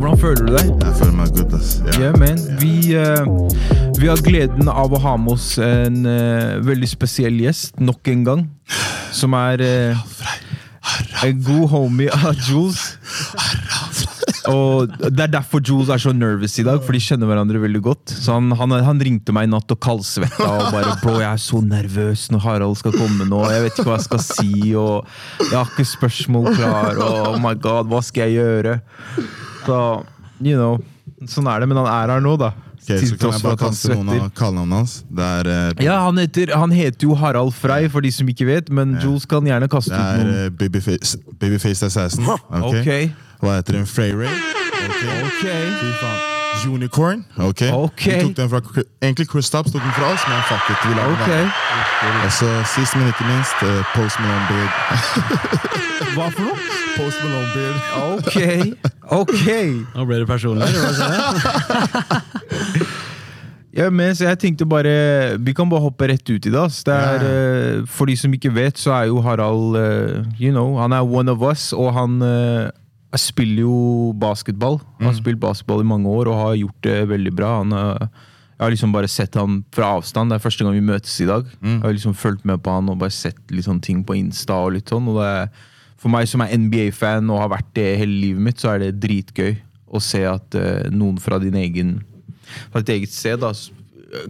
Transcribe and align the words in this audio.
Hvordan 0.00 0.16
føler 0.16 0.46
du 0.46 0.54
deg? 0.54 0.68
Jeg 0.80 0.94
føler 0.96 1.12
meg 1.12 1.32
good, 1.36 1.54
ass. 1.58 1.74
Ja. 1.84 1.96
Yeah, 2.00 2.14
man. 2.16 2.38
Vi, 2.56 2.94
uh, 2.96 3.98
vi 4.00 4.08
har 4.08 4.22
gleden 4.24 4.70
av 4.72 4.94
å 4.96 5.00
ha 5.02 5.12
med 5.20 5.34
oss 5.34 5.50
en 5.60 6.06
uh, 6.08 6.56
veldig 6.64 6.88
spesiell 6.88 7.36
gjest 7.42 7.82
nok 7.84 8.08
en 8.08 8.22
gang. 8.24 8.46
Som 9.12 9.36
er 9.36 9.60
uh, 9.60 10.06
en 11.26 11.42
god 11.44 11.66
homie 11.74 12.08
av 12.16 12.32
Jules. 12.48 12.80
Og 14.48 14.88
Det 14.88 15.26
er 15.26 15.34
derfor 15.34 15.60
Jules 15.60 15.92
er 15.92 16.00
så 16.00 16.14
nervous 16.16 16.56
i 16.56 16.64
dag, 16.64 16.80
for 16.80 16.96
de 16.96 17.02
kjenner 17.04 17.28
hverandre 17.28 17.60
veldig 17.60 17.82
godt. 17.84 18.14
Så 18.14 18.38
Han, 18.38 18.48
han, 18.56 18.72
han 18.86 19.04
ringte 19.04 19.36
meg 19.36 19.50
i 19.50 19.52
natt 19.52 19.68
og 19.68 19.82
kaldsvetta 19.84 20.48
og 20.48 20.72
bare 20.72 20.96
'Bro, 21.02 21.18
jeg 21.20 21.28
er 21.28 21.44
så 21.44 21.60
nervøs 21.60 22.24
når 22.32 22.44
Harald 22.46 22.80
skal 22.80 22.96
komme 22.96 23.28
nå.' 23.28 23.44
'Jeg 23.52 23.66
vet 23.66 23.76
ikke 23.76 23.88
hva 23.90 24.00
jeg 24.00 24.08
skal 24.08 24.24
si', 24.24 24.72
og 24.80 25.04
'Jeg 25.44 25.58
har 25.58 25.68
ikke 25.68 25.88
spørsmål 25.92 26.50
klar', 26.56 26.96
og 26.96 27.34
'Oh 27.34 27.38
my 27.44 27.52
god, 27.60 27.92
hva 27.92 28.00
skal 28.00 28.30
jeg 28.30 28.40
gjøre?' 28.40 28.80
Så, 29.70 29.78
you 30.42 30.56
know, 30.58 30.80
sånn 31.30 31.46
er 31.52 31.62
det. 31.62 31.68
Men 31.70 31.78
han 31.84 31.86
er 31.94 32.12
her 32.16 32.20
nå, 32.24 32.34
da. 32.40 32.50
Ok, 32.80 32.96
så 33.06 33.16
kan 33.20 33.34
jeg 33.36 33.42
bare 33.44 33.58
kaste 33.60 33.92
noen 33.92 34.08
av 34.24 34.30
kallenavnene 34.34 34.78
hans. 34.80 34.94
Det 35.06 35.26
er, 35.26 35.50
uh, 35.52 35.82
Ja, 35.84 35.98
han 36.06 36.16
heter, 36.18 36.54
han 36.58 36.72
heter 36.74 37.06
jo 37.06 37.14
Harald 37.20 37.52
Frei, 37.54 37.84
for 37.92 38.00
de 38.02 38.10
som 38.10 38.26
ikke 38.32 38.46
vet, 38.48 38.70
men 38.72 38.96
Jules 39.04 39.26
kan 39.30 39.44
gjerne 39.46 39.68
kaste 39.70 39.92
det 39.92 40.00
ut 40.00 40.06
er 40.08 40.24
noen. 40.24 40.32
eh, 40.46 40.48
Babyface, 40.62 41.20
Babyface 41.38 41.86
Assassin. 41.86 42.24
Okay. 42.26 42.80
Ok. 43.12 43.36
Hva 43.44 43.58
heter 43.60 43.78
hun? 43.78 43.86
Frey 43.86 44.16
Ray? 44.16 44.32
Ok. 44.32 45.04
Ok. 45.28 45.44
Fy 45.44 45.92
faen. 46.00 46.39
Unicorn. 46.66 47.24
Ok. 47.36 47.62
Ok. 47.72 48.04
Vi 48.06 48.20
tok 48.20 48.36
den 48.36 48.50
fra, 48.50 48.60
egentlig 49.02 49.28
Kristaps 49.28 49.72
tok 49.72 49.82
den 49.82 49.92
fra 49.96 50.12
oss, 50.12 50.24
men 50.28 50.42
fuck 50.48 50.70
it. 50.70 50.76
Vi 50.84 50.92
Ok. 51.00 51.28
den. 51.28 51.50
Og 52.24 52.32
så 52.32 52.48
sist, 52.74 52.96
men 52.96 53.06
ikke 53.12 53.26
minst, 53.28 53.56
uh, 53.62 53.84
Post 53.94 54.20
Malone 54.20 54.46
Beard. 54.50 54.72
Hva 56.16 56.26
for 56.34 56.42
noe? 56.48 56.58
Post 56.96 57.18
Malone 57.24 57.50
Beard. 57.54 57.78
Ok. 58.16 58.36
Ok. 59.20 59.46
Nå 59.94 60.04
ble 60.08 60.22
det 60.22 60.28
personlig. 60.30 60.66
Ja, 63.70 63.86
men 63.94 64.16
så 64.18 64.24
jeg 64.26 64.38
tenkte 64.42 64.66
bare 64.66 64.92
Vi 65.38 65.52
kan 65.54 65.68
bare 65.70 65.84
hoppe 65.84 66.08
rett 66.10 66.26
ut 66.26 66.46
i 66.46 66.50
det. 66.50 66.58
ass. 66.58 66.82
det 66.82 66.94
er, 66.94 67.22
uh, 67.22 67.86
for 67.86 68.10
de 68.10 68.16
som 68.18 68.32
ikke 68.34 68.50
vet, 68.54 68.78
så 68.78 68.90
er 68.96 69.04
jo 69.12 69.20
Harald 69.22 69.76
uh, 69.78 70.24
you 70.40 70.50
know, 70.50 70.74
Han 70.80 70.92
er 70.92 71.06
one 71.06 71.30
of 71.30 71.38
us, 71.42 71.72
og 71.72 71.92
han 71.94 72.18
eh, 73.12 73.20
spiller 73.20 73.64
jo 73.64 74.12
basketball. 74.18 74.80
Han 74.98 75.10
har 75.10 75.16
spilt 75.18 75.40
basketball 75.42 75.82
i 75.84 75.88
mange 75.88 76.10
år 76.10 76.30
og 76.30 76.40
har 76.40 76.58
gjort 76.60 76.82
det 76.86 76.98
veldig 77.10 77.32
bra. 77.36 77.54
Han, 77.60 77.72
eh, 77.72 78.26
jeg 78.60 78.64
har 78.64 78.74
liksom 78.74 78.92
bare 78.92 79.08
sett 79.08 79.38
han 79.40 79.62
fra 79.72 79.94
avstand. 79.96 80.30
Det 80.30 80.36
er 80.36 80.44
første 80.44 80.64
gang 80.64 80.76
vi 80.76 80.84
møtes 80.84 81.20
i 81.20 81.28
dag. 81.28 81.46
Jeg 81.62 81.80
har 81.80 81.96
liksom 81.96 82.14
fulgt 82.14 82.44
med 82.44 82.60
på 82.62 82.74
han 82.74 82.90
og 82.92 82.98
bare 83.00 83.14
sett 83.14 83.40
litt 83.50 83.64
sånne 83.64 83.80
ting 83.82 84.04
på 84.04 84.18
Insta. 84.18 84.54
og 84.54 84.74
litt 84.74 84.88
sånn, 84.88 85.08
og 85.08 85.20
det 85.20 85.26
er, 85.26 85.48
For 86.00 86.08
meg 86.08 86.26
som 86.26 86.40
er 86.40 86.56
NBA-fan 86.56 87.28
og 87.28 87.42
har 87.42 87.50
vært 87.52 87.74
det 87.76 87.98
hele 88.00 88.20
livet 88.20 88.40
mitt, 88.40 88.56
så 88.56 88.70
er 88.72 88.78
det 88.78 89.00
dritgøy 89.02 89.58
å 89.92 90.00
se 90.00 90.24
at 90.24 90.54
uh, 90.56 90.88
noen 90.88 91.18
fra 91.20 91.36
din 91.38 91.58
egen 91.60 91.98
fra 92.72 92.80
ditt 92.80 92.94
eget 92.94 93.12
sted 93.12 93.42
da, 93.42 93.50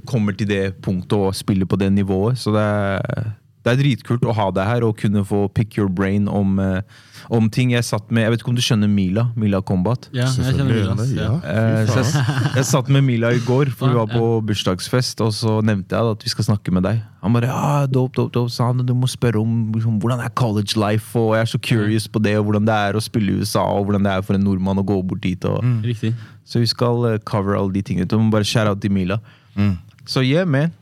kommer 0.08 0.34
til 0.36 0.48
det 0.50 0.80
punktet 0.82 1.16
og 1.16 1.36
spiller 1.36 1.68
på 1.70 1.78
det 1.80 1.92
nivået. 1.92 2.38
Så 2.38 2.52
det 2.54 2.64
er, 2.64 3.30
det 3.60 3.74
er 3.74 3.80
dritkult 3.82 4.24
å 4.24 4.32
ha 4.32 4.46
deg 4.56 4.64
her 4.64 4.84
og 4.86 4.96
kunne 5.00 5.20
få 5.28 5.42
pick 5.52 5.76
your 5.76 5.90
brain 5.92 6.28
om, 6.32 6.58
eh, 6.62 6.80
om 7.28 7.50
ting. 7.52 7.74
Jeg 7.74 7.84
satt 7.84 8.08
med, 8.08 8.24
jeg 8.24 8.32
vet 8.32 8.40
ikke 8.40 8.52
om 8.54 8.56
du 8.56 8.62
skjønner 8.64 8.88
Mila? 8.88 9.26
Mila 9.36 9.60
Combat? 9.60 10.08
Ja, 10.16 10.24
jeg 10.24 10.56
kjenner 10.56 10.80
Selvfølgelig 10.80 11.18
Ja. 11.20 11.34
Eh, 11.44 11.90
så 11.90 12.00
jeg, 12.00 12.54
jeg 12.56 12.64
satt 12.70 12.88
med 12.88 13.04
Mila 13.04 13.34
i 13.36 13.42
går, 13.44 13.68
for 13.76 13.92
vi 13.92 13.98
var 14.00 14.08
på 14.08 14.40
bursdagsfest, 14.48 15.20
og 15.20 15.34
så 15.36 15.58
nevnte 15.60 15.92
jeg 15.92 16.08
da 16.08 16.16
at 16.16 16.24
vi 16.24 16.32
skal 16.32 16.48
snakke 16.48 16.72
med 16.72 16.88
deg. 16.88 17.02
Han 17.20 17.36
bare 17.36 17.52
ja, 17.52 17.84
dope, 17.84 18.16
dope, 18.16 18.32
dope, 18.32 18.52
sa 18.54 18.70
han, 18.70 18.80
du 18.80 18.94
må 18.96 19.10
spørre 19.10 19.42
om 19.42 19.68
liksom, 19.74 20.00
hvordan 20.00 20.24
er 20.24 20.32
college 20.32 20.80
life, 20.80 21.12
og 21.20 21.36
jeg 21.36 21.44
er 21.44 21.52
så 21.52 21.60
curious 21.60 22.08
på 22.08 22.24
det, 22.24 22.38
og 22.40 22.48
hvordan 22.48 22.64
det 22.64 22.80
er 22.88 22.96
å 22.96 23.04
spille 23.04 23.34
i 23.34 23.44
USA, 23.44 23.66
og 23.76 23.90
hvordan 23.90 24.08
det 24.08 24.16
er 24.16 24.24
for 24.24 24.40
en 24.40 24.46
nordmann 24.48 24.80
å 24.80 24.86
gå 24.88 25.02
bort 25.04 25.20
dit. 25.26 25.44
Og, 25.44 25.60
Riktig. 25.84 26.14
Så 26.48 26.64
vi 26.64 26.66
skal 26.70 27.04
eh, 27.12 27.20
cover 27.28 27.60
alle 27.60 27.76
de 27.76 27.84
tingene. 27.84 28.08
Du 28.08 28.16
må 28.16 28.32
bare 28.32 28.48
share 28.48 28.72
out 28.72 28.80
til 28.80 28.92
Mila. 28.94 29.20
Mm. 29.52 29.76
Så 30.08 30.24
yeah, 30.24 30.48
man. 30.48 30.72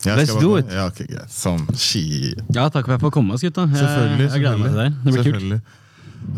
Jeg 0.00 0.16
Let's 0.16 0.40
do 0.40 0.54
it. 0.56 0.70
Ja, 0.72 0.86
okay, 0.88 1.04
greit. 1.10 1.28
Som 1.32 1.66
ski... 1.76 2.32
Ja, 2.54 2.70
takk 2.72 2.86
for 2.86 2.94
at 2.94 2.96
jeg 2.96 3.04
får 3.04 3.12
komme, 3.12 3.36
gutta. 3.36 3.66
Jeg, 3.68 3.82
Selvfølgelig. 3.82 4.28
jeg 4.30 4.40
gleder 4.40 4.60
meg 4.62 4.70
til 4.70 4.80
deg. 4.80 4.98
Det 5.04 5.12
blir 5.12 5.24
kult. 5.26 5.34
Selvfølgelig. 5.34 5.60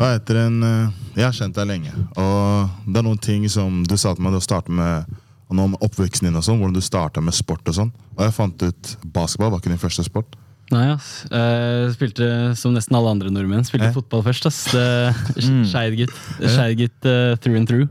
etter 0.09 0.39
en 0.41 0.57
eh, 0.63 1.01
Jeg 1.15 1.25
har 1.25 1.37
kjent 1.37 1.55
deg 1.55 1.69
lenge, 1.69 1.93
og 2.19 2.73
det 2.87 2.99
er 2.99 3.05
noen 3.07 3.21
ting 3.23 3.47
som 3.51 3.83
du 3.87 3.95
sa 3.99 4.13
til 4.15 4.25
meg 4.25 4.35
da 4.35 4.41
du 4.41 4.47
startet 4.47 4.75
med 4.75 5.19
om 5.53 5.75
oppveksten 5.85 6.27
din 6.27 6.39
og 6.39 6.43
sånn, 6.43 6.57
hvordan 6.57 6.75
du 6.75 6.81
starta 6.81 7.21
med 7.21 7.35
sport 7.37 7.67
og 7.69 7.75
sånn. 7.77 7.91
Og 8.17 8.23
jeg 8.25 8.33
fant 8.35 8.63
ut 8.65 8.93
basketball 9.05 9.53
var 9.53 9.61
ikke 9.61 9.69
din 9.69 9.81
første 9.81 10.05
sport. 10.07 10.35
Nei, 10.71 10.85
ass. 10.93 11.07
Jeg 11.29 11.89
spilte 11.97 12.27
som 12.57 12.73
nesten 12.73 12.95
alle 12.97 13.11
andre 13.11 13.29
nordmenn. 13.33 13.65
Spilte 13.67 13.89
eh? 13.89 13.95
fotball 13.95 14.23
først. 14.25 14.47
ass. 14.49 14.61
Det- 14.71 15.43
Skeid 15.69 15.97
gutt. 15.99 16.13
Skeid 16.39 16.77
gutt 16.79 17.09
eh, 17.09 17.33
through 17.43 17.59
and 17.59 17.67
through. 17.69 17.89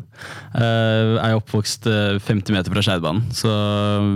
Uh, 0.55 1.19
er 1.21 1.37
oppvokst 1.37 1.87
eh, 1.91 2.17
50 2.23 2.55
meter 2.57 2.73
fra 2.73 2.83
Skeidbanen, 2.85 3.27
så 3.35 3.51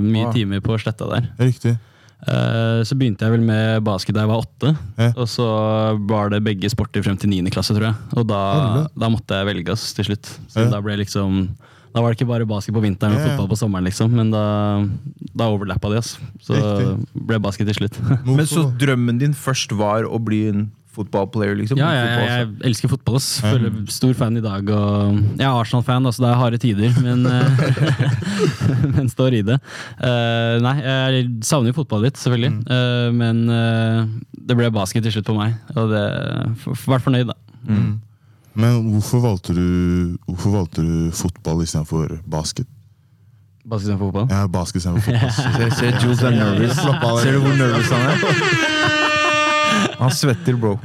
mye 0.01 0.29
Wow. 0.29 0.33
timer 0.35 0.65
på 0.65 0.79
sletta 0.81 1.09
der. 1.11 1.29
Riktig. 1.43 1.77
Så 2.27 2.97
begynte 2.99 3.23
jeg 3.23 3.31
vel 3.37 3.43
med 3.45 3.85
basket 3.87 4.17
da 4.17 4.25
jeg 4.25 4.31
var 4.33 4.41
åtte. 4.43 4.71
Eh? 4.99 5.13
Og 5.21 5.29
så 5.31 5.45
var 6.09 6.33
det 6.33 6.41
begge 6.43 6.71
sporter 6.73 7.05
frem 7.05 7.15
til 7.21 7.31
niende 7.31 7.53
klasse, 7.55 7.77
tror 7.77 7.91
jeg. 7.93 7.95
Og 8.17 8.25
da, 8.27 8.41
da 8.99 9.11
måtte 9.13 9.37
jeg 9.37 9.47
velge 9.47 9.75
oss 9.77 9.93
til 9.95 10.09
slutt. 10.09 10.33
Så 10.51 10.65
eh? 10.65 10.71
da 10.73 10.81
ble 10.83 10.97
jeg 10.97 11.05
liksom 11.05 11.45
Da 11.97 12.03
var 12.05 12.13
det 12.13 12.19
ikke 12.21 12.29
bare 12.29 12.45
basket 12.49 12.75
på 12.77 12.83
vinteren 12.85 13.15
og 13.17 13.23
Ja, 13.23 13.25
ja. 13.25 13.33
fotball 13.33 13.49
på 13.55 13.57
sommeren, 13.57 13.87
liksom. 13.89 14.13
Men 14.13 14.29
da, 14.35 14.43
da 15.33 15.47
overlappa 15.49 15.89
de 15.95 15.97
oss. 16.03 16.19
Så 16.45 16.53
Riktig. 16.53 17.23
ble 17.31 17.39
basket 17.41 17.71
til 17.73 17.79
slutt. 17.79 17.97
Men 18.29 18.45
så 18.51 18.67
drømmen 18.77 19.17
din 19.23 19.33
først 19.33 19.73
var 19.79 20.05
å 20.05 20.21
bli 20.21 20.43
en 20.51 20.67
fotballplayer, 20.97 21.53
liksom? 21.59 21.77
Ja, 21.77 21.91
jeg, 21.93 22.05
Fotball, 22.09 22.29
jeg, 22.33 22.69
elsker 22.71 22.89
fotball. 22.93 23.17
ass. 23.19 23.27
Føler 23.45 23.75
stor 23.93 24.15
fan 24.17 24.37
i 24.41 24.45
dag. 24.45 24.71
Og 24.73 25.19
jeg 25.37 25.45
er 25.45 25.57
Arsenal-fan, 25.61 26.09
så 26.13 26.25
det 26.25 26.31
er 26.31 26.39
harde 26.41 26.61
tider, 26.63 26.95
men, 27.05 27.27
eh, 27.29 28.07
men 28.97 29.11
står 29.13 29.37
i 29.41 29.43
det. 29.45 29.59
Uh, 30.01 30.57
nei, 30.65 30.75
jeg 30.85 31.27
savner 31.49 31.73
jo 31.73 31.77
fotball 31.83 32.07
litt, 32.07 32.17
selvfølgelig. 32.21 32.53
Uh, 32.69 33.09
men 33.17 33.43
uh, 33.53 34.01
det 34.49 34.57
ble 34.57 34.71
basket 34.73 35.05
til 35.05 35.17
slutt 35.19 35.29
på 35.29 35.37
meg, 35.37 35.57
og 35.77 35.93
det 35.93 36.05
f- 36.65 36.87
Vært 36.89 37.05
fornøyd, 37.09 37.29
da. 37.33 37.37
Mm. 37.69 37.93
Men 38.57 38.79
hvorfor 38.95 39.21
valgte 39.21 39.53
du, 39.53 40.17
hvorfor 40.27 40.55
valgte 40.55 40.85
du 40.85 41.11
fotball 41.13 41.61
istedenfor 41.67 42.19
basket? 42.25 42.69
Basket 43.67 43.91
istedenfor 43.91 44.07
fotball. 44.07 44.31
Ja, 44.33 44.47
basket 44.49 44.81
istedenfor 44.81 45.13
fotball. 45.13 45.75
Se, 45.79 45.91
Jules 46.01 46.23
er 46.25 46.39
nervøs. 46.39 46.79
Ser 47.23 47.37
du 47.37 47.43
hvor 47.45 47.59
nervøs 47.61 47.93
han 47.93 48.01
er? 48.15 48.17
Han 50.01 50.11
svetter, 50.13 50.57
bro. 50.61 50.79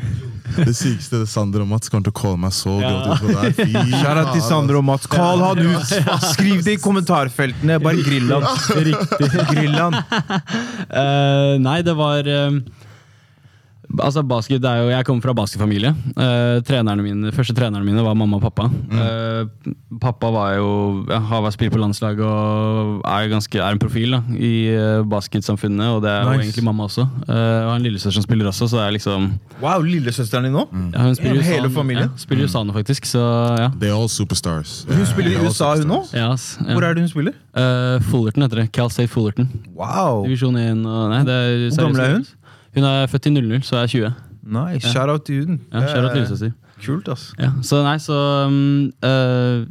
Det 0.52 0.74
sykeste 0.76 1.22
er 1.22 1.28
Sander 1.32 1.64
og 1.64 1.70
Mats 1.70 1.88
kommer 1.88 2.10
til 2.10 2.12
å 2.12 2.18
calle 2.18 2.40
meg 2.42 2.52
så 2.52 2.74
Shout 2.82 4.18
out 4.20 4.32
til 4.34 4.44
Sander 4.44 4.80
og 4.82 4.84
Mats. 4.84 5.08
Call 5.12 5.44
han 5.46 5.62
ut! 5.64 5.94
Skriv 6.34 6.64
det 6.66 6.76
i 6.76 6.82
kommentarfeltene. 6.82 7.80
Bare 7.84 8.04
grill 8.04 8.34
han. 8.34 8.48
Grill 9.54 9.78
han. 9.78 9.96
Uh, 10.92 11.56
nei, 11.64 11.80
det 11.88 11.96
var 11.96 12.28
eh, 12.28 12.60
Altså 14.00 14.24
basket, 14.24 14.64
er 14.64 14.84
jo, 14.84 14.90
Jeg 14.90 15.06
kommer 15.06 15.22
fra 15.26 15.34
basketfamilie. 15.36 15.92
Uh, 16.16 16.62
trenerne 16.68 17.04
mine, 17.04 17.32
første 17.36 17.56
trenerne 17.58 17.86
mine 17.86 18.04
var 18.06 18.16
mamma 18.16 18.38
og 18.38 18.46
pappa. 18.46 18.70
Eh, 18.92 19.72
pappa 20.02 20.30
var 20.32 20.54
jo, 20.56 20.70
ja, 21.10 21.20
har 21.20 21.44
vært 21.44 21.58
spilt 21.58 21.74
på 21.74 21.82
landslag 21.82 22.20
og 22.24 23.02
er, 23.04 23.28
ganske, 23.32 23.60
er 23.60 23.76
en 23.76 23.82
profil 23.82 24.16
da, 24.16 24.22
i 24.38 24.54
uh, 24.72 25.04
basketsamfunnet. 25.12 25.98
Og 25.98 26.02
det 26.06 26.12
er 26.14 26.24
jo 26.24 26.38
egentlig 26.40 26.66
mamma 26.66 26.88
også. 26.88 27.08
Uh, 27.28 27.68
og 27.68 27.76
en 27.76 27.86
lillesøster 27.88 28.20
som 28.20 28.26
spiller 28.26 28.48
også, 28.52 28.70
så 28.72 28.80
det 28.80 28.86
er 28.88 28.96
liksom 28.98 29.30
Wow, 29.62 29.84
lillesøsteren 29.86 30.48
din 30.48 30.56
nå? 30.56 30.66
ja, 30.94 31.06
Hun 31.06 31.16
spiller 31.18 31.42
i 31.42 31.46
Hele 31.52 31.70
familien? 31.74 32.10
Ja, 32.12 32.22
spiller 32.22 32.46
i 32.46 32.50
USA 32.50 32.64
nå, 32.64 32.76
faktisk. 32.78 33.06
Så 33.10 33.22
ja. 33.60 33.70
They're 33.82 33.98
all 33.98 34.10
superstars. 34.10 34.82
Hun 34.90 35.06
spiller 35.10 35.36
i 35.36 35.46
USA, 35.46 35.74
hun 35.82 35.98
òg? 36.00 36.14
ja, 36.16 36.32
ja. 36.32 36.74
Hvor 36.74 36.86
er 36.88 36.96
det 36.96 37.04
hun 37.06 37.12
spiller? 37.12 37.36
Eh, 37.52 38.02
Fullerton 38.08 38.46
heter 38.46 38.62
det. 38.62 38.72
Cal 38.72 38.90
State 38.90 39.12
Fullerton. 39.12 39.50
Wow! 39.76 40.24
Divisjon 40.26 40.56
1 40.56 40.86
og 40.88 41.10
Nei, 41.12 41.24
det 41.28 41.36
er 41.36 41.66
Hvor 41.76 41.90
gammel 41.90 42.04
er 42.06 42.14
hun? 42.16 42.26
Hun 42.76 42.88
er 42.88 43.08
født 43.12 43.28
i 43.28 43.34
00, 43.36 43.64
så 43.68 43.82
jeg 43.82 43.84
er 43.84 43.88
20. 43.88 44.14
Nice. 44.42 44.90
Shout 44.90 45.10
out 45.10 45.26
til 45.28 45.44
huden. 45.44 45.62
Ja, 45.72 45.86
Kjære 45.86 46.16
lillesøster. 46.16 46.56
Kult, 46.82 47.12
ass. 47.14 47.30
Ja, 47.38 47.52
så 47.66 47.84
nei, 47.86 47.98
så 48.02 48.18
um, 48.48 48.90
uh, 49.06 49.68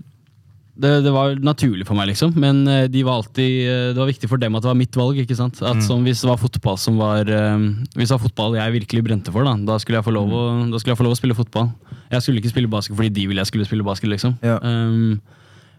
det, 0.80 0.92
det 1.04 1.12
var 1.12 1.34
naturlig 1.44 1.84
for 1.88 1.98
meg, 1.98 2.08
liksom. 2.12 2.30
Men 2.40 2.62
eh, 2.70 2.86
de 2.88 3.02
var 3.04 3.18
alltid, 3.18 3.56
eh, 3.68 3.88
det 3.92 4.00
var 4.00 4.08
viktig 4.08 4.30
for 4.30 4.40
dem 4.40 4.54
at 4.56 4.64
det 4.64 4.70
var 4.70 4.78
mitt 4.78 4.96
valg. 4.96 5.18
ikke 5.20 5.36
sant? 5.36 5.58
At 5.60 5.82
som 5.84 6.06
Hvis 6.06 6.22
det 6.22 6.30
var 6.30 6.38
fotball 6.40 6.78
som 6.80 6.96
var 6.96 7.28
Hvis 7.28 8.08
det 8.08 8.14
var 8.14 8.22
fotball 8.22 8.56
jeg 8.56 8.76
virkelig 8.78 9.02
brente 9.04 9.34
for, 9.34 9.44
da, 9.44 9.58
da 9.68 9.76
skulle 9.82 9.98
jeg 10.00 10.06
få 10.06 10.14
lov 10.16 10.32
å, 10.32 10.44
da 10.72 10.80
skulle 10.80 10.94
jeg 10.94 11.00
få 11.02 11.04
lov 11.04 11.18
å 11.18 11.20
spille 11.20 11.36
fotball. 11.36 11.68
Jeg 12.14 12.24
skulle 12.24 12.40
ikke 12.40 12.54
spille 12.54 12.72
basket 12.72 12.96
fordi 12.96 13.12
de 13.12 13.26
ville 13.28 13.44
jeg 13.44 13.50
skulle 13.52 13.68
spille 13.68 13.84
basket. 13.84 14.08
liksom. 14.14 14.38
Ja. 14.40 14.56
Um, 14.64 15.20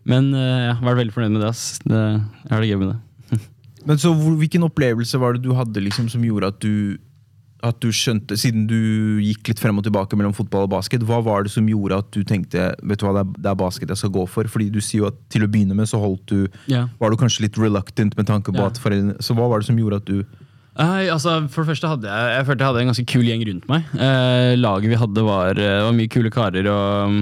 men 0.06 0.29
jeg 0.38 0.75
har 0.75 0.85
vært 0.85 1.01
veldig 1.01 1.15
fornøyd 1.17 1.33
med 1.33 1.45
det. 1.47 1.50
ass. 1.50 1.79
det 1.81 1.97
jeg 1.97 2.53
har 2.53 2.62
det 2.62 2.69
gøy 2.69 2.81
med 2.83 2.94
det. 2.94 3.41
Men 3.89 3.97
så 3.97 4.13
Hvilken 4.13 4.69
opplevelse 4.69 5.17
var 5.17 5.33
det 5.33 5.47
du 5.47 5.56
hadde 5.57 5.81
liksom 5.81 6.12
som 6.13 6.21
gjorde 6.21 6.53
at 6.53 6.62
du 6.62 7.00
at 7.65 7.77
du 7.83 7.89
skjønte, 7.93 8.37
Siden 8.39 8.65
du 8.69 8.77
gikk 9.21 9.51
litt 9.51 9.61
frem 9.61 9.77
og 9.77 9.85
tilbake 9.85 10.17
mellom 10.17 10.33
fotball 10.35 10.65
og 10.67 10.73
basket, 10.73 11.03
hva 11.07 11.19
var 11.23 11.45
det 11.45 11.53
som 11.53 11.67
gjorde 11.69 11.99
at 12.01 12.09
du 12.13 12.21
tenkte 12.27 12.71
vet 12.81 13.01
du 13.01 13.05
hva, 13.05 13.13
det 13.19 13.23
er, 13.23 13.33
det 13.37 13.51
er 13.51 13.59
basket 13.59 13.93
jeg 13.93 14.01
skal 14.01 14.13
gå 14.15 14.25
for? 14.29 14.49
Fordi 14.51 14.69
du 14.73 14.79
sier 14.81 15.03
jo 15.03 15.09
at 15.11 15.19
til 15.31 15.45
å 15.45 15.49
begynne 15.51 15.77
med 15.77 15.89
så 15.89 16.01
holdt 16.01 16.25
du, 16.31 16.47
yeah. 16.71 16.89
var 17.01 17.13
du 17.13 17.19
kanskje 17.21 17.45
litt 17.45 17.59
reluctant 17.61 18.17
med 18.17 18.29
tanke 18.29 18.53
på 18.53 18.61
yeah. 18.61 18.71
at 18.71 18.81
foreldrene 18.81 19.21
Så 19.23 19.37
hva 19.37 19.49
var 19.51 19.61
det 19.61 19.69
som 19.69 19.79
gjorde 19.79 20.01
at 20.01 20.09
du 20.09 20.23
Nei, 20.71 21.09
altså, 21.11 21.33
for 21.51 21.65
det 21.65 21.73
første 21.73 21.89
hadde 21.91 22.07
jeg 22.07 22.27
Jeg 22.31 22.45
følte 22.47 22.63
jeg 22.63 22.71
hadde 22.71 22.81
en 22.81 22.89
ganske 22.93 23.09
kul 23.11 23.25
gjeng 23.27 23.41
rundt 23.49 23.65
meg. 23.67 23.89
Eh, 23.91 24.53
laget 24.55 24.87
vi 24.93 24.99
hadde, 25.01 25.23
var, 25.27 25.59
eh, 25.59 25.81
var 25.83 25.97
mye 25.97 26.11
kule 26.11 26.31
karer. 26.31 26.69
Og 26.71 27.17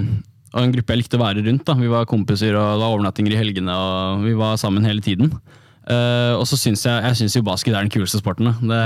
og 0.50 0.64
en 0.64 0.72
gruppe 0.74 0.96
jeg 0.96 1.04
likte 1.04 1.18
å 1.20 1.22
være 1.22 1.46
rundt. 1.46 1.66
da. 1.68 1.76
Vi 1.78 1.90
var 1.92 2.10
kompiser 2.10 2.56
og 2.58 2.66
det 2.74 2.82
var 2.82 2.94
overnattinger 2.96 3.36
i 3.36 3.40
helgene, 3.40 3.74
og 3.74 4.24
vi 4.26 4.34
var 4.38 4.58
sammen 4.58 4.88
hele 4.88 5.04
tiden. 5.06 5.34
Eh, 5.90 6.34
og 6.38 6.44
så 6.46 6.58
syns 6.60 6.84
jeg, 6.86 7.02
jeg 7.02 7.18
synes 7.18 7.36
jo 7.40 7.42
basket 7.48 7.74
er 7.74 7.82
den 7.82 7.90
kuleste 7.94 8.20
sporten. 8.22 8.52
Det, 8.62 8.82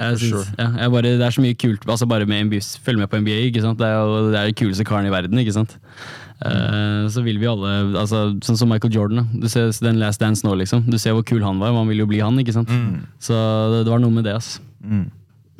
jeg 0.00 0.16
synes, 0.18 0.48
ja, 0.58 0.66
jeg 0.82 0.90
bare, 0.96 1.12
det 1.20 1.26
er 1.26 1.36
så 1.36 1.44
mye 1.44 1.54
kult 1.54 1.84
altså 1.86 2.08
bare 2.10 2.26
med 2.26 2.48
NBA, 2.48 2.58
følg 2.82 2.98
med 2.98 3.10
på 3.12 3.20
NBA. 3.22 3.36
ikke 3.50 3.62
sant? 3.62 3.78
Det 3.78 3.86
er 3.86 3.94
jo 4.00 4.24
det 4.32 4.40
er 4.40 4.50
den 4.50 4.58
kuleste 4.58 4.86
karen 4.88 5.06
i 5.06 5.12
verden. 5.14 5.38
ikke 5.38 5.54
sant? 5.54 5.76
Eh, 6.40 7.06
så 7.12 7.22
vil 7.22 7.38
vi 7.38 7.46
alle 7.46 7.70
altså, 8.00 8.22
Sånn 8.42 8.56
som 8.58 8.70
Michael 8.72 8.94
Jordan. 8.96 9.22
da. 9.22 9.40
Du 9.44 9.48
ser 9.52 9.70
den 9.84 10.00
Last 10.02 10.22
Dance 10.22 10.42
nå, 10.46 10.56
liksom. 10.58 10.82
Du 10.90 10.98
ser 10.98 11.14
hvor 11.14 11.22
kul 11.28 11.44
han 11.46 11.60
var. 11.62 11.72
Man 11.76 11.86
vil 11.92 12.02
jo 12.02 12.08
bli 12.10 12.18
han. 12.24 12.38
ikke 12.42 12.56
sant? 12.56 12.72
Så 13.22 13.36
det, 13.74 13.84
det 13.86 13.94
var 13.94 14.02
noe 14.02 14.14
med 14.18 14.26
det. 14.26 14.34
ass. 14.40 14.56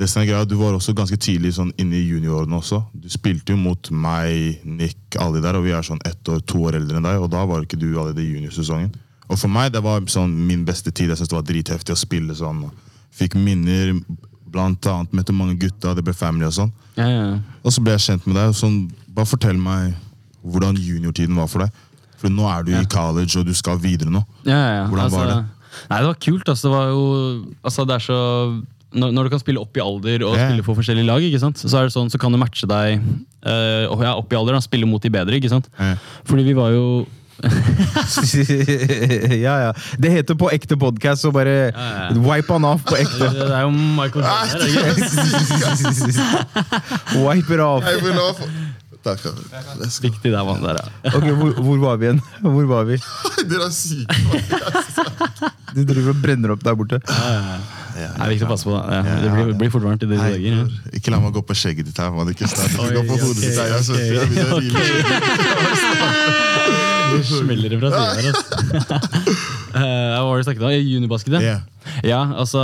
Det 0.00 0.08
som 0.08 0.22
er 0.22 0.31
greia, 0.31 0.48
Du 0.48 0.56
var 0.56 0.72
også 0.75 0.94
ganske 0.96 1.19
tidlig 1.20 1.52
sånn 1.58 1.70
inne 1.78 2.00
i 2.00 2.06
juniorårene 2.08 2.56
også. 2.56 2.81
Du 2.96 3.06
spilte 3.12 3.52
jo 3.52 3.60
mot 3.60 3.90
meg, 3.93 4.64
Nick, 4.64 4.98
alle 5.20 5.38
de 5.38 5.44
der, 5.44 5.58
og 5.60 5.66
vi 5.69 5.76
er 5.76 5.84
sånn 5.86 6.00
ett 6.08 6.25
år, 6.32 6.40
to 6.48 6.64
år 6.66 6.81
eldre 6.81 6.96
enn 6.98 7.06
deg. 7.06 7.20
Og 7.20 7.31
da 7.31 7.44
var 7.46 7.62
ikke 7.62 7.78
du 7.78 7.93
allerede 7.93 8.25
i 8.25 8.32
juniorsesongen. 8.32 8.90
Og 9.31 9.38
for 9.38 9.53
meg 9.53 9.71
det 9.75 9.82
var 9.85 10.03
sånn 10.11 10.32
min 10.49 10.65
beste 10.67 10.91
tid. 10.91 11.12
Jeg 11.12 11.21
syntes 11.21 11.31
det 11.31 11.38
var 11.38 11.47
dritheftig 11.47 11.94
å 11.94 11.99
spille 11.99 12.35
sånn. 12.37 12.65
Fikk 13.15 13.37
minner, 13.38 13.94
blant 14.50 14.87
annet 14.91 15.15
møtte 15.15 15.35
mange 15.37 15.55
gutter, 15.61 15.94
det 15.94 16.05
ble 16.06 16.15
family 16.17 16.49
og 16.49 16.56
sånn. 16.56 16.73
Ja, 16.99 17.06
ja. 17.06 17.29
Og 17.62 17.75
så 17.75 17.85
ble 17.85 17.94
jeg 17.94 18.06
kjent 18.09 18.27
med 18.27 18.38
deg. 18.41 18.56
Sånn, 18.59 18.82
bare 19.15 19.31
fortell 19.31 19.61
meg 19.61 19.94
hvordan 20.43 20.79
juniortiden 20.81 21.38
var 21.38 21.50
for 21.53 21.67
deg. 21.67 21.87
For 22.21 22.32
nå 22.32 22.44
er 22.50 22.67
du 22.67 22.75
i 22.77 22.82
college, 22.91 23.38
og 23.41 23.47
du 23.49 23.55
skal 23.56 23.81
videre 23.81 24.12
nå. 24.12 24.21
Ja, 24.44 24.59
ja, 24.59 24.75
ja. 24.81 24.85
Hvordan 24.91 25.15
var 25.15 25.31
det? 25.31 25.38
Nei, 25.88 26.00
det 26.03 26.11
var 26.11 26.21
kult. 26.27 26.50
Altså, 26.50 26.67
det 26.67 26.75
var 26.75 26.91
jo 26.91 27.05
altså, 27.62 27.87
det 27.87 27.97
er 27.97 28.05
så 28.05 28.21
når, 28.91 29.12
når 29.15 29.27
du 29.27 29.32
kan 29.32 29.43
spille 29.43 29.62
opp 29.62 29.79
i 29.79 29.82
alder 29.85 30.25
og 30.27 30.35
yeah. 30.35 30.49
spille 30.50 30.65
for 30.67 30.79
forskjellige 30.81 31.06
lag, 31.06 31.23
ikke 31.23 31.38
sant? 31.38 31.61
så 31.62 31.71
er 31.79 31.87
det 31.87 31.94
sånn, 31.94 32.11
så 32.11 32.19
kan 32.19 32.35
du 32.35 32.41
matche 32.43 32.67
deg 32.67 32.99
eh, 32.99 33.87
ja, 33.87 34.15
opp 34.17 34.32
i 34.35 34.38
alder. 34.38 34.56
Da, 34.56 34.62
spille 34.65 34.88
mot 34.91 35.03
de 35.03 35.12
bedre. 35.15 35.38
ikke 35.38 35.53
sant? 35.53 35.71
Yeah. 35.79 36.00
Fordi 36.27 36.47
vi 36.49 36.56
var 36.59 36.75
jo 36.75 36.85
ja, 39.46 39.54
ja. 39.64 39.72
Det 39.98 40.10
heter 40.12 40.34
på 40.38 40.50
ekte 40.54 40.76
podkast 40.81 41.22
så 41.25 41.31
bare 41.34 41.54
ja. 41.70 41.72
wipe 42.16 42.52
han 42.52 42.64
av 42.69 42.78
på 42.87 42.96
ekte. 43.00 43.26
Det 43.37 43.48
er 43.48 43.62
jo 43.64 43.70
Michael 43.72 44.25
Jordan 44.25 44.50
her. 44.50 44.58
ikke 47.16 47.20
wipe 47.25 47.54
it 47.54 47.60
off. 47.60 47.84
Jeg 47.87 48.00
Takk. 49.00 49.25
Let's 49.81 49.96
go. 49.98 50.08
Viktig 50.08 50.32
der, 50.32 50.44
mann. 50.44 50.62
Der, 50.62 50.75
ja. 50.76 50.82
Ok, 51.16 51.25
hvor, 51.25 51.50
hvor 51.64 51.76
var 51.76 51.96
vi 51.96 52.04
igjen? 52.04 52.20
Hvor 52.40 52.64
var 52.69 52.84
vi? 52.84 52.96
Dere 53.48 53.64
er 53.64 53.70
syke. 53.72 54.14
Du 55.75 55.84
driver 55.88 56.08
og 56.12 56.22
brenner 56.22 56.50
opp 56.52 56.64
der 56.64 56.75
borte. 56.76 56.98
Det 57.00 57.06
er 58.04 58.28
viktig 58.32 58.46
å 58.46 58.48
passe 58.50 58.64
på. 58.69 58.72
Da. 58.75 58.81
Ja, 59.00 59.04
det 59.22 59.31
blir, 59.32 59.52
blir 59.62 59.70
fort 59.72 59.84
varmt 59.86 60.02
i 60.04 60.06
disse 60.10 60.28
dager. 60.34 60.52
Ja. 60.52 60.64
Ikke 61.00 61.10
la 61.14 61.19
meg 61.22 61.31
gå 61.36 61.40
på 61.48 61.54
skjegget 61.56 61.84
ditt 61.88 61.98
her. 62.00 62.08
Man. 62.12 62.28
Ikke 62.32 62.46
snart. 62.50 62.70
Ikke 62.76 62.93
gå 62.98 63.02
på 63.08 63.14
hodet 63.25 63.40
ditt 63.40 63.56
her. 63.56 63.66
Jeg, 63.72 63.81
synes, 63.88 64.00
jeg, 64.04 64.10
begynner 64.34 64.52
å 64.52 64.54
rive 64.60 64.72
skjegget. 65.81 66.50
Ja. 67.10 67.22
Smeller 67.40 67.72
det 67.74 67.80
fra 67.82 67.90
siden 67.94 68.14
her. 68.16 68.30
Altså. 68.30 69.48
Eh, 69.70 69.80
hva 69.80 70.24
var 70.26 70.34
det 70.34 70.42
du 70.42 70.46
snakket 70.48 70.64
om? 70.66 70.72
Junibasket? 70.82 71.34
Yeah. 71.38 71.60
Ja. 71.62 71.80
Ja, 72.02 72.18
altså 72.42 72.60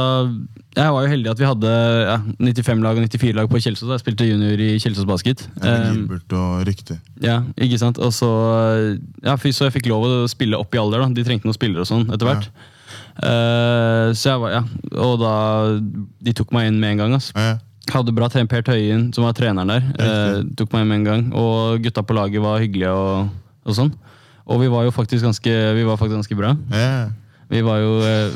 Jeg 0.75 0.91
var 0.93 1.05
jo 1.05 1.11
heldig 1.13 1.31
at 1.31 1.39
vi 1.39 1.47
hadde 1.47 1.71
ja, 1.71 2.17
95-lag 2.43 2.99
og 2.99 3.05
94-lag 3.07 3.51
på 3.53 3.61
Kjelsås. 3.63 3.93
Jeg 3.95 4.03
spilte 4.03 4.27
junior 4.27 4.59
i 4.61 4.73
Kjelsås 4.83 5.07
Basket. 5.09 5.45
Ja, 5.63 5.77
Gilbert 5.93 6.35
og 6.37 6.65
Rykte. 6.67 6.99
ja, 7.23 7.37
ikke 7.63 7.79
sant? 7.81 8.01
Og 8.03 8.11
så, 8.13 8.29
ja, 9.23 9.37
så 9.39 9.69
jeg 9.69 9.77
fikk 9.79 9.87
lov 9.93 10.03
å 10.09 10.17
spille 10.29 10.59
opp 10.59 10.75
i 10.75 10.81
alder. 10.83 11.05
da 11.05 11.09
De 11.15 11.25
trengte 11.29 11.47
noen 11.47 11.57
spillere 11.57 11.87
og 11.87 11.89
sånn 11.93 12.09
etter 12.11 12.27
hvert. 12.29 12.51
Eh, 13.23 14.09
så 14.19 14.29
jeg 14.35 14.41
var, 14.43 14.51
ja 14.53 14.61
Og 15.01 15.15
da 15.23 15.31
De 16.21 16.35
tok 16.37 16.51
meg 16.53 16.69
inn 16.69 16.81
med 16.83 16.97
en 16.97 17.05
gang. 17.05 17.15
Altså. 17.21 17.33
Ja, 17.39 17.55
Hadde 17.95 18.13
bra 18.19 18.27
trent 18.29 18.51
Per 18.51 18.67
Tøyen, 18.67 19.13
som 19.15 19.25
var 19.25 19.39
treneren 19.39 19.71
der. 19.71 19.87
Eh, 20.03 20.43
tok 20.59 20.75
meg 20.75 20.83
inn 20.85 20.91
med 20.91 20.99
en 21.01 21.07
gang 21.07 21.25
Og 21.39 21.87
gutta 21.87 22.03
på 22.03 22.19
laget 22.19 22.43
var 22.43 22.59
hyggelige 22.61 22.91
og, 22.93 23.31
og 23.65 23.79
sånn. 23.79 23.95
Og 24.47 24.61
vi 24.63 24.69
var 24.71 24.85
jo 24.87 24.93
faktisk 24.95 25.25
ganske, 25.27 25.53
vi 25.77 25.83
var 25.87 25.97
faktisk 25.99 26.15
ganske 26.21 26.37
bra. 26.39 26.53
Yeah. 26.73 27.09
Vi 27.47 27.61
var 27.63 27.77
jo 27.79 27.91
eh, 28.03 28.33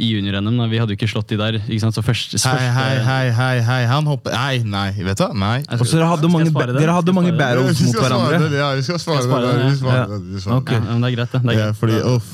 i 0.00 0.06
junior-NM, 0.14 0.56
vi 0.72 0.78
hadde 0.80 0.94
jo 0.94 0.96
ikke 0.96 1.08
slått 1.10 1.28
de 1.28 1.36
der. 1.36 1.58
Ikke 1.68 1.82
sant? 1.82 1.92
Så 1.98 2.00
første, 2.04 2.38
Hei, 2.48 2.68
hei, 2.72 2.94
hei, 3.04 3.26
hei, 3.36 3.56
hei. 3.66 3.80
Han 3.90 4.06
hopper 4.08 4.32
Nei, 4.32 4.62
nei. 4.64 4.86
Vet 5.04 5.18
du 5.20 5.24
hva? 5.26 5.34
Nei. 5.36 5.58
Og 5.68 5.82
så 5.84 5.98
dere 5.98 6.08
hadde 6.08 6.24
skal 6.30 6.32
mange, 6.32 6.48
dere 6.78 6.94
hadde 6.96 7.12
mange 7.16 7.34
battles 7.36 7.82
mot 7.84 7.98
hverandre. 8.00 8.38
det, 8.48 8.56
Ja, 8.62 8.70
vi 8.78 8.82
skal 8.86 8.96
svare 9.02 9.20
Skal 9.26 9.44
jeg 9.44 9.44
det. 9.44 9.50
det? 9.60 9.68
Vi 9.74 9.78
Ja. 9.92 10.06
det, 10.08 10.16
Ok. 10.56 10.72
Ja, 10.72 10.80
men 10.80 11.04
det 11.04 11.10
er 11.12 11.16
greit, 11.18 11.32
det. 11.36 11.42
det 11.44 11.52
er 11.52 11.58
Ja, 11.60 11.66
greit. 11.66 11.76
fordi, 11.76 12.00
uff. 12.14 12.28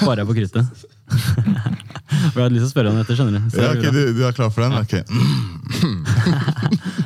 Sparer 0.00 0.18
jeg 0.24 0.28
på 0.32 0.36
kruttet. 0.40 0.66
Jeg 2.10 2.42
hadde 2.42 2.50
lyst 2.54 2.64
til 2.66 2.68
å 2.68 2.74
spørre 2.74 2.90
om 2.90 2.96
dette, 2.98 3.14
skjønner 3.14 3.38
du. 3.38 3.42
Ja, 3.62 3.70
ok, 3.70 3.84
du, 3.94 4.00
du 4.18 4.22
er 4.26 4.34
klar 4.34 4.50
for 4.50 4.66
den? 4.66 4.74
Ok. 4.74 4.98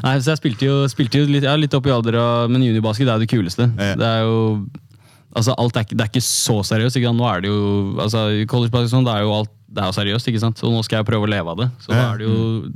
Nei, 0.05 0.15
så 0.21 0.33
jeg 0.33 0.41
spilte 0.41 0.67
jo, 0.69 0.75
spilte 0.91 1.21
jo 1.21 1.29
litt, 1.29 1.45
ja, 1.47 1.55
litt 1.61 1.75
opp 1.77 1.87
i 1.89 1.93
alder, 1.95 2.17
og, 2.21 2.51
men 2.53 2.65
juniorbasket 2.65 3.07
det 3.07 3.13
er 3.13 3.19
jo 3.21 3.25
det 3.25 3.31
kuleste. 3.31 3.67
Ja. 3.77 3.95
Det 4.01 4.09
er 4.09 4.21
jo 4.25 4.35
Altså, 5.35 5.55
alt 5.59 5.77
er, 5.77 5.87
det 5.91 6.01
er 6.05 6.11
ikke 6.13 6.25
så 6.25 6.61
seriøst. 6.67 6.97
Ikke 6.99 7.11
sant? 7.11 7.19
Nå 7.19 7.29
er 7.29 7.45
det 7.45 7.51
jo 7.51 7.61
altså, 7.99 8.25
sånn, 8.91 9.07
det 9.07 9.15
er 9.15 9.25
jo 9.27 9.35
alt 9.35 9.53
det 9.75 9.83
er 9.83 9.91
jo 9.91 9.97
seriøst, 9.97 10.29
ikke 10.31 10.43
sant? 10.43 10.61
og 10.63 10.71
nå 10.71 10.83
skal 10.87 11.01
jeg 11.01 11.09
prøve 11.09 11.27
å 11.27 11.31
leve 11.31 11.51
av 11.51 11.59
det. 11.59 11.67
Så 11.83 11.91
da 11.91 12.03
er 12.13 12.21
det 12.21 12.29
jo 12.29 12.71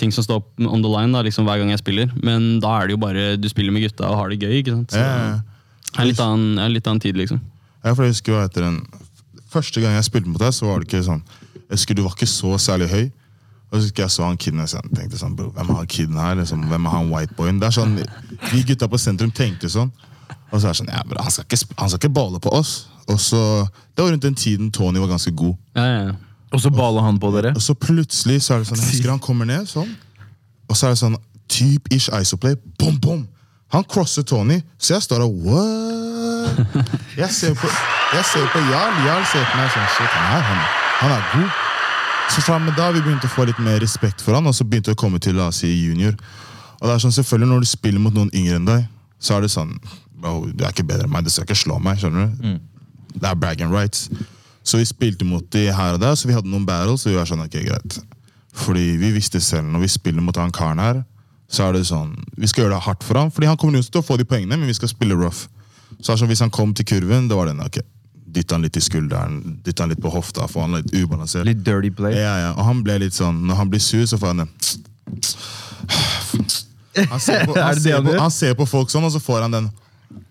ting 0.00 0.12
som 0.14 0.24
står 0.26 0.42
on 0.66 0.82
the 0.82 0.90
line 0.90 1.14
da, 1.14 1.22
liksom 1.24 1.46
hver 1.46 1.60
gang 1.62 1.70
jeg 1.72 1.82
spiller. 1.82 2.10
Men 2.24 2.58
da 2.62 2.74
er 2.80 2.90
det 2.90 2.96
jo 2.96 3.02
bare 3.02 3.24
du 3.38 3.48
spiller 3.50 3.74
med 3.74 3.86
gutta 3.86 4.10
og 4.10 4.18
har 4.18 4.32
det 4.32 4.40
gøy. 4.42 4.58
ikke 4.60 4.74
sant? 4.74 4.92
Så 4.94 4.98
Ja, 4.98 5.06
ja, 5.06 5.30
ja. 5.30 5.86
det 5.92 6.02
er 6.02 6.10
litt 6.10 6.22
annen, 6.24 6.58
er 6.58 6.74
litt 6.74 6.90
annen 6.90 7.02
tid, 7.04 7.18
liksom. 7.20 7.40
Ja, 7.82 7.94
for 7.94 8.04
jeg 8.06 8.16
husker 8.16 8.36
jo 8.36 8.42
etter 8.42 8.68
den 8.68 8.82
Første 9.52 9.82
gang 9.82 9.92
jeg 9.92 10.06
spilte 10.06 10.30
mot 10.32 10.40
deg, 10.40 10.54
så 10.56 10.64
var 10.64 10.80
det 10.80 10.86
ikke 10.86 11.02
sånn 11.04 11.20
Jeg 11.66 11.74
husker 11.74 11.96
du 11.98 12.06
var 12.06 12.14
ikke 12.16 12.30
så 12.30 12.54
særlig 12.62 12.86
høy. 12.88 13.02
Og 13.72 13.74
så 13.78 13.86
husker 13.86 14.04
jeg 14.04 14.12
så 14.14 14.24
han 14.26 14.38
kiden 14.40 14.60
og 14.62 14.68
jeg 14.68 14.94
tenkte 14.96 15.18
sånn, 15.20 15.34
bro, 15.36 15.50
hvem 15.56 15.70
er 15.72 15.78
han 15.78 15.90
kiden 15.92 16.18
her? 16.20 16.34
Liksom, 16.40 16.64
hvem 16.68 16.88
er 16.88 16.92
han 16.92 17.10
whiteboyen? 17.12 17.60
Det 17.60 17.68
er 17.70 17.76
sånn, 17.76 17.94
Vi 18.50 18.62
gutta 18.68 18.88
på 18.88 19.00
sentrum 19.00 19.32
tenkte 19.32 19.70
sånn. 19.72 19.92
Og 20.50 20.60
så 20.60 20.68
er 20.68 20.74
det 20.74 20.80
sånn, 20.82 20.92
ja, 20.92 21.02
bra, 21.08 21.24
han 21.26 21.34
skal 21.34 21.46
ikke, 21.48 21.74
han 21.78 21.92
skal 21.92 22.00
ikke 22.02 22.14
bale 22.16 22.40
på 22.42 22.52
oss. 22.54 22.72
Og 23.10 23.18
så, 23.20 23.40
Det 23.96 24.04
var 24.04 24.12
rundt 24.12 24.22
den 24.22 24.38
tiden 24.38 24.70
Tony 24.72 25.00
var 25.02 25.10
ganske 25.10 25.32
god. 25.36 25.56
Ja, 25.76 25.84
ja, 25.84 26.00
ja. 26.10 26.14
Og 26.52 26.60
så 26.60 26.70
bala 26.70 27.00
han 27.00 27.18
på 27.18 27.30
dere. 27.32 27.54
Og 27.56 27.62
så 27.64 27.74
plutselig 27.74 28.42
så 28.44 28.54
er 28.54 28.62
det 28.62 28.68
sånn, 28.68 28.80
jeg 28.82 28.90
husker 28.98 29.10
han 29.14 29.22
kommer 29.24 29.48
ned 29.48 29.68
sånn. 29.70 29.88
Og 30.68 30.76
så 30.76 30.86
er 30.86 30.94
det 30.94 31.00
sånn 31.00 31.16
typ 31.48 31.88
ish 31.92 32.12
isoplay. 32.12 32.56
Bom, 32.80 32.98
bom! 33.00 33.22
Han 33.72 33.84
crosser 33.88 34.24
Tony, 34.28 34.58
så 34.76 34.98
jeg 34.98 35.04
står 35.06 35.24
og 35.24 35.38
what? 35.46 36.58
Jeg 37.16 37.32
ser 37.32 37.54
på, 37.56 37.68
jeg 38.12 38.24
ser 38.28 38.48
på 38.52 38.60
Jarl. 38.68 38.98
Jarl 39.06 39.24
ser 39.30 39.46
på 39.48 39.60
meg 39.60 39.70
sånn 39.72 39.88
shit, 39.96 40.12
han 40.12 40.36
er, 40.36 40.44
han, 40.44 40.64
han 41.00 41.14
er 41.16 41.28
god. 41.32 41.60
Så 42.32 42.44
fra 42.44 42.58
med 42.60 42.76
da 42.76 42.90
vi 42.92 43.00
begynte 43.00 43.28
å 43.28 43.32
få 43.32 43.46
litt 43.48 43.58
mer 43.64 43.80
respekt 43.80 44.20
for 44.24 44.36
han, 44.36 44.46
og 44.48 44.54
så 44.56 44.64
begynte 44.68 44.92
vi 44.92 44.96
å 44.96 45.00
komme 45.00 45.20
til 45.24 45.36
la 45.40 45.48
oss 45.48 45.62
si 45.64 45.72
junior. 45.72 46.14
Og 46.80 46.88
det 46.88 46.94
er 46.94 47.02
sånn, 47.04 47.14
selvfølgelig 47.14 47.48
Når 47.52 47.64
du 47.64 47.68
spiller 47.70 48.02
mot 48.02 48.14
noen 48.16 48.30
yngre 48.36 48.58
enn 48.58 48.68
deg, 48.68 48.86
så 49.22 49.36
er 49.36 49.44
det 49.44 49.52
sånn 49.54 49.76
bro, 50.22 50.46
Du 50.52 50.64
er 50.64 50.72
ikke 50.72 50.86
bedre 50.88 51.08
enn 51.08 51.12
meg, 51.12 51.26
du 51.26 51.32
skal 51.34 51.48
ikke 51.48 51.58
slå 51.58 51.78
meg. 51.82 52.00
skjønner 52.00 52.30
du? 52.30 52.58
Det 53.12 53.28
er 53.28 53.38
bragging 53.38 53.72
rights. 53.72 54.08
Så 54.64 54.78
vi 54.78 54.86
spilte 54.86 55.26
mot 55.26 55.44
de 55.52 55.66
her 55.74 55.96
og 55.96 56.00
der, 56.02 56.14
så 56.16 56.28
vi 56.30 56.34
hadde 56.36 56.50
noen 56.50 56.66
battles, 56.66 57.04
og 57.06 57.12
vi 57.12 57.18
var 57.18 57.28
sånn, 57.28 57.42
ok, 57.44 57.56
greit. 57.66 57.98
Fordi 58.62 58.92
vi 59.00 59.10
visste 59.16 59.40
selv, 59.42 59.66
når 59.72 59.86
vi 59.86 59.90
spiller 59.90 60.22
mot 60.24 60.36
han 60.38 60.52
karen 60.54 60.80
her, 60.82 61.02
så 61.52 61.66
er 61.66 61.76
det 61.76 61.86
sånn, 61.88 62.14
vi 62.38 62.48
skal 62.48 62.64
gjøre 62.64 62.76
det 62.78 62.84
hardt 62.86 63.02
for 63.04 63.18
ham, 63.18 63.32
fordi 63.32 63.50
han 63.50 63.58
kommer 63.60 63.80
jo 63.80 63.84
til 63.88 64.00
å 64.00 64.06
få 64.06 64.16
de 64.20 64.24
poengene, 64.28 64.56
men 64.56 64.70
vi 64.70 64.76
skal 64.76 64.88
spille 64.92 65.16
rough. 65.18 65.48
Så 65.98 66.14
det 66.14 66.22
sånn, 66.22 66.30
hvis 66.30 66.44
han 66.44 66.52
kom 66.54 66.72
til 66.76 66.86
kurven, 66.88 67.26
da 67.28 67.36
var 67.36 67.50
det, 67.50 67.58
ok, 67.60 67.82
dytte 68.32 68.56
han 68.56 68.64
litt 68.64 68.78
i 68.78 68.82
skulderen, 68.84 69.40
dytte 69.64 69.84
han 69.84 69.92
litt 69.92 70.00
på 70.00 70.12
hofta, 70.12 70.46
få 70.48 70.64
han 70.64 70.78
litt 70.78 70.94
ubalansert. 70.94 71.44
Litt 71.48 71.60
dirty 71.66 71.90
play. 71.92 72.16
Ja, 72.16 72.32
ja, 72.46 72.50
og 72.54 72.64
han 72.70 72.80
ble 72.86 72.96
litt 73.04 73.18
sånn, 73.18 73.42
når 73.48 73.60
han 73.60 73.72
blir 73.72 73.82
sur, 73.84 74.06
så 74.08 74.16
får 74.20 74.32
han 74.32 74.44
den. 74.44 74.54
Han 77.10 77.20
ser 77.20 77.44
på, 77.48 77.56
han 77.58 77.74
det 77.74 77.82
det 77.82 77.84
ser 77.84 78.06
på, 78.06 78.16
han 78.20 78.34
ser 78.38 78.56
på 78.56 78.68
folk 78.68 78.92
sånn, 78.92 79.04
og 79.08 79.12
så 79.12 79.20
får 79.22 79.44
han 79.46 79.58
den. 79.58 79.68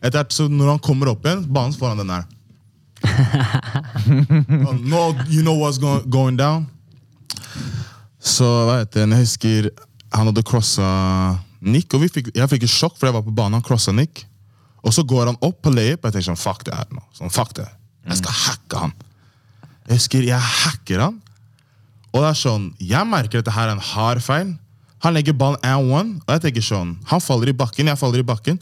Etter 0.02 0.20
hvert, 0.20 0.34
så 0.36 0.48
når 0.50 0.76
han 0.76 0.84
kommer 0.84 1.12
opp 1.12 1.26
igjen, 1.26 1.44
banen, 1.52 1.76
foran 1.78 2.02
den. 2.02 2.14
Oh, 4.68 4.74
no, 4.78 5.16
you 5.30 5.42
know 5.42 5.56
what's 5.58 5.80
go 5.82 6.00
going 6.06 6.38
down? 6.38 6.68
Så 8.22 8.46
hva 8.46 8.82
heter 8.82 9.06
det, 9.06 9.18
jeg 9.18 9.26
husker 9.26 9.70
han 10.12 10.28
hadde 10.28 10.44
crossa 10.46 10.88
Nick, 11.62 11.94
og 11.96 12.04
vi 12.04 12.10
fikk, 12.12 12.32
jeg 12.36 12.50
fikk 12.52 12.66
et 12.68 12.74
sjokk, 12.74 12.98
for 13.00 13.08
jeg 13.10 13.16
var 13.16 13.26
på 13.26 13.34
banen, 13.34 13.60
han 13.60 13.66
crossa 13.66 13.94
Nick. 13.96 14.26
Og 14.82 14.94
så 14.96 15.06
går 15.08 15.30
han 15.30 15.40
opp 15.46 15.62
på 15.64 15.74
layup, 15.74 16.02
og 16.02 16.10
jeg 16.10 16.18
tenker 16.18 16.32
sånn, 16.32 16.42
fuck 16.42 16.66
det 16.68 16.76
her 16.76 16.90
nå. 16.94 17.04
Sånn, 17.18 17.34
fuck 17.34 17.54
det. 17.58 17.68
Jeg 18.10 18.18
skal 18.18 18.38
hacke 18.44 18.82
han. 18.82 18.96
Jeg 19.88 20.00
husker, 20.00 20.26
jeg 20.26 20.50
hacker 20.62 21.06
han, 21.06 21.20
og 22.12 22.20
det 22.20 22.28
er 22.28 22.38
sånn, 22.38 22.68
jeg 22.82 23.08
merker 23.08 23.40
at 23.40 23.46
dette 23.46 23.56
her 23.56 23.70
er 23.70 23.78
en 23.78 23.86
hard 23.92 24.22
feil. 24.24 24.52
Han 25.02 25.16
legger 25.16 25.36
ballen 25.38 25.62
and 25.66 25.92
one, 25.92 26.18
og 26.26 26.36
jeg 26.36 26.44
tenker 26.46 26.66
sånn, 26.66 26.96
han 27.10 27.24
faller 27.24 27.50
i 27.52 27.58
bakken, 27.58 27.90
jeg 27.90 28.00
faller 28.00 28.22
i 28.22 28.28
bakken. 28.28 28.60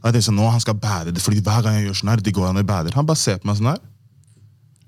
Og 0.00 0.08
jeg 0.08 0.16
tenker 0.16 0.26
sånn, 0.28 0.38
nå 0.38 0.48
han 0.52 0.62
skal 0.62 0.78
bære 0.80 1.12
det, 1.14 1.22
fordi 1.24 1.42
hver 1.42 1.64
gang 1.64 1.78
jeg 1.78 1.88
gjør 1.88 2.00
sånn 2.00 2.12
her, 2.12 2.22
de 2.22 2.34
går 2.36 2.50
han 2.50 2.60
og 2.60 2.66
bærer. 2.68 2.96
Han 2.98 3.08
bare 3.08 3.20
ser 3.20 3.40
på 3.42 3.50
meg 3.50 3.58
sånn 3.58 3.72
her. 3.72 3.82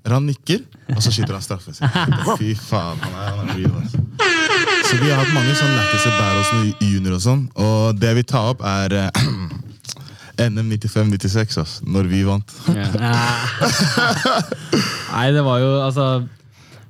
Han 0.09 0.25
nikker, 0.25 0.63
og 0.95 1.01
så 1.03 1.11
skyter 1.13 1.35
han 1.35 1.43
straffe. 1.43 1.73
sin. 1.75 1.89
Fy 2.39 2.53
faen, 2.57 3.01
han 3.03 3.13
er, 3.13 3.33
han 3.37 3.51
er 3.51 3.59
real, 3.59 3.75
altså. 3.81 3.99
Så 4.89 4.97
vi 4.97 5.11
har 5.11 5.19
hatt 5.21 5.33
mange 5.35 5.53
sånn 5.53 5.75
bære 6.17 6.39
oss 6.39 6.53
i 6.81 6.87
junior 6.95 7.19
og 7.19 7.21
sånn, 7.21 7.43
og 7.61 7.99
det 7.99 8.15
vi 8.17 8.23
tar 8.25 8.55
opp 8.55 8.63
er 8.65 8.95
eh, 9.03 9.19
NM 10.49 10.71
95-96, 10.71 11.59
altså, 11.61 11.85
når 11.85 12.09
vi 12.09 12.23
vant. 12.25 12.55
Ja. 12.73 12.87
Nei, 15.13 15.27
det 15.35 15.43
var 15.45 15.61
jo 15.61 15.71
altså 15.83 16.07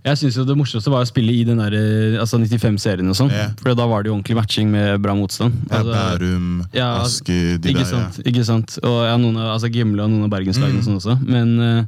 Jeg 0.06 0.18
synes 0.18 0.36
jo 0.38 0.46
Det 0.48 0.56
morsomste 0.56 0.89
var 0.94 1.03
å 1.03 1.08
spille 1.10 1.34
i 1.36 1.44
den 1.44 1.58
der, 1.60 1.74
eh, 1.75 2.20
altså 2.22 2.39
95-serien. 2.39 3.10
og 3.12 3.15
sånn 3.20 3.32
yeah. 3.32 3.51
For 3.60 3.75
da 3.75 3.86
var 3.86 4.03
det 4.03 4.10
jo 4.12 4.15
ordentlig 4.15 4.36
matching 4.38 4.70
med 4.72 5.01
bra 5.03 5.13
motstand. 5.13 5.53
Ja, 5.70 5.82
Altså, 5.82 5.91
Bærum, 5.91 6.65
ja, 6.74 6.89
Aske, 7.03 7.58
de 7.60 7.70
ikke 7.74 7.84
der. 7.84 7.86
Ja. 7.86 8.10
sant, 8.10 8.20
ikke 8.25 8.46
sant. 8.48 8.77
Og 8.84 9.00
ja, 9.06 9.18
noen 9.18 9.38
av, 9.38 9.56
altså 9.58 9.68
Gimle 9.74 10.03
og 10.06 10.10
noen 10.13 10.24
av 10.29 10.32
bergenslagene 10.32 10.79
Mm. 10.79 10.79
og 10.79 10.88
sånn 10.88 11.00
også. 11.01 11.18
Men 11.27 11.60
uh, 11.60 11.84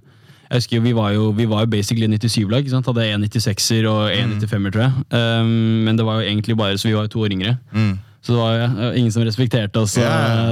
jeg 0.51 0.60
husker 0.60 0.75
jo, 0.77 0.82
vi 0.84 0.91
var 0.94 1.13
jo, 1.15 1.32
vi 1.32 1.46
var 1.48 1.63
jo 1.63 1.72
basically 1.72 2.08
97-lag. 2.12 2.60
ikke 2.65 2.75
sant? 2.75 2.86
Hadde 2.91 3.08
en 3.13 3.24
96-er 3.24 3.88
og 3.88 4.12
en 4.12 4.34
Mm. 4.36 4.39
95-er, 4.44 4.72
tror 4.75 4.84
jeg. 4.84 4.94
Um, 5.15 5.84
men 5.88 5.96
det 5.96 6.06
var 6.06 6.20
jo 6.22 6.27
egentlig 6.27 6.58
bare, 6.58 6.75
så 6.77 6.89
vi 6.89 6.94
var 6.98 7.08
jo 7.08 7.13
to 7.15 7.20
år 7.24 7.32
yngre. 7.32 7.58
Mm. 7.72 7.94
Så 8.22 8.36
det 8.36 8.38
var 8.38 8.54
jo 8.54 8.90
ingen 9.00 9.13
som 9.13 9.24
respekterte 9.25 9.82
oss. 9.82 9.96
Ja. 9.98 10.12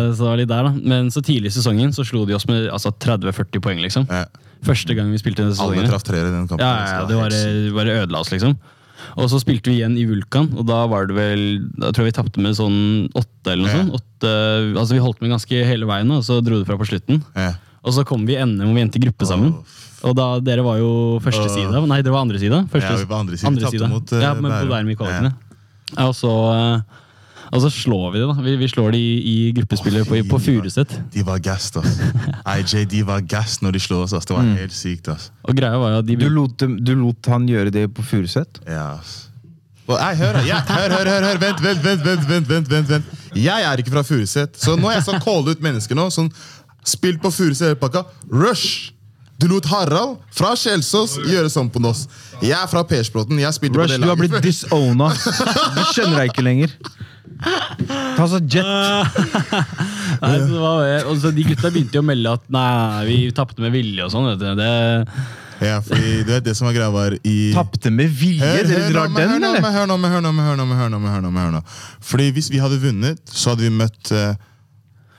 Så 0.10 0.24
det 0.24 0.30
var 0.32 0.40
litt 0.42 0.50
der 0.50 0.66
da 0.66 0.72
Men 0.74 1.12
så 1.14 1.22
tidlig 1.22 1.52
i 1.52 1.58
sesongen 1.60 1.94
så 1.94 2.06
slo 2.08 2.24
de 2.26 2.34
oss 2.34 2.48
med 2.50 2.66
altså, 2.74 2.92
30-40 2.92 3.62
poeng. 3.62 3.82
liksom 3.86 4.08
Yeah. 4.10 4.26
Første 4.66 4.92
gang 4.98 5.08
vi 5.14 5.20
spilte 5.22 5.44
denne 5.46 5.54
Alle 5.54 5.78
sesongen. 5.78 5.88
traff 5.88 6.04
tre 6.04 6.20
i 6.20 6.26
den 6.26 6.48
kampen. 6.50 6.66
Ja, 6.66 6.72
ja, 6.82 6.88
ja, 6.98 7.04
det 7.08 7.16
bare, 7.16 7.44
bare 7.78 7.94
ødela 8.02 8.20
oss, 8.20 8.32
liksom. 8.34 8.58
Og 9.16 9.30
så 9.32 9.40
spilte 9.40 9.72
vi 9.72 9.78
igjen 9.80 9.96
i 9.96 10.04
Vulkan, 10.10 10.50
og 10.60 10.66
da 10.68 10.82
var 10.92 11.08
det 11.08 11.16
vel 11.16 11.44
Da 11.80 11.94
tror 11.96 12.04
jeg 12.04 12.12
vi 12.12 12.18
tapte 12.18 12.44
med 12.44 12.58
sånn 12.58 13.08
åtte 13.16 13.54
eller 13.54 13.64
noe 13.64 13.72
yeah. 13.72 13.86
sånt. 13.86 14.02
Åtte, 14.02 14.34
altså 14.74 14.98
Vi 14.98 15.04
holdt 15.06 15.22
med 15.24 15.32
ganske 15.38 15.62
hele 15.70 15.88
veien, 15.88 16.12
og 16.12 16.26
så 16.28 16.42
dro 16.44 16.60
det 16.60 16.68
fra 16.68 16.76
på 16.82 16.90
slutten. 16.90 17.22
Og 17.80 17.96
så 17.96 18.04
kom 18.04 18.26
vi 18.28 18.36
i 18.36 18.42
NM 18.44 18.68
og 18.68 18.76
vi 18.76 18.84
endte 18.84 19.00
i 19.00 19.06
gruppe 19.06 19.30
sammen. 19.30 19.54
Og 20.04 20.16
da, 20.16 20.28
Dere 20.44 20.64
var 20.64 20.80
jo 20.80 21.20
første 21.24 21.46
Åh. 21.48 21.54
side. 21.56 21.84
Nei, 21.88 22.02
dere 22.04 22.16
var 22.16 22.26
andre 22.26 22.40
side. 22.40 22.60
Første, 22.72 22.92
Ja, 22.92 23.00
vi 23.00 23.08
var 23.08 23.24
andre 23.24 23.38
side. 23.40 23.56
Vi 23.56 23.78
side. 23.78 23.90
mot, 23.92 24.12
uh, 24.12 24.22
ja, 24.22 24.34
men 24.34 24.52
på 24.52 24.58
Bærum. 24.58 24.72
Bærum 24.72 24.92
i 24.92 24.98
kvalikene. 25.00 25.32
Ja, 25.96 26.08
og 26.08 26.16
så 26.16 26.32
eh, 26.54 27.00
og 27.50 27.62
så 27.63 27.70
slår 27.74 28.12
vi 28.13 28.20
det, 28.22 28.27
da. 28.29 28.36
Vi, 28.46 28.56
vi 28.62 28.68
slår 28.70 28.91
dem 28.94 29.01
i, 29.01 29.13
i 29.32 29.36
gruppespillet 29.58 30.08
på, 30.10 30.20
på 30.29 30.39
Furuset. 30.44 30.91
De 31.13 31.24
var 31.25 31.39
gassed, 31.44 31.79
ass. 31.82 31.98
IJ, 32.46 32.84
de 32.91 33.01
var 33.08 33.24
gassed 33.25 33.63
når 33.65 33.77
de 33.77 33.82
slo 33.84 34.03
oss. 34.03 34.13
ass. 34.13 34.27
Det 34.29 34.36
var 34.38 34.46
helt 34.60 34.75
sykt. 34.75 35.10
ass. 35.10 35.32
Og 35.44 35.58
greia 35.58 35.79
var 35.82 35.96
jo 35.96 36.03
at 36.03 36.08
de 36.10 36.18
Du 36.20 36.27
lot, 36.29 36.53
dem, 36.62 36.77
du 36.86 36.94
lot 37.00 37.32
han 37.34 37.48
gjøre 37.50 37.74
det 37.74 37.88
på 37.96 38.06
Furuset? 38.06 38.62
Ja, 38.68 38.91
ass. 39.00 39.25
Og, 39.89 39.96
nei, 39.98 40.13
hør, 40.20 40.38
ja, 40.46 40.60
hør, 40.70 40.94
hør, 40.94 41.10
hør, 41.10 41.25
hør. 41.32 41.41
Vent, 41.41 41.63
vent, 41.65 41.82
vent, 41.84 42.06
vent, 42.06 42.29
vent, 42.29 42.50
vent, 42.50 42.70
vent, 42.70 42.89
vent. 42.94 43.06
Jeg 43.34 43.65
er 43.65 43.82
ikke 43.82 43.96
fra 43.96 44.03
Furuset, 44.06 44.53
så 44.62 44.75
nå 44.77 44.91
er 44.91 45.00
jeg 45.00 45.08
sånn 45.08 45.24
call 45.25 45.50
ut 45.50 45.63
mennesker 45.65 45.98
nå 45.98 46.06
sånn, 46.13 46.29
spilt 46.86 47.18
på 47.24 47.32
Furuset-pakka. 47.34 48.06
Rush! 48.29 48.91
Du 49.39 49.48
lot 49.48 49.65
Harald 49.72 50.17
fra 50.36 50.51
Kjelsås 50.60 51.17
gjøre 51.24 51.50
sånn 51.51 51.69
på 51.72 51.79
Nås. 51.84 52.05
Jeg 52.43 52.55
er 52.58 52.67
fra 52.67 52.81
Persbråten. 52.88 53.39
Jeg 53.39 53.55
spilte 53.55 53.79
Rush, 53.79 53.93
på 53.93 53.96
det 53.96 54.03
du 54.03 54.10
har 54.12 54.19
blitt 54.19 54.34
laget. 54.36 54.50
disowna. 54.50 55.08
Du 55.77 55.84
skjønner 55.93 56.17
deg 56.24 56.34
ikke 56.34 56.43
lenger. 56.43 56.74
Ta 58.17 58.25
så 58.27 58.41
jet. 58.43 58.67
Nei, 60.19 60.34
så 60.43 60.48
det 60.51 60.60
var, 60.60 60.89
og 61.08 61.19
så 61.22 61.29
De 61.31 61.46
gutta 61.48 61.69
begynte 61.72 61.96
jo 61.96 62.01
å 62.03 62.08
melde 62.10 62.34
at 62.36 62.50
nei, 62.51 63.05
vi 63.08 63.19
tapte 63.36 63.63
med 63.63 63.72
vilje 63.72 64.03
og 64.03 64.12
sånn. 64.12 64.27
vet 64.34 64.41
du. 64.43 64.50
Det, 64.60 64.74
Ja, 65.63 65.77
fordi 65.84 66.12
du 66.27 66.34
vet 66.34 66.43
det 66.50 66.55
som 66.60 66.67
var 66.69 66.75
greia 66.75 66.91
var 66.91 67.15
i 67.27 67.38
Tapte 67.55 67.91
med 67.91 68.12
vilje? 68.15 68.43
Hør, 68.43 68.67
Dere 68.67 68.91
drar 68.91 69.08
hør, 69.08 69.15
den, 69.15 69.34
nå, 69.43 69.53
eller? 69.55 69.72
hør 69.75 69.88
nå, 69.91 69.98
hør 70.03 70.22
nå, 70.24 70.34
hør 70.36 70.60
nå, 70.60 70.67
hør 70.81 70.91
nå, 70.93 71.00
hør 71.08 71.24
nå, 71.25 71.31
hør 71.39 71.55
nå. 71.58 71.63
Fordi 72.12 72.29
hvis 72.36 72.51
vi 72.51 72.60
hadde 72.63 72.79
vunnet, 72.84 73.24
så 73.31 73.53
hadde 73.53 73.67
vi 73.67 73.72
møtt 73.75 74.12
eh, 74.15 74.36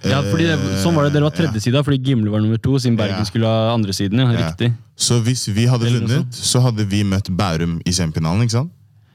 ja, 0.04 0.22
fordi 0.22 0.46
det, 0.48 0.58
sånn 0.82 0.94
var 0.96 1.04
det, 1.04 1.12
Dere 1.12 1.26
var 1.28 1.32
ja. 1.34 1.42
tredje 1.44 1.60
sida, 1.60 1.82
fordi 1.84 1.98
Gimle 2.06 2.30
var 2.32 2.40
nummer 2.40 2.56
to, 2.58 2.78
siden 2.78 2.96
Bergen 2.96 3.18
Ja. 3.20 3.24
skulle 3.28 3.46
ha 3.46 3.74
andre 3.74 3.92
siden. 3.92 4.18
Ja, 4.18 4.30
Ja. 4.32 4.48
Riktig. 4.48 4.72
Så 4.96 5.20
hvis 5.22 5.46
vi 5.48 5.66
hadde 5.66 5.88
vunnet, 5.92 6.32
så 6.32 6.60
hadde 6.60 6.84
vi 6.88 7.02
møtt 7.04 7.28
Bærum 7.36 7.80
i 7.84 7.90
semifinalen. 7.92 8.42
ikke 8.42 8.50
sant? 8.52 8.70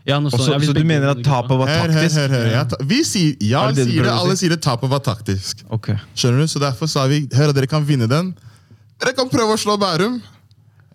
Ja, 0.05 0.19
så, 0.29 0.37
ja, 0.51 0.59
så 0.61 0.73
du 0.73 0.83
mener 0.85 1.09
at 1.09 1.23
tapet 1.25 1.49
var 1.57 1.65
Hør, 1.67 1.87
hør, 1.89 1.93
taktisk? 1.93 2.15
hør, 2.15 2.29
hør. 2.29 2.51
Ja, 2.51 2.63
ta- 2.63 2.77
vi 2.85 3.03
sier, 3.03 3.35
ja, 3.41 3.71
det 3.71 3.87
sier 3.87 4.03
det, 4.03 4.11
alle 4.11 4.35
sier 4.37 4.49
det 4.49 4.61
tapet 4.61 4.87
var 4.89 4.99
taktisk. 4.99 5.63
Ok. 5.73 5.87
Skjønner 6.15 6.39
du? 6.45 6.47
Så 6.47 6.59
derfor 6.61 6.87
sa 6.87 7.07
vi 7.07 7.27
hør, 7.33 7.51
dere 7.53 7.65
kan 7.65 7.83
vinne 7.83 8.07
den. 8.07 8.35
Dere 9.01 9.13
kan 9.17 9.27
prøve 9.29 9.55
å 9.55 9.57
slå 9.57 9.79
Bærum. 9.81 10.21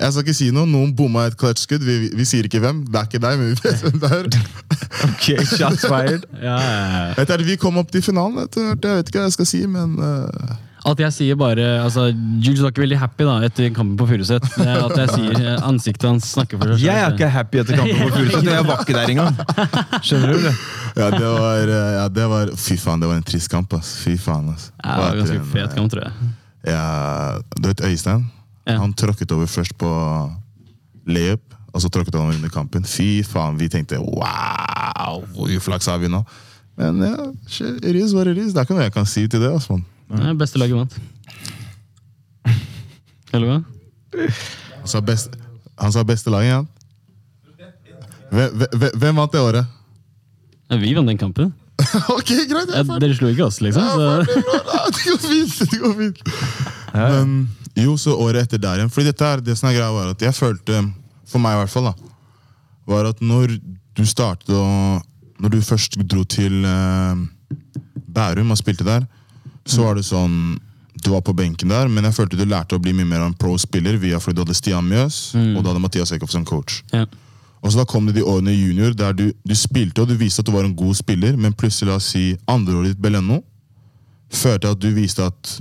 Jeg 0.00 0.12
skal 0.14 0.24
ikke 0.24 0.36
si 0.38 0.48
noe. 0.54 0.68
Noen 0.68 0.94
bomma 0.96 1.26
et 1.28 1.36
clutch-skudd. 1.40 1.84
Vi, 1.84 1.98
vi, 2.06 2.08
vi 2.16 2.24
sier 2.28 2.48
ikke 2.48 2.62
hvem. 2.62 2.84
Det 2.88 2.96
er 2.96 3.10
ikke 3.10 3.20
deg, 3.20 3.36
men 3.40 3.52
vi 3.52 3.58
vet 3.60 3.84
hvem 3.84 4.00
det 4.00 4.14
er. 4.16 4.32
Ok, 5.10 5.26
shots 5.48 5.84
fired. 5.88 6.24
Ja, 6.48 6.56
ja, 6.56 7.12
ja. 7.16 7.36
Vi 7.44 7.56
kom 7.60 7.78
opp 7.80 7.92
til 7.92 8.02
finalen. 8.04 8.48
Jeg 8.48 8.80
vet 8.80 9.12
ikke 9.12 9.20
hva 9.20 9.28
jeg 9.28 9.38
skal 9.38 9.48
si, 9.48 9.62
men 9.68 9.96
uh... 10.00 10.58
At 10.88 10.96
jeg 10.96 11.12
sier 11.12 11.36
bare 11.36 11.64
altså, 11.82 12.06
Jules 12.40 12.62
var 12.64 12.72
ikke 12.72 12.80
veldig 12.86 12.96
happy 13.02 13.26
da 13.28 13.34
etter 13.44 13.66
kampen 13.76 13.98
på 14.00 14.06
Furuset. 14.08 14.46
At 14.64 14.94
jeg 14.96 15.10
sier 15.12 15.36
eh, 15.36 15.66
Ansiktet 15.68 16.06
hans 16.08 16.30
snakker 16.32 16.56
for 16.56 16.72
seg 16.72 16.86
Jeg 16.86 17.02
er 17.04 17.12
ikke 17.12 17.28
happy 17.34 17.60
etter 17.60 17.76
kampen 17.82 18.00
på 18.00 18.08
Furuset. 18.14 18.48
Jeg 18.48 18.64
var 18.70 18.80
ikke 18.86 18.96
der 18.96 19.12
engang. 19.12 19.36
Skjønner 20.00 20.32
du 20.32 20.46
det? 20.46 20.54
Ja, 20.96 21.10
det 21.12 21.28
var, 21.36 21.74
eh, 21.76 21.92
ja, 21.98 22.08
det 22.16 22.32
var 22.32 22.56
Fy 22.56 22.80
faen, 22.80 23.04
det 23.04 23.12
var 23.12 23.20
en 23.20 23.28
trist 23.28 23.52
kamp. 23.52 23.76
ass. 23.76 23.92
Fy 24.06 24.16
faen, 24.16 24.48
ass. 24.54 24.70
Ja, 24.80 24.96
det 24.96 25.04
var 25.04 25.20
ganske 25.20 25.40
fet 25.52 25.66
eh, 25.66 25.76
kamp, 25.76 25.92
tror 25.92 26.08
jeg. 26.08 26.32
Ja, 26.72 26.84
du 27.60 27.68
vet 27.68 27.84
Øystein? 27.90 28.30
Ja. 28.68 28.76
Han 28.82 28.92
tråkket 28.94 29.32
over 29.32 29.48
først 29.50 29.74
på 29.80 29.88
layup, 31.10 31.54
og 31.72 31.82
så 31.82 31.88
tråkket 31.92 32.14
han 32.14 32.26
over 32.26 32.36
under 32.36 32.52
kampen. 32.52 32.84
Fy 32.84 33.22
faen, 33.26 33.58
vi 33.60 33.70
tenkte 33.72 33.98
wow, 34.02 35.22
hvor 35.34 35.50
uflaks 35.56 35.88
har 35.90 36.00
vi 36.02 36.10
nå? 36.12 36.22
Men 36.80 37.00
ja, 37.04 37.30
shit, 37.48 37.84
it 37.84 37.96
is 37.96 38.14
what 38.14 38.28
it 38.30 38.38
is. 38.38 38.52
Det 38.54 38.62
er 38.62 38.68
ikke 38.68 38.76
noe 38.76 38.86
jeg 38.86 38.94
kan 38.94 39.08
si 39.08 39.26
til 39.28 39.42
det. 39.42 39.52
Altså. 39.52 39.80
man. 40.08 40.26
Ja, 40.26 40.34
beste 40.38 40.60
laget 40.60 40.78
vant. 40.78 41.00
Eller 43.32 43.46
hva? 43.46 43.58
Han 44.80 44.88
sa, 44.90 45.00
best, 45.04 45.36
han 45.78 45.92
sa 45.94 46.04
beste 46.06 46.32
laget, 46.32 46.54
ja. 46.54 46.62
Hvem, 48.30 48.62
hvem, 48.94 49.16
vant 49.18 49.32
det 49.34 49.40
året? 49.42 49.66
Ja, 50.70 50.78
vi 50.78 50.94
vant 50.94 51.10
den 51.10 51.18
kampen. 51.18 51.52
ok, 52.16 52.30
greit. 52.50 52.70
Ja, 52.74 52.82
er 52.84 53.02
dere 53.02 53.16
slo 53.18 53.30
ikke 53.32 53.46
oss, 53.48 53.60
liksom. 53.64 53.82
Ja, 53.82 53.94
Så. 53.94 54.42
Ja, 54.70 54.82
Det 54.90 55.06
går 55.06 55.22
fint. 55.24 55.70
det 55.70 55.80
går 55.80 55.96
fint. 55.98 56.20
Men 56.94 57.34
jo, 57.78 57.96
så 58.00 58.16
året 58.18 58.46
etter 58.46 58.60
der 58.62 58.80
igjen. 58.80 58.90
Fordi 58.92 59.10
dette 59.10 59.26
er 59.26 59.42
det 59.44 59.56
som 59.58 59.68
er 59.70 59.76
greia 59.78 59.92
var 59.94 60.10
at 60.14 60.24
jeg 60.24 60.36
følte, 60.36 60.82
for 61.28 61.42
meg 61.42 61.56
i 61.56 61.60
hvert 61.62 61.72
fall, 61.72 61.90
da, 61.90 62.10
var 62.90 63.10
at 63.12 63.22
når 63.22 63.58
du 63.96 64.06
startet 64.06 64.50
å 64.54 64.64
Når 65.40 65.50
du 65.54 65.62
først 65.64 65.94
dro 66.04 66.20
til 66.28 66.64
eh, 66.68 67.20
Bærum 68.12 68.50
og 68.52 68.58
spilte 68.60 68.84
der, 68.84 69.06
så 69.64 69.86
var 69.86 69.94
det 69.96 70.04
sånn 70.04 70.58
Du 71.00 71.08
var 71.14 71.22
på 71.24 71.32
benken 71.32 71.72
der, 71.72 71.88
men 71.88 72.04
jeg 72.04 72.12
følte 72.12 72.36
du 72.36 72.44
lærte 72.44 72.76
å 72.76 72.82
bli 72.82 72.92
mye 72.92 73.08
mer 73.08 73.22
av 73.22 73.30
en 73.30 73.38
pro-spiller 73.40 73.96
via 73.96 74.20
fordi 74.20 74.36
du 74.36 74.42
hadde 74.44 74.56
Stian 74.58 74.84
Mjøs 74.84 75.20
og 75.38 75.62
du 75.62 75.70
hadde 75.70 75.80
Mathias 75.80 76.12
Eckhoff 76.12 76.34
som 76.34 76.44
coach. 76.44 76.82
Ja. 76.92 77.06
Og 77.60 77.72
så 77.72 77.80
da 77.80 77.86
kom 77.88 78.06
det 78.08 78.18
de 78.18 78.24
årene 78.24 78.52
i 78.52 78.60
junior 78.60 78.92
der 78.96 79.16
du, 79.16 79.30
du 79.32 79.54
spilte 79.56 80.02
og 80.02 80.10
du 80.10 80.16
viste 80.20 80.42
at 80.42 80.48
du 80.48 80.52
var 80.52 80.68
en 80.68 80.76
god 80.76 80.96
spiller, 80.98 81.36
men 81.36 81.56
plutselig, 81.56 81.88
la 81.88 81.96
oss 81.96 82.10
si, 82.12 82.24
andreåret 82.48 82.92
ditt 82.92 83.00
Beleno, 83.00 83.40
følte 84.32 84.72
at 84.72 84.80
du 84.80 84.88
viste 84.96 85.24
at 85.24 85.56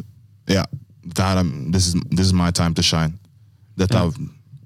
ja, 0.49 0.63
det 1.15 1.25
her 1.25 1.41
er, 1.41 1.49
this, 1.73 1.87
is, 1.91 2.01
this 2.11 2.27
is 2.27 2.33
my 2.33 2.51
time 2.51 2.73
to 2.75 2.81
shine. 2.85 3.13
Dette 3.77 3.97
er, 3.97 4.11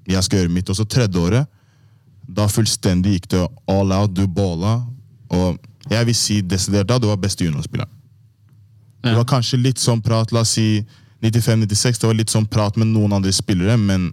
Jeg 0.07 0.23
skal 0.23 0.39
gjøre 0.41 0.51
mitt. 0.51 0.69
Og 0.69 0.75
så 0.75 0.83
tredje 0.85 1.19
året, 1.19 1.47
da 2.27 2.47
fullstendig 2.51 3.13
gikk 3.17 3.29
det 3.31 3.43
all 3.71 3.91
out, 3.95 4.13
du 4.15 4.25
balla. 4.27 4.81
Og 5.31 5.57
jeg 5.91 6.05
vil 6.07 6.15
si 6.15 6.41
desidert 6.41 6.87
da, 6.89 6.97
du 6.99 7.07
var 7.07 7.17
beste 7.21 7.45
juniorspilleren. 7.45 7.91
Det 9.03 9.15
var 9.17 9.25
kanskje 9.27 9.59
litt 9.59 9.79
sånn 9.83 9.99
prat, 10.03 10.31
la 10.31 10.43
oss 10.45 10.53
si 10.55 10.83
95-96, 11.23 11.99
det 11.99 12.07
var 12.07 12.15
litt 12.15 12.31
sånn 12.31 12.45
prat 12.47 12.77
med 12.79 12.87
noen 12.91 13.11
andre 13.17 13.31
spillere, 13.35 13.75
men 13.79 14.09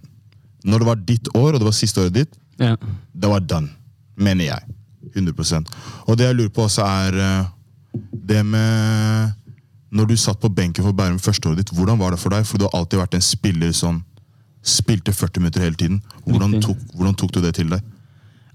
når 0.67 0.83
det 0.83 0.87
var 0.89 0.99
ditt 1.07 1.29
år, 1.35 1.53
og 1.53 1.59
det 1.61 1.67
var 1.67 1.75
siste 1.75 2.01
året 2.03 2.13
ditt, 2.15 2.35
Ja. 2.59 2.75
det 3.13 3.29
var 3.31 3.39
done. 3.39 3.69
Mener 4.17 4.45
jeg. 4.45 4.75
100% 5.15 5.67
Og 6.07 6.17
det 6.17 6.25
jeg 6.27 6.35
lurer 6.35 6.49
på 6.53 6.63
også, 6.67 6.83
er 6.85 7.15
eh, 7.19 7.45
det 8.13 8.45
med 8.45 9.31
Når 9.91 10.07
du 10.07 10.15
satt 10.19 10.39
på 10.39 10.51
benken 10.55 10.85
for 10.85 10.95
Bærum 10.95 11.19
førsteåret 11.19 11.59
ditt, 11.59 11.73
hvordan 11.75 11.99
var 11.99 12.13
det 12.13 12.21
for 12.21 12.31
deg? 12.31 12.45
For 12.47 12.59
du 12.59 12.67
har 12.67 12.75
alltid 12.79 13.01
vært 13.01 13.17
en 13.17 13.25
spiller 13.25 13.73
som 13.75 13.99
spilte 14.63 15.11
40 15.13 15.43
minutter 15.43 15.65
hele 15.65 15.75
tiden. 15.75 16.01
Hvordan 16.27 16.61
tok, 16.63 16.77
hvordan 16.95 17.17
tok 17.19 17.33
du 17.35 17.41
det 17.43 17.55
til 17.57 17.71
deg? 17.73 17.81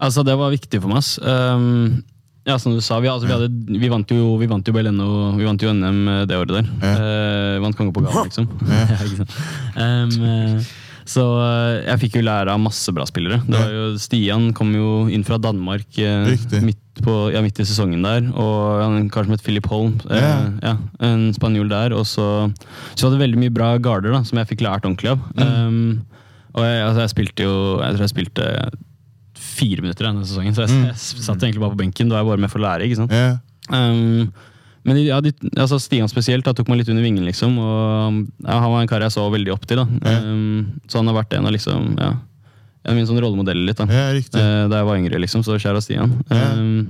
Altså, 0.01 0.25
det 0.25 0.37
var 0.39 0.53
viktig 0.55 0.81
for 0.81 0.93
meg. 0.93 1.03
ass. 1.03 1.17
Um, 1.21 2.05
ja, 2.47 2.57
som 2.63 2.77
du 2.77 2.81
sa, 2.85 3.01
vi, 3.03 3.11
altså, 3.11 3.27
vi, 3.27 3.35
hadde, 3.35 3.79
vi 3.81 3.91
vant 3.91 4.13
jo 4.15 4.37
vi 4.39 4.47
vant 4.47 4.69
jo 4.69 4.73
Beleno, 4.73 5.07
vi 5.35 5.49
vant 5.49 5.63
jo 5.63 5.73
NM 5.75 6.03
det 6.31 6.39
året 6.39 6.55
der. 6.61 6.73
Ja. 6.81 6.97
Uh, 6.97 7.63
vant 7.65 7.77
Kongepokalen, 7.77 8.31
liksom. 8.31 8.49
ja, 8.71 9.01
ikke 9.03 9.25
sant. 9.25 9.39
Um, 9.77 10.15
eh, 10.31 10.75
så 11.07 11.23
eh, 11.39 11.85
jeg 11.87 12.01
fikk 12.03 12.17
jo 12.19 12.25
lære 12.27 12.51
av 12.53 12.59
masse 12.61 12.91
bra 12.95 13.05
spillere. 13.07 13.39
Det 13.47 13.55
var 13.61 13.71
jo, 13.71 13.85
Stian 14.03 14.49
kom 14.57 14.73
jo 14.75 15.07
inn 15.13 15.23
fra 15.27 15.39
Danmark 15.39 15.99
eh, 16.03 16.33
midt, 16.67 16.81
på, 17.05 17.15
ja, 17.35 17.43
midt 17.45 17.61
i 17.63 17.67
sesongen 17.69 18.03
der. 18.03 18.27
Og 18.35 18.83
en 18.83 19.09
kar 19.15 19.29
som 19.29 19.35
het 19.37 19.45
Philip 19.47 19.67
Holm. 19.71 19.95
eh, 20.11 20.49
Ja. 20.65 20.75
en 21.07 21.29
spanjol 21.37 21.69
der. 21.71 21.95
Og 21.95 22.05
så, 22.11 22.27
så 22.97 23.07
hadde 23.07 23.23
veldig 23.23 23.39
mye 23.45 23.55
bra 23.55 23.71
garder 23.79 24.13
da, 24.17 24.25
som 24.27 24.39
jeg 24.43 24.51
fikk 24.51 24.67
lært 24.67 24.85
ordentlig 24.89 25.13
av. 25.15 25.23
Um, 25.39 26.03
og 26.57 26.65
jeg, 26.65 26.83
altså, 26.89 27.01
jeg 27.05 27.13
spilte 27.13 27.45
jo 27.45 27.55
Jeg 27.85 27.95
tror 27.97 28.05
jeg 28.07 28.15
spilte 28.15 28.51
fire 29.37 29.83
minutter 29.85 30.07
denne 30.09 30.25
sesongen, 30.27 30.55
så 30.57 30.65
jeg, 30.67 30.83
jeg 30.91 30.97
satt 31.25 31.43
egentlig 31.45 31.61
bare 31.63 31.75
på 31.77 31.81
benken. 31.85 32.09
Da 32.11 32.17
var 32.19 32.25
jeg 32.25 32.31
bare 32.35 32.45
med 32.47 32.53
for 32.53 32.61
å 32.63 32.67
lære. 32.67 32.89
ikke 32.91 33.03
sant? 33.05 33.13
Ja, 33.17 33.37
Um, 33.67 34.29
men 34.87 35.01
ja, 35.03 35.19
de, 35.21 35.33
altså 35.59 35.81
Stian 35.83 36.09
spesielt 36.09 36.47
da, 36.47 36.53
tok 36.55 36.69
meg 36.71 36.79
litt 36.81 36.89
under 36.93 37.03
vingen, 37.05 37.25
liksom. 37.27 37.59
Og 37.59 38.21
ja, 38.47 38.57
Han 38.63 38.71
var 38.73 38.85
en 38.85 38.89
kar 38.91 39.03
jeg 39.03 39.13
så 39.17 39.25
veldig 39.33 39.53
opp 39.57 39.67
til. 39.67 39.83
da. 39.83 39.87
Ja. 40.07 40.21
Um, 40.23 40.79
så 40.89 41.01
han 41.03 41.11
har 41.11 41.17
vært 41.19 41.35
en 41.37 41.47
av 41.51 41.53
liksom, 41.57 41.89
ja, 41.99 42.13
en 42.87 42.93
av 42.93 42.97
mine 43.01 43.09
sånn 43.11 43.19
rollemodeller 43.21 43.67
litt 43.67 43.81
da. 43.83 43.87
ja 43.91 44.07
riktig. 44.15 44.39
Eh, 44.39 44.65
da 44.71 44.79
jeg 44.81 44.87
var 44.87 45.01
yngre, 45.03 45.19
liksom. 45.27 45.43
Så 45.47 45.59
kjære 45.59 45.83
Stian. 45.83 46.13
Um, 46.31 46.87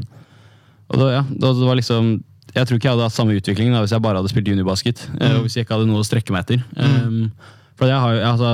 og 0.93 1.00
da, 1.00 1.07
ja, 1.17 1.23
da, 1.26 1.53
det 1.57 1.67
var 1.67 1.79
liksom 1.81 2.11
Jeg 2.55 2.69
tror 2.69 2.79
ikke 2.79 2.87
jeg 2.87 2.95
hadde 2.95 3.07
hatt 3.09 3.17
samme 3.17 3.35
utvikling 3.37 3.73
da, 3.75 3.81
hvis 3.83 3.91
jeg 3.97 4.05
bare 4.05 4.21
hadde 4.21 4.31
spilt 4.31 4.47
juniorbasket. 4.53 5.00
eh, 5.19 5.26
Mm. 5.33 5.38
og 5.38 5.43
hvis 5.49 5.57
jeg 5.57 5.67
ikke 5.67 5.75
hadde 5.76 5.88
noe 5.91 6.00
å 6.05 6.07
strekke 6.07 6.33
meg 6.37 6.45
etter. 6.47 6.62
Um, 6.76 7.33
for 7.76 7.88
jeg 7.91 7.99
har 8.00 8.15
jo 8.15 8.23
altså, 8.31 8.53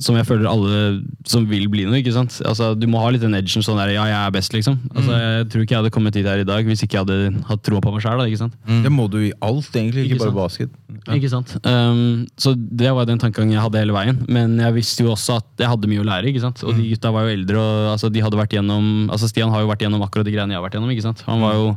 som 0.00 0.16
jeg 0.16 0.24
føler 0.26 0.48
alle 0.48 1.02
som 1.28 1.44
vil 1.46 1.66
bli 1.70 1.84
noe. 1.84 1.98
ikke 2.00 2.12
sant? 2.14 2.38
Altså, 2.48 2.72
Du 2.78 2.86
må 2.88 2.98
ha 3.02 3.10
litt 3.12 3.20
den 3.22 3.34
edgen 3.34 3.62
sånn 3.62 3.76
der, 3.78 3.92
ja, 3.94 4.04
jeg 4.08 4.16
er 4.26 4.30
best, 4.34 4.52
liksom. 4.52 4.78
Altså, 4.94 5.12
Jeg 5.12 5.48
tror 5.52 5.62
ikke 5.62 5.74
jeg 5.76 5.82
hadde 5.82 5.92
kommet 5.94 6.12
dit 6.16 6.26
her 6.26 6.38
i 6.40 6.44
dag 6.48 6.64
hvis 6.66 6.82
ikke 6.82 6.96
jeg 6.98 7.04
hadde 7.06 7.44
hatt 7.46 7.62
troa 7.62 7.80
på 7.84 7.92
meg 7.92 8.02
sjøl. 8.02 8.50
Det 8.82 8.90
må 8.92 9.08
du 9.10 9.18
i 9.28 9.32
alt, 9.40 9.68
egentlig, 9.76 10.06
Ikke 10.08 10.16
ikke 10.16 10.32
bare 10.32 10.32
sant? 10.32 10.40
basket. 10.42 10.70
Ikke 11.16 11.30
sant? 11.30 11.54
Um, 11.66 12.26
så 12.38 12.54
det 12.56 12.90
var 12.94 13.04
den 13.06 13.18
tankegangen 13.18 13.52
jeg 13.52 13.60
hadde 13.62 13.78
hele 13.82 13.92
veien. 13.92 14.24
Men 14.28 14.56
jeg 14.58 14.74
visste 14.74 15.04
jo 15.04 15.12
også 15.12 15.36
at 15.42 15.46
jeg 15.58 15.68
hadde 15.68 15.88
mye 15.90 16.00
å 16.02 16.08
lære. 16.08 16.30
ikke 16.32 16.40
sant? 16.40 16.62
Og 16.64 16.74
de 16.76 16.88
gutta 16.94 17.12
var 17.12 17.26
jo 17.28 17.36
eldre, 17.36 17.58
og 17.58 17.92
altså, 17.94 18.10
de 18.12 18.20
hadde 18.22 18.36
vært 18.38 18.56
gjennom, 18.56 19.08
altså 19.10 19.28
Stian 19.28 19.50
har 19.50 19.60
jo 19.60 19.68
vært 19.70 19.82
gjennom 19.84 20.02
akkurat 20.02 20.24
de 20.24 20.32
greiene 20.32 20.50
jeg 20.54 20.60
har 20.60 20.66
vært 20.68 20.74
gjennom. 20.78 20.90
ikke 20.90 21.02
sant? 21.06 21.22
Han 21.26 21.40
var 21.40 21.54
jo 21.54 21.76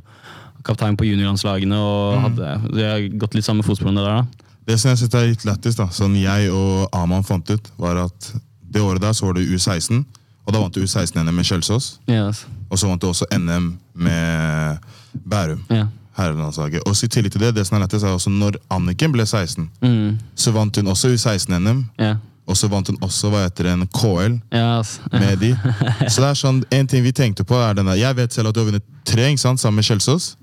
kaptein 0.65 0.95
på 0.97 1.05
juniorlandslagene 1.05 1.77
og 1.77 2.21
hadde 2.23 2.53
de 2.73 2.81
har 2.89 3.03
gått 3.21 3.35
litt 3.37 3.45
samme 3.45 3.61
fotsporene 3.61 4.01
der. 4.01 4.23
da. 4.23 4.44
Det 4.65 4.79
som 4.81 4.89
jeg 4.89 4.97
synes 4.97 5.13
er 5.13 5.27
litt 5.29 5.45
lættis, 5.45 5.75
da, 5.77 5.85
sånn 5.93 6.15
jeg 6.17 6.49
og 6.53 6.87
Aman 6.97 7.23
fant 7.27 7.49
ut, 7.53 7.67
var 7.77 7.99
at 8.07 8.31
det 8.75 8.81
året 8.81 9.01
der 9.03 9.13
så 9.13 9.27
var 9.27 9.37
det 9.37 9.45
U16, 9.47 10.01
og 10.45 10.53
da 10.53 10.59
vant 10.61 10.73
du 10.75 10.81
U16-NM 10.83 11.33
med 11.33 11.45
Kjelsås. 11.47 11.99
Yes. 12.09 12.43
Og 12.69 12.77
så 12.81 12.89
vant 12.89 13.01
du 13.01 13.07
også 13.09 13.25
NM 13.33 13.71
med 13.93 14.77
Bærum. 15.25 15.61
Ja. 15.69 15.85
Herrelandslaget. 16.15 16.83
Og 16.87 16.95
så 16.95 17.05
i 17.05 17.11
tillegg 17.11 17.33
til 17.35 17.41
det, 17.43 17.53
det 17.57 17.65
som 17.67 17.75
er 17.77 17.83
lættis, 17.85 18.03
er 18.05 18.13
også 18.15 18.31
når 18.31 18.57
Anniken 18.71 19.11
ble 19.11 19.25
16, 19.25 19.69
Mm. 19.81 20.17
så 20.35 20.51
vant 20.55 20.75
hun 20.77 20.87
også 20.87 21.11
U16-NM. 21.13 21.85
Ja. 21.99 22.15
Og 22.47 22.57
så 22.57 22.67
vant 22.69 22.87
hun 22.87 22.97
også 23.01 23.29
hva 23.33 23.43
heter 23.47 23.71
en 23.71 23.87
KL 23.89 24.35
yes. 24.53 24.99
med 25.11 25.39
de. 25.41 25.55
Så 26.13 26.21
det 26.21 26.27
er 26.29 26.37
sånn, 26.37 26.59
en 26.71 26.87
ting 26.87 27.01
vi 27.01 27.11
tenkte 27.11 27.41
på 27.43 27.57
er 27.57 27.73
den 27.73 27.87
der, 27.89 27.97
Jeg 27.97 28.15
vet 28.15 28.33
selv 28.33 28.51
at 28.51 28.53
du 28.55 28.59
har 28.61 28.67
vunnet 28.69 28.85
tre 29.03 29.25
ikke 29.31 29.41
sant, 29.41 29.59
sammen 29.59 29.81
med 29.81 29.87
Kjelsås. 29.87 30.35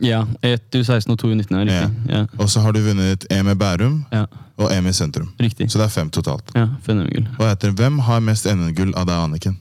Ja. 0.00 0.26
Ett 0.42 0.70
U16 0.74 1.10
og 1.14 1.18
to 1.18 1.26
U19, 1.32 1.50
ja, 1.50 1.56
riktig. 1.64 1.90
Ja. 2.12 2.26
Og 2.38 2.48
så 2.50 2.60
har 2.64 2.72
du 2.72 2.80
vunnet 2.84 3.24
EM 3.32 3.48
i 3.48 3.54
Bærum 3.58 4.04
Ja. 4.12 4.26
og 4.58 4.72
EM 4.72 4.86
i 4.86 4.92
Sentrum. 4.92 5.28
Riktig. 5.40 5.70
Så 5.70 5.78
det 5.78 5.84
er 5.88 5.92
fem 5.94 6.10
totalt. 6.10 6.50
Ja, 6.54 6.68
Fenomengull. 6.86 7.26
Heter 7.38 7.68
det? 7.70 7.76
Hvem 7.80 7.98
har 8.06 8.20
mest 8.20 8.46
NM-gull 8.46 8.94
av 8.96 9.06
deg, 9.06 9.14
Anniken? 9.28 9.56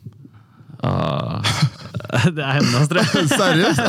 Ah. 0.86 1.41
det 2.36 2.44
er 2.44 2.51
hennes, 2.60 2.88
tror 2.88 3.00
jeg. 3.01 3.08
Seriøst? 3.41 3.82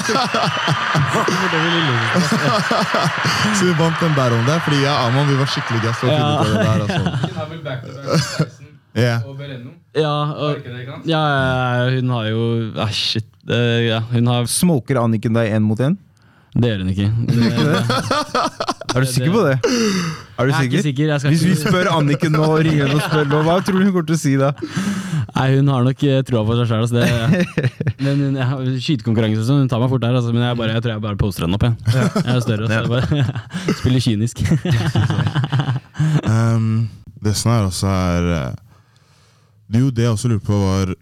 Så 3.58 3.64
vi 3.66 3.72
vant 3.78 4.00
den 4.00 4.14
Bærum 4.16 4.44
der, 4.46 4.58
fordi 4.64 4.76
jeg 4.82 4.92
og 4.92 4.98
Amon 5.10 5.28
vi 5.28 5.34
var 5.38 5.46
skikkelig 5.52 5.80
gass. 5.84 5.98
for 6.00 6.06
å 6.08 6.10
finne 6.16 6.32
ut 6.32 6.38
av 6.40 6.44
det 6.48 6.54
der, 6.64 6.78
altså. 6.86 7.00
Ja. 8.98 9.16
Ja, 9.98 10.14
og, 10.38 10.56
ja, 11.08 11.08
ja, 11.08 11.22
hun 11.96 12.08
har 12.12 12.24
jo 12.30 12.42
ah, 12.78 12.90
Shit. 12.94 13.26
eh, 13.50 13.80
ja, 13.88 13.98
hun 14.12 14.26
har 14.30 14.46
Smoker 14.50 14.96
Anniken 15.00 15.34
deg 15.36 15.52
én 15.56 15.62
mot 15.64 15.80
én? 15.82 15.96
Det 16.58 16.66
gjør 16.72 16.80
hun 16.82 16.88
ikke. 16.90 17.08
Det, 17.28 17.38
Er 18.98 19.04
du 19.04 19.06
sikker 19.06 19.30
på 19.34 19.42
det? 19.44 19.52
Er 19.58 20.48
du 20.48 20.48
Jeg 20.48 20.48
er 20.48 20.48
ikke 20.48 20.62
sikker? 20.62 20.82
sikker, 20.88 21.10
jeg 21.12 21.20
skal 21.22 21.30
Hvis 21.34 21.42
vi 21.44 21.50
ikke- 21.54 21.70
spør 21.70 21.88
Anniken 21.92 22.32
nå, 22.34 22.40
og 22.42 22.58
ringer 22.66 22.86
henne 22.88 22.96
og 22.98 23.02
spør 23.04 23.28
nå, 23.30 23.42
hva 23.46 23.56
tror 23.62 23.76
du 23.78 23.84
hun 23.84 23.92
kommer 23.92 24.06
til 24.08 24.16
å 24.16 24.18
si 24.22 24.32
da? 24.40 24.48
Nei, 25.36 25.44
hun 25.54 25.68
har 25.70 25.84
nok 25.86 26.02
eh, 26.08 26.22
troa 26.26 26.42
på 26.48 26.56
seg 26.58 26.66
sjøl. 26.72 26.82
Altså, 26.82 26.94
Det- 26.98 27.94
men 28.04 28.22
hun, 28.24 28.34
jeg 28.40 28.46
har- 28.50 28.64
skytekonkurranse 28.88 29.42
og 29.44 29.46
sånn, 29.50 29.60
hun 29.62 29.68
tar 29.70 29.82
meg 29.84 29.92
fort 29.92 30.02
der. 30.02 30.16
Altså, 30.18 30.32
men 30.34 30.42
jeg, 30.48 30.56
bare, 30.58 30.72
jeg 30.74 30.82
tror 30.86 30.92
jeg 30.96 31.04
bare 31.04 31.20
poster 31.20 31.46
henne 31.46 31.58
opp. 31.60 31.66
Jeg, 31.68 32.10
jeg 32.24 32.34
er 32.34 32.40
større. 32.40 32.66
Så 32.66 32.72
jeg 32.74 32.88
bare 32.90 33.06
spiller 33.82 34.00
kynisk. 34.08 34.36
Um, 36.26 36.88
det 37.22 37.34
som 37.38 37.52
er 37.54 37.66
også 37.68 37.88
er 37.90 38.26
eh, 38.34 38.54
Det 39.68 39.78
er 39.80 39.84
jo 39.84 39.90
det 39.94 40.04
jeg 40.06 40.12
også 40.14 40.28
lurte 40.30 40.46
på, 40.46 40.58
var 40.62 40.92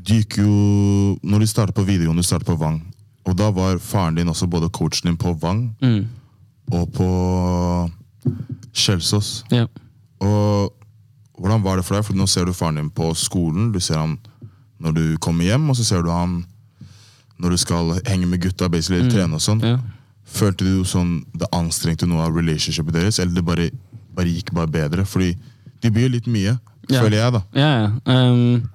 Du 0.00 0.12
gikk 0.16 0.38
jo 0.40 0.52
Når 1.22 1.44
du 1.44 1.46
startet 1.50 1.76
på 1.76 1.84
videregående, 1.84 2.22
du 2.24 2.26
startet 2.26 2.48
på 2.48 2.56
Vang. 2.60 2.78
Og 3.26 3.36
da 3.36 3.50
var 3.50 3.78
faren 3.80 4.14
din 4.18 4.28
også 4.28 4.46
både 4.50 4.68
coachen 4.70 5.08
din 5.10 5.16
på 5.16 5.32
Vang 5.40 5.70
Mm. 5.82 6.06
og 6.72 6.92
på 6.92 7.08
Kjelsås. 8.74 9.44
Ja. 9.52 9.66
Og 10.20 10.72
hvordan 11.38 11.62
var 11.64 11.76
det 11.76 11.84
for 11.84 11.96
deg? 11.98 12.04
For 12.06 12.16
nå 12.16 12.26
ser 12.30 12.44
du 12.48 12.52
faren 12.56 12.76
din 12.80 12.90
på 12.94 13.10
skolen, 13.18 13.72
du 13.74 13.80
ser 13.80 13.98
han 14.00 14.18
når 14.80 14.94
du 14.96 15.04
kommer 15.22 15.44
hjem, 15.48 15.68
og 15.70 15.76
så 15.78 15.84
ser 15.86 16.02
du 16.04 16.10
han 16.12 16.44
når 17.40 17.50
du 17.50 17.56
skal 17.58 17.94
henge 18.06 18.26
med 18.30 18.40
gutta, 18.44 18.68
basically 18.70 19.08
trene 19.10 19.34
og 19.38 19.42
sånn. 19.42 19.62
Ja. 19.64 19.78
Følte 20.24 20.64
du 20.64 20.84
sånn 20.88 21.24
det 21.36 21.48
anstrengte 21.52 22.06
noe 22.08 22.24
av 22.26 22.34
relationshipet 22.36 22.94
deres, 22.94 23.18
eller 23.18 23.34
det 23.34 23.44
bare, 23.44 23.70
bare 24.14 24.30
gikk 24.30 24.52
bare 24.54 24.70
bedre? 24.70 25.04
Fordi 25.06 25.34
de 25.82 25.90
blir 25.90 26.08
litt 26.14 26.26
mye, 26.30 26.58
Ja. 26.90 27.00
føler 27.02 27.16
jeg, 27.18 27.32
da. 27.32 27.42
Ja, 27.54 27.70
ja. 27.80 27.90
Um, 28.30 28.70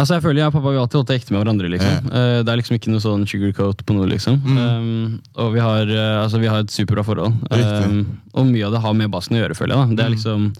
altså 0.00 0.14
jeg 0.16 0.22
føler 0.24 0.40
jeg 0.42 0.46
og 0.50 0.54
pappa 0.56 0.70
vi 0.72 0.78
alltid 0.80 0.98
holdt 0.98 1.08
det 1.12 1.16
ekte 1.20 1.32
med 1.34 1.40
hverandre. 1.42 1.68
liksom. 1.74 2.08
Eh, 2.12 2.38
det 2.44 2.52
er 2.52 2.60
liksom 2.60 2.76
ikke 2.78 2.90
noe 2.92 3.02
sånn 3.04 3.26
sugarcoat 3.28 3.84
på 3.86 3.94
noe. 3.96 4.06
liksom. 4.10 4.40
Um, 4.46 5.20
og 5.36 5.52
vi 5.54 5.60
har, 5.64 5.82
eh, 5.88 6.22
altså, 6.24 6.40
vi 6.42 6.46
har 6.50 6.60
et 6.64 6.70
superbra 6.74 7.04
forhold. 7.06 7.32
Um, 7.52 8.20
og 8.34 8.46
mye 8.50 8.66
av 8.66 8.72
det 8.76 8.80
har 8.84 8.94
med 8.94 9.10
basen 9.10 9.36
å 9.36 9.42
gjøre, 9.42 9.56
føler 9.58 9.74
jeg. 9.76 9.88
da. 9.88 9.94
Det 9.96 10.04
er 10.06 10.14
liksom, 10.16 10.52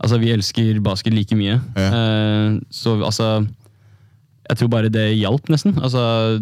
altså 0.00 0.18
Vi 0.20 0.32
elsker 0.32 0.80
basket 0.80 1.14
like 1.14 1.34
mye. 1.36 1.60
Ja. 1.76 1.88
Uh, 1.90 2.60
så 2.70 2.96
altså 3.02 3.46
Jeg 4.48 4.56
tror 4.58 4.68
bare 4.72 4.88
det 4.90 5.08
hjalp, 5.18 5.48
nesten. 5.52 5.74
Altså 5.78 6.40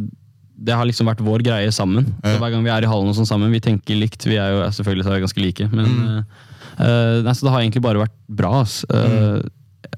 det 0.57 0.73
har 0.73 0.87
liksom 0.89 1.05
vært 1.11 1.21
vår 1.21 1.43
greie 1.45 1.69
sammen. 1.75 2.07
Så 2.25 2.39
Hver 2.41 2.51
gang 2.55 2.63
vi 2.65 2.71
er 2.73 2.83
i 2.87 2.89
hallen 2.89 3.11
og 3.11 3.17
sånn 3.19 3.27
sammen, 3.29 3.51
vi 3.53 3.61
tenker 3.61 3.99
likt. 4.01 4.25
Vi 4.25 4.39
er 4.41 4.55
jo 4.55 4.63
selvfølgelig 4.73 5.05
så 5.05 5.11
er 5.13 5.19
vi 5.19 5.25
ganske 5.27 5.43
like, 5.45 5.67
men 5.73 5.87
Mm. 5.87 6.25
uh, 6.81 7.23
nei, 7.27 7.33
så 7.37 7.45
det 7.45 7.53
har 7.53 7.61
egentlig 7.61 7.83
bare 7.85 8.01
vært 8.07 8.15
bra. 8.29 8.61
ass. 8.63 8.85
Uh, 8.89 9.43
Mm. 9.43 9.51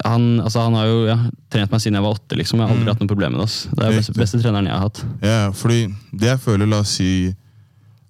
Han, 0.05 0.41
altså, 0.41 0.61
han 0.65 0.75
har 0.75 0.87
jo 0.87 1.07
ja, 1.07 1.17
trent 1.51 1.71
meg 1.71 1.81
siden 1.81 1.95
jeg 1.99 2.03
var 2.03 2.15
åtte. 2.19 2.37
liksom. 2.37 2.59
Jeg 2.61 2.69
har 2.69 2.75
aldri 2.75 2.85
Mm. 2.85 2.93
hatt 2.93 3.01
noe 3.01 3.09
problem 3.09 3.33
med 3.33 3.41
det. 3.47 3.77
Det 3.77 3.85
er 3.87 3.97
beste, 3.99 4.13
beste 4.15 4.41
treneren 4.43 4.65
jeg 4.67 4.73
har 4.75 4.81
hatt. 4.89 5.05
Ja, 5.23 5.51
fordi 5.53 5.95
det 6.13 6.29
jeg 6.29 6.39
føler, 6.41 6.67
la 6.67 6.81
oss 6.81 6.91
si 6.99 7.35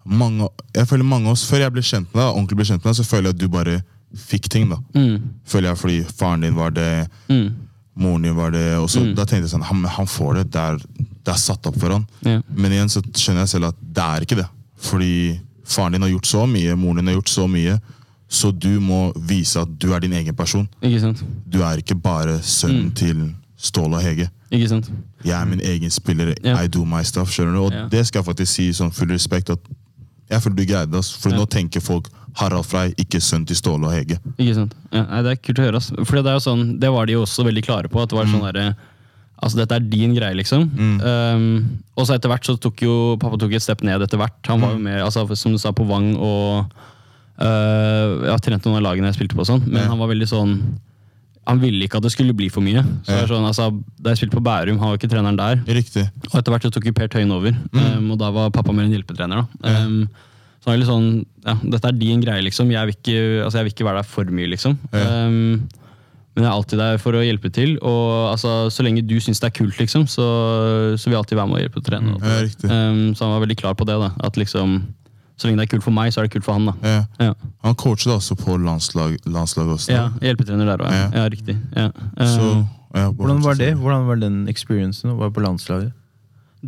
mange, 0.04 0.48
Jeg 0.74 0.86
føler 0.88 1.04
mange 1.04 1.26
av 1.26 1.32
oss, 1.32 1.44
Før 1.50 1.58
jeg 1.60 1.72
ble 1.72 1.82
kjent 1.82 2.08
med 2.14 2.22
deg, 2.22 2.34
ordentlig 2.34 2.56
ble 2.56 2.64
kjent 2.64 2.84
med 2.84 2.94
deg, 2.94 2.98
så 2.98 3.04
føler 3.08 3.28
jeg 3.28 3.34
at 3.34 3.38
du 3.38 3.48
bare 3.48 3.82
fikk 4.16 4.48
ting. 4.48 4.68
da. 4.70 4.76
Mm. 4.94 5.22
Føler 5.46 5.68
jeg 5.68 5.76
fordi 5.76 5.98
faren 6.16 6.40
din 6.40 6.54
var 6.54 6.70
det, 6.70 7.08
Mm. 7.28 7.54
moren 7.96 8.22
din 8.22 8.34
var 8.36 8.50
det. 8.50 8.78
Og 8.78 8.88
så 8.88 9.00
Mm. 9.02 9.14
Da 9.14 9.24
tenkte 9.24 9.44
jeg 9.48 9.50
sånn, 9.60 9.62
han, 9.64 9.84
han 9.84 10.06
får 10.06 10.34
det, 10.36 10.50
det 10.52 10.60
er, 10.60 10.76
det 11.24 11.28
er 11.34 11.36
satt 11.36 11.66
opp 11.66 11.76
for 11.78 11.90
han. 11.90 12.06
Ja. 12.22 12.40
Men 12.54 12.72
igjen 12.72 12.88
så 12.88 13.02
skjønner 13.02 13.44
jeg 13.44 13.48
selv 13.48 13.68
at 13.68 13.74
det 13.82 14.02
er 14.02 14.20
ikke 14.24 14.36
det. 14.36 14.48
Fordi 14.78 15.40
faren 15.66 15.92
din 15.92 16.02
har 16.02 16.08
gjort 16.10 16.24
så 16.26 16.46
mye, 16.48 16.74
moren 16.76 16.96
din 16.96 17.06
har 17.08 17.14
gjort 17.20 17.28
så 17.28 17.46
mye. 17.50 17.80
Så 18.28 18.50
du 18.52 18.80
må 18.80 19.12
vise 19.16 19.56
at 19.60 19.68
du 19.80 19.92
er 19.96 20.00
din 20.04 20.12
egen 20.12 20.34
person. 20.36 20.68
Ikke 20.84 21.00
sant? 21.00 21.22
Du 21.48 21.62
er 21.64 21.80
ikke 21.80 21.94
bare 21.96 22.38
sønnen 22.44 22.90
Mm. 22.90 22.94
til 22.94 23.34
Ståle 23.56 23.96
og 23.96 24.02
Hege. 24.04 24.28
Ikke 24.52 24.68
sant? 24.68 24.90
Jeg 25.24 25.40
er 25.40 25.44
min 25.46 25.60
egen 25.60 25.90
spiller. 25.90 26.34
Yeah. 26.44 26.62
I 26.64 26.68
do 26.68 26.84
my 26.84 27.02
stuff. 27.02 27.30
skjønner 27.30 27.52
du? 27.56 27.62
Og 27.64 27.72
yeah. 27.72 27.88
det 27.90 28.06
skal 28.06 28.20
jeg 28.20 28.26
faktisk 28.26 28.52
si 28.52 28.68
sånn 28.72 28.92
full 28.92 29.08
respekt 29.08 29.50
at 29.50 29.58
jeg 30.30 30.42
føler 30.44 30.56
du 30.56 30.64
greide 30.68 30.92
det. 30.92 31.04
For 31.22 31.30
yeah. 31.32 31.40
nå 31.40 31.46
tenker 31.48 31.80
folk 31.80 32.08
Harald 32.36 32.64
Frei, 32.68 32.92
ikke 33.00 33.20
sønn 33.20 33.46
til 33.48 33.56
Ståle 33.56 33.88
og 33.88 33.92
Hege. 33.96 34.20
Ikke 34.36 34.54
sant? 34.54 34.76
Ja, 34.92 35.22
det 35.24 35.32
er 35.32 35.40
kult 35.42 35.58
å 35.58 35.66
høre. 35.70 35.80
Fordi 36.04 36.22
det 36.22 36.30
er 36.30 36.36
jo 36.38 36.44
sånn, 36.44 36.78
det 36.78 36.92
var 36.92 37.06
de 37.08 37.16
jo 37.16 37.24
også 37.24 37.44
veldig 37.48 37.64
klare 37.64 37.88
på. 37.88 38.02
at 38.02 38.12
det 38.12 38.18
var 38.20 38.26
sånn 38.30 38.44
der, 38.52 38.74
Altså, 39.38 39.60
dette 39.60 39.76
er 39.76 39.84
din 39.86 40.14
greie, 40.16 40.34
liksom. 40.34 40.64
Um, 40.98 41.42
og 41.94 42.06
så 42.08 42.16
etter 42.16 42.26
hvert 42.26 42.42
så 42.44 42.56
tok 42.58 42.80
jo 42.82 42.94
pappa 43.22 43.38
tok 43.38 43.52
et 43.54 43.62
step 43.62 43.84
ned 43.86 44.02
etter 44.02 44.18
hvert. 44.18 44.34
Han 44.50 44.60
var 44.60 44.72
jo 44.74 44.78
med, 44.82 44.98
altså, 45.00 45.22
som 45.38 45.52
du 45.54 45.58
sa, 45.62 45.70
på 45.70 45.86
Vang 45.86 46.16
og 46.16 46.72
Jeg 47.38 48.30
har 48.32 48.38
trent 48.42 48.64
noen 48.66 48.78
av 48.80 48.82
lagene 48.90 49.10
jeg 49.12 49.18
spilte 49.20 49.36
på, 49.38 49.44
sånn, 49.46 49.62
men 49.66 49.86
han 49.86 49.98
var 50.00 50.08
veldig 50.10 50.26
sånn 50.28 50.54
Han 51.48 51.60
ville 51.62 51.86
ikke 51.86 51.96
at 51.96 52.02
det 52.04 52.10
skulle 52.12 52.34
bli 52.36 52.50
for 52.52 52.60
mye. 52.60 52.82
Så 53.06 53.08
Ja. 53.14 53.24
sånn, 53.26 53.46
altså, 53.48 53.70
Da 54.02 54.10
jeg 54.10 54.18
spilte 54.18 54.36
på 54.36 54.42
Bærum, 54.44 54.78
han 54.78 54.88
var 54.90 54.98
ikke 54.98 55.08
treneren 55.08 55.36
der. 55.38 55.56
Riktig. 55.64 56.10
Og 56.28 56.34
etter 56.42 56.52
hvert 56.52 56.62
så 56.66 56.70
tok 56.70 56.84
jo 56.84 56.92
Per 56.92 57.08
Tøyen 57.08 57.32
over, 57.32 57.56
um, 57.72 58.10
og 58.12 58.18
da 58.18 58.30
var 58.30 58.50
pappa 58.50 58.70
mer 58.74 58.84
en 58.84 58.92
hjelpetrener. 58.92 59.46
da. 59.62 59.68
Ja. 59.70 59.84
Um, 59.86 60.08
så 60.60 60.66
han 60.66 60.74
er 60.74 60.78
litt 60.82 60.88
sånn, 60.90 61.24
ja, 61.46 61.54
Dette 61.54 61.88
er 61.88 61.92
din 61.92 62.20
greie, 62.20 62.42
liksom. 62.44 62.68
Jeg 62.70 62.84
vil 62.84 62.94
ikke, 62.98 63.44
altså, 63.46 63.56
jeg 63.62 63.64
vil 63.64 63.72
ikke 63.72 63.86
være 63.88 64.02
der 64.02 64.08
for 64.10 64.24
mye, 64.24 64.46
liksom. 64.50 64.76
Ja. 64.92 65.24
Um, 65.26 65.68
men 66.36 66.44
jeg 66.44 66.52
er 66.52 66.52
alltid 66.52 66.78
der 66.78 66.98
for 66.98 67.12
å 67.12 67.24
hjelpe 67.24 67.50
til. 67.50 67.78
Og 67.80 68.34
altså, 68.36 68.68
så 68.70 68.84
lenge 68.84 69.06
du 69.06 69.16
syns 69.18 69.40
det 69.40 69.48
er 69.48 69.56
kult, 69.64 69.78
liksom, 69.78 70.04
så, 70.06 70.28
så 71.00 71.04
vil 71.08 71.16
jeg 71.16 71.22
alltid 71.24 71.38
være 71.38 71.48
med 71.48 71.56
og 71.56 71.64
hjelpe 71.64 71.80
å 71.80 71.86
trene. 71.88 72.14
og- 72.14 72.22
Ja, 72.22 72.42
riktig. 72.44 72.68
Så 73.16 73.24
han 73.24 73.32
var 73.40 73.46
veldig 73.46 73.56
klar 73.56 73.74
på 73.74 73.86
det. 73.86 73.96
da, 73.98 74.10
at 74.20 74.34
liksom, 74.36 74.82
Så 75.38 75.46
lenge 75.46 75.60
det 75.62 75.68
er 75.68 75.72
kult 75.76 75.84
for 75.86 75.94
meg, 75.94 76.10
så 76.12 76.18
er 76.20 76.26
det 76.26 76.32
kult 76.34 76.44
for 76.48 76.58
han. 76.58 76.66
da. 76.66 76.74
Ja. 76.82 77.02
Ja, 77.28 77.34
Han 77.62 77.74
coachet 77.78 78.10
også 78.10 78.34
på 78.40 78.56
landslag, 78.58 79.16
landslaget 79.24 79.76
også. 79.76 79.92
ja 79.94 80.08
Hjelpetrener 80.20 80.66
der 80.72 80.82
òg, 80.82 80.90
ja. 80.90 81.04
Ja. 81.04 81.22
ja. 81.22 81.28
Riktig. 81.30 81.56
Ja. 81.76 81.88
Så, 82.26 82.48
ja, 82.96 83.06
Hvordan 83.12 83.42
var 83.44 83.54
det? 83.54 83.72
Hvordan 83.78 84.06
var 84.08 84.16
den 84.16 84.40
experiencen 84.50 85.12
å 85.14 85.18
være 85.20 85.30
på 85.36 85.44
landslaget? 85.46 85.92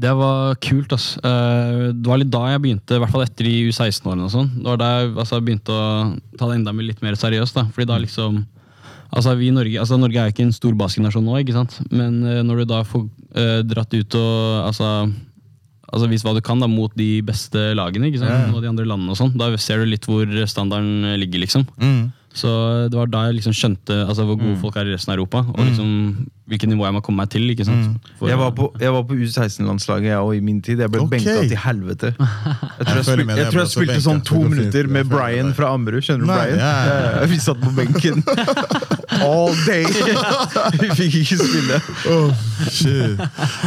Det 0.01 0.13
var 0.15 0.55
kult. 0.63 0.93
ass. 0.95 1.17
Eh, 1.19 1.91
Det 1.99 2.07
var 2.07 2.19
litt 2.23 2.31
da 2.31 2.45
jeg 2.53 2.61
begynte, 2.63 2.95
i 2.95 3.01
hvert 3.03 3.11
fall 3.11 3.25
etter 3.27 3.43
de 3.49 3.55
U16-årene. 3.73 4.23
og 4.29 4.31
sånn. 4.31 4.51
Det 4.61 4.69
var 4.71 4.77
da 4.79 4.91
jeg 5.01 5.17
altså, 5.17 5.41
begynte 5.43 5.75
å 5.75 6.19
ta 6.39 6.47
det 6.47 6.61
enda 6.61 6.71
litt 6.79 7.03
mer 7.03 7.19
seriøst. 7.19 7.55
da. 7.59 7.65
Fordi 7.75 7.87
da 7.91 7.99
liksom, 7.99 8.45
altså 9.11 9.35
vi 9.37 9.49
i 9.49 9.57
Norge, 9.57 9.81
altså 9.83 9.99
Norge 9.99 10.15
er 10.23 10.31
jo 10.31 10.35
ikke 10.37 10.47
en 10.47 10.53
stor 10.55 10.75
basketnasjon 10.79 11.25
nå, 11.27 11.41
ikke 11.43 11.57
sant? 11.59 11.81
men 11.91 12.23
eh, 12.23 12.43
når 12.47 12.63
du 12.63 12.65
da 12.71 12.85
får 12.87 13.09
eh, 13.35 13.63
dratt 13.67 13.93
ut 13.99 14.15
og 14.15 14.67
altså, 14.71 14.93
altså 15.91 16.09
Vis 16.11 16.25
hva 16.27 16.35
du 16.37 16.41
kan 16.45 16.63
da, 16.63 16.69
mot 16.71 16.95
de 16.99 17.11
beste 17.27 17.71
lagene 17.79 18.11
ikke 18.11 18.23
sant? 18.23 18.55
Og 18.55 18.63
de 18.63 18.71
andre 18.71 18.87
landene, 18.89 19.13
og 19.15 19.19
sånn, 19.21 19.35
da 19.39 19.51
ser 19.61 19.83
du 19.83 19.91
litt 19.91 20.07
hvor 20.09 20.27
standarden 20.51 21.15
ligger. 21.21 21.45
liksom. 21.45 21.67
Mm. 21.81 22.11
Så 22.31 22.47
det 22.87 22.95
var 22.95 23.09
da 23.11 23.25
jeg 23.27 23.41
liksom 23.41 23.55
skjønte 23.59 23.95
altså, 24.05 24.23
hvor 24.29 24.37
gode 24.39 24.55
folk 24.61 24.77
er 24.79 24.87
i 24.87 24.93
resten 24.95 25.11
av 25.11 25.17
Europa, 25.19 25.41
og 25.51 25.65
liksom 25.67 25.89
hvilket 26.51 26.71
nivå 26.71 26.85
jeg 26.87 26.95
må 26.95 27.01
komme 27.03 27.25
meg 27.25 27.31
til. 27.31 27.43
ikke 27.51 27.67
sant? 27.67 28.07
For- 28.21 28.31
Jeg 28.31 28.39
var 28.39 28.53
på, 28.55 28.69
på 28.71 29.17
U16-landslaget 29.19 30.13
jeg 30.13 30.19
òg 30.19 30.37
i 30.37 30.41
min 30.47 30.61
tid. 30.63 30.79
Jeg 30.79 30.91
ble 30.95 31.03
okay. 31.03 31.19
benka 31.19 31.49
til 31.51 31.59
helvete. 31.59 32.13
Jeg 32.81 32.87
tror 32.87 32.97
jeg, 32.97 33.05
jeg, 33.05 33.05
tror 33.05 33.21
jeg 33.29 33.45
jeg 33.45 33.53
ble 33.53 33.65
spilte 33.69 33.99
sånn 34.01 34.23
to 34.25 34.39
minutter 34.49 34.87
med 34.89 35.11
Brian 35.11 35.51
fra 35.55 35.75
Ammerud. 35.75 36.01
Skjønner 36.07 36.25
du 36.25 36.31
Nei, 36.31 36.39
Brian? 36.47 36.63
ja, 36.63 36.71
ja, 36.87 37.11
ja. 37.21 37.27
Vi 37.35 37.41
satt 37.43 37.61
på 37.61 37.75
benken. 37.77 38.23
all 39.25 39.55
day! 39.67 39.85
Vi 40.81 40.91
fikk 40.99 41.17
ikke 41.23 41.39
spille. 41.41 41.81
Oh, 42.11 42.31
shit. 42.69 43.21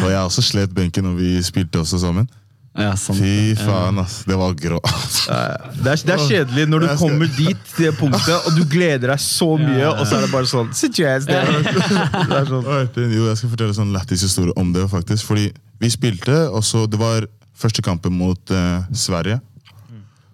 Og 0.04 0.08
jeg 0.12 0.22
også 0.22 0.44
slet 0.46 0.74
benken 0.76 1.06
når 1.08 1.20
vi 1.20 1.36
spilte 1.46 1.82
også 1.84 2.00
sammen. 2.04 2.30
Ja, 2.74 2.96
sant. 2.98 3.20
Fy 3.22 3.54
faen, 3.60 4.00
ass. 4.02 4.24
Det 4.26 4.34
var 4.40 4.56
grå. 4.58 4.80
Det 4.82 5.36
er, 5.36 5.68
det 5.78 6.14
er 6.16 6.24
kjedelig 6.26 6.64
når 6.72 6.80
du 6.82 6.88
skal- 6.88 6.98
kommer 7.04 7.30
dit, 7.38 7.60
til 7.76 7.86
det 7.86 7.94
punktet, 8.00 8.34
og 8.48 8.56
du 8.58 8.64
gleder 8.66 9.14
deg 9.14 9.22
så 9.22 9.52
mye, 9.62 9.92
og 9.92 10.02
så 10.10 10.18
er 10.18 10.26
det 10.26 10.32
bare 10.34 10.50
sånn 10.50 10.72
Sit 10.74 10.98
your 10.98 11.12
ass 11.14 11.28
down. 11.30 11.62
Det 12.32 12.40
er 12.40 12.50
sånn. 12.50 12.66
Jo, 13.14 13.28
jeg 13.30 13.38
skal 13.44 13.54
fortelle 13.54 13.76
en 13.76 13.80
sånn 13.84 13.94
lættis 13.94 14.26
historie 14.26 14.56
om 14.58 14.74
det, 14.74 14.88
faktisk. 14.90 15.28
Fordi 15.30 15.52
vi 15.84 15.92
spilte, 15.94 16.48
og 16.50 16.66
så 16.66 16.88
det 16.90 16.98
var 16.98 17.28
første 17.54 17.84
kampen 17.86 18.16
mot 18.18 18.56
uh, 18.56 18.82
Sverige. 18.98 19.38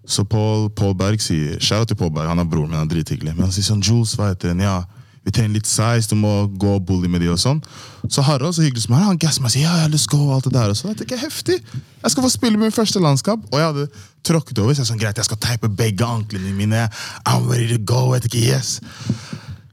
Så 0.09 0.23
Paul, 0.25 0.69
Paul 0.73 0.95
Berg 0.97 1.21
sier 1.21 1.59
Shout 1.61 1.83
out 1.83 1.91
til 1.91 1.97
Paul 1.99 2.09
Berg, 2.15 2.31
han 2.31 2.39
er 2.41 2.47
broren 2.49 2.71
min, 2.71 2.79
han 2.79 2.87
er 2.87 2.93
drithyggelig. 2.95 3.35
Men 3.35 3.49
han 3.49 3.53
sier 3.53 3.67
sånn 3.67 3.83
Jules, 3.83 4.15
hva 4.17 4.31
heter 4.31 4.53
den? 4.55 4.63
Ja, 4.63 4.79
vi 5.27 5.33
trenger 5.35 5.57
litt 5.57 5.67
size, 5.67 6.07
du 6.09 6.15
må 6.19 6.33
gå 6.61 6.75
og 6.77 6.85
bully 6.87 7.09
med 7.11 7.21
de 7.23 7.31
og 7.33 7.39
sånn. 7.41 7.59
Så 8.07 8.23
Harald, 8.25 8.55
så 8.55 8.63
hyggelig 8.63 8.85
som 8.85 8.95
han 8.95 9.03
er, 9.03 9.09
han 9.11 9.19
gasser 9.21 9.43
meg 9.43 9.51
og 9.51 9.55
sier 9.55 9.67
ja, 9.67 9.75
ja, 9.83 9.89
let's 9.91 10.07
go 10.09 10.21
og 10.27 10.37
alt 10.37 10.47
det 10.47 10.55
der. 10.55 10.71
Og 10.71 10.79
så 10.79 10.93
jeg 10.93 11.01
tenker 11.01 11.19
heftig. 11.21 11.59
Jeg 11.99 12.13
skal 12.13 12.25
få 12.25 12.31
spille 12.33 12.61
min 12.61 12.73
første 12.73 13.01
landskap. 13.03 13.43
Og 13.51 13.59
jeg 13.59 13.67
hadde 13.67 14.05
tråkket 14.25 14.63
over, 14.63 14.73
så 14.73 14.85
jeg 14.85 14.91
sånn 14.93 15.01
greit, 15.01 15.19
jeg 15.19 15.27
skal 15.27 15.41
teipe 15.43 15.69
begge 15.81 16.07
anklene 16.07 16.55
mine. 16.55 16.87
I'm 17.27 17.49
ready 17.51 17.67
to 17.73 17.81
go. 17.83 18.13
Jeg 18.15 18.27
tenker 18.27 18.47
yes. 18.55 18.79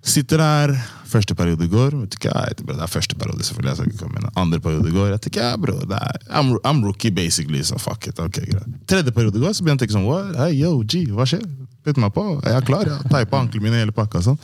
Sitter 0.06 0.42
der, 0.42 0.74
første 1.10 1.34
periode 1.38 1.66
går. 1.70 1.96
Vet 2.02 2.18
ikke, 2.18 2.34
jeg, 2.34 2.58
bro, 2.60 2.76
det 2.76 2.84
er 2.84 2.90
første 2.90 3.16
periode, 3.18 3.46
selvfølgelig. 3.46 3.72
jeg 3.72 3.78
skal 3.80 3.92
ikke 3.92 4.02
komme 4.02 4.20
inn. 4.20 4.28
Andre 4.42 4.60
periode 4.62 4.92
går. 4.94 5.08
Jeg 5.14 5.24
tenker, 5.26 5.46
ja, 5.48 5.56
bro, 5.62 5.78
det 5.86 5.98
er, 5.98 6.20
I'm, 6.30 6.52
I'm 6.66 6.82
rookie, 6.84 7.10
basically, 7.14 7.62
så 7.66 7.78
fuck 7.82 8.06
it. 8.06 8.20
ok, 8.22 8.42
greit. 8.50 8.76
Tredje 8.90 9.14
periode 9.14 9.42
går, 9.42 9.54
så 9.56 9.66
begynner 9.66 9.86
jeg 9.86 9.94
sånn, 9.96 10.06
what? 10.06 10.34
Hey, 10.38 10.58
yo, 10.60 10.76
G, 10.82 11.06
hva 11.14 11.26
skjer? 11.26 11.42
Putt 11.86 11.98
meg 12.02 12.14
på, 12.14 12.28
jeg 12.42 12.54
er 12.54 12.66
klar. 12.66 12.86
Jeg 12.90 13.10
teipa 13.10 13.42
anklene 13.42 13.68
mine, 13.68 13.82
hele 13.82 13.94
pakka. 13.94 14.22
sånn. 14.26 14.38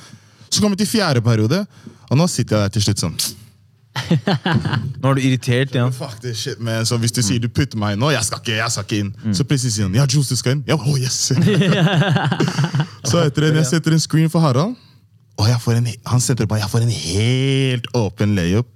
Så 0.52 0.60
kommer 0.60 0.76
vi 0.76 0.84
til 0.84 0.90
fjerde 0.98 1.22
periode, 1.24 1.62
og 2.10 2.18
nå 2.20 2.26
sitter 2.28 2.58
jeg 2.58 2.68
der 2.68 2.74
til 2.76 2.84
slutt 2.84 3.06
sånn 3.06 3.16
Nå 5.02 5.10
er 5.10 5.18
du 5.18 5.20
irritert 5.20 5.74
igjen. 5.74 5.92
Fuck 5.92 6.20
this 6.22 6.40
shit, 6.40 6.60
man. 6.60 6.86
Så 6.88 6.96
hvis 7.00 7.12
du 7.12 7.20
sier 7.24 7.40
du 7.42 7.48
putter 7.52 7.76
meg 7.80 7.96
inn 7.96 8.00
nå, 8.00 8.08
jeg 8.14 8.24
skal 8.24 8.40
ikke, 8.40 8.54
jeg 8.56 8.72
skal 8.72 8.86
ikke 8.86 9.00
inn. 9.02 9.10
Så 9.36 9.44
plutselig 9.48 9.74
sier 9.74 9.88
han 9.88 9.96
ja, 9.98 10.06
Jules, 10.08 10.30
du 10.32 10.38
skal 10.40 10.56
inn. 10.56 10.62
Ja, 10.68 10.78
oh, 10.80 10.96
yes. 10.96 11.18
så 13.10 13.20
etter 13.26 13.50
en, 13.50 13.58
jeg 13.60 13.68
setter 13.68 13.96
en 13.96 14.00
screen 14.00 14.32
for 14.32 14.44
Harald, 14.44 14.78
og 15.40 15.72
en, 15.74 15.90
han 16.08 16.24
sentrer 16.24 16.48
på, 16.48 16.56
jeg 16.60 16.72
får 16.72 16.86
en 16.86 16.94
helt 16.94 17.90
åpen 17.98 18.36
layup. 18.38 18.70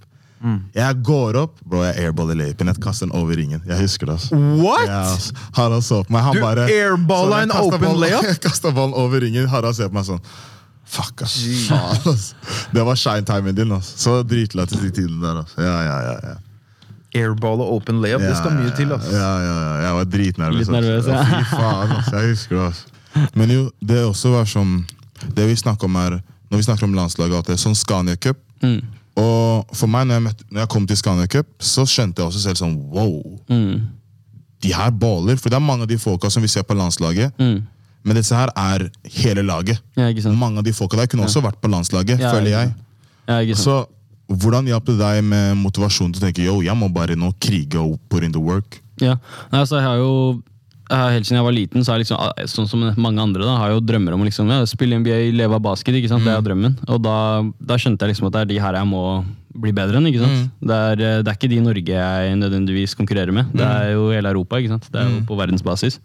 Jeg 0.76 0.98
går 1.02 1.38
opp, 1.40 1.56
bro, 1.64 1.80
jeg 1.82 1.96
airballer 2.04 2.36
layupen. 2.38 2.68
Jeg 2.70 2.78
kaster 2.84 3.08
den 3.08 3.14
over 3.16 3.38
ringen. 3.40 3.62
Jeg 3.66 3.78
husker 3.80 4.06
det. 4.06 4.18
altså. 4.18 4.36
What?! 4.36 4.84
Ja. 4.86 5.40
Harald 5.56 5.82
så 5.82 6.02
på 6.04 6.12
meg. 6.14 6.22
Han 6.22 6.36
Du 6.36 6.42
bare 6.44 6.66
airballa 6.70 7.40
Så 7.40 7.46
en 7.48 7.54
open 7.56 7.96
layup? 8.02 8.26
Jeg 8.30 8.42
kasta 8.44 8.70
ballen 8.76 8.94
over 8.94 9.24
ringen. 9.24 9.48
Harald 9.50 9.78
ser 9.78 9.90
på 9.90 9.96
meg 9.96 10.06
sånn 10.06 10.22
Fuck, 10.86 11.22
ass. 11.26 11.36
Faen, 11.68 12.02
ass. 12.14 12.28
Det 12.72 12.84
var 12.86 12.94
shine 12.96 13.24
timen 13.26 13.54
din. 13.56 13.72
ass. 13.74 13.92
Så 14.00 14.20
dritlættis 14.22 14.78
de 14.80 14.90
tidene 14.90 15.20
der. 15.24 15.40
ass. 15.42 15.54
Ja, 15.58 15.76
ja, 15.82 15.96
ja, 16.10 16.16
ja. 16.30 16.36
Airball 17.16 17.60
og 17.64 17.72
open 17.78 18.00
layup, 18.02 18.20
det 18.20 18.36
skal 18.36 18.52
mye 18.58 18.72
til. 18.76 18.92
ass. 18.92 19.06
Ja, 19.12 19.30
ja, 19.40 19.54
ja. 19.62 19.74
Jeg 19.86 19.94
var 19.98 20.04
dritnervøs. 20.12 20.58
Litt 20.60 20.74
nervøs, 20.74 21.06
ass. 21.06 21.30
ja. 21.32 21.40
Fy 21.40 21.56
faen, 21.56 21.94
ass. 21.98 22.12
Jeg 22.12 22.30
husker 22.34 22.56
det. 22.60 22.66
ass. 22.70 22.84
Men 23.34 23.50
jo, 23.54 23.62
det 23.80 24.02
også 24.04 24.28
var 24.34 24.44
som 24.44 24.84
Det 25.36 25.46
vi 25.48 25.54
snakker 25.56 25.88
om 25.88 25.94
her 25.96 26.18
Når 26.50 26.58
vi 26.60 26.62
snakker 26.66 26.84
om 26.84 26.92
landslaget, 26.94 27.38
at 27.38 27.46
det 27.48 27.54
er 27.54 27.62
sånn 27.62 27.74
Scania 27.78 28.16
Cup 28.20 28.36
Mm. 28.62 28.80
Og 29.16 29.64
for 29.76 29.86
meg, 29.88 30.06
når 30.08 30.14
jeg, 30.18 30.22
møtte, 30.26 30.44
når 30.52 30.60
jeg 30.62 30.68
kom 30.72 30.86
til 30.88 30.96
Scania 30.96 31.26
Cup, 31.26 31.46
så 31.60 31.84
skjønte 31.88 32.20
jeg 32.22 32.26
også 32.30 32.40
selv 32.44 32.56
sånn 32.60 32.74
Wow! 32.92 33.38
Mm. 33.52 33.82
De 34.64 34.72
her 34.76 34.90
baller. 34.96 35.36
For 35.40 35.52
det 35.52 35.56
er 35.58 35.64
mange 35.64 35.84
av 35.84 35.88
de 35.90 35.98
folka 36.00 36.30
som 36.32 36.44
vi 36.44 36.48
ser 36.48 36.64
på 36.68 36.76
landslaget. 36.76 37.32
Mm. 38.06 38.12
Men 38.12 38.20
disse 38.20 38.38
her 38.38 38.52
er 38.54 38.86
hele 39.18 39.42
laget. 39.42 39.82
Ja, 39.98 40.06
ikke 40.12 40.22
sant. 40.22 40.38
Mange 40.38 40.62
av 40.62 40.66
de 40.66 40.72
folka 40.76 40.96
der 41.00 41.10
kunne 41.10 41.26
også 41.26 41.42
vært 41.42 41.58
på 41.60 41.70
landslaget, 41.72 42.20
Ja, 42.22 42.30
føler 42.32 42.52
jeg. 42.54 42.74
Ja, 43.26 43.40
ikke 43.42 43.58
sant. 43.58 43.66
Så 43.66 44.36
hvordan 44.42 44.66
hjalp 44.70 44.86
det 44.86 44.98
deg 44.98 45.22
med 45.26 45.56
motivasjonen 45.58 46.14
til 46.14 46.22
å 46.22 46.26
tenke 46.26 46.42
yo, 46.46 46.60
jeg 46.62 46.74
må 46.78 46.88
bare 46.94 47.14
nå 47.18 47.32
krige 47.42 47.78
og 47.82 47.98
put 48.10 48.22
in 48.26 48.32
the 48.34 48.42
work? 48.42 48.78
Ja, 49.02 49.18
altså 49.50 49.80
jeg 49.80 49.86
har 49.90 49.96
jo 50.02 50.12
Helt 50.86 51.26
siden 51.26 51.40
jeg 51.40 51.44
var 51.48 51.54
liten, 51.56 51.82
så 51.82 51.96
jeg 51.96 52.04
liksom, 52.04 52.46
sånn 52.46 52.68
som 52.70 52.82
mange 53.02 53.18
andre, 53.18 53.42
da, 53.42 53.56
har 53.58 53.72
jeg 53.72 53.80
jo 53.80 53.86
drømmer 53.88 54.14
om 54.14 54.20
å 54.22 54.26
liksom, 54.28 54.46
ja, 54.54 54.60
spille 54.70 54.94
NBA, 55.02 55.32
leve 55.34 55.56
av 55.58 55.64
basket. 55.64 55.96
ikke 55.98 56.12
sant? 56.12 56.22
Det 56.22 56.30
er 56.30 56.36
jo 56.38 56.44
drømmen. 56.46 56.76
Og 56.94 57.00
da, 57.02 57.14
da 57.58 57.74
skjønte 57.74 58.06
jeg 58.06 58.12
liksom 58.12 58.28
at 58.28 58.36
det 58.36 58.42
er 58.44 58.50
de 58.52 58.58
her 58.62 58.78
jeg 58.78 58.86
må 58.86 59.00
bli 59.50 59.72
bedre 59.74 59.98
enn. 59.98 60.06
ikke 60.06 60.22
sant? 60.22 60.44
Det, 60.62 60.76
er, 60.92 61.02
det 61.26 61.32
er 61.32 61.34
ikke 61.40 61.50
de 61.50 61.58
i 61.58 61.64
Norge 61.64 61.96
jeg 61.98 62.36
nødvendigvis 62.38 62.94
konkurrerer 62.94 63.34
med. 63.34 63.50
Det 63.50 63.66
er 63.66 63.96
jo 63.96 64.12
hele 64.14 64.30
Europa. 64.30 64.60
ikke 64.62 64.76
sant? 64.76 64.86
Det 64.94 65.02
er 65.02 65.10
jo 65.10 65.24
på 65.26 65.40
verdensbasis. 65.42 65.98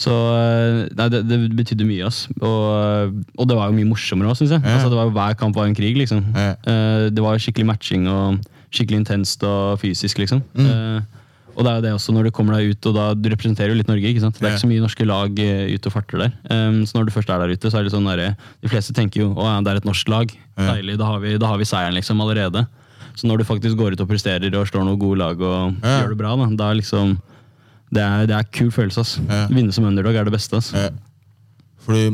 Så 0.00 0.10
eh, 0.10 0.88
nei, 0.98 1.08
det, 1.12 1.20
det 1.28 1.38
betydde 1.56 1.84
mye. 1.86 2.06
ass. 2.08 2.24
Og, 2.40 3.18
og 3.38 3.48
det 3.48 3.56
var 3.58 3.68
jo 3.70 3.76
mye 3.76 3.90
morsommere 3.92 4.32
òg, 4.32 4.38
syns 4.40 4.54
jeg. 4.56 4.62
Ja. 4.64 4.78
Altså, 4.78 4.90
det 4.90 4.98
var 4.98 5.06
jo 5.10 5.14
Hver 5.18 5.36
kamp 5.38 5.56
var 5.58 5.68
en 5.68 5.76
krig. 5.78 5.96
liksom. 6.00 6.24
Ja. 6.34 6.54
Eh, 6.66 7.08
det 7.12 7.22
var 7.22 7.38
skikkelig 7.38 7.68
matching 7.68 8.08
og 8.10 8.40
skikkelig 8.72 9.02
intenst 9.04 9.44
og 9.46 9.78
fysisk. 9.82 10.18
liksom. 10.22 10.40
Eh, 10.58 11.00
og 11.52 11.66
det 11.66 11.68
er 11.68 11.76
jo 11.76 11.82
det 11.84 11.90
også 11.92 12.14
når 12.16 12.24
du 12.24 12.30
kommer 12.32 12.56
deg 12.56 12.70
ut, 12.72 12.86
og 12.88 12.94
da 12.96 13.06
du 13.12 13.26
representerer 13.28 13.74
jo 13.74 13.76
litt 13.76 13.88
Norge. 13.90 14.08
ikke 14.08 14.22
sant? 14.24 14.38
Det 14.40 14.46
er 14.46 14.48
Ja. 14.48 14.56
ikke 14.56 14.64
så 14.64 14.70
mye 14.72 14.80
norske 14.86 15.04
lag 15.06 15.38
eh, 15.44 15.74
ute 15.76 15.86
og 15.90 15.92
farter 15.92 16.22
der. 16.24 16.32
Um, 16.48 16.78
så 16.88 16.96
når 16.96 17.04
du 17.10 17.12
først 17.12 17.28
er 17.28 17.38
der 17.44 17.52
ute, 17.52 17.68
så 17.70 17.78
er 17.78 17.84
det 17.84 17.92
sånn 17.92 18.08
der, 18.08 18.34
De 18.64 18.68
fleste 18.72 18.94
tenker 18.96 19.20
jo 19.20 19.34
å 19.36 19.50
det 19.62 19.68
er 19.74 19.76
et 19.82 19.84
norsk 19.84 20.08
lag. 20.08 20.32
Deilig, 20.56 20.96
da 20.98 21.04
har, 21.12 21.20
vi, 21.20 21.36
da 21.36 21.46
har 21.52 21.58
vi 21.60 21.68
seieren 21.68 21.92
liksom 21.94 22.18
allerede. 22.24 22.64
Så 23.14 23.28
når 23.28 23.42
du 23.42 23.44
faktisk 23.44 23.76
går 23.76 23.92
ut 23.92 24.00
og 24.00 24.08
presterer 24.08 24.48
og 24.56 24.64
slår 24.66 24.86
noen 24.88 24.98
gode 24.98 25.18
lag 25.20 25.36
og 25.44 25.76
gjør 25.84 26.08
det 26.14 26.16
bra, 26.16 26.32
da, 26.40 26.46
da 26.56 26.72
liksom 26.72 27.18
det 27.92 28.00
er, 28.02 28.24
det 28.26 28.34
er 28.38 28.42
kul 28.56 28.70
følelse. 28.72 29.00
ass. 29.04 29.18
Ja. 29.28 29.42
Vinne 29.52 29.72
som 29.76 29.84
underdog 29.84 30.14
er 30.16 30.24
det 30.24 30.32
beste. 30.32 30.56
ass. 30.56 30.72
Ja. 30.72 30.88
Fordi 31.84 32.06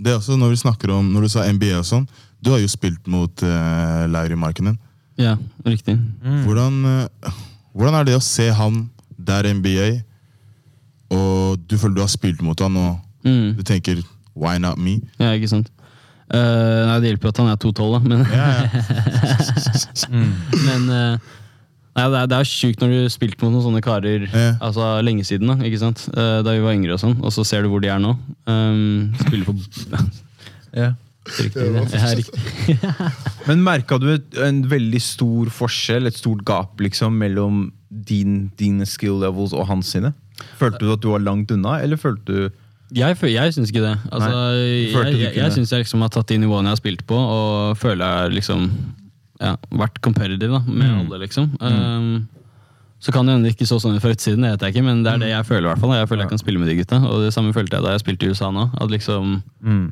det 0.00 0.10
er 0.12 0.16
også 0.18 0.36
når 0.40 0.48
vi 0.54 0.58
snakker 0.64 0.90
om, 0.96 1.04
når 1.14 1.20
du 1.26 1.30
sa 1.32 1.40
NBA 1.52 1.74
og 1.78 1.84
sånn, 1.86 2.06
du 2.42 2.48
har 2.54 2.60
jo 2.62 2.68
spilt 2.72 3.06
mot 3.12 3.42
uh, 3.44 4.06
Lauri 4.08 4.34
Markkinen. 4.40 4.78
Ja, 5.20 5.34
riktig. 5.66 5.98
Hvordan, 6.46 6.78
eh, 6.88 7.32
hvordan 7.76 7.94
er 7.98 8.04
det 8.08 8.14
å 8.16 8.22
se 8.24 8.46
han 8.56 8.86
der 9.20 9.44
NBA, 9.52 9.88
og 11.12 11.60
du 11.68 11.74
føler 11.76 11.94
du 11.98 12.02
har 12.06 12.12
spilt 12.12 12.40
mot 12.42 12.60
han, 12.64 12.76
og 12.80 12.92
Mm. 13.20 13.52
du 13.58 13.62
tenker 13.62 13.98
why 14.34 14.56
not 14.56 14.78
me? 14.80 14.94
Ja, 15.20 15.34
ikke 15.36 15.48
sant. 15.50 15.68
Eh, 16.32 16.86
nei, 16.88 16.96
Det 17.02 17.08
hjelper 17.10 17.28
jo 17.28 17.32
at 17.34 17.40
han 17.42 17.50
er 17.52 17.58
2,12, 17.60 17.92
da, 17.92 17.98
men, 18.08 18.20
men 20.66 20.82
eh, 20.94 21.14
nei, 21.96 22.04
det, 22.12 22.18
er, 22.22 22.26
det 22.30 22.36
er 22.38 22.48
sjukt 22.48 22.80
når 22.82 22.92
du 22.92 22.96
har 23.02 23.12
spilt 23.12 23.40
mot 23.42 23.50
noen 23.52 23.64
sånne 23.66 23.82
karer 23.84 24.26
Ja. 24.30 24.54
altså 24.62 24.88
lenge 25.04 25.24
siden. 25.26 25.50
Da 25.50 25.56
ikke 25.66 25.80
sant? 25.82 26.06
Eh, 26.14 26.40
da 26.46 26.54
vi 26.56 26.62
var 26.64 26.74
yngre, 26.76 26.94
og 26.96 27.00
sånn, 27.02 27.16
og 27.22 27.32
så 27.34 27.44
ser 27.46 27.62
du 27.66 27.70
hvor 27.72 27.82
de 27.82 27.90
er 27.92 27.98
nå. 28.02 28.14
Um, 28.46 29.12
spiller 29.24 29.48
på 29.50 29.56
Ja. 30.84 30.92
Riktig. 31.30 31.66
det. 31.74 31.98
er 32.00 32.16
riktig. 32.16 32.76
Men 33.48 33.60
merka 33.66 33.98
du 34.00 34.08
et, 34.14 34.38
en 34.40 34.62
veldig 34.70 35.00
stor 35.04 35.50
forskjell, 35.52 36.08
et 36.08 36.16
stort 36.16 36.40
gap, 36.48 36.80
liksom, 36.80 37.18
mellom 37.20 37.66
din, 37.90 38.48
dine 38.58 38.86
skill 38.88 39.18
levels 39.20 39.52
og 39.52 39.66
hans 39.68 39.90
sine? 39.92 40.14
Følte 40.58 40.80
du 40.86 40.92
at 40.94 41.02
du 41.04 41.10
var 41.12 41.20
langt 41.22 41.50
unna, 41.52 41.76
eller 41.84 42.00
følte 42.00 42.24
du 42.24 42.48
Jeg, 42.96 43.14
fø- 43.20 43.28
jeg 43.30 43.52
syns 43.54 43.70
ikke 43.70 43.82
det. 43.84 43.92
Altså, 44.10 44.30
du 44.32 44.94
følte 44.94 45.10
jeg 45.10 45.12
du 45.12 45.20
jeg, 45.20 45.32
kunne- 45.34 45.44
jeg 45.44 45.52
syns 45.58 45.70
jeg 45.76 45.84
liksom 45.84 46.00
har 46.06 46.08
tatt 46.16 46.32
de 46.32 46.38
nivåene 46.42 46.70
jeg 46.72 46.78
har 46.78 46.80
spilt 46.80 47.04
på, 47.06 47.18
og 47.36 47.76
føler 47.78 48.00
jeg 48.24 48.38
liksom 48.40 48.64
ja, 49.40 49.56
vært 49.72 50.00
competitive 50.02 50.52
da, 50.52 50.58
med 50.66 50.90
Mm. 50.90 50.98
alle, 51.10 51.18
liksom. 51.26 51.50
Um, 51.60 52.28
så 53.00 53.12
kan 53.12 53.24
det 53.24 53.32
hende 53.32 53.48
det 53.48 53.56
ikke 53.56 53.66
så 53.66 53.78
sånn 53.80 53.96
ut 53.96 54.02
fra 54.02 54.10
utsiden, 54.12 54.42
det 54.44 54.50
vet 54.52 54.60
jeg 54.66 54.74
ikke, 54.74 54.84
men 54.84 55.02
det 55.02 55.12
er 55.14 55.18
det 55.18 55.28
jeg 55.30 55.44
føler. 55.48 55.64
i 55.64 55.72
hvert 55.72 55.80
fall. 55.80 55.92
Jeg 55.96 56.08
føler 56.08 56.22
jeg 56.26 56.28
kan 56.28 56.38
spille 56.42 56.58
med 56.60 56.68
de 56.68 56.76
gutta, 56.76 56.98
og 57.08 57.22
det 57.24 57.32
samme 57.32 57.52
følte 57.56 57.72
jeg 57.78 57.82
da 57.82 57.90
jeg 57.94 58.00
spilte 58.04 58.26
i 58.26 58.28
USA 58.34 58.50
nå. 58.50 58.70
At 58.80 58.90
liksom, 58.90 59.42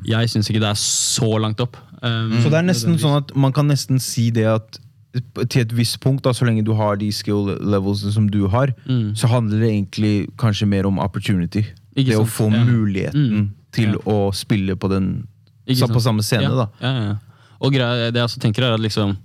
Jeg 0.05 0.29
syns 0.29 0.49
ikke 0.49 0.59
det 0.61 0.69
er 0.69 0.77
så 0.77 1.39
langt 1.41 1.59
opp. 1.59 1.75
Um, 2.03 2.31
Så 2.43 2.49
det 2.51 2.53
er 2.53 2.67
nesten 2.69 2.99
sånn 2.99 3.17
at 3.17 3.35
man 3.35 3.51
kan 3.51 3.67
nesten 3.67 3.99
si 3.99 4.29
det 4.29 4.45
at 4.45 4.77
til 5.49 5.61
et 5.63 5.71
visst 5.73 5.99
punkt, 6.01 6.21
da, 6.21 6.29
så 6.37 6.45
lenge 6.45 6.63
du 6.63 6.75
har 6.75 6.95
de 6.95 7.09
skill 7.11 7.57
levels 7.65 8.05
som 8.13 8.27
du 8.29 8.47
har, 8.47 8.67
Mm. 8.87 9.15
så 9.17 9.27
handler 9.27 9.59
det 9.59 9.69
egentlig 9.73 10.29
kanskje 10.37 10.67
mer 10.67 10.85
om 10.85 10.99
opportunity. 10.99 11.65
Ikke 11.97 12.13
det 12.13 12.17
å 12.19 12.27
få 12.29 12.51
Ja. 12.53 12.63
muligheten 12.63 13.31
Mm. 13.31 13.49
til 13.71 13.89
Ja. 13.93 13.97
å 14.05 14.31
spille 14.31 14.75
på, 14.75 14.87
den, 14.87 15.27
sant? 15.73 15.91
på 15.91 15.99
samme 15.99 16.21
scene, 16.21 16.43
ja, 16.43 16.49
da. 16.49 16.67
Ja, 16.79 17.01
ja. 17.07 17.15
Og 17.59 17.73
greia, 17.73 18.11
det 18.11 18.21
jeg 18.21 18.23
også 18.23 18.37
tenker 18.39 18.63
er 18.63 18.73
at 18.75 18.79
liksom 18.79 19.17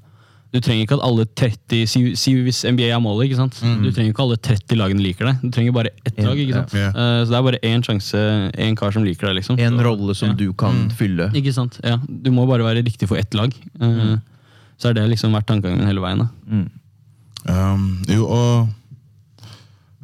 du 0.55 0.61
trenger 0.63 0.85
ikke 0.87 0.95
at 1.01 1.03
alle 1.03 1.25
30 1.27 1.89
Si, 1.91 2.01
si 2.19 2.33
hvis 2.47 2.61
NBA 2.63 2.87
er 2.95 3.01
målet, 3.03 3.27
ikke 3.27 3.41
sant? 3.41 3.57
Du 3.59 3.89
trenger 3.91 4.13
ikke 4.13 4.23
alle 4.23 4.37
30 4.39 4.79
lagene 4.79 5.03
liker 5.03 5.27
deg. 5.27 5.41
Du 5.43 5.51
trenger 5.55 5.75
bare 5.75 5.91
ett 6.07 6.21
lag. 6.23 6.39
ikke 6.39 6.61
sant? 6.61 6.77
Yeah. 6.79 6.93
Uh, 6.95 7.23
så 7.25 7.33
det 7.33 7.39
er 7.41 7.47
bare 7.49 7.61
én 7.67 7.83
sjanse, 7.83 8.23
én 8.67 8.79
kar 8.79 8.95
som 8.95 9.07
liker 9.07 9.27
deg. 9.29 9.41
liksom. 9.41 9.59
En 9.59 9.81
rolle 9.83 10.15
som 10.15 10.31
ja. 10.31 10.37
du 10.39 10.53
kan 10.55 10.85
fylle. 10.95 11.27
Ikke 11.35 11.55
sant? 11.57 11.81
Ja, 11.83 11.99
Du 12.07 12.31
må 12.35 12.47
bare 12.47 12.67
være 12.67 12.85
riktig 12.87 13.11
for 13.11 13.19
ett 13.19 13.35
lag. 13.35 13.51
Eh, 13.81 14.15
Så 14.79 14.91
er 14.91 14.97
det 14.97 15.09
liksom 15.11 15.35
vært 15.35 15.47
tankegangen 15.51 15.83
min 15.83 15.91
hele 15.91 16.03
veien. 16.03 16.23
da. 16.23 16.29
Mm. 16.47 16.71
Um, 17.45 18.05
jo, 18.09 18.25
og 18.31 19.51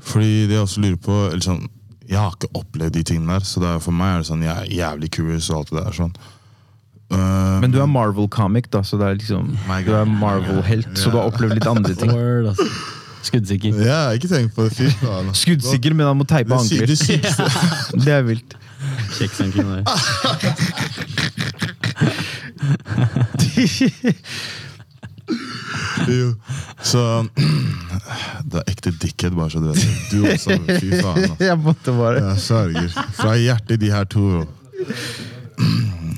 fordi 0.00 0.46
det 0.48 0.58
jeg 0.58 0.64
også 0.66 0.82
lurer 0.82 0.98
på 1.00 1.16
eller 1.30 1.44
sånn, 1.44 1.68
Jeg 2.10 2.18
har 2.18 2.34
ikke 2.34 2.50
opplevd 2.58 2.96
de 2.98 3.02
tingene 3.06 3.38
der, 3.38 3.46
så 3.46 3.60
det 3.62 3.68
er, 3.70 3.78
for 3.78 3.94
meg 3.94 4.16
er 4.16 4.18
det 4.18 4.26
sånn, 4.26 4.42
jeg 4.42 4.50
er 4.50 4.72
jævlig 4.74 5.10
curious 5.14 5.50
og 5.52 5.60
alt 5.60 5.70
det 5.70 5.84
der. 5.84 5.92
sånn. 5.94 6.14
Um, 7.10 7.60
Men 7.64 7.72
du 7.74 7.80
er 7.82 7.86
Marvel-comic, 7.90 8.68
da, 8.70 8.84
så 8.86 8.96
det 9.00 9.06
er 9.08 9.16
liksom, 9.18 9.48
du 9.86 9.92
er 9.98 10.04
Marvel-helt, 10.06 10.92
så 10.98 11.10
du 11.10 11.16
har 11.18 11.26
opplevd 11.32 11.56
litt 11.58 11.66
andre 11.66 11.94
ting. 11.98 12.12
Word, 12.14 12.52
altså. 12.52 12.66
Skuddsikker. 13.26 13.74
Ja, 13.84 13.98
ikke 14.16 14.28
tenk 14.30 14.54
på 14.56 14.64
det. 14.68 14.72
Fy 14.78 14.86
faen. 15.02 15.28
Skuddsikker, 15.36 15.92
men 15.98 16.06
han 16.08 16.16
må 16.16 16.24
teipe 16.24 16.48
Det, 16.48 16.60
ankler. 16.62 16.86
det 16.86 16.98
det, 17.10 18.02
Det 18.06 18.14
er 18.14 18.22
vilt. 18.24 18.54
Kjekk 19.18 19.34
sanking 19.36 19.66
der. 19.74 19.84
Jo. 26.08 26.34
Så 26.82 27.02
Det 28.50 28.56
er 28.62 28.70
ekte 28.72 28.90
dickhead, 29.02 29.34
bare 29.36 29.50
så 29.52 29.60
du 29.62 29.68
vet. 29.68 29.84
Du 30.10 30.24
også. 30.26 30.56
Fy 30.80 30.90
faen. 30.96 31.24
ass. 31.28 31.42
Jeg 31.50 31.58
måtte 31.60 31.94
bare 31.96 32.22
Jeg 32.24 32.38
sørger. 32.46 32.88
Fra 33.18 33.34
hjertet, 33.38 33.80
de 33.82 33.90
her 33.92 34.04
to. 34.10 34.24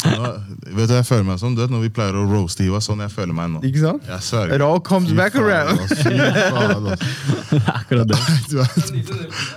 Nå, 0.03 0.31
vet 0.77 0.89
du 0.89 0.95
jeg 0.95 1.07
føler 1.07 1.23
meg 1.29 1.39
som? 1.41 1.55
Du 1.55 1.61
vet 1.63 1.71
Når 1.71 1.81
vi 1.85 1.89
pleier 1.95 2.15
å 2.17 2.25
roaste 2.29 2.63
Hiva, 2.65 2.81
sånn 2.85 3.01
jeg 3.05 3.11
føler 3.13 3.33
meg 3.37 3.51
nå. 3.53 3.61
Ikke 3.69 3.81
sant? 3.83 4.03
Jeg 4.09 4.21
sverger. 4.27 4.55
It 4.57 4.61
all 4.67 4.81
comes 4.81 5.09
Fy 5.11 5.15
back 5.17 5.33
faen, 5.33 5.45
around. 5.45 5.81
ass. 5.81 5.89
Fy 6.03 6.11
faen, 6.53 6.87
ass. 6.93 7.01
Akkurat 7.79 8.09
det. 8.09 8.17
Du 8.51 8.57
vet. 8.61 8.77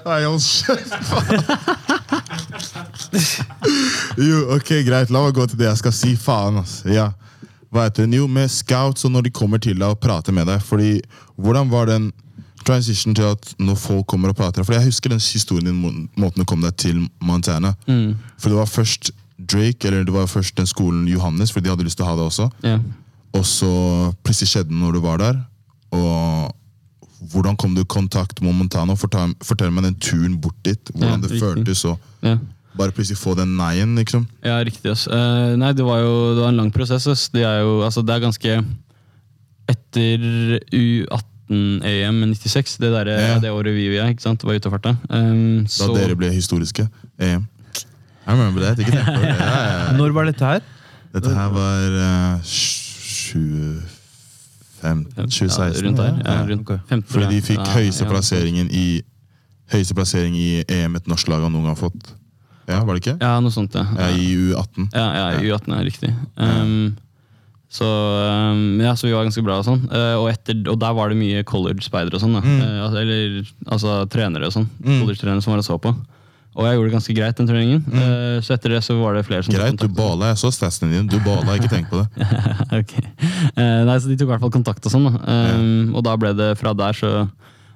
Nei, 0.05 0.23
hold 0.25 0.41
kjeft. 0.41 0.93
Jo, 4.17 4.37
ok, 4.55 4.69
greit. 4.87 5.09
La 5.11 5.21
meg 5.25 5.33
gå 5.35 5.45
til 5.49 5.59
det 5.59 5.67
jeg 5.69 5.77
skal 5.81 5.93
si. 5.95 6.13
Faen, 6.19 6.57
ass. 6.61 6.79
Ja. 6.87 7.09
Hva 7.73 7.83
heter 7.87 8.05
den? 8.05 8.13
Jo, 8.19 8.27
med 8.31 8.51
scouts 8.53 9.05
og 9.07 9.11
når 9.15 9.21
de 9.27 9.31
kommer 9.35 9.59
til 9.61 9.77
deg 9.79 9.89
og 9.95 9.99
prater 10.03 10.33
med 10.35 10.45
deg. 10.49 10.59
Fordi, 10.63 10.99
Hvordan 11.35 11.67
var 11.71 11.85
den 11.89 12.11
transition 12.65 13.13
til 13.15 13.23
at 13.33 13.49
når 13.59 13.75
folk 13.77 14.05
kommer 14.07 14.29
og 14.31 14.37
prater? 14.39 14.63
For 14.63 14.73
Jeg 14.77 14.85
husker 14.87 15.09
den 15.11 15.19
historien 15.19 15.65
din, 15.67 15.75
må- 15.81 16.07
måten 16.15 16.39
du 16.39 16.45
kom 16.47 16.61
deg 16.63 16.75
til 16.77 17.03
Montana. 17.21 17.73
For 17.85 18.49
det 18.49 18.57
var 18.57 18.65
først 18.71 19.11
Drake, 19.47 19.85
eller 19.87 20.03
det 20.07 20.13
var 20.13 20.25
først 20.27 20.55
den 20.57 20.65
skolen 20.69 21.07
Johannes, 21.07 21.51
for 21.51 21.59
de 21.61 21.69
hadde 21.69 21.83
lyst 21.85 21.97
til 21.97 22.05
å 22.05 22.09
ha 22.09 22.15
det 22.15 22.25
også. 22.25 22.49
Ja. 22.63 22.79
Og 23.35 23.43
så 23.45 23.69
plutselig 24.23 24.49
skjedde 24.53 24.69
det 24.71 24.79
når 24.79 24.93
du 24.93 24.99
var 25.03 25.17
der. 25.21 25.39
Og 25.91 26.55
hvordan 27.31 27.55
kom 27.57 27.75
du 27.75 27.81
i 27.81 27.87
kontakt 27.89 28.41
med 28.41 28.53
Montana? 28.55 28.95
Fortell, 28.95 29.33
fortell 29.43 29.71
meg 29.71 29.83
den 29.89 29.95
turen 29.99 30.37
bort 30.41 30.57
dit. 30.63 30.79
Hvordan 30.93 31.09
Ja, 31.09 31.17
det 31.27 31.31
riktig. 31.31 31.41
føltes 31.41 31.85
og 31.85 31.99
Ja. 32.23 32.37
bare 32.77 32.91
plutselig 32.91 33.17
få 33.17 33.35
den 33.35 33.55
nei-en, 33.57 33.95
liksom. 33.95 34.27
Ja, 34.43 34.59
riktig. 34.63 34.91
ass. 34.91 35.07
Uh, 35.07 35.55
nei, 35.55 35.71
det 35.73 35.83
var 35.85 35.99
jo 35.99 36.35
det 36.35 36.41
var 36.41 36.49
en 36.49 36.57
lang 36.57 36.71
prosess. 36.71 37.07
ass. 37.07 37.29
Det 37.29 37.43
er 37.43 37.61
jo 37.61 37.81
altså, 37.83 38.05
det 38.05 38.15
er 38.15 38.19
ganske 38.27 38.65
Etter 39.67 40.59
U18-EM 40.71 42.19
96, 42.35 42.77
det, 42.77 42.91
der, 42.91 43.05
Ja. 43.09 43.39
det 43.39 43.49
året 43.51 43.73
vi 43.73 43.87
er, 43.97 44.09
ikke 44.13 44.21
sant? 44.21 44.43
var 44.43 44.53
ute 44.53 44.67
og 44.69 44.73
farta. 44.79 44.95
Um, 45.09 45.63
Da 45.63 45.69
så, 45.69 45.93
dere 45.95 46.15
ble 46.15 46.29
historiske. 46.31 46.87
EM. 47.19 47.47
I 48.25 48.31
remember 48.31 48.61
that. 48.65 48.79
Ikke 48.79 48.91
tenk 48.91 49.05
på 49.05 49.11
det. 49.21 49.35
Ja, 49.37 49.61
ja. 49.69 49.91
Når 49.97 50.11
var 50.15 50.23
dette 50.29 50.45
her? 50.45 50.59
Dette 51.15 51.29
her 51.35 51.49
var 51.53 51.89
uh, 52.01 52.37
2015 52.41 55.05
2016. 55.29 55.85
Rundt 55.85 55.97
der. 55.97 56.03
Ja, 56.25 56.31
Ja. 56.33 56.45
rundt 56.49 56.67
15, 56.89 57.03
Fordi 57.13 57.25
de 57.35 57.41
fikk 57.41 57.67
høyeste 57.75 58.05
plasseringen 58.09 58.67
i 58.71 59.01
Høyeste 59.73 59.95
plassering 59.97 60.35
i 60.37 60.61
EM 60.69 60.93
et 60.99 61.07
norsk 61.09 61.25
lag 61.31 61.41
har 61.41 61.49
noen 61.49 61.65
gang 61.65 61.77
fått. 61.79 62.11
Ja, 62.69 62.83
var 62.85 62.93
det 62.93 63.01
ikke? 63.01 63.15
Ja, 63.17 63.39
noe 63.41 63.49
sånt, 63.53 63.73
ja. 63.73 63.81
Ja, 63.97 64.09
I 64.13 64.35
U18. 64.37 64.89
Ja, 64.93 65.07
ja 65.17 65.25
U18 65.41 65.73
er 65.73 65.83
riktig. 65.85 66.11
Um, 66.37 66.93
så, 67.69 67.85
um, 67.85 68.79
ja, 68.81 68.95
så 68.95 69.07
vi 69.07 69.13
var 69.15 69.23
ganske 69.25 69.43
bra 69.45 69.57
og 69.61 69.65
sånn. 69.67 69.81
Uh, 69.89 70.15
og, 70.21 70.27
etter, 70.31 70.55
og 70.69 70.77
der 70.81 70.93
var 70.97 71.09
det 71.09 71.17
mye 71.19 71.43
college-speidere 71.49 72.15
og 72.17 72.21
sånn. 72.23 72.37
Mm. 72.37 72.59
Uh, 72.61 72.79
altså, 72.85 72.97
eller 73.01 73.19
altså 73.65 73.89
trenere 74.13 74.45
og 74.49 74.53
sånn. 74.55 74.67
Mm. 74.79 74.99
College-trenere 75.01 75.41
som 75.45 75.51
var 75.55 75.61
og 75.63 75.67
så 75.67 75.75
på. 75.81 75.91
Og 76.55 76.63
jeg 76.63 76.77
gjorde 76.77 76.87
det 76.87 76.95
ganske 76.95 77.13
greit 77.17 77.39
den 77.39 77.47
treningen. 77.49 77.81
Eh, 77.91 78.37
så 78.45 78.53
etter 78.55 78.71
det 78.71 78.81
så 78.85 78.95
var 78.95 79.17
det 79.17 79.25
flere 79.27 79.43
som 79.43 79.51
Greit, 79.53 79.75
du 79.75 79.89
bala. 79.91 80.29
Jeg 80.31 80.39
så 80.39 80.51
statsene 80.55 80.93
dine. 80.93 81.07
Du 81.11 81.17
bala, 81.25 81.57
ikke 81.59 81.71
tenk 81.71 81.89
på 81.91 81.99
det. 81.99 82.27
Ok. 82.79 82.93
Eh, 82.95 83.81
nei, 83.87 83.97
så 83.99 84.07
de 84.07 84.15
tok 84.15 84.29
i 84.29 84.31
hvert 84.33 84.43
fall 84.45 84.53
kontakt 84.55 84.87
og 84.87 84.93
sånn. 84.93 85.09
da. 85.11 85.19
Um, 85.59 85.91
Og 85.95 86.05
da 86.07 86.13
ble 86.19 86.31
det 86.37 86.53
fra 86.61 86.71
der, 86.77 86.95
så 86.95 87.11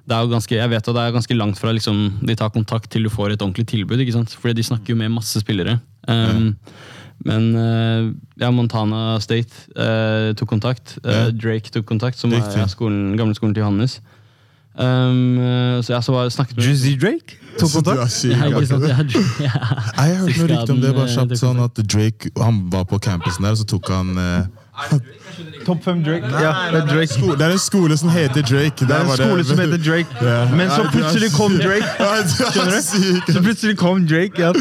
det 0.10 0.16
er 0.16 0.24
jo 0.26 0.32
ganske, 0.32 0.56
Jeg 0.58 0.72
vet 0.72 0.88
jo 0.88 0.94
det 0.96 1.02
er 1.04 1.14
ganske 1.14 1.36
langt 1.38 1.60
fra 1.62 1.74
liksom, 1.76 2.00
de 2.26 2.36
tar 2.40 2.50
kontakt 2.56 2.88
til 2.90 3.04
du 3.06 3.12
får 3.14 3.36
et 3.36 3.44
ordentlig 3.44 3.68
tilbud. 3.70 4.00
ikke 4.02 4.16
sant? 4.16 4.32
Fordi 4.40 4.56
de 4.58 4.66
snakker 4.72 4.96
jo 4.96 5.00
med 5.04 5.12
masse 5.14 5.44
spillere. 5.44 5.78
Um, 6.08 6.56
Men 7.28 7.50
eh, 7.60 8.06
ja, 8.40 8.48
Montana 8.56 9.20
State 9.20 9.52
uh, 9.76 10.32
tok 10.40 10.48
kontakt. 10.56 10.96
Ja. 11.04 11.28
Drake 11.36 11.68
tok 11.76 11.84
kontakt, 11.90 12.16
som 12.18 12.32
er 12.32 12.40
Riktig. 12.40 12.62
ja, 12.64 12.68
skolen, 12.72 13.18
gamle 13.20 13.36
skolen 13.36 13.52
til 13.58 13.66
Johannes. 13.66 13.98
Um, 14.80 15.40
eh, 15.44 15.84
så 15.84 15.94
jeg 15.94 16.04
så 16.04 16.14
var, 16.16 16.30
snakket 16.32 16.56
med 16.56 16.64
Drizzy 16.64 16.94
Drake 16.96 17.36
tok 17.60 17.72
kontakt? 17.80 18.22
Jeg, 18.30 18.38
har 18.38 18.54
hørte 18.54 20.38
noe 20.40 20.48
rykte 20.52 20.72
om 20.72 20.82
det. 20.82 20.94
bare 20.96 21.10
Skaden, 21.10 21.16
kjapt 21.16 21.36
eh, 21.36 21.42
sånn 21.42 21.62
at 21.66 21.82
Drake 21.84 22.32
han 22.40 22.62
var 22.72 22.86
på 22.90 23.00
campusen 23.04 23.48
der, 23.48 23.58
og 23.58 23.62
så 23.62 23.68
tok 23.68 23.92
han 23.92 24.14
eh, 24.16 24.48
Topp 25.66 25.84
fem 25.84 26.04
Drake? 26.04 26.30
Ja, 26.42 26.52
det 26.72 26.80
er 26.82 26.88
Drake. 26.88 27.08
sko 27.14 27.36
Det 27.36 27.46
er 27.46 27.52
en 27.56 27.62
skole 27.62 27.98
som 27.98 28.10
heter 28.10 28.42
Drake. 28.42 28.86
Det 28.88 28.96
er 28.96 29.06
en 29.06 29.12
skole 29.18 29.44
som 29.46 29.60
heter 29.62 29.78
Drake. 29.78 30.10
Men 30.56 30.70
så 30.72 30.86
plutselig 30.92 31.32
kom. 31.36 31.58
Drake. 31.60 31.90
Er 32.00 32.24
Skjønner 32.30 32.76
du? 32.76 33.34
Så 33.34 33.44
plutselig 33.44 33.78
kom 33.80 34.06
Drake. 34.08 34.40
Ja. 34.40 34.52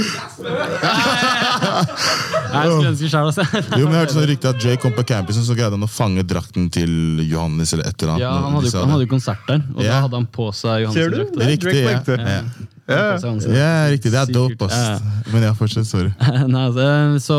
Jeg 2.49 2.71
skulle 2.71 2.89
ønske 2.93 3.09
selv, 3.11 3.29
altså. 3.29 3.45
Jo, 3.77 3.85
men 3.85 3.95
jeg 3.95 4.01
hørte 4.01 4.15
sånn 4.17 4.27
rykte 4.31 4.53
at 4.53 4.61
Drake 4.63 4.81
kom 4.83 4.95
på 4.97 5.05
campusen, 5.09 5.45
så 5.47 5.57
greide 5.59 5.77
han 5.77 5.85
å 5.85 5.91
fange 5.91 6.25
drakten 6.29 6.71
til 6.73 7.21
Johannes 7.29 7.75
eller 7.77 7.91
et 7.91 8.03
eller 8.03 8.15
annet. 8.15 8.25
Ja, 8.25 8.33
han 8.47 8.57
hadde, 8.57 8.73
jo- 8.73 8.83
han 8.83 8.95
hadde 8.95 9.07
jo 9.07 9.13
konsert 9.13 9.45
der, 9.51 9.63
og 9.75 9.83
yeah. 9.83 9.93
da 9.93 10.01
hadde 10.07 10.21
han 10.23 10.29
på 10.39 10.49
seg 10.57 10.89
Ser 10.95 11.13
du? 11.13 11.21
Johansen-drakt. 11.21 11.37
Det 11.37 11.45
er 11.45 11.55
Riktig, 11.55 11.79
ja. 11.85 11.91
ja. 12.19 12.43
Ja. 12.89 13.17
Ja, 13.53 13.91
riktig. 13.93 14.13
Det 14.15 14.21
er 14.21 14.31
dope, 14.33 14.65
ass. 14.65 15.03
Men 15.33 15.43
ja, 15.45 15.53
fortsett. 15.53 15.85
Sorry. 15.87 16.09
Nei, 16.49 16.63
altså, 16.71 16.87
så, 17.21 17.39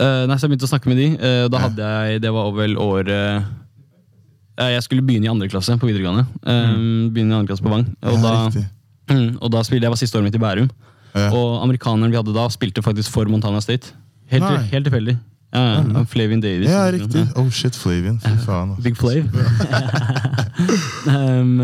eh, 0.00 0.26
nei, 0.28 0.36
så 0.36 0.46
jeg 0.46 0.52
begynte 0.52 0.68
å 0.68 0.72
snakke 0.72 0.90
med 0.90 1.00
de, 1.00 1.08
Uh, 1.20 1.46
da 1.52 1.60
hadde 1.66 1.88
jeg 1.92 2.20
Det 2.24 2.30
var 2.32 2.50
vel 2.56 2.76
året 2.80 3.10
uh, 4.58 4.70
Jeg 4.70 4.82
skulle 4.86 5.04
begynne 5.04 5.28
i 5.28 5.32
andre 5.32 5.48
klasse 5.48 5.76
på 5.80 5.88
videregående. 5.88 6.26
Eh, 6.44 6.74
Begynne 7.12 7.32
i 7.32 7.38
andre 7.38 7.48
klasse 7.48 7.64
på 7.64 7.72
Vang. 7.72 7.86
Og, 8.02 8.18
Ja, 8.20 8.48
da. 8.50 8.64
Mm, 9.10 9.38
og 9.40 9.50
da 9.50 9.62
spilte 9.66 9.88
jeg 9.88 9.92
var 9.94 9.98
siste 9.98 10.18
året 10.18 10.28
mitt 10.28 10.36
i 10.36 10.42
Bærum. 10.42 10.68
Ja. 11.14 11.30
Og 11.34 11.62
amerikaneren 11.64 12.12
vi 12.12 12.18
hadde 12.20 12.34
da, 12.36 12.44
spilte 12.52 12.84
faktisk 12.84 13.10
for 13.10 13.26
Montana 13.32 13.62
State. 13.64 13.94
Helt, 14.30 14.44
Nei. 14.44 14.60
helt 14.70 14.86
tilfeldig. 14.86 15.16
Ja, 15.50 15.62
ja, 15.80 16.04
Flavin 16.06 16.42
Davis. 16.44 16.68
Ja, 16.70 16.84
riktig. 16.94 17.24
Oh 17.34 17.48
shit, 17.50 17.74
Flavian. 17.74 18.20
Fy 18.22 18.36
faen. 18.44 18.76
Big 18.84 18.94
Flav. 19.00 19.26
um, 21.16 21.56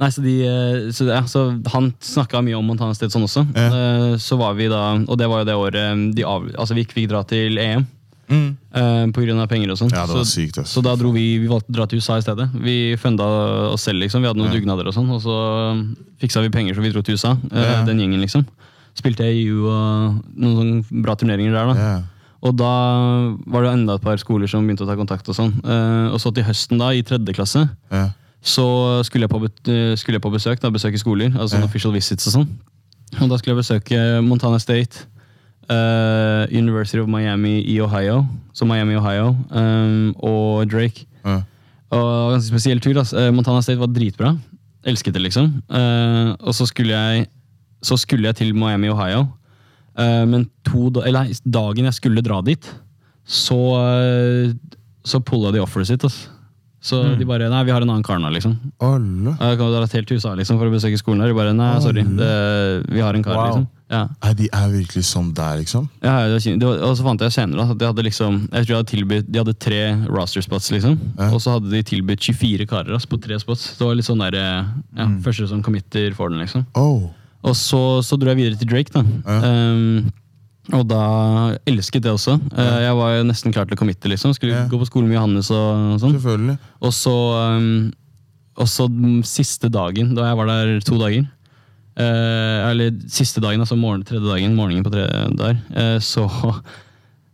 nei, 0.00 0.10
så, 0.10 0.24
de, 0.24 0.34
eh, 0.48 0.90
så, 0.96 1.06
ja, 1.10 1.22
så 1.28 1.46
han 1.74 1.92
snakka 2.00 2.42
mye 2.44 2.58
om 2.58 2.66
Montana 2.66 2.96
State 2.96 3.12
sånn 3.14 3.26
også. 3.28 3.46
Ja. 3.54 3.68
Eh, 3.68 4.18
så 4.22 4.38
var 4.40 4.56
vi 4.58 4.68
da, 4.72 4.82
og 5.04 5.18
det 5.20 5.28
var 5.30 5.42
jo 5.42 5.48
det 5.50 5.56
året 5.60 5.80
eh, 5.84 6.04
de 6.16 6.26
av, 6.26 6.46
altså 6.56 6.76
vi 6.76 6.86
ikke 6.86 7.00
fikk 7.00 7.10
dra 7.12 7.24
til 7.28 7.60
EM. 7.60 7.86
Mm. 8.30 8.50
Uh, 8.70 9.10
på 9.10 9.24
grunn 9.24 9.40
av 9.42 9.48
penger 9.50 9.72
og 9.72 9.78
sånn. 9.80 9.88
Ja, 9.90 10.04
så, 10.06 10.20
sykt, 10.22 10.60
så 10.70 10.78
da 10.86 10.92
dro 10.94 11.08
vi 11.10 11.24
Vi 11.42 11.48
valgte 11.50 11.72
å 11.72 11.74
dra 11.80 11.86
til 11.90 11.98
USA 11.98 12.14
i 12.20 12.22
stedet. 12.22 12.44
Vi 12.62 12.94
funda 13.02 13.26
oss 13.72 13.82
selv, 13.88 13.98
liksom. 14.04 14.22
Vi 14.22 14.30
hadde 14.30 14.38
noen 14.38 14.52
Ja. 14.52 14.54
dugnader 14.54 14.86
og 14.86 14.94
sånn. 14.94 15.08
Og 15.10 15.18
så 15.24 15.34
fiksa 16.22 16.38
vi 16.44 16.52
penger, 16.54 16.76
så 16.78 16.84
vi 16.84 16.92
dro 16.94 17.02
til 17.02 17.18
USA. 17.18 17.32
Ja. 17.50 17.82
Den 17.88 17.98
gjengen, 17.98 18.22
liksom. 18.22 18.46
Spilte 18.94 19.26
EU 19.26 19.66
og 19.66 20.22
noen 20.38 20.54
sånne 20.60 21.02
bra 21.02 21.16
turneringer 21.18 21.58
der, 21.58 21.72
da. 21.72 21.74
Ja. 21.74 21.98
Og 22.46 22.54
da 22.54 22.70
var 23.50 23.66
det 23.66 23.74
enda 23.74 23.98
et 23.98 24.06
par 24.06 24.22
skoler 24.22 24.46
som 24.46 24.62
begynte 24.62 24.86
å 24.86 24.90
ta 24.92 24.94
kontakt. 24.94 25.26
Og 25.26 25.34
sånn. 25.34 25.50
Og 26.14 26.22
så 26.22 26.30
til 26.32 26.46
høsten, 26.46 26.78
da, 26.78 26.94
i 26.94 27.02
tredje 27.02 27.34
klasse, 27.34 27.66
Ja. 27.90 28.12
Så 28.42 29.02
skulle 29.04 29.26
jeg 29.26 29.30
på, 29.30 29.40
eh, 29.44 29.96
skulle 29.96 30.16
jeg 30.16 30.22
på 30.22 30.32
besøk. 30.32 30.60
da, 30.60 30.70
Besøke 30.70 30.98
skoler. 30.98 31.30
Altså 31.38 31.58
Ja. 31.58 31.64
official 31.64 31.92
visits 31.92 32.26
og 32.26 32.32
sånn. 32.32 32.48
Og 33.20 33.28
da 33.28 33.36
skulle 33.36 33.56
jeg 33.56 33.64
besøke 33.64 34.22
Montana 34.24 34.58
State, 34.58 35.06
uh, 35.68 36.46
University 36.50 36.98
of 36.98 37.08
Miami 37.08 37.60
i 37.66 37.80
Ohio, 37.80 38.26
så 38.54 38.66
Miami, 38.66 38.94
Ohio, 38.94 39.36
um, 39.50 40.14
og 40.18 40.70
Drake. 40.70 41.06
Ja. 41.24 41.42
Og 41.90 42.32
ganske 42.34 42.48
spesiell 42.48 42.80
tur. 42.80 42.94
Altså. 42.94 43.32
Montana 43.34 43.60
State 43.60 43.78
var 43.78 43.88
dritbra. 43.88 44.38
Elsket 44.86 45.12
det, 45.12 45.22
liksom. 45.22 45.62
Uh, 45.68 46.36
og 46.40 46.54
så 46.54 46.66
skulle 46.66 46.90
jeg 46.94 47.26
så 47.82 47.96
skulle 47.96 48.28
jeg 48.28 48.36
til 48.36 48.54
Miami, 48.54 48.88
Ohio. 48.92 49.26
Uh, 49.98 50.24
men 50.28 50.50
to, 50.64 50.88
eller, 51.04 51.32
dagen 51.44 51.84
jeg 51.88 51.96
skulle 51.96 52.22
dra 52.22 52.40
dit, 52.44 52.66
så, 53.26 53.56
uh, 53.56 54.52
så 55.04 55.20
pulla 55.24 55.52
de 55.52 55.62
offeret 55.62 55.88
sitt. 55.90 56.04
Altså. 56.04 56.28
Så 56.80 57.02
de 57.18 57.26
bare 57.28 57.50
Nei, 57.52 57.60
vi 57.68 57.72
har 57.74 57.84
en 57.84 57.90
annen 57.92 58.04
kar 58.06 58.16
nå, 58.22 58.30
liksom. 58.32 58.54
Alle. 58.80 59.34
Jeg 59.36 59.58
kan 59.60 59.72
dra 59.74 59.82
helt 59.84 60.08
til 60.08 60.16
USA 60.16 60.32
liksom, 60.38 60.56
for 60.56 60.70
å 60.70 60.72
besøke 60.72 60.96
skolen 61.00 61.20
der. 61.20 61.28
De 61.28 61.36
bare 61.36 61.52
Nei, 61.52 61.74
sorry. 61.84 62.04
Det, 62.16 62.30
vi 62.88 63.02
har 63.04 63.14
en 63.18 63.24
kar, 63.26 63.36
Wow. 63.36 63.46
liksom. 63.50 63.66
Ja. 63.90 64.04
Nei, 64.22 64.32
de 64.38 64.46
er 64.54 64.68
virkelig 64.70 65.02
sånn 65.08 65.32
der, 65.34 65.58
liksom? 65.60 65.88
Ja, 66.00 66.14
det 66.30 66.62
var, 66.62 66.78
og 66.86 66.92
så 66.96 67.04
fant 67.04 67.20
jeg 67.26 67.34
senere 67.34 67.64
at 67.72 67.78
de 67.80 67.88
hadde 67.88 68.04
liksom 68.06 68.36
Jeg 68.52 68.64
tror 68.64 68.70
de 68.70 68.76
hadde 68.78 68.90
tilbytt, 68.92 69.26
De 69.34 69.40
hadde 69.42 69.54
tre 69.58 69.80
roster 70.06 70.44
spots, 70.46 70.70
liksom. 70.70 70.94
Ja. 71.18 71.28
Og 71.34 71.40
så 71.42 71.56
hadde 71.56 71.72
de 71.74 71.82
tilbudt 71.82 72.22
24 72.30 72.68
karer 72.70 72.94
altså, 72.96 73.10
på 73.10 73.18
tre 73.20 73.36
spots. 73.42 73.72
Det 73.76 73.84
var 73.88 73.98
litt 73.98 74.06
sånn 74.08 74.22
der 74.22 74.38
ja, 74.38 74.50
ja, 74.96 75.08
Første 75.26 75.48
som 75.50 75.64
committer, 75.66 76.14
får 76.16 76.30
den, 76.32 76.44
liksom. 76.46 76.64
Oh. 76.78 77.10
Og 77.42 77.56
så, 77.56 77.82
så 78.04 78.16
dro 78.20 78.28
jeg 78.32 78.36
videre 78.40 78.60
til 78.60 78.68
Drake, 78.68 78.92
da. 78.94 79.02
Ja. 79.24 79.38
Ehm, 79.48 80.10
og 80.68 80.84
da 80.86 81.00
elsket 81.66 82.04
jeg 82.04 82.14
også. 82.14 82.36
Eh, 82.52 82.76
jeg 82.84 82.96
var 82.98 83.14
jo 83.16 83.24
nesten 83.26 83.54
klar 83.54 83.66
til 83.66 83.74
å 83.74 83.80
committe, 83.80 84.10
liksom. 84.12 84.34
Skulle 84.36 84.54
Ja. 84.54 84.66
gå 84.68 84.78
på 84.78 84.86
skole 84.86 85.08
med 85.08 85.16
Johannes 85.16 85.50
og, 85.50 85.98
sånn. 86.02 86.14
Selvfølgelig. 86.18 86.58
Og 86.82 86.92
så, 86.92 87.16
ehm, 87.40 87.92
og 88.60 88.68
så 88.68 88.86
den 88.88 89.22
siste 89.22 89.70
dagen, 89.72 90.14
da 90.14 90.28
jeg 90.28 90.36
var 90.36 90.46
der 90.46 90.80
to 90.84 90.98
dager 90.98 91.26
eh, 91.96 92.70
Eller 92.70 92.92
siste 93.08 93.40
dagen, 93.40 93.60
altså 93.60 93.76
morgen, 93.76 94.04
tredje 94.04 94.28
dagen, 94.28 94.54
morgenen 94.54 94.84
på 94.84 94.92
tredje 94.92 95.36
der, 95.36 95.56
eh, 95.74 95.98
så, 95.98 96.28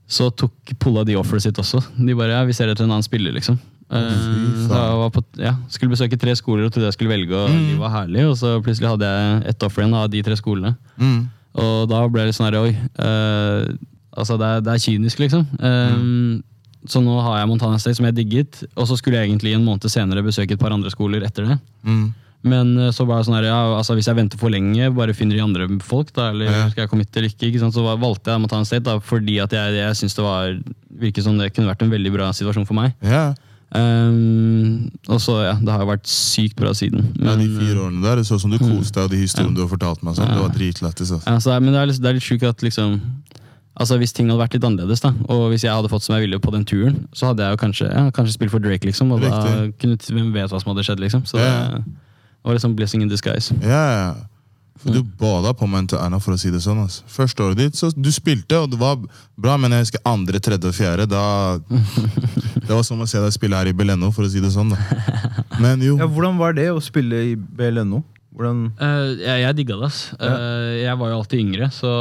så 0.09 0.31
tok 0.35 0.53
pulla 0.79 1.05
de 1.05 1.15
offeret 1.19 1.43
sitt 1.43 1.59
også. 1.59 1.83
De 1.99 2.15
bare 2.15 2.31
ja, 2.33 2.45
vi 2.45 2.53
ser 2.57 2.69
etter 2.69 2.85
en 2.85 2.91
annen 2.95 3.05
spiller, 3.07 3.33
liksom. 3.33 3.59
Uh, 3.87 5.07
på, 5.15 5.23
ja, 5.39 5.53
skulle 5.71 5.93
besøke 5.93 6.19
tre 6.19 6.33
skoler 6.35 6.67
og 6.67 6.73
trodde 6.75 6.89
jeg 6.89 6.97
skulle 6.97 7.13
velge, 7.13 7.37
og 7.39 7.51
de 7.53 7.77
var 7.79 7.93
herlige. 8.01 8.27
Og 8.27 8.37
så 8.41 8.57
plutselig 8.59 8.89
hadde 8.91 9.07
jeg 9.07 9.45
ett 9.53 9.63
offer 9.63 9.85
igjen 9.85 9.95
av 9.95 10.09
de 10.11 10.23
tre 10.27 10.35
skolene. 10.35 10.73
Mm. 10.99 11.29
Og 11.57 11.87
da 11.91 12.03
ble 12.13 12.27
det 12.29 12.35
sånn 12.37 12.51
her, 12.51 12.59
oi. 12.61 12.75
Uh, 13.01 13.77
altså 14.17 14.37
det 14.41 14.49
er, 14.49 14.61
det 14.67 14.75
er 14.75 14.83
kynisk, 14.83 15.21
liksom. 15.23 15.47
Eh, 15.61 15.97
så 16.87 17.01
nå 17.03 17.17
har 17.25 17.41
jeg 17.41 17.49
Montana 17.51 17.81
State, 17.83 17.99
som 17.99 18.07
jeg 18.09 18.17
digget. 18.17 18.61
Og 18.77 18.87
så 18.89 18.97
skulle 18.99 19.19
jeg 19.19 19.31
egentlig 19.31 19.57
en 19.57 19.65
måned 19.67 19.89
senere 19.93 20.23
besøke 20.25 20.55
et 20.57 20.63
par 20.63 20.75
andre 20.75 20.93
skoler 20.93 21.25
etter 21.27 21.49
det. 21.51 21.57
Mm. 21.87 22.07
Men 22.47 22.71
eh, 22.79 22.93
så 22.95 23.07
var 23.09 23.21
det 23.21 23.29
sånn 23.29 23.39
her, 23.41 23.49
ja, 23.49 23.59
altså 23.79 23.97
hvis 23.99 24.07
jeg 24.09 24.19
venter 24.19 24.41
for 24.41 24.53
lenge, 24.55 24.91
bare 24.95 25.17
finner 25.17 25.39
de 25.39 25.45
andre 25.45 25.67
folk, 25.85 26.13
da, 26.17 26.31
eller 26.35 26.47
Ja. 26.53 26.69
skal 26.71 26.85
jeg 26.85 26.93
komme 26.93 27.07
hit 27.07 27.17
eller 27.19 27.33
ikke? 27.33 27.51
ikke? 27.51 27.73
Så 27.75 27.85
valgte 27.87 28.33
jeg 28.33 28.45
Montana 28.45 28.69
State 28.69 28.87
da, 28.87 28.99
fordi 29.03 29.41
at 29.43 29.57
jeg, 29.57 29.75
jeg 29.81 29.99
syntes 29.99 30.17
det 30.21 30.27
var 30.29 30.57
virket 31.07 31.27
som 31.27 31.41
det 31.41 31.51
kunne 31.57 31.73
vært 31.73 31.83
en 31.85 31.93
veldig 31.93 32.13
bra 32.15 32.31
situasjon 32.37 32.69
for 32.69 32.79
meg. 32.79 32.95
Ja. 33.03 33.27
Ehm, 33.75 34.91
og 35.11 35.19
så, 35.21 35.41
ja, 35.43 35.55
det 35.59 35.73
har 35.73 35.83
jo 35.83 35.89
vært 35.91 36.07
sykt 36.07 36.55
bra 36.59 36.71
siden. 36.77 37.09
ja, 37.19 37.35
de 37.35 37.49
fire 37.51 37.83
årene 37.83 38.03
der, 38.05 38.21
det 38.21 38.27
så 38.29 38.39
som 38.39 38.53
du 38.53 38.59
koste 38.61 38.95
deg, 38.95 39.09
og 39.09 39.11
de 39.11 39.23
historiene 39.25 39.57
du 39.57 39.65
har 39.65 39.73
fortalt 39.73 40.05
meg. 40.07 40.15
Sånn. 40.19 40.31
Det 40.31 40.45
var 40.45 40.55
dritlættis. 40.55 41.13
Altså. 41.19 41.51
ja, 41.51 41.59
men 41.61 41.75
det 41.75 41.81
er 41.81 41.91
litt, 41.91 42.03
det 42.03 42.11
er 42.13 42.19
litt 42.21 42.27
sjukt 42.27 42.47
at 42.47 42.63
liksom 42.67 43.01
Altså 43.77 43.99
Hvis 44.01 44.15
ting 44.17 44.31
hadde 44.31 44.41
vært 44.41 44.55
litt 44.57 44.65
annerledes, 44.65 45.03
da 45.05 45.11
og 45.29 45.51
hvis 45.53 45.67
jeg 45.67 45.69
hadde 45.69 45.91
fått 45.93 46.01
som 46.07 46.15
jeg 46.17 46.25
ville 46.25 46.39
på 46.41 46.49
den 46.55 46.63
turen, 46.65 46.95
så 47.13 47.27
hadde 47.29 47.45
jeg 47.45 47.53
jo 47.53 47.59
kanskje, 47.61 47.89
ja, 47.93 48.07
kanskje 48.09 48.33
spilt 48.33 48.55
for 48.55 48.65
Drake, 48.65 48.89
liksom. 48.89 49.11
Og 49.13 49.21
da 49.21 49.69
kunne 49.77 49.99
hvem 50.01 50.31
vet 50.33 50.49
hva 50.49 50.61
som 50.63 50.71
hadde 50.73 50.85
skjedd, 50.87 51.03
liksom. 51.05 51.27
Så 51.29 51.37
det, 51.37 51.51
det 51.85 52.49
var 52.49 52.57
liksom 52.57 52.73
blessing 52.79 53.05
in 53.05 53.13
disguise. 53.13 53.53
Ja, 53.61 53.83
ja. 53.93 54.09
For 54.83 54.93
Du 54.93 55.03
bada 55.21 55.53
på 55.57 55.69
meg 55.71 55.89
til 55.91 56.01
Erna 56.01 56.19
for 56.23 56.37
å 56.37 56.41
si 56.41 56.51
det 56.53 56.61
sånn. 56.65 56.83
Altså. 56.85 57.07
Første 57.11 57.45
året 57.47 57.61
ditt, 57.61 57.79
så 57.79 57.91
du 57.95 58.11
spilte, 58.15 58.59
og 58.63 58.73
det 58.73 58.81
var 58.81 58.99
bra, 59.41 59.57
men 59.61 59.75
jeg 59.75 59.87
husker 59.87 60.05
andre, 60.09 60.41
tredje 60.43 60.71
og 60.71 60.77
fjerde. 60.77 61.09
Da, 61.11 61.23
det 62.67 62.73
var 62.73 62.85
som 62.87 63.01
å 63.01 63.09
se 63.09 63.23
deg 63.23 63.35
spille 63.35 63.59
her 63.59 63.71
i 63.71 63.77
Beleno, 63.77 64.13
for 64.15 64.27
å 64.27 64.33
si 64.33 64.43
det 64.45 64.53
sånn. 64.55 64.75
da. 64.75 64.81
Men 65.63 65.85
jo, 65.85 65.97
Ja, 66.01 66.09
hvordan 66.11 66.37
var 66.41 66.57
det 66.57 66.69
å 66.73 66.83
spille 66.85 67.23
i 67.33 67.35
BLNO? 67.37 68.03
Hvordan 68.37 68.67
Uh, 68.77 69.15
jeg, 69.17 69.39
jeg 69.47 69.57
digga 69.63 69.79
det, 69.81 69.89
ass. 69.89 70.01
Uh, 70.21 70.77
jeg 70.77 70.99
var 71.01 71.13
jo 71.13 71.21
alltid 71.23 71.41
yngre, 71.41 71.71
så 71.73 71.93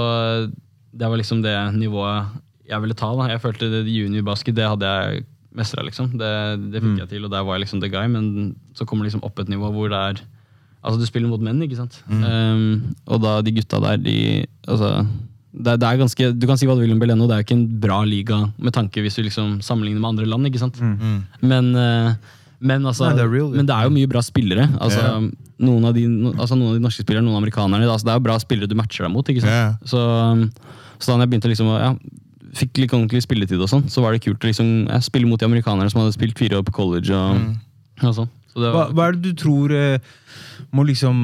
det 0.95 1.07
var 1.07 1.19
liksom 1.19 1.39
det 1.45 1.55
nivået 1.77 2.33
jeg 2.65 2.81
ville 2.81 2.97
ta. 2.97 3.11
da. 3.15 3.29
Jeg 3.31 3.43
følte 3.43 3.69
det 3.71 3.85
juniorbasket, 3.87 4.55
det 4.57 4.67
hadde 4.67 4.89
jeg 4.89 5.25
mestra, 5.55 5.83
liksom. 5.85 6.15
Det, 6.19 6.31
det 6.73 6.81
fikk 6.83 7.03
jeg 7.03 7.11
til, 7.13 7.27
og 7.27 7.31
der 7.31 7.45
var 7.45 7.55
jeg 7.55 7.65
liksom 7.65 7.79
the 7.83 7.89
guy, 7.93 8.07
men 8.11 8.55
så 8.75 8.83
kommer 8.83 9.05
det 9.05 9.13
liksom 9.13 9.23
opp 9.27 9.39
et 9.39 9.51
nivå 9.51 9.69
hvor 9.71 9.91
det 9.93 10.01
er 10.11 10.23
Altså, 10.85 11.01
du 11.01 11.09
spiller 11.09 11.31
mot 11.31 11.41
menn, 11.41 11.63
ikke 11.65 11.79
sant? 11.79 11.97
Um, 12.05 12.93
og 13.09 13.23
da 13.23 13.39
de 13.41 13.55
gutta 13.55 13.81
der, 13.81 13.97
de 14.05 14.17
Altså 14.69 14.91
det, 15.55 15.77
det 15.81 15.87
er 15.87 15.99
ganske, 16.01 16.29
Du 16.35 16.47
kan 16.49 16.59
si 16.59 16.67
hva 16.67 16.75
du 16.75 16.83
vil 16.83 16.93
om 16.93 17.01
Beleno, 17.01 17.27
det 17.29 17.35
er 17.35 17.41
jo 17.41 17.47
ikke 17.47 17.57
en 17.57 17.67
bra 17.81 18.01
liga 18.07 18.41
med 18.59 18.75
tanke 18.75 19.03
hvis 19.03 19.17
du 19.17 19.23
liksom 19.23 19.59
sammenligner 19.65 20.03
med 20.03 20.11
andre 20.13 20.27
land. 20.29 20.49
ikke 20.49 20.61
sant? 20.61 20.79
Men, 21.41 21.71
uh, 21.73 22.11
men, 22.59 22.85
altså, 22.85 23.09
Nei, 23.09 23.17
det 23.19 23.27
real, 23.31 23.53
men 23.53 23.67
det 23.67 23.75
er 23.75 23.87
jo 23.87 23.93
mye 23.95 24.09
bra 24.09 24.21
spillere. 24.25 24.67
Altså, 24.81 25.01
yeah. 25.01 25.25
noen, 25.63 25.87
av 25.87 25.95
de, 25.95 26.05
no, 26.09 26.33
altså, 26.35 26.57
noen 26.59 26.73
av 26.73 26.79
de 26.79 26.83
norske 26.85 27.05
spillerne, 27.05 27.27
noen 27.27 27.39
amerikanerne. 27.39 27.87
Altså, 27.87 28.07
det 28.07 28.13
er 28.13 28.19
jo 28.19 28.27
bra 28.27 28.37
spillere 28.41 28.71
du 28.71 28.77
matcher 28.79 29.07
deg 29.07 29.13
mot. 29.15 29.31
ikke 29.31 29.43
sant? 29.43 29.55
Yeah. 29.55 29.73
Så, 29.87 30.01
um, 30.01 30.45
så 30.99 31.11
da 31.11 31.25
jeg 31.25 31.33
begynte 31.33 31.51
liksom 31.51 31.71
å 31.71 31.77
ja, 31.79 31.91
fikk 32.55 32.79
litt 32.81 32.95
ordentlig 32.95 33.23
spilletid, 33.25 33.59
og 33.61 33.71
sånn, 33.71 33.85
så 33.91 34.03
var 34.03 34.15
det 34.15 34.23
kult 34.25 34.43
å 34.43 34.49
liksom, 34.49 34.71
spille 35.03 35.29
mot 35.29 35.39
de 35.39 35.47
amerikanerne 35.47 35.91
som 35.91 36.03
hadde 36.03 36.15
spilt 36.15 36.39
fire 36.39 36.59
år 36.59 36.67
på 36.67 36.75
college. 36.75 37.15
og, 37.15 37.55
og 38.03 38.17
sånn. 38.23 38.31
Så 38.55 38.63
det 38.63 38.71
hva, 38.71 38.87
hva 38.95 39.09
er 39.09 39.17
det 39.17 39.33
du 39.33 39.43
tror 39.43 39.73
eh, 39.75 40.13
må 40.75 40.85
liksom 40.87 41.17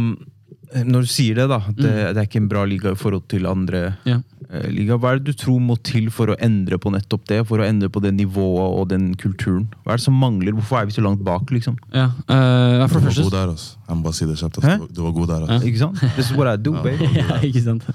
eh, 0.73 0.83
Når 0.83 1.07
du 1.07 1.11
sier 1.11 1.39
det, 1.39 1.47
da, 1.51 1.61
at 1.63 1.77
det, 1.79 1.93
det 2.11 2.19
er 2.19 2.27
ikke 2.27 2.41
en 2.41 2.51
bra 2.51 2.65
liga 2.67 2.91
i 2.91 2.99
forhold 2.99 3.23
til 3.31 3.47
andre 3.47 3.93
ja. 4.07 4.17
eh, 4.49 4.67
liga. 4.71 4.97
Hva 4.99 5.13
er 5.13 5.21
det 5.21 5.31
du 5.31 5.39
tror 5.45 5.61
må 5.63 5.77
til 5.87 6.09
for 6.11 6.33
å 6.33 6.37
endre 6.43 6.79
på 6.81 6.91
nettopp 6.91 7.23
det? 7.31 7.39
For 7.47 7.63
å 7.63 7.67
endre 7.67 7.87
på 7.91 8.03
det 8.03 8.11
nivået 8.17 8.75
og 8.81 8.89
den 8.91 9.13
kulturen? 9.19 9.69
Hva 9.85 9.95
er 9.95 10.01
det 10.01 10.05
som 10.09 10.19
mangler? 10.19 10.55
Hvorfor 10.59 10.81
er 10.81 10.89
vi 10.91 10.97
så 10.97 11.05
langt 11.05 11.23
bak, 11.27 11.47
liksom? 11.55 11.79
Ja, 11.95 12.09
uh, 12.27 12.83
for 12.91 12.99
du 12.99 13.07
det 13.07 13.15
var 13.15 13.29
god 13.29 13.37
der. 13.37 13.53
Altså. 13.55 13.79
Jeg 13.87 13.95
må 13.95 14.07
bare 14.09 14.19
si 14.19 14.27
det 14.27 14.39
kjapt. 14.43 14.59
Du 14.91 15.01
var 15.05 15.15
god 15.21 15.31
der. 15.31 15.47
Altså. 15.47 15.71
Ikke 15.71 15.83
sant? 15.85 16.03
This 16.17 16.27
is 16.27 16.35
what 16.35 16.51
I 16.51 16.57
do, 16.59 16.75
baby. 16.83 17.07
ja, 17.21 17.39
ikke 17.47 17.63
sant? 17.63 17.87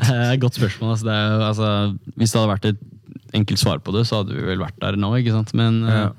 Eh, 0.00 0.32
Godt 0.40 0.56
spørsmål. 0.56 0.96
Altså, 0.96 1.10
det 1.10 1.20
er, 1.20 1.44
altså, 1.50 1.68
hvis 2.16 2.32
det 2.32 2.40
hadde 2.40 2.52
vært 2.54 2.72
et 2.72 2.82
enkelt 3.36 3.60
svar 3.60 3.84
på 3.84 3.92
det, 3.94 4.06
så 4.08 4.22
hadde 4.22 4.34
vi 4.34 4.48
vel 4.48 4.64
vært 4.64 4.80
der 4.80 4.96
nå. 5.00 5.12
ikke 5.20 5.36
sant? 5.36 5.52
Men 5.56 5.84
uh, 5.84 5.94
Ja. 6.00 6.10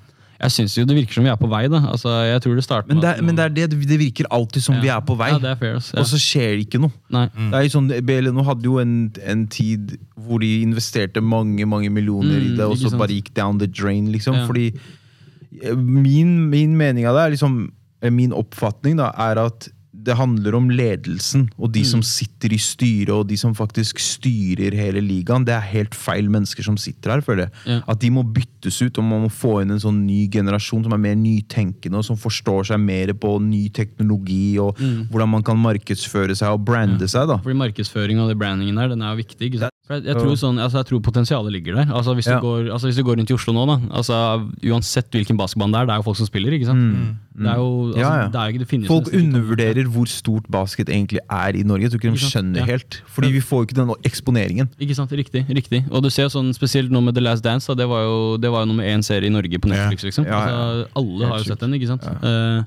Jeg 0.42 0.52
syns 0.52 0.76
jo 0.78 0.84
det 0.90 0.96
virker 0.98 1.14
som 1.14 1.24
vi 1.24 1.30
er 1.30 1.36
på 1.38 1.48
vei. 1.50 1.68
da. 1.70 1.80
Altså, 1.92 2.10
jeg 2.26 2.42
tror 2.42 2.56
det 2.56 2.64
starter 2.66 2.88
Men 2.94 3.02
det, 3.04 3.10
er- 3.18 3.22
men 3.22 3.36
det 3.38 3.44
er 3.46 3.50
det, 3.50 3.70
det 3.88 4.00
virker 4.00 4.26
alltid 4.32 4.62
som 4.64 4.76
Ja. 4.76 4.82
vi 4.82 4.88
er 4.90 5.02
på 5.02 5.16
vei, 5.18 5.30
Ja, 5.30 5.38
det 5.38 5.50
er 5.52 5.56
fair, 5.56 5.74
ja. 5.78 6.00
og 6.02 6.06
så 6.10 6.18
skjer 6.18 6.56
det 6.58 6.66
ikke 6.68 6.80
noe. 6.82 6.92
Nei. 7.12 7.28
Det 7.36 7.54
er 7.54 7.62
jo 7.68 7.74
sånn, 7.80 7.92
BLNO 8.06 8.44
hadde 8.44 8.64
jo 8.64 8.80
en, 8.80 9.12
en 9.26 9.48
tid 9.48 9.98
hvor 10.18 10.40
de 10.42 10.62
investerte 10.64 11.22
mange 11.22 11.66
mange 11.66 11.90
millioner 11.90 12.40
i 12.42 12.50
Mm, 12.52 12.58
det, 12.58 12.66
og 12.66 12.76
så 12.78 12.90
sant. 12.90 12.98
bare 13.00 13.14
gikk 13.14 13.34
down 13.36 13.60
the 13.60 13.68
drain. 13.68 14.12
liksom. 14.12 14.34
Ja. 14.36 14.46
Fordi 14.48 14.74
eh, 15.64 15.76
min, 15.76 16.50
min 16.50 16.76
mening 16.78 17.06
av 17.06 17.16
det 17.16 17.22
er 17.26 17.32
liksom 17.38 17.72
eh, 18.02 18.10
Min 18.10 18.32
oppfatning 18.34 18.98
da, 18.98 19.12
er 19.18 19.38
at 19.46 19.70
det 20.04 20.16
handler 20.18 20.56
om 20.58 20.70
ledelsen 20.70 21.50
og 21.60 21.70
Mm. 21.70 21.74
de 21.74 21.84
som 21.86 22.02
sitter 22.02 22.54
i 22.54 22.58
styret 22.58 23.10
og 23.14 23.28
de 23.28 23.38
som 23.38 23.54
faktisk 23.54 24.00
styrer 24.00 24.74
hele 24.74 25.02
ligaen. 25.02 25.46
Det 25.46 25.54
er 25.54 25.62
helt 25.62 25.94
feil 25.96 26.28
mennesker 26.30 26.64
som 26.64 26.78
sitter 26.78 27.12
her, 27.12 27.22
føler 27.22 27.46
jeg. 27.48 27.52
Ja. 27.68 27.80
At 27.88 28.00
de 28.00 28.10
må 28.10 28.24
byttes 28.24 28.82
ut, 28.82 28.98
og 28.98 29.04
man 29.04 29.24
må 29.24 29.30
få 29.32 29.62
inn 29.62 29.72
en 29.72 29.80
sånn 29.80 30.06
ny 30.06 30.28
generasjon 30.28 30.84
som 30.84 30.94
er 30.94 30.98
mer 30.98 31.16
nytenkende, 31.16 31.96
og 31.98 32.06
som 32.06 32.16
forstår 32.18 32.66
seg 32.72 32.80
mer 32.80 33.14
på 33.14 33.40
ny 33.42 33.70
teknologi 33.70 34.58
og 34.60 34.76
Mm. 34.78 35.08
hvordan 35.10 35.30
man 35.30 35.44
kan 35.44 35.58
markedsføre 35.58 36.36
seg 36.36 36.50
og 36.50 36.66
brande 36.66 37.08
seg. 37.08 37.28
da. 37.28 37.38
Fordi 37.38 37.56
markedsføring 37.58 38.20
og 38.20 38.30
det 38.30 38.38
brandingen 38.40 38.76
der, 38.76 38.88
den 38.90 39.02
er 39.02 39.16
jo 39.16 39.24
viktig. 39.24 39.52
ikke 39.52 39.60
sant? 39.60 39.72
Jeg, 39.92 40.16
tror 40.16 40.36
sånn, 40.40 40.58
altså, 40.58 40.78
jeg 40.80 40.86
tror 40.88 41.02
potensialet 41.04 41.52
ligger 41.52 41.76
der. 41.76 41.86
Altså, 41.94 42.16
hvis, 42.16 42.26
Ja. 42.28 42.40
du 42.40 42.46
går, 42.48 42.72
altså, 42.72 42.88
hvis 42.88 42.96
du 42.96 43.04
går 43.04 43.18
rundt 43.18 43.30
i 43.30 43.34
Oslo 43.34 43.54
nå, 43.54 43.66
da, 43.68 43.96
altså, 43.98 44.50
uansett 44.64 45.12
hvilken 45.12 45.36
basketball 45.38 45.72
det 45.72 45.82
er, 45.82 45.86
det 45.86 45.94
er 45.94 45.98
jo 45.98 46.04
folk 46.04 46.18
som 46.18 46.28
spiller. 46.28 46.52
ikke 46.52 46.66
sant? 46.66 47.18
Det 47.32 47.48
er 47.48 47.56
jo, 47.56 47.88
altså, 47.88 48.00
Ja, 48.00 48.10
ja. 48.22 48.28
Det 48.28 48.36
er 48.36 48.58
det 48.60 48.68
finnes 48.68 48.88
Folk 48.92 49.08
undervurderer 49.16 49.88
hvor 49.88 50.08
stort 50.12 50.48
basket 50.52 50.90
egentlig 50.90 51.20
er 51.30 51.56
i 51.56 51.64
Norge. 51.64 51.84
Jeg 51.88 51.92
tror 51.92 52.02
ikke 52.02 52.12
de 52.12 52.26
skjønner 52.28 52.60
Ja. 52.60 52.66
helt. 52.66 53.02
Fordi 53.08 53.32
vi 53.32 53.40
får 53.40 53.58
jo 53.62 53.66
ikke 53.68 53.78
den 53.80 53.94
eksponeringen. 54.04 54.70
Ikke 54.80 54.96
sant, 54.96 55.12
riktig, 55.12 55.46
riktig. 55.48 55.86
Og 55.92 56.04
du 56.04 56.10
ser 56.10 56.28
sånn 56.28 56.52
spesielt 56.54 56.92
nå 56.92 57.02
med 57.02 57.16
The 57.16 57.22
Last 57.22 57.44
Dance, 57.44 57.68
da, 57.68 57.76
det 57.76 57.88
var 57.88 58.04
jo, 58.04 58.38
det 58.38 58.52
var 58.52 58.66
jo 58.66 58.74
nummer 58.74 58.84
én 58.84 59.02
serie 59.02 59.28
i 59.28 59.30
Norge 59.34 59.58
på 59.60 59.70
Netflix. 59.72 60.04
liksom. 60.04 60.26
Altså, 60.26 60.88
alle 60.96 61.26
har 61.26 61.38
jo 61.38 61.44
sett 61.44 61.60
den, 61.60 61.74
ikke 61.74 61.88
sant. 61.88 62.04
Uh, 62.04 62.64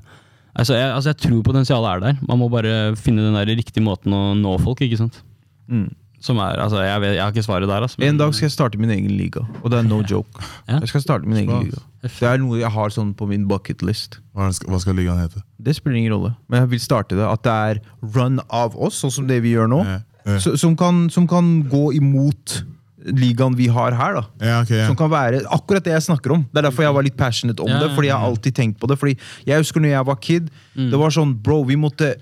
altså, 0.55 0.73
jeg, 0.73 0.89
altså, 0.95 1.09
jeg 1.13 1.17
tror 1.17 1.43
potensialet 1.43 1.89
er 1.95 1.99
der. 1.99 2.17
Man 2.27 2.39
må 2.39 2.49
bare 2.49 2.95
finne 2.95 3.21
den 3.21 3.33
der 3.37 3.45
riktige 3.55 3.83
måten 3.85 4.11
å 4.11 4.33
nå 4.33 4.57
folk, 4.63 4.81
ikke 4.81 4.97
sant. 4.97 5.21
Mm. 5.69 5.91
Som 6.25 6.39
er, 6.41 6.57
altså, 6.57 6.79
jeg, 6.81 7.01
vet, 7.03 7.11
jeg 7.19 7.21
har 7.21 7.33
ikke 7.33 7.45
svaret 7.45 7.69
der, 7.69 7.85
altså. 7.85 8.01
En 8.01 8.17
dag 8.17 8.33
skal 8.33 8.47
jeg 8.47 8.55
starte 8.55 8.79
min 8.81 8.89
egen 8.95 9.11
liga, 9.13 9.43
og 9.61 9.69
det 9.69 9.77
er 9.77 9.85
no 9.85 9.99
joke. 10.09 10.41
Ja. 10.65 10.79
Jeg 10.79 10.89
skal 10.89 11.03
starte 11.03 11.29
min 11.29 11.43
egen 11.43 11.67
liga. 11.67 11.81
Det 12.05 12.29
er 12.29 12.41
noe 12.41 12.57
jeg 12.57 12.71
har 12.73 12.93
sånn 12.93 13.11
på 13.17 13.27
min 13.29 13.45
bucket 13.49 13.85
list. 13.85 14.19
Hva 14.33 14.49
skal, 14.53 14.73
hva 14.73 14.81
skal 14.81 14.97
ligaen 14.97 15.21
hete? 15.21 15.43
Det 15.61 15.75
spiller 15.77 16.01
ingen 16.01 16.15
rolle, 16.15 16.33
men 16.49 16.63
jeg 16.63 16.73
vil 16.73 16.81
starte 16.81 17.17
det. 17.17 17.25
At 17.29 17.45
det 17.45 17.55
er 17.69 17.81
run 18.17 18.41
av 18.49 18.77
oss, 18.77 19.03
sånn 19.03 19.13
som 19.13 19.29
det 19.29 19.41
vi 19.45 19.53
gjør 19.53 19.69
nå. 19.69 19.83
Ja, 19.85 19.99
ja. 20.25 20.39
Som, 20.41 20.73
kan, 20.79 21.05
som 21.13 21.27
kan 21.29 21.59
gå 21.69 21.91
imot 21.99 22.63
ligaen 23.05 23.55
vi 23.57 23.67
har 23.69 23.93
her. 23.93 24.17
da 24.17 24.23
Ja, 24.41 24.61
okay. 24.63 24.85
Som 24.87 24.97
kan 24.97 25.11
være 25.11 25.43
akkurat 25.53 25.85
det 25.85 25.93
jeg 25.93 26.07
snakker 26.07 26.33
om. 26.33 26.45
Det 26.49 26.61
er 26.61 26.69
derfor 26.69 26.85
jeg 26.87 26.95
var 26.97 27.05
litt 27.05 27.17
passionate 27.17 27.61
om 27.61 27.69
det. 27.69 27.91
Fordi 27.93 28.09
jeg 28.09 28.17
har 28.17 28.29
alltid 28.29 28.55
tenkt 28.57 28.79
på 28.81 28.89
det. 28.89 28.97
Fordi 29.01 29.17
jeg 29.45 29.61
husker 29.61 29.83
når 29.83 29.93
jeg 29.93 30.07
var 30.09 30.21
kid, 30.21 30.49
det 30.73 31.01
var 31.01 31.13
sånn 31.13 31.35
Bro, 31.45 31.63
vi 31.69 31.77
måtte 31.77 32.15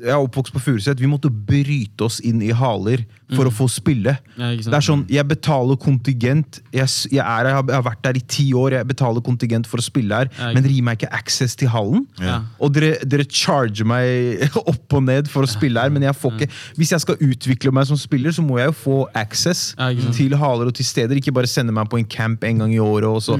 Jeg 0.00 0.14
er 0.14 0.22
oppvokst 0.22 0.54
på 0.54 0.62
Furuset. 0.62 1.00
Vi 1.00 1.10
måtte 1.10 1.28
bryte 1.28 2.06
oss 2.06 2.20
inn 2.24 2.40
i 2.42 2.54
haler 2.56 3.02
for 3.36 3.46
å 3.48 3.52
få 3.54 3.66
spille. 3.70 4.16
Ja. 4.36 4.50
Det 4.56 4.74
er 4.74 4.84
sånn, 4.84 5.04
Jeg 5.10 5.26
betaler 5.28 5.76
kontingent. 5.80 6.60
Jeg, 6.72 6.88
jeg, 7.12 7.20
er, 7.24 7.46
jeg 7.50 7.54
har- 7.54 7.82
vært 7.86 8.02
der 8.02 8.16
i 8.18 8.22
ti 8.26 8.52
år. 8.52 8.72
Jeg 8.78 8.86
betaler 8.88 9.20
kontingent 9.22 9.66
for 9.70 9.78
å 9.78 9.84
spille 9.84 10.14
her, 10.14 10.28
Ja, 10.38 10.52
men 10.54 10.62
dere 10.62 10.72
gir 10.72 10.82
meg 10.82 10.98
ikke 10.98 11.12
access 11.12 11.54
til 11.56 11.68
hallen. 11.68 12.06
Ja. 12.20 12.40
Og 12.60 12.72
dere, 12.74 12.96
dere 13.04 13.24
charger 13.24 13.84
meg 13.86 14.42
opp 14.72 14.92
og 14.98 15.02
ned 15.06 15.28
for 15.30 15.42
å 15.46 15.50
spille 15.50 15.80
her, 15.80 15.90
men 15.90 16.02
jeg 16.02 16.14
får 16.18 16.36
ikke 16.38 16.50
Hvis 16.76 16.90
jeg 16.94 17.00
skal 17.04 17.16
utvikle 17.20 17.72
meg 17.72 17.86
som 17.86 17.96
spiller, 18.00 18.30
så 18.34 18.42
må 18.42 18.58
jeg 18.58 18.70
jo 18.72 18.76
få 18.80 18.96
access 19.14 19.74
til 20.16 20.36
haler 20.36 20.66
og 20.70 20.74
til 20.74 20.84
steder. 20.84 21.16
Ikke 21.16 21.32
bare 21.34 21.46
sende 21.50 21.72
meg 21.72 21.88
på 21.90 21.98
en 21.98 22.04
camp 22.06 22.44
en 22.44 22.58
gang 22.64 22.72
i 22.74 22.78
året. 22.82 23.08
Og 23.10 23.22
så. 23.22 23.36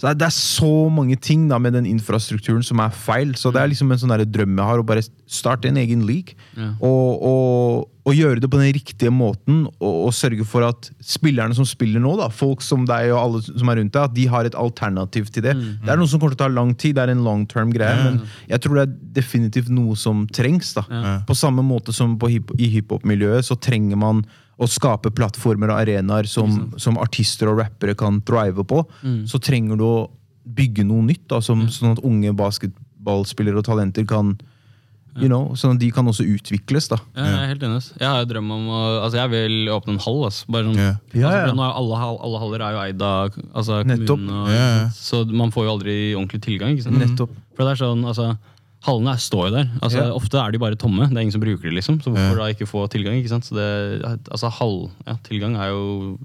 Så 0.00 0.06
det 0.06 0.10
er, 0.10 0.14
det 0.14 0.26
er 0.28 0.36
så 0.36 0.72
mange 0.90 1.16
ting 1.20 1.48
da 1.50 1.58
med 1.58 1.72
den 1.76 1.86
infrastrukturen 1.86 2.62
som 2.64 2.80
er 2.80 2.90
feil. 2.90 3.34
Så 3.36 3.52
det 3.52 3.60
er 3.62 3.68
liksom 3.72 3.90
en 3.92 3.98
sånn 3.98 4.14
drøm 4.30 4.56
jeg 4.56 4.66
har, 4.66 4.78
å 4.80 4.86
bare 4.86 5.02
starte 5.30 5.68
en 5.68 5.76
egen 5.80 6.06
league. 6.08 6.34
Og, 6.80 7.22
og, 7.22 7.88
og 8.08 8.16
gjøre 8.16 8.40
det 8.40 8.48
på 8.48 8.58
den 8.60 8.72
riktige 8.72 9.12
måten, 9.12 9.64
og, 9.78 9.94
og 10.08 10.14
sørge 10.16 10.44
for 10.48 10.64
at 10.64 10.88
spillerne 11.04 11.54
som 11.56 11.66
spiller 11.68 12.00
nå, 12.02 12.14
da, 12.20 12.30
folk 12.32 12.64
som 12.64 12.86
deg 12.88 13.10
og 13.12 13.18
alle 13.20 13.42
som 13.44 13.70
er 13.70 13.80
rundt 13.80 13.92
deg, 13.96 14.06
at 14.08 14.14
de 14.16 14.26
har 14.32 14.48
et 14.48 14.56
alternativ 14.58 15.28
til 15.28 15.44
det. 15.44 15.54
Mm. 15.58 15.66
Det 15.84 15.92
er 15.92 16.00
noe 16.00 16.10
som 16.10 16.22
kommer 16.22 16.34
til 16.34 16.40
å 16.40 16.44
ta 16.46 16.52
lang 16.52 16.72
tid, 16.80 16.96
det 16.96 17.04
er 17.04 17.12
en 17.12 17.24
long 17.26 17.44
term 17.50 17.72
greie, 17.74 17.96
men 18.06 18.22
jeg 18.48 18.64
tror 18.64 18.78
det 18.78 18.86
er 18.86 18.94
definitivt 19.20 19.72
noe 19.74 19.96
som 20.00 20.24
trengs. 20.32 20.72
da. 20.78 20.86
Ja. 20.88 21.16
På 21.28 21.36
samme 21.36 21.64
måte 21.66 21.92
som 21.96 22.16
på 22.20 22.30
hip, 22.32 22.54
i 22.56 22.70
hiphop-miljøet, 22.78 23.50
så 23.50 23.58
trenger 23.60 24.00
man 24.00 24.24
å 24.60 24.68
skape 24.68 25.12
plattformer 25.16 25.72
og 25.72 25.80
arenaer 25.82 26.28
som, 26.28 26.72
som 26.80 26.98
artister 27.00 27.48
og 27.48 27.62
rappere 27.62 27.96
kan 27.96 28.20
drive 28.28 28.64
på. 28.68 28.82
Mm. 29.00 29.22
Så 29.28 29.40
trenger 29.40 29.80
du 29.80 29.84
å 29.86 30.08
bygge 30.44 30.84
noe 30.88 31.04
nytt, 31.06 31.26
da, 31.32 31.40
som, 31.44 31.66
sånn 31.72 31.96
at 31.96 32.04
unge 32.04 32.32
basketballspillere 32.36 33.60
og 33.60 33.68
talenter 33.68 34.08
kan 34.08 34.34
you 35.18 35.28
know, 35.28 35.54
Sånn 35.58 35.74
at 35.74 35.80
de 35.82 35.90
kan 35.90 36.06
også 36.06 36.22
utvikles. 36.24 36.88
da. 36.88 36.98
Ja, 37.16 37.24
jeg 37.24 37.38
er 37.40 37.48
helt 37.54 37.62
enig. 37.66 37.80
Jeg 37.98 38.08
har 38.08 38.24
drøm 38.30 38.50
om 38.54 38.68
å 38.70 38.80
altså 39.04 39.16
Jeg 39.18 39.30
vil 39.30 39.68
åpne 39.74 39.96
en 39.96 39.98
hall. 40.04 40.20
Altså. 40.28 40.44
Bare 40.48 40.64
sånn, 40.68 40.76
Ja. 40.78 40.92
Ja, 41.12 41.26
altså, 41.26 41.40
ja. 41.40 41.46
for 41.48 41.56
nå 41.56 41.64
er 41.66 41.74
alle, 41.80 42.00
alle 42.28 42.38
haller 42.44 42.60
er 42.66 42.72
jo 42.76 42.80
eid 42.84 43.02
av 43.02 43.30
altså, 43.54 43.80
kommunen. 43.84 44.30
Og, 44.30 44.48
Ja, 44.54 44.68
ja. 44.78 44.88
Så 44.94 45.24
man 45.32 45.50
får 45.50 45.64
jo 45.66 45.72
aldri 45.78 45.96
ordentlig 46.14 46.40
tilgang. 46.42 46.76
ikke 46.76 46.84
sant? 46.86 46.98
Nettopp. 47.02 47.30
For 47.56 47.64
det 47.66 47.72
er 47.74 47.84
sånn, 47.84 48.04
altså 48.06 48.36
hallene 48.86 49.12
står 49.20 49.48
jo 49.50 49.54
der. 49.58 49.68
Altså, 49.82 49.98
Ja. 50.00 50.10
Ofte 50.16 50.38
er 50.40 50.50
de 50.52 50.58
bare 50.58 50.74
tomme. 50.76 51.08
Det 51.08 51.16
er 51.16 51.20
ingen 51.20 51.32
som 51.32 51.40
bruker 51.42 51.68
det, 51.68 51.74
liksom. 51.76 52.00
Så 52.00 52.10
hvorfor 52.10 52.38
Ja. 52.38 52.46
da 52.46 52.52
ikke 52.54 52.66
få 52.68 52.86
tilgang? 52.88 53.14
ikke 53.20 53.28
sant? 53.28 53.44
Så 53.44 53.54
det, 53.54 54.02
altså, 54.30 54.48
hall, 54.50 54.90
ja, 55.06 55.16
tilgang 55.24 55.56
er 55.56 55.68
jo 55.68 56.18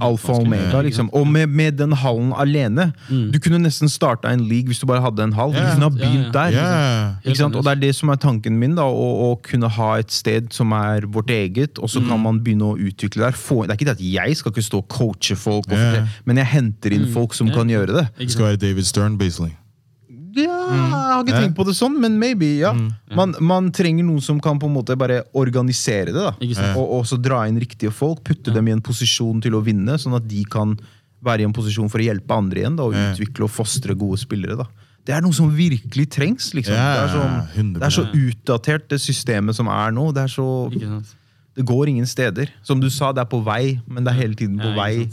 Alfa 0.00 0.32
og 0.32 0.44
omega, 0.46 0.80
liksom. 0.82 1.08
Og 1.12 1.26
med, 1.26 1.48
med 1.48 1.72
den 1.78 1.90
hallen 1.92 2.32
alene. 2.38 2.92
Du 3.10 3.38
kunne 3.42 3.58
nesten 3.58 3.88
starta 3.90 4.30
en 4.30 4.44
league 4.46 4.68
hvis 4.70 4.78
du 4.78 4.86
bare 4.86 5.00
hadde 5.02 5.24
en 5.24 5.32
hall. 5.32 5.50
Du 5.50 5.58
kunne 5.58 5.82
ha 5.82 5.88
begynt 5.90 6.32
der. 6.32 6.52
Yeah. 6.54 7.14
Ikke 7.24 7.36
sant? 7.40 7.56
Og 7.56 7.64
det 7.64 7.72
er 7.72 7.80
det 7.80 7.94
som 7.96 8.08
er 8.10 8.20
tanken 8.22 8.60
min, 8.60 8.76
da, 8.76 8.82
å, 8.86 9.32
å 9.32 9.42
kunne 9.42 9.68
ha 9.68 9.88
et 9.98 10.12
sted 10.14 10.52
som 10.54 10.70
er 10.72 11.00
vårt 11.10 11.30
eget, 11.34 11.80
og 11.82 11.90
så 11.90 11.98
kan 12.06 12.20
man 12.22 12.38
begynne 12.44 12.62
å 12.62 12.78
utvikle 12.78 13.26
der. 13.26 13.32
Få, 13.32 13.64
det 13.66 13.74
er 13.74 13.80
ikke 13.80 13.90
det 13.90 13.96
at 13.98 14.06
jeg 14.06 14.36
skal 14.36 14.52
ikke 14.52 14.62
stå 14.68 14.78
og 14.84 14.88
coache 14.88 15.34
folk, 15.34 15.66
yeah. 15.72 16.06
Men 16.24 16.36
jeg 16.36 16.46
henter 16.46 16.92
inn 16.94 17.08
folk 17.10 17.34
som 17.34 17.50
kan 17.50 17.66
gjøre 17.66 17.90
det. 17.96 18.08
Det 18.18 18.30
skal 18.30 18.52
være 18.52 18.62
David 18.68 18.86
Stern, 18.86 19.18
basically. 19.18 19.56
Ja, 20.36 20.56
jeg 20.74 20.90
har 20.92 21.22
ikke 21.24 21.32
tenkt 21.46 21.56
på 21.56 21.64
det 21.64 21.74
sånn, 21.78 21.94
men 22.02 22.18
maybe, 22.20 22.48
ja. 22.60 22.72
Man, 23.16 23.34
man 23.40 23.70
trenger 23.72 24.04
noen 24.04 24.20
som 24.22 24.40
kan 24.42 24.58
på 24.60 24.68
en 24.68 24.74
måte 24.74 24.96
bare 25.00 25.22
organisere 25.32 26.12
det, 26.12 26.20
da. 26.20 26.34
Og, 26.76 27.00
også 27.02 27.16
dra 27.22 27.44
inn 27.48 27.56
riktige 27.62 27.90
folk, 27.94 28.20
putte 28.26 28.52
dem 28.54 28.68
i 28.68 28.74
en 28.76 28.82
posisjon 28.84 29.40
til 29.42 29.54
å 29.56 29.62
vinne, 29.64 29.96
sånn 29.98 30.14
at 30.18 30.26
de 30.28 30.44
kan 30.44 30.76
være 31.26 31.42
i 31.42 31.46
en 31.48 31.54
posisjon 31.56 31.88
for 31.90 31.98
å 31.98 32.04
hjelpe 32.06 32.34
andre 32.36 32.60
igjen, 32.60 32.76
da, 32.76 32.84
og 32.84 32.92
utvikle 33.16 33.48
og 33.48 33.50
fostre 33.50 33.94
gode 33.98 34.18
spillere. 34.20 34.56
da. 34.60 34.66
Det 35.06 35.14
er 35.14 35.22
noe 35.22 35.32
som 35.32 35.48
virkelig 35.54 36.08
trengs, 36.10 36.52
liksom. 36.54 36.74
Det, 36.74 37.02
er 37.06 37.12
sånn, 37.14 37.72
det 37.78 37.86
er 37.86 37.94
så 37.94 38.02
utdatert, 38.12 38.88
det 38.90 38.98
systemet 39.00 39.54
som 39.54 39.68
er 39.70 39.92
nå. 39.94 40.08
Det 40.12 40.24
er 40.26 40.32
så 40.34 40.46
Det 41.56 41.64
går 41.64 41.88
ingen 41.88 42.06
steder. 42.06 42.50
Som 42.62 42.80
du 42.82 42.90
sa, 42.90 43.12
det 43.16 43.22
er 43.22 43.30
på 43.30 43.38
vei, 43.46 43.78
men 43.88 44.04
det 44.04 44.12
er 44.12 44.18
hele 44.18 44.34
tiden 44.36 44.58
på 44.60 44.74
vei. 44.76 45.06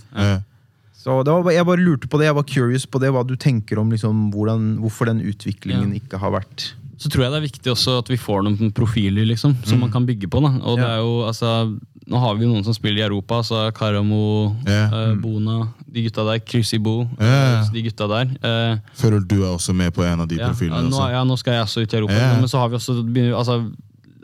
Yeah. 1.06 1.20
Så 1.20 1.24
det 1.28 1.34
var, 1.44 1.52
Jeg 1.52 1.66
bare 1.66 1.78
lurte 1.84 2.08
på 2.08 2.18
det, 2.18 2.26
jeg 2.30 2.36
var 2.36 2.44
curious 2.44 2.86
på 2.88 3.00
det, 3.00 3.12
hva 3.12 3.24
du 3.28 3.36
tenker 3.36 3.78
om 3.80 3.90
liksom, 3.92 4.32
hvordan, 4.32 4.78
hvorfor 4.80 5.06
den 5.06 5.20
utviklingen 5.22 5.92
Ja. 5.94 6.00
ikke 6.00 6.18
har 6.20 6.32
vært 6.32 6.74
Så 6.98 7.10
tror 7.12 7.24
jeg 7.26 7.32
det 7.34 7.40
er 7.42 7.48
viktig 7.50 7.72
også 7.74 7.98
at 8.00 8.08
vi 8.08 8.16
får 8.16 8.44
noen 8.46 8.72
profiler 8.72 9.26
liksom, 9.28 9.58
som 9.66 9.80
man 9.80 9.92
kan 9.92 10.06
bygge 10.06 10.30
på. 10.32 10.40
Da. 10.40 10.54
Og 10.64 10.78
det 10.80 10.86
er 10.88 11.02
jo, 11.02 11.26
altså, 11.28 11.78
nå 12.08 12.20
har 12.22 12.36
vi 12.40 12.46
noen 12.48 12.64
som 12.64 12.74
spiller 12.74 13.02
i 13.02 13.08
Europa. 13.10 13.42
Altså 13.42 13.74
Karamo, 13.76 14.56
Ja. 14.66 14.86
eh, 14.88 15.16
Bona, 15.20 15.68
de 15.92 16.04
gutta 16.06 16.24
der. 16.24 16.40
Kryssibo, 16.40 17.10
Ja. 17.20 17.60
eh, 17.64 17.72
de 17.74 17.82
gutta 17.84 18.08
der. 18.08 18.32
Eh, 18.42 18.78
Føler 18.96 19.20
du 19.28 19.44
er 19.44 19.52
også 19.58 19.74
med 19.76 19.92
på 19.94 20.04
en 20.06 20.22
av 20.22 20.28
de 20.30 20.36
ja, 20.38 20.48
profilene? 20.48 20.88
nå, 20.90 21.10
ja, 21.12 21.24
nå 21.26 21.36
skal 21.38 21.54
jeg 21.58 21.64
også 21.66 21.82
ut 21.84 21.94
i 21.94 21.98
Europa. 21.98 22.14
Ja. 22.14 22.36
Men 22.40 22.48
så 22.48 22.58
har 22.60 22.70
vi 22.70 22.76
også 22.78 23.36
altså, 23.36 23.72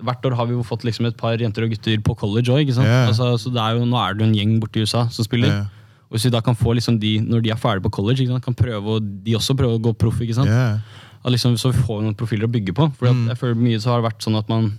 Hvert 0.01 0.23
år 0.23 0.33
har 0.37 0.45
vi 0.47 0.53
jo 0.53 0.63
fått 0.63 0.85
liksom 0.85 1.05
et 1.07 1.17
par 1.17 1.35
jenter 1.35 1.63
og 1.65 1.71
gutter 1.71 1.97
på 1.99 2.15
college 2.15 2.47
òg. 2.47 2.69
Ja. 2.71 3.07
Altså, 3.09 3.35
så 3.37 3.51
det 3.51 3.59
er 3.59 3.75
jo, 3.75 3.83
nå 3.83 3.97
er 3.99 4.13
det 4.13 4.21
jo 4.23 4.27
en 4.29 4.35
gjeng 4.37 4.59
borte 4.61 4.77
i 4.79 4.83
USA 4.87 5.09
som 5.09 5.25
spiller. 5.25 5.67
Og 6.09 6.17
hvis 6.17 6.25
vi 6.25 6.31
da 6.33 6.41
kan 6.41 6.55
få 6.57 6.73
liksom 6.73 6.99
de, 6.99 7.19
når 7.21 7.41
de 7.45 7.51
er 7.53 7.55
ferdige 7.61 7.83
på 7.85 7.91
college, 7.91 8.19
ikke 8.23 8.31
sant, 8.33 8.43
kan 8.43 8.55
prøve, 8.57 8.81
å- 8.97 9.23
de 9.23 9.35
også 9.37 9.53
prøve 9.55 9.77
å 9.77 9.81
gå 9.81 9.93
proff. 9.97 10.19
ikke 10.21 10.33
sant? 10.35 10.49
Yeah. 10.49 10.79
At 11.23 11.31
liksom, 11.31 11.53
så 11.57 11.71
vi 11.71 11.77
får 11.83 12.01
noen 12.01 12.15
profiler 12.15 12.47
å 12.47 12.51
bygge 12.51 12.73
på. 12.73 12.91
For 12.97 13.07
Mm. 13.13 13.27
jeg 13.27 13.37
føler 13.37 13.55
mye 13.55 13.77
så 13.79 13.91
har 13.91 14.01
det 14.01 14.11
vært 14.11 14.21
sånn 14.23 14.37
at 14.37 14.49
man 14.49 14.77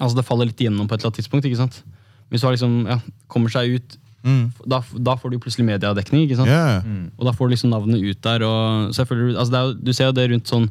Altså 0.00 0.16
det 0.16 0.24
faller 0.26 0.46
litt 0.46 0.58
igjennom 0.58 0.88
på 0.88 0.94
et 0.94 1.00
eller 1.04 1.12
annet 1.12 1.18
tidspunkt. 1.22 1.44
ikke 1.46 1.56
sant? 1.56 1.82
Hvis 2.28 2.40
du 2.40 2.46
har 2.48 2.52
liksom, 2.56 2.86
ja, 2.88 2.98
kommer 3.28 3.48
seg 3.48 3.76
ut, 3.76 3.96
Mm. 4.24 4.50
da, 4.66 4.80
da 4.98 5.14
får 5.14 5.30
du 5.30 5.38
plutselig 5.38 5.64
mediedekning. 5.66 6.26
ikke 6.26 6.36
sant? 6.36 6.48
Yeah. 6.48 6.82
Og 7.16 7.24
da 7.26 7.30
får 7.30 7.46
du 7.48 7.54
liksom 7.54 7.70
navnet 7.70 8.02
ut 8.02 8.20
der. 8.20 8.42
og 8.42 8.90
så 8.90 8.96
jeg 9.04 9.06
føler, 9.06 9.36
altså 9.38 9.50
det 9.50 9.60
er, 9.60 9.84
Du 9.84 9.92
ser 9.92 10.04
jo 10.06 10.12
det 10.12 10.30
rundt 10.30 10.44
sånn 10.48 10.68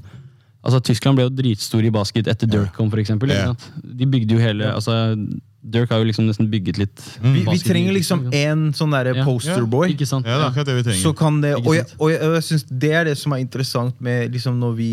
altså 0.66 0.82
Tyskland 0.84 1.16
ble 1.16 1.24
jo 1.24 1.30
dritstor 1.30 1.86
i 1.86 1.90
basket 1.90 2.26
etter 2.28 2.52
yeah. 2.54 2.66
kom, 2.76 2.90
for 2.90 2.98
eksempel. 2.98 3.30
ikke 3.30 3.46
sant? 3.46 3.72
De 3.98 4.06
bygde 4.06 4.32
jo 4.32 4.40
hele 4.40 4.64
altså 4.74 5.16
Dirk 5.64 5.90
har 5.94 6.02
jo 6.02 6.08
liksom 6.10 6.26
nesten 6.28 6.50
bygget 6.52 6.78
litt 6.82 7.04
Vi, 7.24 7.46
vi 7.48 7.60
trenger 7.64 7.94
liksom 7.96 8.26
én 8.36 8.66
sånn 8.76 8.92
derre 8.92 9.14
posterboy. 9.24 9.94
Ja. 9.96 10.20
Ja, 10.20 10.24
det 10.24 10.34
er 10.34 10.48
akkurat 10.50 10.68
det 10.68 10.76
vi 10.76 10.84
trenger. 10.90 11.02
Så 11.02 11.14
kan 11.16 11.38
det, 11.42 11.54
og 11.56 11.72
jeg, 11.78 11.86
og 12.00 12.12
jeg, 12.12 12.20
og 12.28 12.34
jeg 12.36 12.44
synes 12.50 12.66
det 12.70 12.92
er 12.92 13.06
det 13.08 13.14
som 13.18 13.32
er 13.38 13.40
interessant 13.46 14.02
med 14.04 14.34
liksom 14.36 14.60
når 14.60 14.76
vi 14.76 14.90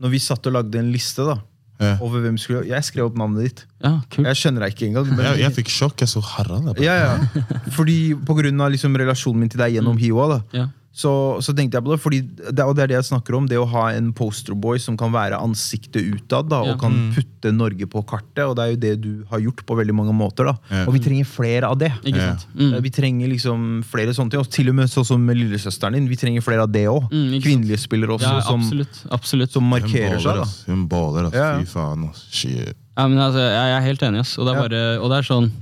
Når 0.00 0.10
vi 0.10 0.18
satt 0.18 0.46
og 0.48 0.52
lagde 0.56 0.78
en 0.80 0.90
liste 0.92 1.22
da 1.28 1.38
Ja. 1.80 1.94
over 2.04 2.20
hvem 2.20 2.36
skulle 2.36 2.66
Jeg 2.68 2.84
skrev 2.84 3.06
opp 3.06 3.16
navnet 3.16 3.46
ditt. 3.46 3.62
Ja, 3.82 4.00
kult. 4.10 4.26
Jeg 4.26 4.36
skjønner 4.36 4.66
deg 4.66 4.74
ikke 4.74 4.88
engang. 4.90 5.06
Men, 5.16 5.24
jeg, 5.30 5.38
jeg 5.46 5.52
fikk 5.62 5.70
sjokk. 5.72 6.00
Jeg 6.02 6.08
så 6.12 6.20
Harald. 6.20 6.74
ja, 6.82 6.94
ja. 7.06 7.44
Fordi 7.76 8.14
På 8.26 8.34
grunn 8.36 8.60
av 8.60 8.70
liksom 8.74 8.92
relasjonen 9.00 9.40
min 9.40 9.48
til 9.48 9.62
deg 9.62 9.78
gjennom 9.78 9.96
Hiwa, 9.96 10.26
da 10.34 10.40
Ja. 10.58 10.66
Så, 10.92 11.38
så 11.40 11.54
tenkte 11.54 11.78
jeg 11.78 11.84
på 11.86 11.92
det. 11.94 12.00
Fordi 12.02 12.18
det, 12.50 12.64
og 12.66 12.74
det 12.74 12.82
er 12.82 12.88
det 12.90 12.96
jeg 12.98 13.06
snakker 13.12 13.36
om. 13.38 13.46
Det 13.46 13.56
å 13.60 13.66
ha 13.70 13.90
en 13.94 14.08
posterboy 14.12 14.78
som 14.82 14.96
kan 14.98 15.12
være 15.14 15.38
ansiktet 15.38 16.02
utad 16.16 16.48
da, 16.50 16.64
Ja. 16.66 16.72
og 16.74 16.80
kan 16.82 17.12
putte 17.14 17.52
Norge 17.54 17.86
på 17.86 18.02
kartet. 18.04 18.42
Og 18.48 18.56
det 18.58 18.64
er 18.64 18.70
jo 18.74 18.80
det 18.82 18.92
du 19.04 19.24
har 19.30 19.38
gjort 19.40 19.62
på 19.66 19.76
veldig 19.78 19.94
mange 19.94 20.12
måter. 20.12 20.44
da 20.50 20.56
Ja. 20.70 20.84
Og 20.86 20.94
vi 20.94 20.98
trenger 21.04 21.24
flere 21.30 21.64
av 21.70 21.78
det. 21.78 21.92
Ikke 22.02 22.16
Ja. 22.18 22.34
sant? 22.36 22.46
Mm. 22.58 22.74
Eh, 22.74 22.80
Vi 22.80 22.90
trenger 22.90 23.28
liksom 23.28 23.84
flere 23.84 24.10
sånne 24.12 24.30
ting. 24.30 24.40
Og 24.40 24.50
til 24.50 24.68
og 24.68 24.74
med 24.74 24.88
sånn 24.90 25.06
som 25.06 25.26
lillesøsteren 25.28 25.92
din. 25.94 26.08
Vi 26.08 26.16
trenger 26.16 26.42
flere 26.42 26.62
av 26.62 26.72
det 26.72 26.86
òg. 26.88 27.08
Mm. 27.10 27.40
Kvinnelige 27.40 27.78
spillere 27.78 28.18
også, 28.18 28.22
Ja, 28.34 28.40
som, 28.40 28.60
absolutt. 28.60 29.06
absolutt. 29.10 29.50
som 29.52 29.62
markerer 29.70 30.18
markerer 30.18 30.20
seg. 30.20 30.34
da. 30.66 30.72
Hun 30.74 30.86
baler, 30.88 31.26
ass. 31.26 31.34
Ja, 31.34 31.52
ja. 31.52 31.58
Fy 31.60 31.66
faen. 31.66 32.08
ass. 32.10 32.26
Shit. 32.30 32.74
Ja, 32.98 33.06
men 33.08 33.18
altså, 33.18 33.38
jeg, 33.38 33.54
jeg 33.70 33.76
er 33.78 33.86
helt 33.86 34.00
enig. 34.02 34.20
Ass. 34.20 34.36
Og, 34.38 34.44
det 34.46 34.52
er 34.52 34.56
Ja. 34.56 34.68
bare, 34.68 35.00
og 35.00 35.10
det 35.10 35.18
er 35.18 35.34
sånn 35.34 35.52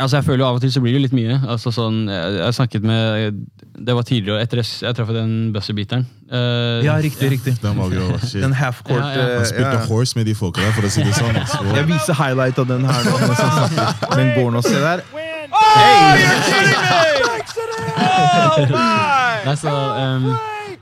altså 0.00 0.16
jeg 0.18 0.24
føler 0.26 0.40
jo 0.42 0.46
Av 0.48 0.56
og 0.58 0.62
til 0.64 0.72
så 0.72 0.80
blir 0.84 0.92
det 0.96 1.00
litt 1.04 1.14
mye. 1.16 1.34
Altså 1.50 1.70
sånn, 1.74 1.96
jeg, 2.08 2.36
jeg 2.40 2.54
snakket 2.56 2.82
med 2.88 3.40
Det 3.88 3.94
var 3.98 4.02
tidligere, 4.08 4.40
etter 4.44 4.60
jeg, 4.62 4.68
jeg 4.86 4.96
traff 4.98 5.10
den 5.16 5.32
buzzer-beateren. 5.54 6.04
Eh, 6.30 6.84
Ja, 6.86 6.94
riktig, 7.04 7.30
riktig. 7.34 7.56
Den 7.62 7.76
var 7.78 7.90
grov. 7.92 8.14
Shit. 8.22 8.40
Den 8.44 8.54
half-court 8.56 9.00
Ja, 9.02 9.08
ja. 9.12 9.24
eh, 9.28 9.36
Han 9.40 9.46
spilte 9.50 9.74
ja. 9.78 9.84
horse 9.90 10.18
med 10.18 10.26
de 10.30 10.34
folka 10.38 10.62
der, 10.64 10.72
for 10.76 10.86
å 10.86 10.92
si 10.94 11.02
det 11.06 11.14
sånn. 11.18 11.36
Så. 11.50 11.62
Jeg 11.76 11.86
viser 11.90 12.14
highlight 12.20 12.58
av 12.62 12.66
den 12.70 12.84
her 12.88 13.00
nå. 13.08 13.14
men. 13.20 13.30
Den 14.16 14.34
går 14.38 14.50
nå, 14.56 14.64
se 14.64 14.78
der. 14.80 15.04
Nei, 19.44 19.54
så, 19.60 19.72
ehm, 20.00 20.26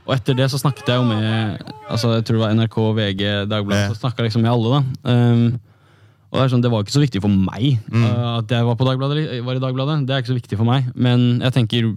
og 0.07 0.15
etter 0.17 0.37
det 0.39 0.47
så 0.53 0.59
snakket 0.61 0.89
jeg 0.93 1.01
jo 1.01 1.07
med 1.09 1.63
altså 1.93 2.13
jeg 2.17 2.25
tror 2.27 2.39
det 2.39 2.43
var 2.45 2.55
NRK, 2.59 2.77
VG, 2.99 3.23
Dagbladet. 3.51 3.83
Ja. 3.85 3.93
Så 3.95 4.01
snakka 4.03 4.27
liksom 4.27 4.43
med 4.45 4.53
alle. 4.53 4.69
da 4.73 5.13
Ehm, 5.13 5.45
og 6.33 6.39
Det 6.41 6.45
er 6.47 6.53
sånn, 6.55 6.63
det 6.65 6.71
var 6.73 6.81
ikke 6.83 6.95
så 6.97 7.03
viktig 7.03 7.21
for 7.21 7.29
meg 7.29 7.79
mm. 7.93 8.05
at 8.41 8.53
jeg 8.57 8.65
var 8.65 8.77
på 8.81 8.87
Dagbladet. 8.89 9.25
var 9.45 9.59
i 9.59 9.61
Dagbladet 9.61 10.07
Det 10.09 10.15
er 10.15 10.23
ikke 10.23 10.33
så 10.33 10.39
viktig 10.39 10.57
for 10.57 10.65
meg. 10.65 10.87
Men 10.97 11.43
jeg 11.45 11.53
tenker 11.53 11.91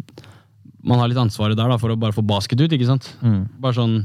man 0.86 1.00
har 1.02 1.10
litt 1.10 1.18
ansvaret 1.18 1.58
der 1.58 1.72
da 1.72 1.78
for 1.82 1.90
å 1.90 1.98
bare 1.98 2.14
få 2.14 2.22
basket 2.22 2.60
ut. 2.62 2.74
ikke 2.76 2.86
sant? 2.86 3.08
Bare 3.58 3.74
sånn, 3.74 3.96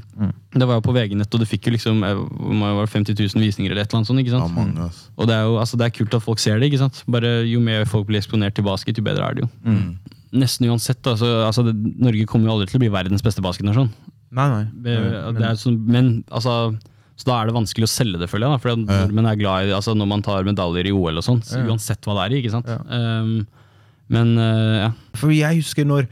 Det 0.55 0.67
var 0.67 0.79
jo 0.79 0.85
på 0.87 0.95
VG-nett, 0.97 1.35
og 1.35 1.43
det 1.43 1.49
fikk 1.51 1.69
jo 1.69 1.75
liksom 1.75 2.01
jeg, 2.07 2.17
var 2.17 2.87
det, 2.87 2.93
50 2.95 3.19
000 3.19 3.45
visninger 3.45 3.75
eller 3.75 3.83
et 3.85 3.91
eller 3.91 4.01
annet 4.01 4.09
sånt. 4.09 4.23
ikke 4.23 4.33
sant? 4.33 4.55
mange, 4.55 4.87
us. 4.87 5.03
Og 5.19 5.29
det 5.29 5.37
er 5.37 5.45
jo 5.45 5.59
altså, 5.61 5.77
det 5.77 5.87
er 5.91 5.97
kult 5.99 6.15
at 6.17 6.25
folk 6.25 6.41
ser 6.41 6.57
det. 6.63 6.71
ikke 6.71 6.81
sant? 6.81 7.03
Bare 7.11 7.45
Jo 7.47 7.61
mer 7.61 7.85
folk 7.91 8.07
blir 8.09 8.23
eksponert 8.23 8.57
til 8.57 8.65
basket, 8.65 8.97
jo 8.97 9.05
bedre 9.05 9.27
er 9.29 9.35
det 9.37 9.45
jo. 9.45 9.51
Nesten 10.33 10.71
uansett. 10.71 11.03
Altså, 11.11 11.27
altså 11.45 11.67
det, 11.67 11.75
Norge 12.01 12.25
kommer 12.31 12.49
jo 12.49 12.55
aldri 12.57 12.71
til 12.71 12.79
å 12.79 12.85
bli 12.87 12.93
verdens 12.95 13.23
beste 13.27 13.43
basketnasjon. 13.45 13.91
Nei, 14.31 14.49
nei. 14.49 14.65
Det- 14.87 15.35
det 15.37 15.43
er 15.43 15.59
sånn- 15.59 15.85
Men 15.87 16.25
altså 16.31 16.79
så 17.21 17.29
da 17.29 17.37
er 17.43 17.51
det 17.51 17.55
vanskelig 17.59 17.85
å 17.85 17.93
selge 17.93 18.21
det, 18.23 18.31
føler 18.33 18.49
jeg. 18.49 18.57
Da, 18.57 18.63
for 18.63 18.73
Ja. 18.73 19.03
nordmenn 19.05 19.29
er 19.29 19.37
glad 19.37 19.69
i 19.69 19.75
altså 19.77 19.93
Når 19.97 20.09
man 20.09 20.23
tar 20.25 20.47
medaljer 20.49 20.89
i 20.89 20.93
OL 20.97 21.21
og 21.21 21.27
sånt, 21.27 21.45
så 21.45 21.61
uansett 21.61 22.01
hva 22.09 22.17
det 22.17 22.25
er 22.25 22.35
i. 22.35 22.41
ikke 22.41 22.55
sant? 22.55 22.71
Ja. 22.71 22.81
Um, 22.89 23.47
men 24.09 24.33
uh, 24.41 24.77
ja. 24.87 24.91
For 25.21 25.35
jeg 25.35 25.61
husker 25.61 25.85
når 25.85 26.09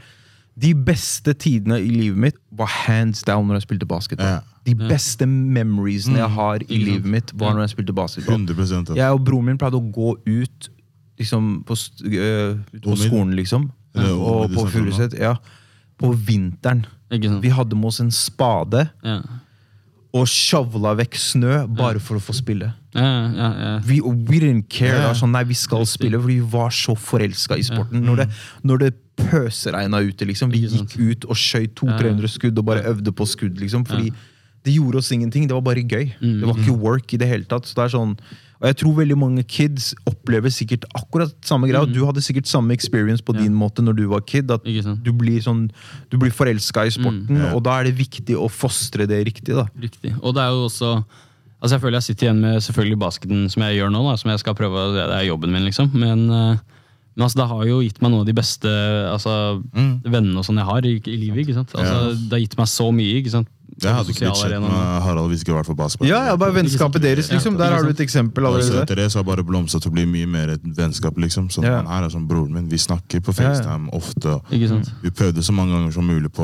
de 0.59 0.73
beste 0.75 1.33
tidene 1.39 1.79
i 1.79 1.89
livet 1.89 2.19
mitt 2.19 2.37
var 2.51 2.67
hands 2.67 3.23
down 3.23 3.47
når 3.47 3.59
jeg 3.59 3.65
spilte 3.69 3.87
basketball. 3.89 4.37
Ja. 4.37 4.59
De 4.67 4.75
beste 4.75 5.25
memoriesene 5.25 6.19
jeg 6.19 6.29
har 6.35 6.65
i 6.67 6.79
livet 6.83 7.07
mitt, 7.09 7.31
var 7.33 7.55
når 7.55 7.65
jeg 7.65 7.73
spilte 7.77 7.95
basketball. 7.95 8.37
100%. 8.43 8.93
Jeg 8.99 9.15
og 9.15 9.23
broren 9.25 9.49
min 9.49 9.57
pleide 9.61 9.79
å 9.79 9.85
gå 9.95 10.13
ut 10.27 10.69
liksom, 11.19 11.63
på, 11.65 11.77
øh, 12.11 12.59
på 12.83 12.97
skolen, 12.99 13.33
liksom. 13.39 13.69
Ja. 13.97 14.11
og 14.13 14.51
på? 14.53 14.67
Furuset. 14.69 15.15
Ja. 15.17 15.37
På 15.99 16.11
vinteren. 16.13 16.85
Vi 17.09 17.49
hadde 17.49 17.75
med 17.75 17.89
oss 17.89 17.99
en 18.03 18.11
spade 18.13 18.89
Ja. 19.03 19.21
Og 20.09 20.25
shovla 20.25 20.95
vekk 20.97 21.17
snø 21.21 21.59
bare 21.77 22.01
for 22.01 22.17
å 22.17 22.23
få 22.23 22.33
spille. 22.33 22.71
Ja, 22.97 23.09
ja, 23.29 23.49
ja. 23.53 23.73
Vi, 23.85 23.99
we 24.01 24.39
didn't 24.41 24.65
care. 24.73 25.03
Ja. 25.03 25.11
sånn, 25.17 25.35
nei, 25.35 25.43
vi 25.45 25.57
skal 25.57 25.85
spille, 25.89 26.17
fordi 26.17 26.39
vi 26.39 26.47
var 26.55 26.73
så 26.73 26.95
forelska 26.97 27.59
i 27.59 27.65
sporten. 27.67 28.01
Når, 28.07 28.23
det, 28.23 28.27
når 28.65 28.81
det 28.85 28.91
pøsregna 29.19 30.01
ute, 30.01 30.25
liksom. 30.25 30.49
Vi 30.53 30.63
gikk 30.65 30.97
ut 30.97 31.29
og 31.29 31.37
skjøt 31.37 31.77
200-300 31.77 32.33
skudd 32.39 32.61
og 32.61 32.67
bare 32.71 32.85
øvde 32.89 33.13
på 33.13 33.27
skudd, 33.29 33.61
liksom. 33.61 33.85
Fordi 33.85 34.09
det 34.65 34.75
gjorde 34.75 35.03
oss 35.03 35.11
ingenting. 35.13 35.45
Det 35.49 35.57
var 35.57 35.65
bare 35.69 35.85
gøy. 35.85 36.09
Mm. 36.17 36.39
Det 36.41 36.49
var 36.49 36.63
ikke 36.63 36.79
work 36.81 37.13
i 37.13 37.21
det 37.21 37.29
hele 37.29 37.45
tatt. 37.49 37.69
Så 37.69 37.77
det 37.77 37.85
er 37.85 37.93
sånn 37.99 38.17
og 38.61 38.67
jeg 38.67 38.75
tror 38.81 38.95
veldig 38.97 39.17
mange 39.17 39.43
kids 39.47 39.93
opplever 40.05 40.49
sikkert 40.51 40.83
akkurat 40.95 41.31
samme 41.47 41.67
greia. 41.69 41.81
og 41.81 41.93
Du 41.93 42.03
hadde 42.05 42.19
sikkert 42.21 42.45
samme 42.47 42.71
experience 42.75 43.21
på 43.23 43.33
Mm. 43.33 43.37
Ja. 43.39 43.43
din 43.43 43.55
måte 43.55 43.81
når 43.81 43.95
du 43.95 44.07
var 44.07 44.19
kid. 44.21 44.51
At 44.51 44.63
du 44.63 45.11
blir, 45.13 45.39
sånn, 45.41 45.69
du 46.09 46.17
blir 46.17 46.31
forelska 46.31 46.85
i 46.85 46.89
sporten, 46.91 47.37
Ja. 47.37 47.53
og 47.55 47.63
da 47.63 47.79
er 47.79 47.85
det 47.85 47.95
viktig 47.97 48.35
å 48.35 48.49
fostre 48.51 49.07
det 49.07 49.25
riktig. 49.25 49.55
da. 49.55 49.65
Riktig. 49.79 50.13
Og 50.21 50.33
det 50.35 50.41
er 50.43 50.49
jo 50.51 50.65
også 50.67 51.05
Altså 51.61 51.73
Jeg 51.75 51.81
føler 51.81 51.97
jeg 51.99 52.03
sitter 52.03 52.25
igjen 52.27 52.39
med 52.39 52.61
selvfølgelig 52.63 52.99
basketen 52.99 53.49
som 53.51 53.63
jeg 53.63 53.79
gjør 53.81 53.91
nå, 53.91 54.09
da, 54.09 54.15
som 54.15 54.31
jeg 54.31 54.39
skal 54.39 54.53
prøve, 54.55 54.93
det 54.95 55.11
er 55.11 55.27
jobben 55.27 55.51
min, 55.51 55.65
liksom. 55.67 55.91
Men, 55.93 56.29
eh, 56.31 56.55
men 57.17 57.23
altså, 57.25 57.35
det 57.35 57.47
har 57.49 57.65
jo 57.67 57.81
gitt 57.83 58.01
meg 58.01 58.11
noen 58.11 58.21
av 58.21 58.25
de 58.27 58.31
beste 58.31 58.63
altså, 59.11 59.61
Mm. 59.75 60.01
vennene 60.03 60.37
og 60.37 60.45
sånn 60.45 60.55
jeg 60.55 60.65
har 60.65 60.81
i, 60.85 60.95
i 61.03 61.17
livet. 61.19 61.43
ikke 61.47 61.55
sant? 61.55 61.73
Altså, 61.75 62.07
Ja. 62.07 62.13
Det 62.15 62.31
har 62.31 62.39
gitt 62.39 62.57
meg 62.57 62.67
så 62.67 62.91
mye. 62.95 63.19
ikke 63.21 63.31
sant? 63.31 63.47
Jeg 63.83 63.93
hadde 63.95 64.09
ikke 64.13 64.19
blitt 64.27 64.41
kjent 64.41 64.61
med 64.61 65.01
Harald 65.05 65.29
hvis 65.31 65.41
ikke 65.43 65.51
det 65.51 65.55
var 65.59 65.63
for 65.67 65.75
basketball. 65.79 66.09
Ja, 66.09 66.19
ja, 66.29 66.35
bare 66.35 66.53
vennskapet 66.55 67.01
deres, 67.01 67.29
liksom. 67.31 67.57
Der 67.57 67.71
har 67.71 67.83
du 67.83 67.89
et 67.89 67.99
eksempel 68.03 68.45
allerede. 68.45 68.81
etter 68.83 68.95
det 68.95 69.07
så 69.11 69.19
har 69.19 69.23
bare 69.23 69.43
blomstret 69.43 69.81
til 69.85 69.91
å 69.91 69.95
bli 69.95 70.05
mye 70.05 70.27
mer 70.27 70.49
et 70.55 70.61
vennskap. 70.63 71.15
liksom 71.17 71.49
Sånn, 71.49 71.63
Ja. 71.65 71.77
Han 71.77 71.87
her 71.87 72.05
er 72.05 72.09
som 72.09 72.27
broren 72.27 72.51
min. 72.53 72.67
Vi 72.69 72.77
snakker 72.77 73.19
på. 73.21 73.33
FaceTime 73.33 73.89
ofte. 73.93 74.39
Ikke 74.51 74.67
sant? 74.69 74.91
Vi 75.03 75.09
prøvde 75.09 75.43
så 75.43 75.53
mange 75.53 75.71
ganger 75.77 75.91
som 75.93 76.05
mulig 76.07 76.31
på 76.33 76.43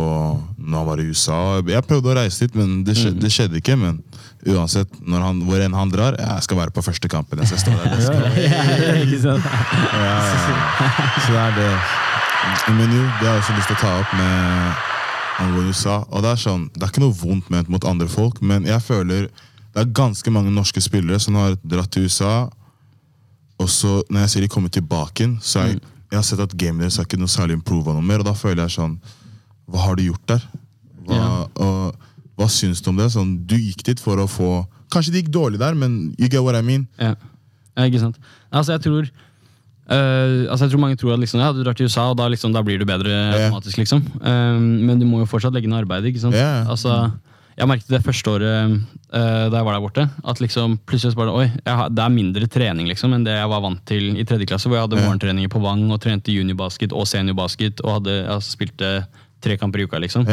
når 0.57 0.77
han 0.77 0.87
var 0.87 0.97
i 0.99 1.09
USA. 1.09 1.61
Jeg 1.61 1.83
prøvde 1.87 2.13
å 2.13 2.15
reise 2.15 2.39
dit, 2.47 2.55
men 2.55 2.83
det 2.83 2.95
Mm. 2.95 3.01
skjedde, 3.03 3.19
det 3.21 3.31
skjedde 3.31 3.55
ikke. 3.61 3.77
Men 3.77 4.03
uansett, 4.47 4.87
når 5.05 5.19
han, 5.21 5.41
hvor 5.41 5.59
enn 5.61 5.73
han 5.73 5.89
drar, 5.91 6.15
jeg 6.17 6.43
skal 6.43 6.57
være 6.57 6.71
på 6.71 6.81
første 6.83 7.07
kampen. 7.09 7.39
Jeg 7.39 7.47
skal 7.47 7.57
stå 7.57 7.71
der. 7.75 7.91
Jeg 7.91 8.03
skal, 8.03 8.21
ikke 9.05 9.21
sant? 9.21 9.43
ja, 9.93 10.15
ja. 10.15 10.19
Så 11.25 11.31
det 11.31 11.41
er 11.41 11.55
det. 11.59 11.71
Men 12.77 12.91
jo, 12.93 13.01
det 13.01 13.25
har 13.27 13.33
jeg 13.35 13.41
også 13.41 13.55
lyst 13.57 13.67
til 13.67 13.75
å 13.75 13.79
ta 13.79 13.99
opp 13.99 14.11
med 14.13 14.94
angående 15.41 15.73
USA. 15.73 16.01
Og 16.09 16.23
det 16.23 16.31
er 16.31 16.41
sånn, 16.41 16.67
det 16.75 16.83
er 16.83 16.93
ikke 16.93 17.03
noe 17.03 17.17
vondt 17.17 17.49
ment 17.53 17.71
mot 17.71 17.87
andre 17.87 18.07
folk, 18.11 18.41
men 18.41 18.67
jeg 18.67 18.83
føler 18.85 19.27
det 19.75 19.83
er 19.83 19.95
ganske 19.97 20.31
mange 20.31 20.53
norske 20.55 20.79
spillere 20.83 21.19
som 21.19 21.35
har 21.35 21.57
dratt 21.67 21.91
til 21.91 22.07
USA, 22.07 22.47
og 23.59 23.69
så 23.71 23.97
når 24.09 24.25
jeg 24.25 24.31
ser 24.31 24.45
de 24.45 24.51
kommer 24.51 24.71
tilbake 24.71 25.27
så 25.43 25.65
jeg, 25.65 25.79
jeg 26.11 26.17
har 26.17 26.25
sett 26.27 26.43
at 26.43 26.55
gamet 26.59 26.85
deres 26.85 26.99
er 26.99 27.07
ikke 27.07 27.19
noe 27.19 27.31
særlig 27.31 27.57
improva 27.59 27.95
noe 27.95 28.03
mer, 28.03 28.23
og 28.23 28.27
da 28.27 28.35
føler 28.35 28.65
jeg 28.65 28.75
sånn 28.75 28.97
Hva 29.71 29.85
har 29.87 29.95
du 29.97 30.03
gjort 30.05 30.25
der? 30.29 30.43
Hva, 31.07 31.19
og, 31.63 32.09
hva 32.35 32.47
syns 32.51 32.83
du 32.83 32.91
om 32.91 32.99
det? 32.99 33.07
Sånn, 33.13 33.37
du 33.47 33.55
gikk 33.57 33.85
dit 33.87 34.01
for 34.01 34.19
å 34.21 34.27
få 34.29 34.49
Kanskje 34.93 35.13
det 35.13 35.23
gikk 35.23 35.31
dårlig 35.35 35.59
der, 35.59 35.75
men 35.75 36.13
you 36.19 36.27
get 36.29 36.43
what 36.45 36.55
I 36.55 36.61
mean? 36.63 36.85
Ja. 37.01 37.15
ja, 37.75 37.87
ikke 37.87 38.03
sant. 38.03 38.19
Altså, 38.51 38.75
jeg 38.75 38.83
tror 38.85 39.09
eh, 39.91 40.45
altså 40.49 40.65
jeg 40.65 40.73
tror 40.73 40.81
mange 40.81 40.97
tror 40.99 41.15
at 41.15 41.21
liksom, 41.21 41.41
ja, 41.43 41.51
du 41.53 41.61
drar 41.63 41.77
til 41.77 41.89
USA, 41.89 42.09
og 42.11 42.17
da, 42.19 42.27
liksom, 42.31 42.53
da 42.55 42.63
blir 42.65 42.81
du 42.81 42.87
bedre 42.89 43.13
automatisk. 43.35 43.79
liksom. 43.81 44.03
Uh, 44.19 44.57
men 44.59 44.99
du 45.01 45.05
må 45.07 45.21
jo 45.21 45.29
fortsatt 45.29 45.55
legge 45.55 45.69
ned 45.69 45.83
arbeidet. 45.83 46.11
ikke 46.11 46.23
sant? 46.23 46.37
Yeah. 46.37 46.65
Altså, 46.71 47.11
jeg 47.55 47.69
merket 47.71 47.93
det 47.93 48.01
første 48.03 48.33
året 48.33 48.73
uh, 48.75 49.45
da 49.51 49.59
jeg 49.59 49.67
var 49.67 49.77
der 49.77 49.83
borte, 49.83 50.07
at 50.27 50.41
liksom 50.43 50.79
plutselig 50.89 51.13
så 51.13 51.21
bare, 51.21 51.35
oi, 51.35 51.47
har, 51.67 51.93
det 51.93 52.03
er 52.03 52.15
mindre 52.17 52.49
trening 52.51 52.89
liksom, 52.91 53.15
enn 53.15 53.23
det 53.27 53.37
jeg 53.37 53.51
var 53.53 53.63
vant 53.63 53.85
til 53.87 54.11
i 54.19 54.27
tredje 54.27 54.49
klasse, 54.49 54.67
hvor 54.67 54.79
jeg 54.79 54.87
hadde 54.87 54.99
yeah. 54.99 55.07
morgentreninger 55.07 55.53
på 55.53 55.63
Vang 55.63 55.87
og 55.87 56.01
trente 56.03 56.33
juniorbasket 56.35 56.95
og 56.95 57.07
seniorbasket 57.09 57.85
og 57.85 57.99
hadde, 57.99 58.19
altså, 58.35 58.57
spilte 58.57 58.93
tre 59.45 59.59
kamper 59.61 59.83
i 59.83 59.89
uka. 59.89 60.01
liksom. 60.01 60.25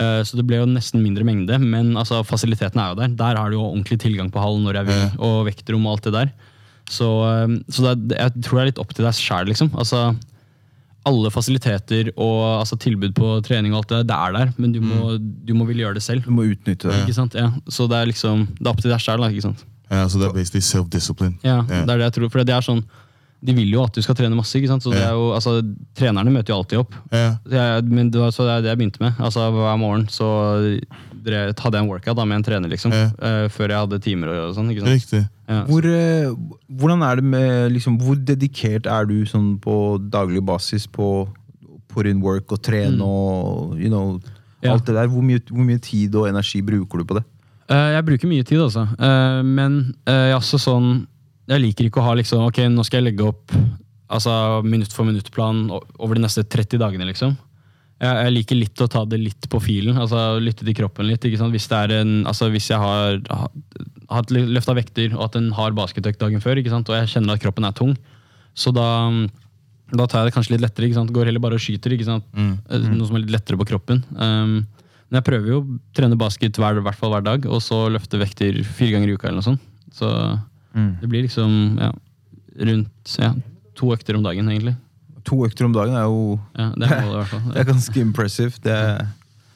Så 0.00 0.38
det 0.38 0.46
ble 0.48 0.56
jo 0.56 0.66
nesten 0.66 1.02
mindre 1.04 1.26
mengde, 1.26 1.58
men 1.60 1.90
altså, 1.98 2.22
fasilitetene 2.24 2.82
er 2.82 2.92
jo 2.92 2.98
der. 3.02 3.10
Der 3.18 3.36
har 3.36 3.50
du 3.50 3.58
jo 3.58 3.66
ordentlig 3.66 3.98
tilgang 4.00 4.30
på 4.32 4.40
hallen 4.40 4.64
når 4.64 4.78
jeg 4.78 4.88
vil, 4.88 5.02
og 5.28 5.42
vektrom 5.44 5.84
og 5.84 5.92
alt 5.92 6.06
det 6.08 6.12
der. 6.14 6.30
Så, 6.90 7.06
eh, 7.28 7.54
så 7.70 7.84
det, 7.94 8.16
er- 8.18 8.26
jeg 8.32 8.42
tror 8.44 8.58
det 8.58 8.62
er 8.66 8.70
litt 8.72 8.82
opp 8.82 8.92
til 8.96 9.06
deg 9.06 9.14
sjæl, 9.14 9.46
liksom. 9.52 9.70
Altså, 9.78 10.02
alle 11.08 11.30
fasiliteter 11.32 12.10
og 12.20 12.60
altså, 12.60 12.76
tilbud 12.82 13.14
på 13.16 13.28
trening 13.46 13.72
og 13.72 13.80
alt 13.84 13.92
det 13.94 14.00
det 14.10 14.16
er 14.18 14.34
der, 14.36 14.50
men 14.60 14.72
du 14.74 14.80
må, 14.84 15.14
du 15.18 15.54
må 15.56 15.64
ville 15.68 15.86
gjøre 15.86 15.96
det 15.96 16.02
selv. 16.04 16.26
Du 16.26 16.34
må 16.34 16.44
utnytte 16.50 16.90
det. 16.90 16.98
Ikke 17.06 17.16
sant? 17.16 17.34
Ja. 17.38 17.48
Så 17.72 17.86
det 17.88 17.96
er 18.02 18.10
liksom, 18.10 18.46
det 18.58 18.66
er 18.66 18.72
opp 18.74 18.82
til 18.82 18.90
deg 18.92 19.00
sjæl, 19.00 19.24
ja, 19.90 20.04
så 20.06 20.20
det 20.20 20.28
er 20.28 20.34
basically 20.36 20.62
self-discipline. 20.62 21.34
Ja, 21.42 21.64
Ja. 21.66 21.80
det 21.84 21.90
er 21.90 21.98
det 21.98 22.04
jeg 22.04 22.12
tror. 22.14 22.28
For 22.30 22.44
det 22.46 22.54
er 22.54 22.62
sånn, 22.62 22.84
de 23.40 23.54
vil 23.56 23.70
jo 23.72 23.84
at 23.86 23.96
du 23.96 24.02
skal 24.04 24.16
trene 24.18 24.36
masse, 24.36 24.52
ikke 24.58 24.68
sant. 24.68 24.84
Så 24.84 24.92
det 24.92 25.00
er 25.00 25.14
jo, 25.16 25.30
altså, 25.36 25.58
trenerne 25.96 26.32
møter 26.32 26.52
jo 26.52 26.58
alltid 26.60 26.82
opp. 26.82 26.96
Ja. 27.14 27.30
Jeg, 27.48 27.86
men 27.88 28.10
det 28.12 28.20
var 28.20 28.34
så 28.36 28.44
det 28.44 28.56
er 28.58 28.66
det 28.66 28.72
jeg 28.74 28.80
begynte 28.82 29.00
med. 29.00 29.16
Altså 29.22 29.46
Hver 29.54 29.78
morgen 29.80 30.04
så 30.12 30.28
drev, 31.24 31.54
hadde 31.56 31.80
jeg 31.80 31.84
en 31.86 31.90
workout 31.90 32.18
da, 32.18 32.26
med 32.28 32.40
en 32.40 32.46
trener, 32.46 32.72
liksom. 32.72 32.92
Ja. 32.92 33.08
Uh, 33.16 33.46
før 33.52 33.72
jeg 33.72 33.84
hadde 33.86 34.00
timer 34.04 34.32
og 34.34 34.54
sånn. 34.58 34.68
ikke 34.74 34.84
sant? 34.84 34.96
Riktig. 34.98 35.22
Ja. 35.50 35.62
Hvor, 35.68 35.88
uh, 35.88 36.60
hvordan 36.80 37.06
er 37.08 37.20
det 37.20 37.26
med 37.32 37.72
liksom, 37.74 37.96
Hvor 38.00 38.20
dedikert 38.28 38.86
er 38.86 39.08
du 39.08 39.16
sånn 39.28 39.54
på 39.62 39.74
daglig 40.12 40.44
basis 40.46 40.86
på 40.86 41.10
put 41.90 42.06
in 42.06 42.20
work 42.22 42.52
og 42.54 42.60
trene 42.62 43.02
og 43.02 43.74
you 43.80 43.90
know, 43.90 44.20
Ja. 44.62 44.74
alt 44.74 44.84
det 44.86 44.94
der? 44.94 45.08
Hvor 45.08 45.24
mye, 45.24 45.40
hvor 45.48 45.64
mye 45.64 45.80
tid 45.80 46.14
og 46.14 46.28
energi 46.28 46.60
bruker 46.62 47.00
du 47.00 47.08
på 47.08 47.16
det? 47.16 47.24
Eh, 47.70 47.90
jeg 47.94 48.04
bruker 48.06 48.28
mye 48.30 48.44
tid, 48.46 48.60
altså. 48.60 48.82
Eh, 48.98 49.40
men 49.46 49.94
eh, 50.04 50.26
jeg 50.30 50.34
er 50.34 50.38
også 50.40 50.58
sånn 50.58 50.88
Jeg 51.50 51.62
liker 51.64 51.88
ikke 51.88 51.98
å 52.02 52.06
ha 52.06 52.12
liksom 52.14 52.44
Ok, 52.46 52.60
nå 52.70 52.84
skal 52.86 53.00
jeg 53.00 53.08
legge 53.10 53.26
opp 53.26 53.54
altså, 54.10 54.32
minutt 54.66 54.92
for 54.94 55.06
minutt-plan 55.08 55.64
over 55.70 56.14
de 56.18 56.22
neste 56.24 56.44
30 56.46 56.78
dagene, 56.82 57.06
liksom. 57.10 57.36
Jeg, 58.00 58.16
jeg 58.24 58.32
liker 58.34 58.56
litt 58.58 58.80
å 58.80 58.88
ta 58.90 59.02
det 59.04 59.18
litt 59.20 59.46
på 59.52 59.58
filen. 59.62 59.98
altså 60.00 60.38
Lytte 60.40 60.64
til 60.66 60.74
kroppen 60.78 61.06
litt. 61.10 61.22
ikke 61.26 61.38
sant? 61.42 61.52
Hvis, 61.54 61.66
det 61.70 61.76
er 61.84 61.92
en, 62.00 62.14
altså, 62.30 62.48
hvis 62.54 62.70
jeg 62.72 62.80
har 62.80 63.18
ha- 63.28 63.50
hatt 64.16 64.32
løfta 64.34 64.74
vekter 64.78 65.12
og 65.14 65.26
hatt 65.26 65.36
en 65.38 65.50
hard 65.58 65.76
basketøkt 65.78 66.18
dagen 66.22 66.40
før, 66.42 66.58
ikke 66.62 66.72
sant? 66.72 66.88
og 66.90 66.96
jeg 66.98 67.12
kjenner 67.12 67.36
at 67.36 67.42
kroppen 67.44 67.68
er 67.68 67.76
tung, 67.76 67.92
så 68.58 68.72
da, 68.74 68.86
da 69.94 70.06
tar 70.10 70.24
jeg 70.24 70.30
det 70.30 70.34
kanskje 70.38 70.54
litt 70.56 70.64
lettere. 70.64 70.88
ikke 70.88 70.98
sant? 71.02 71.12
Går 71.14 71.30
heller 71.30 71.44
bare 71.44 71.58
og 71.60 71.62
skyter. 71.62 71.94
ikke 71.94 72.08
sant? 72.08 72.26
Eh, 72.34 72.88
Noe 72.90 73.06
som 73.10 73.18
er 73.20 73.26
litt 73.26 73.34
lettere 73.36 73.60
på 73.60 73.68
kroppen. 73.68 74.02
Um, 74.16 74.62
men 75.10 75.18
jeg 75.20 75.26
prøver 75.26 75.52
jo 75.52 75.60
å 75.62 75.78
trene 75.94 76.18
basket 76.18 76.58
hver, 76.58 76.80
hvert 76.82 76.98
fall 76.98 77.12
hver 77.14 77.26
dag, 77.26 77.46
og 77.50 77.60
så 77.62 77.84
løfte 77.94 78.18
vekter 78.20 78.58
fire 78.64 78.96
ganger 78.96 79.12
i 79.12 79.14
uka. 79.18 79.28
eller 79.28 79.42
noe 79.42 79.48
sånt. 79.52 79.62
Så 79.94 80.08
det 80.74 81.08
blir 81.10 81.22
liksom 81.26 81.78
ja, 81.80 81.90
rundt 82.66 83.16
ja, 83.18 83.32
to 83.74 83.92
økter 83.94 84.16
om 84.18 84.22
dagen, 84.26 84.48
egentlig. 84.52 84.76
To 85.28 85.42
økter 85.46 85.66
om 85.66 85.72
dagen 85.76 85.94
er 85.98 86.06
jo 86.08 86.38
Ja, 86.56 86.70
det 86.76 86.90
er 86.90 87.02
målet, 87.06 87.32
det 87.52 87.60
er 87.60 87.68
ganske 87.68 88.00
impressive. 88.00 88.52
Det 88.64 88.72
er, 88.72 89.06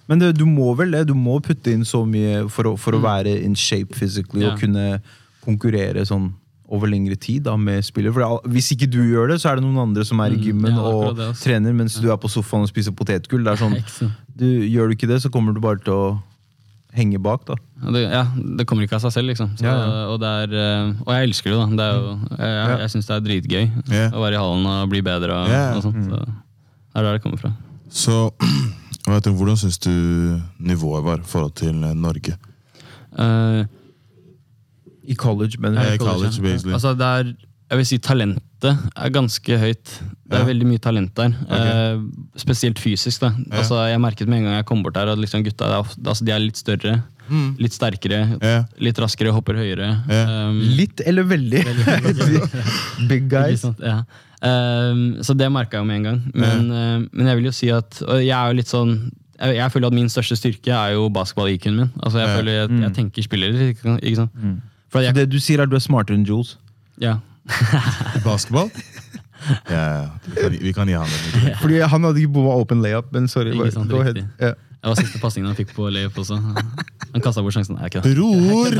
men 0.08 0.18
det, 0.20 0.34
du 0.36 0.44
må 0.44 0.74
vel 0.76 0.90
det? 0.92 1.06
Du 1.08 1.14
må 1.16 1.38
putte 1.40 1.72
inn 1.72 1.84
så 1.88 2.02
mye 2.04 2.42
for 2.52 2.68
å, 2.68 2.76
for 2.76 2.92
å 2.98 3.00
være 3.04 3.38
in 3.44 3.54
shape 3.56 3.94
physically 3.96 4.42
Mm. 4.44 4.48
Ja. 4.48 4.52
og 4.52 4.60
kunne 4.60 4.86
konkurrere 5.44 6.04
sånn 6.08 6.32
over 6.74 6.88
lengre 6.88 7.14
tid 7.20 7.44
da, 7.44 7.54
med 7.60 7.84
spillere. 7.84 8.12
For 8.16 8.24
det 8.24 8.52
Hvis 8.54 8.70
ikke 8.74 8.88
du 8.90 9.02
gjør 9.04 9.28
det, 9.34 9.36
så 9.42 9.50
er 9.52 9.56
det 9.60 9.64
noen 9.66 9.82
andre 9.84 10.04
som 10.08 10.18
er 10.24 10.32
i 10.32 10.38
Mm, 10.38 10.44
gymmen 10.48 10.72
ja, 10.72 10.80
og 10.80 11.18
trener, 11.38 11.72
mens 11.76 11.94
du 12.00 12.08
er 12.10 12.16
på 12.16 12.28
sofaen 12.32 12.64
og 12.64 12.70
spiser 12.72 12.92
potetgull. 12.96 13.44
Det 13.44 13.52
er 13.52 13.60
sånn, 13.64 14.12
du, 14.34 14.46
gjør 14.68 14.88
du 14.88 14.94
ikke 14.96 15.08
det, 15.10 15.20
så 15.22 15.30
kommer 15.30 15.52
du 15.54 15.60
bare 15.60 15.78
til 15.84 15.92
å 15.92 16.06
henge 16.94 17.18
bak. 17.22 17.44
da. 17.48 17.56
Ja, 17.82 17.90
det, 17.94 18.02
ja, 18.06 18.22
det 18.58 18.66
kommer 18.70 18.86
ikke 18.86 18.96
av 18.98 19.02
seg 19.04 19.12
selv, 19.16 19.28
liksom. 19.32 19.50
Så, 19.58 19.64
Ja, 19.66 19.74
ja. 19.74 20.06
Og, 20.12 20.20
det 20.22 20.28
er, 20.44 20.54
eh, 20.54 20.92
og 21.04 21.10
jeg 21.14 21.28
elsker 21.28 21.50
det, 21.50 21.58
da. 21.58 21.66
Det 21.76 21.84
er 21.88 21.98
jo, 21.98 22.12
jeg 22.38 22.52
jeg, 22.54 22.78
jeg 22.84 22.90
syns 22.94 23.06
det 23.10 23.14
er 23.16 23.24
dritgøy 23.28 23.64
Ja. 23.90 24.06
å 24.14 24.22
være 24.22 24.38
i 24.38 24.42
hallen 24.42 24.66
og 24.70 24.88
bli 24.92 25.00
bedre. 25.02 25.32
og, 25.42 25.48
Ja. 25.50 25.64
og 25.76 25.82
sånt. 25.82 26.04
Så 26.06 26.20
det 26.24 27.02
er 27.02 27.02
der 27.02 27.12
det 27.18 27.22
kommer 27.22 27.38
fra. 27.42 27.52
Så 27.90 28.30
du, 29.24 29.30
hvordan 29.34 29.56
syns 29.60 29.78
du 29.78 29.90
nivået 30.58 31.04
var 31.04 31.18
i 31.18 31.26
forhold 31.26 31.54
til 31.58 31.82
eh, 31.84 31.94
Norge? 31.94 32.36
Uh, 33.18 33.64
I 35.06 35.14
college, 35.14 35.58
mener 35.60 35.82
Ja, 35.82 35.92
i 35.94 35.98
college, 35.98 36.40
basically. 36.42 36.72
Altså, 36.72 36.94
det 36.94 37.06
er, 37.06 37.34
jeg 37.70 37.78
vil 37.78 37.86
si 37.86 37.98
talentet 38.64 38.92
er 39.04 39.10
ganske 39.14 39.58
høyt. 39.60 39.84
Det 40.24 40.34
er 40.34 40.38
Ja. 40.40 40.44
veldig 40.48 40.66
mye 40.66 40.78
talent 40.80 41.14
der. 41.14 41.34
Eh, 41.50 41.98
spesielt 42.36 42.78
fysisk. 42.78 43.20
da. 43.20 43.30
Altså, 43.52 43.74
jeg 43.90 44.00
merket 44.00 44.26
med 44.28 44.38
en 44.38 44.44
gang 44.44 44.54
jeg 44.56 44.66
kom 44.66 44.82
bort 44.82 44.94
der 44.94 45.08
at 45.12 45.18
liksom 45.18 45.44
gutta 45.44 45.64
er 45.66 45.82
altså, 45.82 46.24
de 46.24 46.32
er 46.32 46.38
litt 46.40 46.56
større, 46.56 47.02
litt 47.58 47.72
sterkere, 47.72 48.38
Ja. 48.42 48.64
litt 48.78 48.96
raskere, 48.98 49.32
hopper 49.32 49.54
høyere. 49.54 50.02
Ja. 50.08 50.48
Um, 50.48 50.60
Litt 50.60 51.00
eller 51.06 51.24
veldig? 51.24 51.64
Big 53.08 53.28
guys. 53.28 53.60
sant? 53.62 53.78
Ja. 53.80 54.02
Ehm, 54.44 55.18
så 55.24 55.34
det 55.36 55.48
merka 55.52 55.78
jeg 55.78 55.82
jo 55.82 55.88
med 55.88 55.96
en 55.96 56.02
gang. 56.08 56.22
Men, 56.34 56.70
uh, 56.70 57.06
men 57.12 57.26
jeg 57.30 57.36
vil 57.36 57.44
jo 57.50 57.52
si 57.52 57.70
at 57.70 58.02
og 58.06 58.20
jeg 58.20 58.34
er 58.36 58.50
jo 58.52 58.58
litt 58.58 58.68
sånn 58.68 59.10
jeg, 59.40 59.56
jeg 59.56 59.72
føler 59.72 59.86
at 59.90 59.96
min 59.96 60.06
største 60.12 60.36
styrke 60.38 60.70
er 60.70 60.92
jo 60.94 61.08
basketball-IQ-en 61.10 61.76
min. 61.76 61.90
Altså 62.02 62.20
jeg 62.22 62.28
Ja. 62.28 62.36
føler 62.38 62.64
at 62.64 62.70
jeg 62.70 62.92
tenker 62.94 63.22
spillere. 63.26 63.70
Ikke, 63.74 64.16
sant? 64.16 64.30
For 64.88 65.00
Så 65.00 65.04
jeg, 65.08 65.14
det 65.14 65.28
du 65.30 65.38
sier, 65.40 65.58
er 65.58 65.62
at 65.64 65.70
du 65.70 65.76
er 65.76 65.80
smartere 65.82 66.14
enn 66.16 66.24
Jules? 66.26 66.56
ja. 67.00 67.16
Basketball? 68.26 68.70
Ja, 69.68 69.80
ja. 69.94 70.10
Vi 70.24 70.42
kan, 70.42 70.58
vi 70.60 70.72
kan 70.72 70.88
gi 70.88 70.94
han 70.94 71.08
den. 71.08 71.56
Fordi 71.60 71.80
han 71.80 72.04
hadde 72.08 72.22
ikke 72.22 72.32
bomma 72.38 72.54
open 72.60 72.82
layup, 72.84 73.10
men 73.12 73.28
sorry. 73.28 73.52
Ikke 73.52 73.74
sant, 73.74 73.90
go 73.90 74.00
ahead. 74.00 74.22
Ja. 74.40 74.54
Det 74.84 74.92
var 74.92 74.98
siste 75.00 75.18
pasningen 75.20 75.48
han 75.48 75.56
fikk 75.56 75.70
på 75.72 75.86
layup 75.88 76.16
også. 76.20 76.36
Han 76.36 77.22
kasta 77.24 77.40
bort 77.44 77.56
sjansen. 77.56 77.78
Nei, 77.78 77.88
ikke 77.88 78.02
det. 78.04 78.14
Bror! 78.18 78.74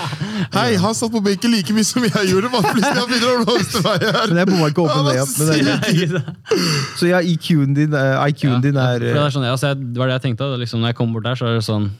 Hei, 0.58 0.76
han 0.78 0.94
satt 0.94 1.10
på 1.10 1.22
benken 1.24 1.50
like 1.50 1.74
mye 1.74 1.86
som 1.86 2.04
jeg 2.06 2.30
gjorde. 2.30 2.50
Man 2.52 2.66
plutselig 2.68 3.00
han 3.00 3.08
begynner 3.10 3.32
å 3.32 3.40
roaste 3.42 3.82
meg 3.82 4.04
her. 4.06 4.20
Men 4.30 4.42
jeg 4.42 4.50
bomma 4.52 4.68
ikke 4.70 4.84
open 4.84 5.08
layup. 5.08 5.32
Men 5.40 5.48
det, 5.50 6.22
så 7.00 7.10
ja, 7.10 7.22
IQ-en 7.22 7.74
din, 7.74 7.96
eh, 7.98 8.28
IQ-en 8.30 8.62
din 8.62 8.78
er 8.78 8.92
ja, 8.92 9.00
det, 9.02 9.14
eh, 9.16 9.24
er 9.24 9.34
sånn, 9.34 9.48
ja, 9.48 9.56
altså, 9.56 9.72
jeg, 9.72 9.88
det 9.94 10.02
var 10.02 10.12
det 10.12 10.20
jeg 10.20 10.26
tenkte. 10.28 10.52
Liksom, 10.62 10.82
når 10.84 10.92
jeg 10.94 11.00
kom 11.00 11.16
bort 11.16 11.26
der, 11.26 11.40
så 11.42 11.50
er 11.50 11.58
det 11.58 11.66
sånn 11.66 11.90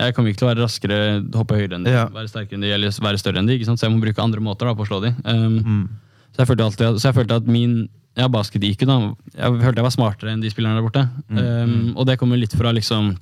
Jeg 0.00 0.14
kommer 0.16 0.32
ikke 0.32 0.40
til 0.40 0.48
å 0.48 0.50
være 0.54 0.64
raskere, 0.64 0.98
hoppe 1.36 1.56
høyere 1.58 1.76
enn 1.76 1.84
de, 1.84 1.92
Ja. 1.92 2.06
være 2.08 2.28
sterkere 2.32 2.56
enn 2.56 2.64
de, 2.64 2.70
eller 2.72 2.90
være 3.04 3.20
større 3.20 3.38
enn 3.42 3.46
de. 3.50 3.58
Så 3.64 3.76
jeg 3.76 3.92
må 3.92 4.00
bruke 4.00 4.22
andre 4.24 4.40
måter 4.40 4.66
da, 4.70 4.74
på 4.74 4.86
å 4.86 4.88
slå 4.88 5.00
de. 5.04 5.14
Um, 5.24 5.58
Mm. 5.60 5.88
så, 6.32 6.42
jeg 6.42 6.48
følte 6.48 6.64
alltid, 6.64 7.00
så 7.00 7.10
jeg 7.10 7.14
følte 7.20 7.36
at 7.36 7.46
min 7.46 7.88
ja, 8.16 8.26
basket-IQ 8.28 8.86
da, 8.86 8.96
Jeg 9.36 9.60
følte 9.62 9.76
jeg 9.78 9.86
var 9.86 9.94
smartere 9.94 10.32
enn 10.32 10.40
de 10.42 10.50
spillerne 10.50 10.80
der 10.80 10.82
borte. 10.88 11.04
Mm. 11.30 11.38
Um, 11.38 11.94
og 11.96 12.06
det 12.06 12.18
kommer 12.18 12.36
litt 12.40 12.52
fra 12.56 12.72
liksom 12.72 13.16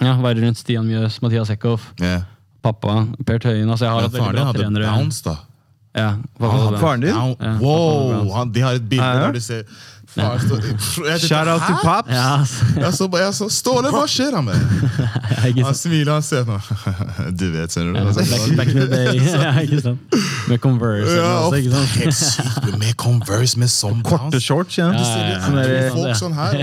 ja, 0.00 0.16
være 0.18 0.40
rundt 0.42 0.58
Stian 0.58 0.86
Mjøs, 0.88 1.20
Mathias 1.22 1.50
Eckhoff, 1.50 1.92
yeah. 2.00 2.22
pappa, 2.62 3.06
Per 3.24 3.38
Tøyen. 3.38 3.68
Altså, 3.70 3.84
jeg 3.86 3.92
har 3.92 4.00
hatt 4.08 4.12
veldig 4.16 4.32
bra 4.34 4.52
trenere. 4.56 4.86
bounce, 4.96 5.22
da. 5.22 5.36
Ja, 5.94 6.16
Ah. 6.40 6.72
Faren 6.80 7.00
din? 7.02 7.10
Ja, 7.12 7.58
Wow! 7.60 8.30
Han, 8.32 8.50
de 8.50 8.60
har 8.64 8.74
et 8.80 8.88
bilde 8.88 9.04
der 9.04 9.32
du 9.32 9.40
ser 9.40 9.62
Far 10.12 10.38
står- 10.38 10.60
Jeg 10.60 10.76
tenkte, 10.76 11.26
Shout 11.28 11.48
out 11.48 11.60
to 11.64 11.72
"Hæ?" 11.72 11.82
Pops! 11.82 12.08
Ja, 12.12 12.38
altså. 12.38 12.64
Jeg 12.76 12.92
så, 12.98 13.08
jeg 13.16 13.34
så, 13.34 13.46
Ståle, 13.48 13.88
hva 13.94 14.02
skjer 14.06 14.34
han 14.36 14.44
med? 14.44 14.54
ikke 15.48 15.64
Han 15.64 15.74
sant. 15.74 15.76
smiler, 15.80 16.12
han 16.12 16.22
ser 16.22 16.44
nå. 16.44 16.58
Du 17.40 17.44
vet, 17.54 17.72
ser 17.72 17.86
du. 17.88 17.92
Ja, 17.96 18.04
Altså, 18.06 18.24
back, 18.28 18.56
back 18.56 18.68
in 18.68 18.80
the 18.82 18.88
day. 18.92 19.20
Ja, 19.42 19.52
ikke 19.62 19.80
sant. 19.80 20.16
Med 20.48 20.58
Converse 20.60 21.14
Ja, 21.16 21.30
og 21.38 21.52
også, 21.52 21.60
ikke 21.62 21.72
sant. 21.72 21.88
helt 22.02 22.14
sykt. 22.18 22.78
Med 22.82 22.96
Converse, 23.00 23.58
med 23.62 23.68
sånn 23.72 24.02
Korte 24.04 24.40
shorts, 24.40 24.76
ja. 24.78 24.90
Ja, 24.92 25.00
ja, 25.00 25.28
ja. 25.30 25.38
Sånn 25.46 25.56
der, 25.62 25.90
Folk 25.96 26.16
sånn 26.20 26.36
her. 26.36 26.58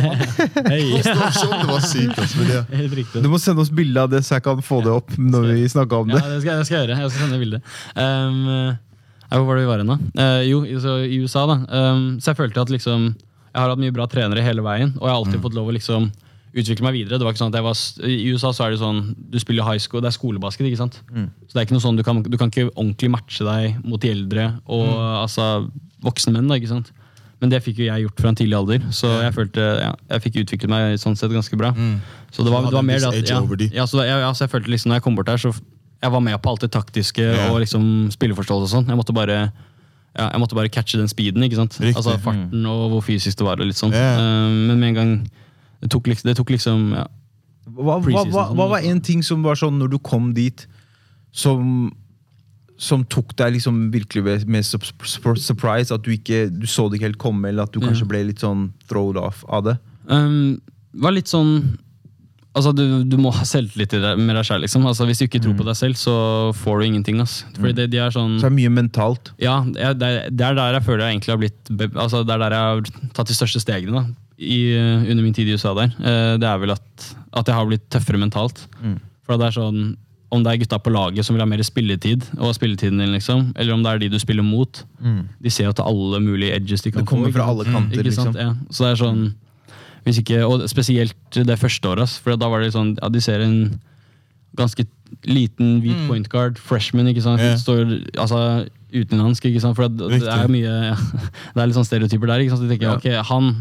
Hei. 0.70 0.84
Det 1.02 1.16
var 1.18 1.34
sånn, 1.40 1.56
det 1.64 1.70
var 1.72 1.88
sykt. 1.90 2.20
Altså, 2.20 2.38
men 2.44 2.52
det, 2.54 2.62
Helt 2.84 2.94
riktig. 3.02 3.24
Du 3.26 3.30
må 3.34 3.40
sende 3.42 3.62
oss 3.66 3.72
bilde 3.74 4.04
av 4.06 4.10
det, 4.14 4.22
så 4.28 4.38
jeg 4.38 4.44
kan 4.46 4.62
få 4.62 4.84
det 4.86 4.94
opp 4.94 5.16
når 5.18 5.50
vi 5.56 5.66
snakker 5.74 6.04
om 6.06 6.10
Ja, 6.14 6.20
det. 6.22 6.36
det 6.36 6.42
skal, 6.46 6.62
jeg 6.62 6.70
skal 6.70 6.84
gjøre. 6.86 7.00
Jeg 7.02 7.12
skal 7.16 7.26
sende 7.26 7.40
bilde. 7.42 7.62
Um, 7.96 8.46
eh, 8.50 9.38
hvor 9.38 9.46
var 9.50 9.56
det 9.58 9.64
vi 9.66 9.70
var 9.70 9.82
hen, 9.82 9.88
da? 9.88 9.98
Eh, 10.22 10.44
jo, 10.50 10.62
i- 10.66 10.78
så 10.82 10.96
i 11.06 11.18
USA, 11.24 11.46
da. 11.50 11.58
Um, 11.70 12.20
så 12.22 12.32
jeg 12.34 12.38
følte 12.38 12.62
at 12.62 12.70
liksom 12.74 13.16
Jeg 13.50 13.62
har 13.62 13.72
hatt 13.72 13.82
mye 13.82 13.96
bra 13.96 14.08
trenere 14.10 14.44
hele 14.46 14.64
veien, 14.66 14.94
og 15.00 15.06
jeg 15.08 15.14
har 15.14 15.20
alltid 15.20 15.42
fått 15.44 15.58
lov 15.58 15.72
å 15.72 15.76
liksom 15.76 16.10
utvikle 16.50 16.86
meg 16.86 16.96
videre. 16.98 17.20
Det 17.20 17.26
var 17.26 17.36
ikke 17.36 17.44
sånn 17.44 17.52
at 17.54 17.60
jeg 17.60 17.66
var, 17.66 17.82
I 18.10 18.32
USA 18.34 18.52
så 18.56 18.66
er 18.66 18.74
det 18.74 18.80
sånn 18.82 19.02
du 19.30 19.38
spiller 19.42 19.68
high 19.68 19.82
school, 19.82 20.02
det 20.02 20.10
er 20.10 20.18
skolebasket. 20.18 20.66
ikke 20.66 20.82
sant? 20.82 21.02
Så 21.10 21.54
det 21.54 21.62
er 21.62 21.68
ikke 21.68 21.78
noe 21.78 21.86
sånn, 21.86 22.00
du 22.00 22.06
kan, 22.06 22.24
du 22.26 22.38
kan 22.38 22.54
ikke 22.54 22.70
ordentlig 22.72 23.12
matche 23.14 23.46
deg 23.46 23.84
mot 23.86 24.02
de 24.02 24.14
eldre 24.14 24.48
og 24.66 24.88
altså, 25.24 25.70
voksne 26.06 26.34
menn. 26.36 26.50
da, 26.50 26.58
ikke 26.58 26.74
sant? 26.74 26.94
Men 27.40 27.54
det 27.54 27.62
fikk 27.64 27.80
jo 27.80 27.88
jeg 27.88 28.04
gjort 28.04 28.20
fra 28.20 28.32
en 28.34 28.36
tidlig 28.36 28.58
alder, 28.58 28.88
så 28.92 29.14
jeg 29.22 29.32
følte 29.38 29.64
ja, 29.80 29.92
jeg 30.10 30.24
fikk 30.26 30.40
utviklet 30.42 30.72
meg 30.74 30.98
sånn 31.00 31.16
sett 31.16 31.32
ganske 31.32 31.60
bra. 31.60 31.72
Så 32.36 32.44
det 32.44 32.52
var, 32.52 32.66
det 32.68 32.76
var 32.76 32.84
mer 32.84 33.00
det 33.00 33.14
at 33.14 33.32
ja, 33.32 33.40
ja, 33.80 33.86
så 33.88 34.02
jeg, 34.04 34.18
altså, 34.18 34.44
jeg 34.44 34.52
følte 34.58 34.74
liksom 34.74 34.92
når 34.92 35.00
jeg 35.00 35.06
kom 35.06 35.16
bort 35.16 35.30
der, 35.30 35.40
så 35.40 35.54
jeg 36.00 36.12
var 36.12 36.24
med 36.24 36.36
på 36.42 36.52
alt 36.52 36.64
det 36.64 36.72
taktiske 36.72 37.24
yeah. 37.24 37.50
og 37.52 37.60
liksom 37.64 37.84
spilleforståelse 38.14 38.68
og 38.68 38.72
sånn. 38.72 38.92
Jeg 38.92 39.00
måtte 39.00 39.16
bare 39.16 39.50
ja, 40.18 40.30
jeg 40.32 40.42
måtte 40.42 40.58
bare 40.58 40.72
catche 40.74 41.00
den 41.00 41.10
speeden, 41.12 41.44
ikke 41.46 41.60
sant? 41.60 41.78
Riktig. 41.80 41.98
Altså 42.00 42.18
farten 42.24 42.66
og 42.66 42.90
hvor 42.96 43.06
fysisk 43.06 43.40
det 43.40 43.46
var. 43.46 43.62
og 43.62 43.70
litt 43.70 43.78
sånn. 43.78 43.94
Yeah. 43.94 44.18
Uh, 44.18 44.68
men 44.70 44.82
med 44.82 44.90
en 44.92 45.00
gang 45.00 45.14
det 45.80 45.92
tok, 45.94 46.10
det 46.26 46.36
tok 46.36 46.52
liksom 46.52 46.90
ja, 46.98 47.06
Hva, 47.70 48.00
hva, 48.04 48.26
hva, 48.28 48.46
hva 48.58 48.68
var 48.74 48.86
en 48.90 49.00
ting 49.06 49.22
som 49.24 49.46
var 49.46 49.60
sånn 49.60 49.78
når 49.80 49.94
du 49.94 50.00
kom 50.04 50.34
dit, 50.36 50.66
som, 51.32 51.92
som 52.82 53.06
tok 53.06 53.36
deg 53.40 53.54
liksom 53.60 53.86
virkelig 53.94 54.26
med, 54.26 54.48
med 54.58 54.66
surprise? 54.66 55.94
At 55.94 56.04
du 56.04 56.12
ikke 56.16 56.48
du 56.50 56.66
så 56.68 56.90
det 56.90 57.00
ikke 57.00 57.12
helt 57.12 57.22
komme, 57.22 57.52
eller 57.52 57.70
at 57.70 57.76
du 57.76 57.80
kanskje 57.84 58.10
ble 58.10 58.26
litt 58.32 58.44
sånn 58.44 58.72
thrown 58.90 59.22
off 59.22 59.46
av 59.48 59.70
det? 59.70 59.78
Um, 60.10 60.58
var 60.98 61.14
litt 61.14 61.30
sånn 61.30 61.78
Altså, 62.58 62.72
du, 62.76 63.04
du 63.06 63.16
må 63.22 63.30
ha 63.32 63.44
selvtillit 63.46 63.92
med 64.18 64.34
deg 64.36 64.46
selv. 64.48 64.64
Liksom. 64.66 64.86
Altså, 64.90 65.06
hvis 65.06 65.20
du 65.22 65.26
ikke 65.28 65.40
tror 65.44 65.54
på 65.60 65.66
deg 65.68 65.76
selv, 65.78 65.94
så 66.02 66.16
får 66.58 66.80
du 66.82 66.86
ingenting. 66.88 67.20
Altså. 67.22 67.46
Fordi 67.60 67.74
det, 67.78 67.86
de 67.94 68.00
er 68.02 68.10
sånn 68.16 68.40
Så 68.40 68.48
det 68.48 68.50
er 68.50 68.56
mye 68.58 68.72
mentalt. 68.74 69.30
Ja, 69.40 69.60
det 69.68 69.78
er, 69.86 70.26
det 70.34 70.46
er 70.48 70.58
der 70.58 70.74
jeg 70.80 70.84
føler 70.88 71.06
jeg 71.06 71.20
egentlig 71.20 71.34
har 71.36 71.42
blitt 71.44 71.94
altså 71.94 72.24
Det 72.26 72.34
er 72.36 72.42
der 72.44 72.56
jeg 72.58 72.66
har 72.74 73.14
tatt 73.20 73.30
de 73.30 73.38
største 73.38 73.62
stegene 73.62 74.02
da, 74.02 74.04
i, 74.40 74.60
eh, 74.74 75.06
under 75.12 75.24
min 75.28 75.34
tid 75.38 75.48
i 75.48 75.54
USA. 75.60 75.76
der 75.78 75.94
Eh, 76.02 76.38
Det 76.42 76.48
er 76.50 76.58
vel 76.66 76.74
at, 76.74 77.08
at 77.38 77.46
jeg 77.52 77.56
har 77.60 77.70
blitt 77.70 77.86
tøffere 77.94 78.18
mentalt. 78.26 78.66
For 79.28 79.38
det 79.38 79.52
er 79.52 79.56
sånn 79.62 79.84
Om 80.34 80.44
det 80.46 80.52
er 80.52 80.60
gutta 80.64 80.78
på 80.82 80.92
laget 80.94 81.26
som 81.26 81.34
vil 81.38 81.42
ha 81.42 81.48
mer 81.50 81.62
spilletid, 81.66 82.26
og 82.38 82.52
spilletiden 82.58 82.98
din, 83.02 83.14
liksom, 83.14 83.48
eller 83.58 83.74
om 83.74 83.82
det 83.86 83.92
er 83.94 84.02
de 84.04 84.10
du 84.14 84.20
spiller 84.22 84.44
mot. 84.46 84.84
De 85.42 85.50
ser 85.54 85.66
jo 85.70 85.72
til 85.74 85.86
alle 85.90 86.20
mulige 86.22 86.54
edges 86.58 86.82
de 86.86 86.92
kan 86.92 87.02
få. 87.02 87.06
Det 87.06 87.10
kommer 87.14 87.32
få. 87.32 87.38
fra 87.38 87.48
alle 87.50 87.66
kanter, 87.66 87.98
Mm, 87.98 88.06
liksom. 88.10 88.36
Ja. 88.38 88.52
Så 88.70 88.86
det 88.86 88.92
er 88.94 89.00
sånn 89.06 89.24
hvis 90.10 90.20
ikke, 90.24 90.42
Og 90.50 90.66
spesielt 90.72 91.16
det 91.38 91.60
første 91.62 91.86
året, 91.94 92.10
for 92.24 92.36
da 92.36 92.50
var 92.52 92.62
det 92.66 92.74
sånn 92.76 92.96
ja, 92.98 93.10
De 93.14 93.22
ser 93.22 93.42
en 93.46 93.80
ganske 94.58 94.84
liten 95.30 95.80
hvit 95.84 96.00
point 96.10 96.28
guard, 96.30 96.58
freshman, 96.62 97.08
ikke 97.12 97.22
sant? 97.24 97.42
Yeah. 97.42 97.58
Står 97.62 97.84
altså 98.20 98.40
utenlandsk, 98.94 99.46
ikke 99.46 99.62
sant? 99.62 99.78
For 99.78 99.88
det, 99.90 100.10
det 100.22 100.30
er 100.34 100.50
mye 100.50 100.72
ja, 100.92 100.96
Det 101.54 101.62
er 101.62 101.70
litt 101.70 101.78
sånn 101.78 101.86
stereotyper 101.88 102.32
der. 102.32 102.42
ikke 102.44 102.56
sant? 102.56 102.64
Så 102.64 102.68
de 102.68 102.74
tenker, 102.76 102.90
Ja. 102.90 102.96
ok, 102.98 103.28
han, 103.30 103.52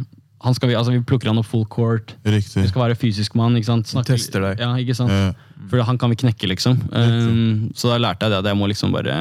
han 0.45 0.55
skal 0.57 0.71
vi, 0.73 0.77
altså 0.79 0.93
vi 0.95 1.01
plukker 1.05 1.29
han 1.33 1.41
opp 1.41 1.49
full 1.51 1.67
court. 1.69 2.15
riktig. 2.25 2.63
Vi 2.65 2.69
skal 2.73 2.85
være 2.87 2.97
fysisk 3.01 3.37
mann. 3.39 3.57
ikke 3.61 3.69
sant? 3.69 3.93
Tester 4.09 4.45
deg. 4.49 4.61
Ja, 4.65 4.73
ikke 4.81 4.97
sant? 4.97 5.13
Yeah. 5.13 5.33
For 5.69 5.83
han 5.85 5.99
kan 6.01 6.13
vi 6.15 6.17
knekke, 6.25 6.49
liksom. 6.53 6.81
Um, 6.95 7.69
så 7.77 7.93
da 7.93 7.99
lærte 8.01 8.25
jeg 8.29 8.33
det 8.37 8.39
at 8.45 8.51
jeg 8.53 8.57
må 8.61 8.69
liksom 8.71 8.93
bare 8.95 9.21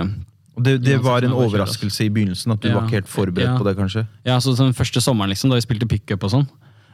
det, 0.58 0.80
det 0.82 0.96
var 1.06 1.22
en 1.22 1.30
det 1.34 1.38
overraskelse 1.38 2.06
i 2.08 2.10
begynnelsen, 2.10 2.52
at 2.56 2.62
du 2.64 2.70
Ja. 2.70 2.76
var 2.80 2.88
ikke 2.88 2.98
helt 3.02 3.12
forberedt 3.12 3.52
Ja. 3.52 3.58
på 3.60 3.66
det, 3.68 3.76
kanskje? 3.78 4.08
Ja, 4.26 4.40
så 4.42 4.56
den 4.58 4.74
første 4.74 5.02
sommeren 5.06 5.30
liksom, 5.30 5.52
da 5.52 5.60
vi 5.60 5.62
spilte 5.68 5.86
pickup 5.90 6.24
og 6.26 6.32
sånn, 6.34 6.48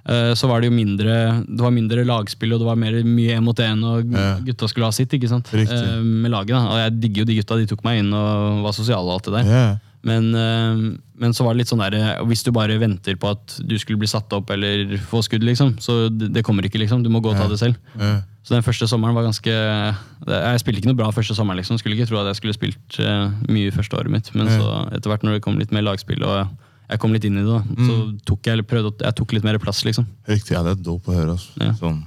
så 0.04 0.50
var 0.50 0.60
det 0.60 0.68
jo 0.68 0.76
mindre 0.76 1.14
det 1.48 1.64
var 1.64 1.72
mindre 1.72 2.04
lagspill, 2.04 2.52
og 2.52 2.60
det 2.60 2.68
var 2.68 2.80
mer, 2.80 2.98
mye 3.08 3.38
én 3.38 3.46
mot 3.46 3.60
én, 3.64 3.80
og 3.88 4.12
gutta 4.44 4.68
skulle 4.68 4.90
ha 4.90 4.96
sitt 4.96 5.14
ikke 5.16 5.30
sant? 5.32 5.48
Eh, 5.56 6.02
med 6.04 6.34
laget. 6.34 6.52
da, 6.58 6.66
Og 6.68 6.82
jeg 6.82 7.00
digger 7.00 7.24
jo 7.24 7.30
de 7.30 7.38
gutta, 7.40 7.60
de 7.62 7.70
tok 7.72 7.86
meg 7.88 8.02
inn 8.02 8.12
og 8.12 8.64
var 8.66 8.76
sosiale 8.76 9.08
og 9.08 9.16
alt 9.16 9.30
det 9.30 9.36
der. 9.38 9.52
Yeah. 9.54 9.74
Men, 10.04 10.36
eh, 10.36 11.00
men 11.16 11.32
så 11.32 11.46
var 11.46 11.56
det 11.56 11.64
litt 11.64 11.72
sånn 11.72 11.82
der, 11.86 11.96
eh, 11.96 12.24
hvis 12.28 12.44
du 12.44 12.52
bare 12.56 12.76
venter 12.82 13.16
på 13.16 13.32
at 13.32 13.56
du 13.64 13.78
skulle 13.80 14.02
bli 14.02 14.10
satt 14.12 14.32
opp 14.36 14.52
eller 14.52 14.98
få 15.10 15.24
skudd, 15.24 15.46
liksom, 15.48 15.78
så 15.80 16.10
det, 16.12 16.44
kommer 16.44 16.68
ikke, 16.68 16.82
liksom. 16.82 17.06
Du 17.06 17.10
må 17.14 17.22
gå 17.24 17.32
og 17.32 17.40
ta 17.40 17.48
det 17.48 17.62
selv. 17.62 17.80
Yeah. 17.96 18.26
Så 18.44 18.58
den 18.58 18.66
første 18.66 18.90
sommeren 18.92 19.16
var 19.16 19.24
ganske 19.24 19.48
Jeg 19.48 20.60
spilte 20.60 20.82
ikke 20.82 20.90
noe 20.90 21.00
bra 21.00 21.06
første 21.16 21.32
sommeren. 21.32 21.62
liksom 21.62 21.78
Skulle 21.80 21.96
ikke 21.96 22.10
tro 22.10 22.18
at 22.20 22.28
jeg 22.28 22.42
skulle 22.42 22.58
spilt 22.58 23.00
eh, 23.00 23.32
mye 23.48 23.72
første 23.72 23.96
året 23.96 24.12
mitt. 24.12 24.34
Men 24.36 24.52
yeah. 24.52 24.60
så 24.60 24.98
etter 24.98 25.14
hvert 25.14 25.24
når 25.24 25.38
det 25.38 25.46
kom 25.46 25.56
litt 25.60 25.72
mer 25.72 25.86
lagspill, 25.88 26.24
og 26.28 26.52
jeg 26.94 27.02
kom 27.02 27.14
litt 27.16 27.26
inn 27.28 27.38
i 27.42 27.44
det, 27.44 27.50
da, 27.50 27.86
så 27.90 27.98
tok 28.30 28.50
jeg, 28.52 28.64
prøvde, 28.70 28.94
jeg 29.04 29.18
tok 29.20 29.34
litt 29.36 29.46
mer 29.48 29.58
plass. 29.62 29.84
liksom 29.88 30.06
Riktig. 30.30 30.54
Ja, 30.56 30.62
det 30.66 30.78
er 30.78 30.84
dope 30.86 31.12
å 31.12 31.18
høre. 31.18 31.36
Altså. 31.38 31.52
Ja. 31.62 31.74
Sånn. 31.82 32.04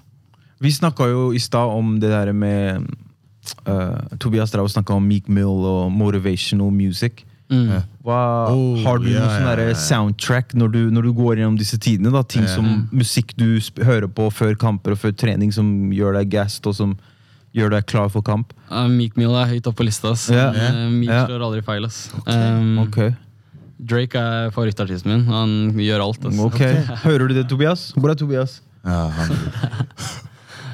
Vi 0.63 0.71
snakka 0.73 1.11
jo 1.11 1.31
i 1.37 1.41
stad 1.43 1.69
om 1.77 1.97
det 2.01 2.09
der 2.15 2.31
med 2.33 2.87
uh, 3.69 4.17
Tobias 4.23 4.49
Strauss 4.53 4.73
snakka 4.77 4.95
om 4.97 5.05
Meek 5.09 5.27
Mill 5.29 5.65
og 5.69 5.91
motivational 5.93 6.71
music. 6.73 7.25
Mm. 7.51 7.69
Hva, 8.03 8.21
Oh, 8.51 8.79
har 8.83 8.99
du 8.99 9.05
yeah, 9.11 9.21
noen 9.23 9.35
sånn 9.37 9.45
derre 9.53 9.67
ja. 9.69 9.77
soundtrack 9.79 10.55
når 10.59 10.73
du, 10.75 10.81
når 10.91 11.05
du 11.07 11.13
går 11.15 11.37
gjennom 11.43 11.59
disse 11.61 11.79
tidene? 11.79 12.11
da 12.15 12.25
Ting 12.27 12.43
yeah. 12.43 12.57
som 12.57 12.89
musikk 12.91 13.37
du 13.39 13.61
sp 13.63 13.85
hører 13.87 14.09
på 14.11 14.27
før 14.35 14.57
kamper 14.59 14.97
og 14.97 14.99
før 15.05 15.15
trening, 15.15 15.53
som 15.55 15.93
gjør 15.95 16.19
deg 16.19 16.33
gassed 16.33 16.67
og 16.67 16.75
som 16.79 16.97
gjør 17.57 17.71
deg 17.77 17.87
klar 17.89 18.11
for 18.13 18.25
kamp? 18.27 18.51
Uh, 18.71 18.89
Meek 18.91 19.15
Mill 19.21 19.37
er 19.39 19.47
høyt 19.53 19.69
oppe 19.71 19.79
på 19.85 19.87
lista. 19.87 20.11
ass. 20.17 20.27
Yeah. 20.33 20.57
Uh, 20.57 20.89
Meek 20.97 21.13
slår 21.29 21.45
aldri 21.47 21.63
feil. 21.69 21.87
ass. 21.87 22.01
Um, 22.27 22.81
Ok, 22.89 22.99
Drake 23.77 24.19
er 24.19 24.53
favorittartisten 24.55 25.13
min. 25.13 25.27
Han 25.29 25.51
gjør 25.81 26.07
alt. 26.07 26.25
Altså. 26.25 26.47
ok 26.49 26.63
Hører 27.09 27.29
du 27.29 27.37
det, 27.37 27.49
Tobias? 27.51 27.91
Hvor 27.97 28.13
er 28.13 28.19
Tobias? 28.19 28.61
Ja, 28.87 29.07
han, 29.13 29.35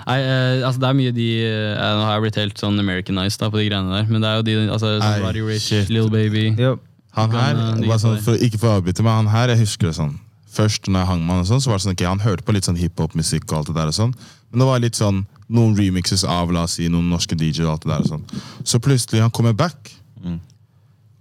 Nei, 0.02 0.18
eh, 0.18 0.66
altså 0.66 0.80
Det 0.82 0.88
er 0.88 0.96
mye 0.98 1.12
de 1.14 1.28
eh, 1.46 1.76
Nå 1.78 2.06
har 2.06 2.16
jeg 2.16 2.24
blitt 2.26 2.38
helt 2.40 2.58
sånn 2.60 2.80
Americanized 2.82 3.40
da, 3.42 3.50
på 3.52 3.60
de 3.60 3.68
greiene 3.68 3.94
der. 3.94 4.08
Men 4.10 4.24
det 4.24 4.30
er 4.30 4.40
jo 4.40 4.46
de 4.48 4.56
altså, 4.74 4.96
Ei, 4.98 5.20
sånn 5.22 5.38
Rich, 5.46 5.68
shit. 5.68 5.92
Little 5.92 6.12
Baby 6.12 6.50
yep. 6.58 6.82
han 7.16 7.34
her, 7.36 7.62
eh, 7.78 7.96
sånn, 8.02 8.18
for, 8.24 8.38
ikke 8.42 8.60
for 8.60 8.72
å 8.72 8.80
avbryte, 8.80 9.04
men 9.06 9.22
han 9.22 9.32
her, 9.32 9.54
jeg 9.54 9.64
husker 9.64 9.90
det 9.90 9.96
sånn 10.00 10.16
Først 10.52 10.88
når 10.88 11.00
jeg 11.00 11.08
hang 11.08 11.22
med 11.24 11.32
han, 11.32 11.44
og 11.46 11.48
sånn, 11.48 11.62
så 11.64 11.70
var 11.70 11.78
det 11.78 11.86
sånn, 11.86 11.94
ok, 11.96 12.02
han 12.10 12.20
hørte 12.20 12.44
på 12.44 12.52
litt 12.52 12.66
sånn 12.68 12.76
hiphop-musikk 12.76 13.46
og 13.48 13.62
alt 13.62 13.70
det 13.70 13.76
der. 13.78 13.88
og 13.88 13.96
sånn, 13.96 14.10
Men 14.52 14.60
det 14.60 14.66
var 14.68 14.82
litt 14.84 14.98
sånn 14.98 15.22
noen 15.52 15.72
remixes 15.78 16.26
av 16.28 16.52
la 16.52 16.66
oss 16.66 16.76
si, 16.76 16.90
noen 16.92 17.08
norske 17.08 17.36
DJ-er 17.38 17.70
og 17.70 17.72
alt 17.74 17.86
det 17.86 17.92
der. 17.94 18.04
og 18.04 18.10
sånn. 18.10 18.42
Så 18.68 18.80
plutselig 18.84 19.22
han 19.24 19.32
kommer 19.32 19.56
back, 19.56 19.94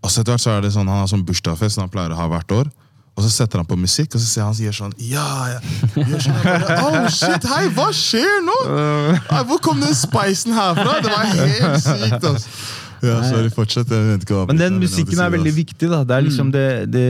og 0.01 0.09
så 0.09 0.21
etter 0.21 0.33
hvert 0.33 0.41
så 0.43 0.55
er 0.57 0.61
det 0.65 0.71
sånn, 0.73 0.87
han 0.89 1.03
har 1.03 1.09
sånn 1.11 1.25
bursdagsfest 1.27 1.77
som 1.77 1.85
han 1.85 1.93
pleier 1.93 2.13
å 2.13 2.17
ha 2.19 2.27
hvert 2.31 2.51
år. 2.57 2.71
Og 3.11 3.25
så 3.25 3.29
setter 3.29 3.59
han 3.59 3.67
på 3.67 3.75
musikk, 3.75 4.13
og 4.15 4.21
så 4.23 4.27
ser 4.29 4.45
han 4.47 4.53
sier 4.55 4.71
sånn 4.71 4.93
Ja, 5.03 5.25
ja. 5.51 5.57
Gjør 5.99 6.21
sånn, 6.23 6.37
bare, 6.45 6.77
oh 6.87 7.09
shit, 7.11 7.43
hei, 7.51 7.65
hva 7.75 7.89
skjer 7.93 8.37
nå? 8.47 8.55
Nei, 9.33 9.41
Hvor 9.49 9.59
kom 9.61 9.81
den 9.83 9.91
spicen 9.99 10.55
herfra? 10.55 11.01
Det 11.03 11.11
var 11.11 11.27
helt 11.35 11.83
sykt, 11.83 12.23
altså. 12.23 12.53
Ja, 13.01 13.15
sorry, 13.25 13.49
fortsett. 13.49 13.89
Jeg 13.89 14.05
vet 14.11 14.23
ikke 14.27 14.35
hva 14.37 14.43
Men 14.51 14.59
den 14.61 14.75
musikken 14.77 15.17
er 15.25 15.31
veldig 15.33 15.51
viktig. 15.55 15.87
da 15.89 16.03
Det 16.05 16.13
er 16.19 16.21
liksom 16.21 16.51
det, 16.53 16.65
det 16.93 17.05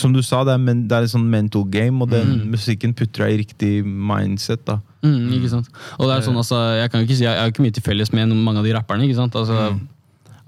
Som 0.00 0.14
du 0.16 0.22
sa, 0.24 0.38
det 0.48 0.54
er, 0.54 0.62
men, 0.64 0.86
det 0.88 0.96
er 0.96 1.04
et 1.04 1.12
sånn 1.12 1.26
mental 1.28 1.66
game, 1.68 2.00
og 2.00 2.08
den 2.10 2.46
musikken 2.54 2.94
putter 2.96 3.26
deg 3.26 3.34
i 3.34 3.40
riktig 3.44 3.72
mindset. 3.86 4.64
da 4.66 4.80
Mm, 5.06 5.28
ikke 5.36 5.50
sant? 5.52 5.68
Og 6.00 6.08
det 6.08 6.14
er 6.16 6.24
sånn, 6.26 6.38
altså, 6.40 6.56
jeg 6.80 6.90
kan 6.90 6.98
jo 7.02 7.06
ikke 7.06 7.18
si, 7.20 7.22
jeg 7.28 7.38
har 7.38 7.52
ikke 7.52 7.62
mye 7.62 7.74
til 7.76 7.84
felles 7.86 8.10
med 8.16 8.32
mange 8.34 8.58
av 8.58 8.64
de 8.66 8.72
rapperne. 8.74 9.04
ikke 9.06 9.14
sant? 9.20 9.36
Altså, 9.38 9.54
jeg 9.54 9.76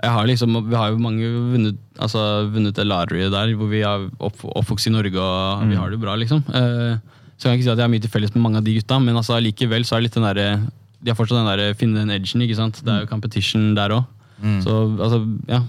har 0.06 0.26
liksom, 0.26 0.54
Vi 0.70 0.76
har 0.78 0.90
jo 0.92 0.98
mange 1.02 1.26
vunnet, 1.26 1.76
altså, 1.98 2.46
vunnet 2.52 2.74
det 2.78 2.86
lotteriet 2.86 3.32
der, 3.34 3.54
hvor 3.58 3.68
vi 3.68 3.80
er 3.82 4.04
opp, 4.22 4.38
oppvokst 4.44 4.86
i 4.86 4.92
Norge 4.94 5.18
og 5.18 5.64
vi 5.68 5.74
har 5.74 5.90
det 5.90 5.98
bra. 6.00 6.14
liksom. 6.14 6.44
Uh, 6.48 6.98
så 7.38 7.48
jeg 7.48 7.50
kan 7.50 7.58
ikke 7.58 7.66
si 7.66 7.70
at 7.72 7.78
jeg 7.78 7.86
har 7.86 7.90
mye 7.92 8.02
til 8.02 8.10
felles 8.10 8.34
med 8.34 8.42
mange 8.42 8.58
av 8.58 8.64
de 8.64 8.74
gutta, 8.78 8.98
men 9.02 9.16
altså, 9.16 9.38
likevel 9.42 9.84
så 9.84 9.96
er 9.96 10.00
det 10.00 10.08
litt 10.08 10.14
den 10.18 10.26
derre 10.28 10.46
de 11.00 11.10
har 11.12 11.14
fortsatt 11.18 11.38
den 11.38 11.46
der, 11.50 11.74
finne 11.78 12.00
den 12.00 12.10
edgen. 12.10 12.42
ikke 12.42 12.56
sant? 12.58 12.80
Det 12.82 12.90
er 12.90 13.04
jo 13.04 13.10
competition 13.10 13.74
der 13.76 13.92
òg. 13.94 14.04
Så 14.62 14.72
altså, 14.98 15.20
ja, 15.46 15.60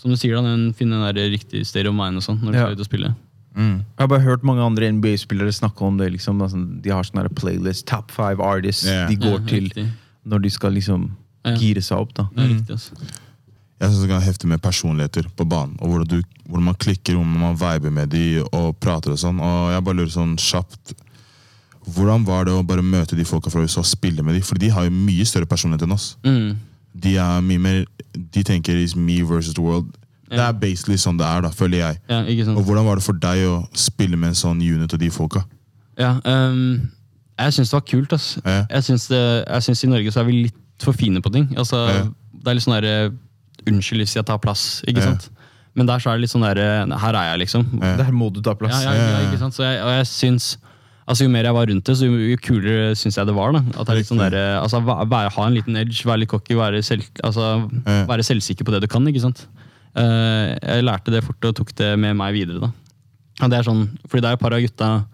som 0.00 0.12
du 0.12 0.16
sier, 0.16 0.34
da, 0.36 0.42
den, 0.44 0.72
finne 0.76 0.96
den 1.00 1.16
der 1.16 1.30
riktige 1.32 1.64
state 1.64 1.88
of 1.88 1.94
mind 1.96 2.16
og 2.20 2.24
sånn 2.24 2.40
når 2.40 2.52
du 2.52 2.58
Ja. 2.58 2.64
skal 2.66 2.76
ut 2.76 2.80
og 2.80 2.88
spille. 2.88 3.14
Mm. 3.56 3.74
Jeg 3.80 4.00
har 4.02 4.08
bare 4.08 4.24
hørt 4.24 4.42
mange 4.44 4.60
andre 4.64 4.88
NBA-spillere 4.92 5.52
snakke 5.52 5.80
om 5.86 5.96
det. 5.96 6.10
liksom 6.12 6.40
altså, 6.42 6.60
De 6.82 6.90
har 6.90 7.02
sånne 7.04 7.22
her 7.22 7.28
playlist, 7.28 7.86
top 7.86 8.10
five 8.10 8.40
artists 8.40 8.84
yeah. 8.88 9.08
de 9.08 9.16
går 9.16 9.40
Ja, 9.40 9.46
til 9.46 9.88
når 10.26 10.42
de 10.42 10.50
skal 10.50 10.72
liksom 10.72 11.10
gire 11.60 11.80
seg 11.84 11.98
opp. 11.98 12.14
da 12.14 12.28
Det 12.34 12.44
er 12.44 12.48
riktig, 12.54 12.70
altså. 12.76 12.92
Jeg 13.84 13.92
synes 13.92 14.02
det 14.04 14.10
kan 14.14 14.22
hefte 14.24 14.48
med 14.48 14.62
personligheter 14.64 15.26
på 15.36 15.44
banen. 15.44 15.76
Og 15.84 15.90
hvordan, 15.92 16.08
du, 16.08 16.36
hvordan 16.48 16.68
man 16.70 16.76
klikker, 16.80 17.18
hvordan 17.18 17.40
man 17.42 17.58
viber 17.60 17.92
med 17.92 18.12
de 18.14 18.40
og 18.46 18.70
prater 18.80 19.12
og 19.12 19.20
sånn. 19.20 19.42
Og 19.44 19.72
jeg 19.74 19.84
bare 19.84 19.98
lurer 20.00 20.14
sånn 20.14 20.38
kjapt 20.40 20.94
Hvordan 21.84 22.22
var 22.24 22.46
det 22.48 22.54
å 22.56 22.62
bare 22.64 22.80
møte 22.80 23.12
de 23.12 23.26
folka 23.28 23.50
fra 23.52 23.60
USA 23.60 23.82
og 23.82 23.88
spille 23.90 24.22
med 24.24 24.38
de? 24.38 24.40
For 24.40 24.56
de 24.56 24.70
har 24.72 24.86
jo 24.86 24.94
mye 24.94 25.26
større 25.28 25.44
personlighet 25.50 25.84
enn 25.84 25.92
oss. 25.92 26.14
Mm. 26.24 26.54
De 27.04 27.12
er 27.20 27.42
mye 27.44 27.60
mer 27.60 27.82
De 28.14 28.44
tenker 28.46 28.78
is 28.80 28.94
me 28.96 29.18
versus 29.20 29.52
the 29.52 29.60
world. 29.60 29.90
Det 30.32 30.40
er 30.40 30.56
basically 30.56 30.96
sånn 30.98 31.18
det 31.20 31.26
er, 31.28 31.44
da, 31.44 31.50
føler 31.52 31.82
jeg. 31.82 32.00
Ja? 32.08 32.22
Og 32.54 32.64
hvordan 32.64 32.86
var 32.88 32.96
det 32.98 33.04
for 33.04 33.20
deg 33.20 33.44
å 33.50 33.58
spille 33.76 34.16
med 34.16 34.32
en 34.32 34.38
sånn 34.38 34.62
unit 34.64 34.96
og 34.96 35.02
de 35.02 35.10
folka? 35.12 35.44
Ja, 36.00 36.16
um, 36.24 36.88
jeg 37.36 37.54
syns 37.54 37.70
det 37.70 37.76
var 37.76 37.84
kult. 37.86 38.16
ass. 38.16 38.30
Ja. 38.40 38.64
Jeg 38.72 38.86
syns 38.88 39.84
i 39.84 39.90
Norge 39.92 40.14
så 40.14 40.22
er 40.24 40.28
vi 40.30 40.40
litt 40.46 40.56
for 40.82 40.96
fine 40.96 41.20
på 41.22 41.30
ting. 41.34 41.52
Altså, 41.60 41.84
Ja. 41.92 42.06
Det 42.44 42.50
er 42.50 42.56
litt 42.58 42.64
sånn 42.66 42.74
derre 42.76 43.12
Unnskyld 43.66 44.00
hvis 44.04 44.14
jeg 44.16 44.24
tar 44.26 44.38
plass, 44.38 44.82
ikke 44.86 45.00
Ja. 45.00 45.10
sant? 45.12 45.30
Men 45.74 45.86
der 45.86 45.98
så 45.98 46.10
er 46.12 46.18
det 46.18 46.22
litt 46.22 46.30
sånn 46.30 46.44
derre 46.46 46.98
Her 47.00 47.14
er 47.18 47.30
jeg, 47.36 47.48
liksom. 47.48 47.64
Ja. 47.82 47.96
Der 47.96 48.12
må 48.12 48.32
du 48.32 48.40
ta 48.40 48.54
plass. 48.54 48.82
ja, 48.84 48.92
ja, 48.94 49.18
ikke 49.28 49.38
sant? 49.40 49.54
Så 49.54 49.64
jeg, 49.66 49.80
og 49.82 49.90
jeg 49.90 50.06
syns 50.06 50.56
Altså 51.06 51.24
Jo 51.26 51.28
mer 51.28 51.44
jeg 51.44 51.52
var 51.52 51.66
rundt 51.68 51.84
det, 51.84 51.96
så 51.98 52.06
jo, 52.08 52.16
jo 52.16 52.36
kulere 52.40 52.94
syns 52.96 53.16
jeg 53.18 53.26
det 53.26 53.34
var. 53.34 53.52
da 53.52 53.58
At 53.58 53.84
det 53.86 53.92
er 53.92 53.96
litt 53.98 54.06
sånn 54.08 54.22
der, 54.30 54.36
altså, 54.62 54.80
væ- 54.80 55.04
være, 55.10 55.32
Ha 55.34 55.46
en 55.46 55.52
liten 55.54 55.76
edge, 55.76 56.00
være 56.06 56.20
litt 56.20 56.28
cocky, 56.30 56.54
være, 56.56 56.80
selv, 56.82 57.02
altså, 57.22 57.68
Ja. 57.86 58.06
være 58.06 58.22
selvsikker 58.24 58.64
på 58.64 58.72
det 58.72 58.80
du 58.80 58.86
kan. 58.88 59.04
ikke 59.06 59.20
sant? 59.20 59.46
Uh, 59.94 60.56
jeg 60.62 60.82
lærte 60.82 61.12
det 61.12 61.22
fort 61.22 61.44
og 61.44 61.54
tok 61.54 61.74
det 61.76 61.98
med 61.98 62.16
meg 62.16 62.32
videre. 62.32 62.60
da 62.60 62.70
og 63.42 63.50
det 63.50 63.58
er 63.58 63.62
sånn, 63.64 63.88
fordi 64.08 64.22
det 64.22 64.30
er 64.30 64.32
et 64.32 64.40
par 64.40 64.52
av 64.54 64.60
gutta, 64.62 65.04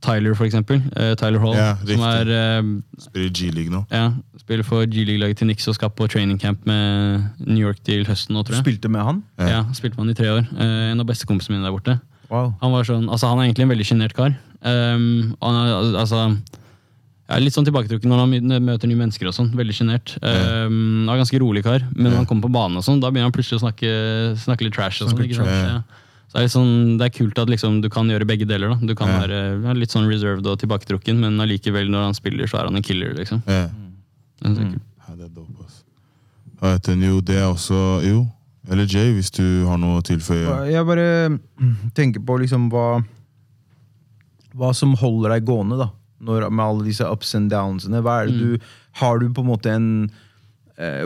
Tyler 0.00 0.34
for 0.34 0.46
eksempel, 0.48 0.80
Uh, 0.96 1.12
Tyler 1.20 1.40
Hall, 1.42 1.54
Ja, 1.58 1.74
som 1.84 2.04
er 2.08 2.30
uh, 2.32 2.68
Spiller 2.98 3.26
i 3.28 3.32
G-league 3.36 3.70
nå. 3.74 3.82
ja, 3.92 4.06
spiller 4.40 4.64
for 4.64 4.86
G-league-laget 4.88 5.36
til 5.42 5.50
Nix 5.50 5.68
og 5.68 5.74
skal 5.76 5.90
på 5.92 6.08
training 6.08 6.38
camp 6.40 6.64
med 6.66 7.26
New 7.46 7.60
York 7.66 7.82
til 7.84 8.06
høsten 8.08 8.34
nå, 8.36 8.42
tror 8.46 8.56
jeg. 8.58 8.64
spilte 8.64 8.88
med 8.88 9.04
han? 9.04 9.22
Ja. 9.38 9.48
Ja, 9.58 9.60
Spilte 9.76 9.96
med 10.00 10.06
han 10.08 10.14
i 10.14 10.18
tre 10.22 10.30
år. 10.38 10.46
Uh, 10.56 10.92
en 10.94 11.00
av 11.04 11.06
bestekompisene 11.10 11.58
mine 11.58 11.68
der 11.68 11.74
borte. 11.76 11.98
Wow. 12.30 12.52
Han 12.62 12.72
var 12.72 12.84
sånn, 12.88 13.08
altså 13.10 13.28
han 13.32 13.40
er 13.42 13.48
egentlig 13.50 13.66
en 13.68 13.74
veldig 13.74 13.86
sjenert 13.90 14.16
kar. 14.16 14.32
Um, 14.62 15.34
han 15.42 15.56
er, 15.60 15.70
altså, 15.98 16.24
jeg 17.30 17.36
er 17.36 17.42
litt 17.44 17.54
sånn 17.54 17.66
tilbaketrukken 17.68 18.10
når 18.10 18.20
han 18.24 18.62
møter 18.66 18.88
nye 18.90 18.98
mennesker. 19.04 19.28
og 19.30 19.34
sånn, 19.36 19.52
Veldig 19.58 19.74
sjenert. 19.76 20.16
Um, 20.22 21.06
han 21.06 21.14
er 21.16 21.20
ganske 21.24 21.40
rolig 21.42 21.62
kar, 21.66 21.84
men 21.94 22.08
når 22.12 22.22
han 22.22 22.28
kommer 22.30 22.48
på 22.48 22.54
banen, 22.56 22.78
og 22.80 22.86
sånn, 22.86 23.00
da 23.02 23.10
begynner 23.10 23.28
han 23.30 23.34
plutselig 23.36 23.60
å 23.60 23.64
snakke, 23.68 23.90
snakke 24.46 24.66
litt 24.66 24.74
trash. 24.78 25.02
og 25.04 25.10
sånn, 25.12 25.24
ikke 25.28 25.38
sant? 25.42 25.50
Ja. 25.50 25.82
Så 26.30 26.38
det 26.38 26.44
er, 26.46 26.50
sånn, 26.52 26.74
det 27.00 27.08
er 27.08 27.14
kult 27.16 27.38
at 27.42 27.50
liksom, 27.50 27.80
du 27.82 27.88
kan 27.90 28.06
gjøre 28.06 28.26
begge 28.28 28.46
deler. 28.46 28.70
da. 28.70 28.86
Du 28.86 28.94
kan 28.94 29.08
Ja. 29.10 29.20
være 29.24 29.38
ja, 29.64 29.72
litt 29.74 29.90
sånn 29.90 30.06
reserved 30.06 30.46
og 30.46 30.60
tilbaketrukken, 30.62 31.18
men 31.18 31.40
allikevel 31.42 31.90
når 31.90 32.04
han 32.06 32.14
spiller, 32.14 32.46
så 32.46 32.60
er 32.60 32.68
han 32.70 32.76
en 32.78 32.86
killer. 32.86 33.14
liksom. 33.18 33.42
Ja. 33.46 33.66
Det 34.40 34.46
er 34.46 34.64
mm. 34.70 34.80
Ja, 35.08 35.14
det 35.16 35.24
er 35.26 35.32
dope, 35.34 35.64
ass. 35.66 35.82
Hva 36.60 36.74
heter 36.76 36.94
den? 36.94 37.02
Jo, 37.02 37.20
det 37.20 37.36
er 37.36 37.48
også 37.50 37.80
Jo, 38.06 38.28
eller 38.70 38.86
Jay, 38.86 39.12
hvis 39.16 39.30
du 39.34 39.66
har 39.66 39.76
noe 39.78 39.98
å 39.98 40.04
tilføye. 40.06 40.70
Jeg 40.70 40.86
bare 40.86 41.30
mm, 41.34 41.90
tenker 41.94 42.20
på 42.22 42.38
liksom 42.38 42.70
hva 42.70 43.02
Hva 44.54 44.72
som 44.74 44.94
holder 44.98 45.34
deg 45.36 45.46
gående, 45.46 45.78
da. 45.78 45.90
Når, 46.20 46.50
med 46.52 46.64
alle 46.64 46.84
disse 46.84 47.06
ups 47.06 47.34
and 47.34 47.50
downsene. 47.50 48.02
Hva 48.04 48.22
er 48.22 48.26
det 48.30 48.38
du, 48.38 48.72
har 49.00 49.18
du 49.18 49.28
på 49.32 49.40
en 49.40 49.48
måte 49.48 49.70
en 49.72 49.86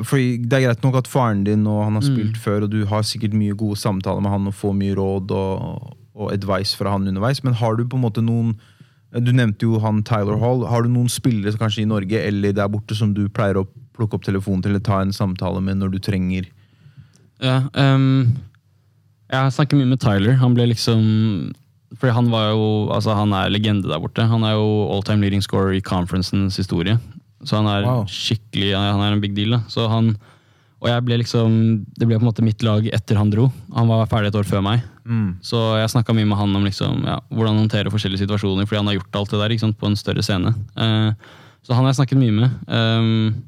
fordi 0.07 0.39
Det 0.47 0.59
er 0.59 0.66
greit 0.68 0.85
nok 0.85 1.01
at 1.01 1.09
faren 1.11 1.45
din 1.47 1.66
og 1.66 1.85
han 1.85 1.99
har 1.99 2.05
spilt 2.07 2.37
før, 2.39 2.66
og 2.66 2.70
du 2.70 2.85
har 2.87 3.03
sikkert 3.03 3.35
mye 3.35 3.57
gode 3.59 3.79
samtaler 3.81 4.22
med 4.22 4.31
han 4.31 4.47
og 4.47 4.55
får 4.55 4.75
mye 4.79 4.95
råd 4.95 5.35
og, 5.35 5.97
og 6.14 6.33
advice 6.33 6.77
fra 6.79 6.93
han 6.95 7.09
underveis, 7.09 7.43
men 7.43 7.57
har 7.59 7.75
du 7.75 7.85
på 7.85 7.99
en 7.99 8.05
måte 8.07 8.22
noen 8.22 8.55
Du 9.14 9.31
nevnte 9.31 9.62
jo 9.62 9.79
han 9.79 10.03
Tyler 10.03 10.39
Hall. 10.43 10.64
Har 10.66 10.83
du 10.83 10.89
noen 10.91 11.09
spillere 11.09 11.55
kanskje 11.59 11.85
i 11.85 11.87
Norge 11.87 12.18
eller 12.18 12.53
der 12.53 12.68
borte 12.68 12.97
som 12.99 13.12
du 13.14 13.29
pleier 13.29 13.61
å 13.61 13.68
plukke 13.95 14.18
opp 14.18 14.25
telefonen 14.27 14.62
til 14.62 14.72
eller 14.75 14.83
ta 14.83 15.01
en 15.03 15.14
samtale 15.14 15.61
med 15.62 15.79
når 15.79 15.93
du 15.95 15.99
trenger 16.03 16.49
Ja, 17.43 17.62
um, 17.75 18.35
jeg 19.31 19.53
snakker 19.55 19.79
mye 19.79 19.91
med 19.91 20.03
Tyler. 20.03 20.35
Han 20.41 20.55
ble 20.55 20.66
liksom 20.70 21.55
Fordi 21.95 22.14
han 22.14 22.31
var 22.31 22.51
jo 22.53 22.91
Altså 22.95 23.14
han 23.14 23.33
er 23.33 23.53
legende 23.55 23.89
der 23.89 24.03
borte. 24.03 24.27
Han 24.27 24.43
er 24.43 24.57
jo 24.59 24.91
all 24.91 25.03
time 25.03 25.22
leading 25.22 25.43
scorer 25.43 25.75
i 25.75 25.81
conferencens 25.85 26.59
historie. 26.59 26.99
Så 27.45 27.59
han 27.61 27.68
er 27.68 27.84
Wow. 27.84 28.07
skikkelig 28.09 28.72
Han 28.76 29.03
er 29.05 29.12
en 29.12 29.20
big 29.20 29.34
deal. 29.36 29.51
da 29.51 29.61
Så 29.68 29.88
han 29.88 30.16
Og 30.82 30.88
jeg 30.88 31.05
ble 31.05 31.18
liksom 31.20 31.84
Det 31.97 32.07
ble 32.07 32.18
på 32.18 32.24
en 32.24 32.30
måte 32.30 32.45
mitt 32.45 32.62
lag 32.62 32.86
etter 32.92 33.16
han 33.16 33.30
dro. 33.30 33.53
Han 33.74 33.88
var 33.88 34.07
ferdig 34.07 34.32
et 34.32 34.40
år 34.40 34.49
før 34.49 34.62
meg. 34.64 34.82
Så 35.45 35.61
jeg 35.76 35.92
snakka 35.92 36.14
mye 36.16 36.26
med 36.28 36.38
han 36.38 36.57
om 36.57 36.64
liksom, 36.64 37.05
ja, 37.05 37.18
hvordan 37.28 37.59
håndtere 37.61 37.92
forskjellige 37.92 38.24
situasjoner, 38.24 38.64
fordi 38.64 38.80
han 38.80 38.86
har 38.88 38.97
gjort 38.97 39.18
alt 39.20 39.30
det 39.34 39.40
der 39.42 39.59
sant, 39.59 39.76
på 39.78 39.86
en 39.86 39.97
større 39.97 40.22
scene. 40.24 40.55
Eh, 40.76 41.12
så 41.64 41.72
han 41.74 41.84
har 41.84 41.92
jeg 41.92 42.01
snakket 42.01 42.20
mye 42.20 42.32
med. 42.32 42.51
Um, 42.68 43.45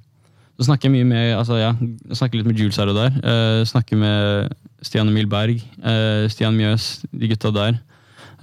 så 0.56 0.70
snakker 0.70 0.88
jeg 0.88 0.94
mye 0.96 1.08
med 1.08 1.34
altså 1.36 1.58
ja, 1.60 1.72
snakker 2.16 2.40
litt 2.40 2.48
med 2.48 2.60
Jules 2.60 2.76
her 2.80 2.88
og 2.88 2.96
der. 2.96 3.16
Uh, 3.20 3.64
snakker 3.68 4.00
med 4.00 4.54
Stian 4.84 5.08
Emil 5.08 5.28
Berg, 5.28 5.60
uh, 5.84 6.24
Stian 6.32 6.56
Mjøs, 6.56 7.02
de 7.12 7.28
gutta 7.28 7.52
der. 7.52 7.80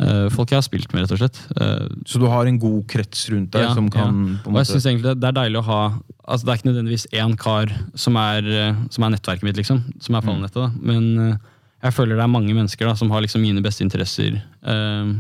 Eh, 0.04 0.28
folk 0.34 0.50
jeg 0.52 0.58
har 0.60 0.66
spilt 0.66 0.92
med, 0.94 1.04
rett 1.06 1.12
og 1.16 1.20
slett. 1.22 1.38
Eh, 1.62 1.88
Så 2.06 2.20
du 2.20 2.26
har 2.28 2.46
en 2.50 2.58
god 2.60 2.82
krets 2.92 3.30
rundt 3.32 3.52
deg 3.52 3.62
Ja, 3.64 3.74
som 3.74 3.90
kan 3.90 4.40
Ja. 4.44 4.50
og 4.52 4.56
jeg 4.60 4.66
synes 4.68 4.86
egentlig 4.90 5.20
det- 5.20 5.30
er 5.30 5.32
deilig 5.38 5.60
å 5.62 5.64
ha 5.64 5.94
altså 6.28 6.46
Det 6.46 6.52
er 6.54 6.58
ikke 6.58 6.72
nødvendigvis 6.74 7.08
én 7.14 7.38
kar 7.38 7.66
som 7.96 8.16
er, 8.18 8.40
eh, 8.48 8.76
som 8.90 9.04
er 9.04 9.10
nettverket 9.16 9.44
mitt, 9.44 9.56
liksom. 9.58 9.82
Som 10.02 10.16
er 10.16 10.22
Mm. 10.22 10.28
fallnettet. 10.28 10.54
da. 10.54 10.72
Men 10.82 11.40
jeg 11.84 11.94
føler 11.94 12.16
det 12.16 12.24
er 12.24 12.28
mange 12.28 12.54
mennesker 12.54 12.86
da, 12.86 12.94
som 12.96 13.10
har 13.12 13.22
liksom 13.22 13.42
mine 13.42 13.62
beste 13.62 13.82
interesser 13.82 14.42
eh, 14.64 15.14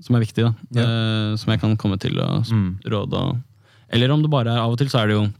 som 0.00 0.16
er 0.16 0.20
viktige. 0.20 0.54
da. 0.72 0.80
Eh, 0.80 1.36
som 1.36 1.50
jeg 1.52 1.60
kan 1.60 1.76
komme 1.76 1.98
til 1.98 2.12
å 2.14 2.44
Mm. 2.46 2.78
råde. 2.84 3.12
Og, 3.14 3.36
eller 3.90 4.10
om 4.12 4.22
det 4.22 4.30
bare 4.30 4.46
er 4.48 4.58
Av 4.58 4.70
og 4.72 4.78
til 4.78 4.88
så 4.88 5.02
er 5.02 5.06
det 5.08 5.14
jo 5.16 5.22
jeg 5.22 5.32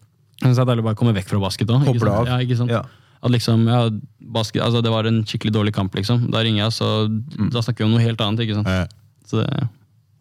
synes 0.43 0.57
det 0.57 0.62
er 0.68 0.75
deilig 0.75 0.81
å 0.83 0.85
bare 0.85 0.95
komme 0.97 1.14
vekk 1.14 1.29
fra 1.29 1.39
basket 1.41 1.68
òg. 1.68 2.27
Ja, 2.27 2.39
ikke 2.39 2.57
sant? 2.57 2.70
Ja. 2.70 2.83
At 3.25 3.33
liksom, 3.33 3.64
ja, 3.70 3.89
basket, 4.20 4.61
altså 4.62 4.83
det 4.85 4.91
var 4.93 5.07
en 5.09 5.22
skikkelig 5.25 5.53
dårlig 5.57 5.72
kamp, 5.75 5.95
liksom. 5.97 6.27
Da 6.31 6.43
ringer 6.45 6.64
jeg, 6.66 6.72
så 6.77 7.09
Mm. 7.09 7.49
da 7.51 7.61
snakker 7.64 7.79
vi 7.79 7.85
om 7.89 7.95
noe 7.97 8.03
helt 8.05 8.20
annet. 8.20 8.41
ikke 8.45 8.55
sant? 8.61 8.68
Eh, 8.68 8.87
Så 9.27 9.41
det, 9.41 9.68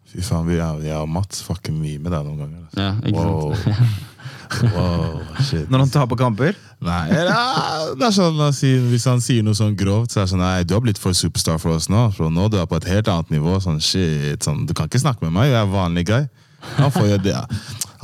fy 0.08 0.22
faen, 0.24 0.46
vi 0.48 0.56
er, 0.56 0.80
jeg 0.82 0.96
og 0.96 1.08
Mats 1.08 1.42
fucker 1.44 1.72
mye 1.76 1.98
med 2.00 2.10
deg 2.12 2.24
noen 2.24 2.38
ganger. 2.38 2.60
Altså. 2.64 2.80
ja, 2.80 2.92
ikke 3.04 3.24
Wow. 3.24 3.54
sant? 3.54 4.10
wow, 4.74 5.20
shit. 5.42 5.68
Når 5.70 5.78
han 5.84 5.90
taper 5.90 6.16
kamper? 6.16 6.56
Nei, 6.84 7.08
ja, 7.10 7.92
det 7.96 8.06
er 8.06 8.12
sånn, 8.14 8.36
Hvis 8.90 9.04
han 9.08 9.20
sier 9.24 9.42
noe 9.42 9.54
sånn 9.56 9.76
grovt, 9.76 10.12
så 10.12 10.20
er 10.20 10.24
det 10.26 10.32
sånn 10.34 10.42
Nei, 10.44 10.64
du 10.64 10.74
har 10.74 10.80
blitt 10.84 10.98
for 11.00 11.12
superstar 11.16 11.58
for 11.60 11.74
oss 11.76 11.88
nå. 11.88 12.06
For 12.14 12.30
nå 12.30 12.48
du 12.52 12.58
er 12.60 12.66
på 12.70 12.76
et 12.76 12.84
helt 12.84 13.08
annet 13.08 13.30
nivå. 13.34 13.56
Sånn, 13.60 13.80
shit, 13.82 14.40
sånn, 14.44 14.66
Du 14.66 14.72
kan 14.74 14.86
ikke 14.88 15.00
snakke 15.02 15.22
med 15.22 15.32
meg, 15.32 15.50
jeg 15.50 15.60
er 15.60 15.72
vanlig 15.72 16.06
guy. 16.06 16.28
Han 16.78 16.90
får 16.90 17.08
jo 17.10 17.18
det, 17.18 17.36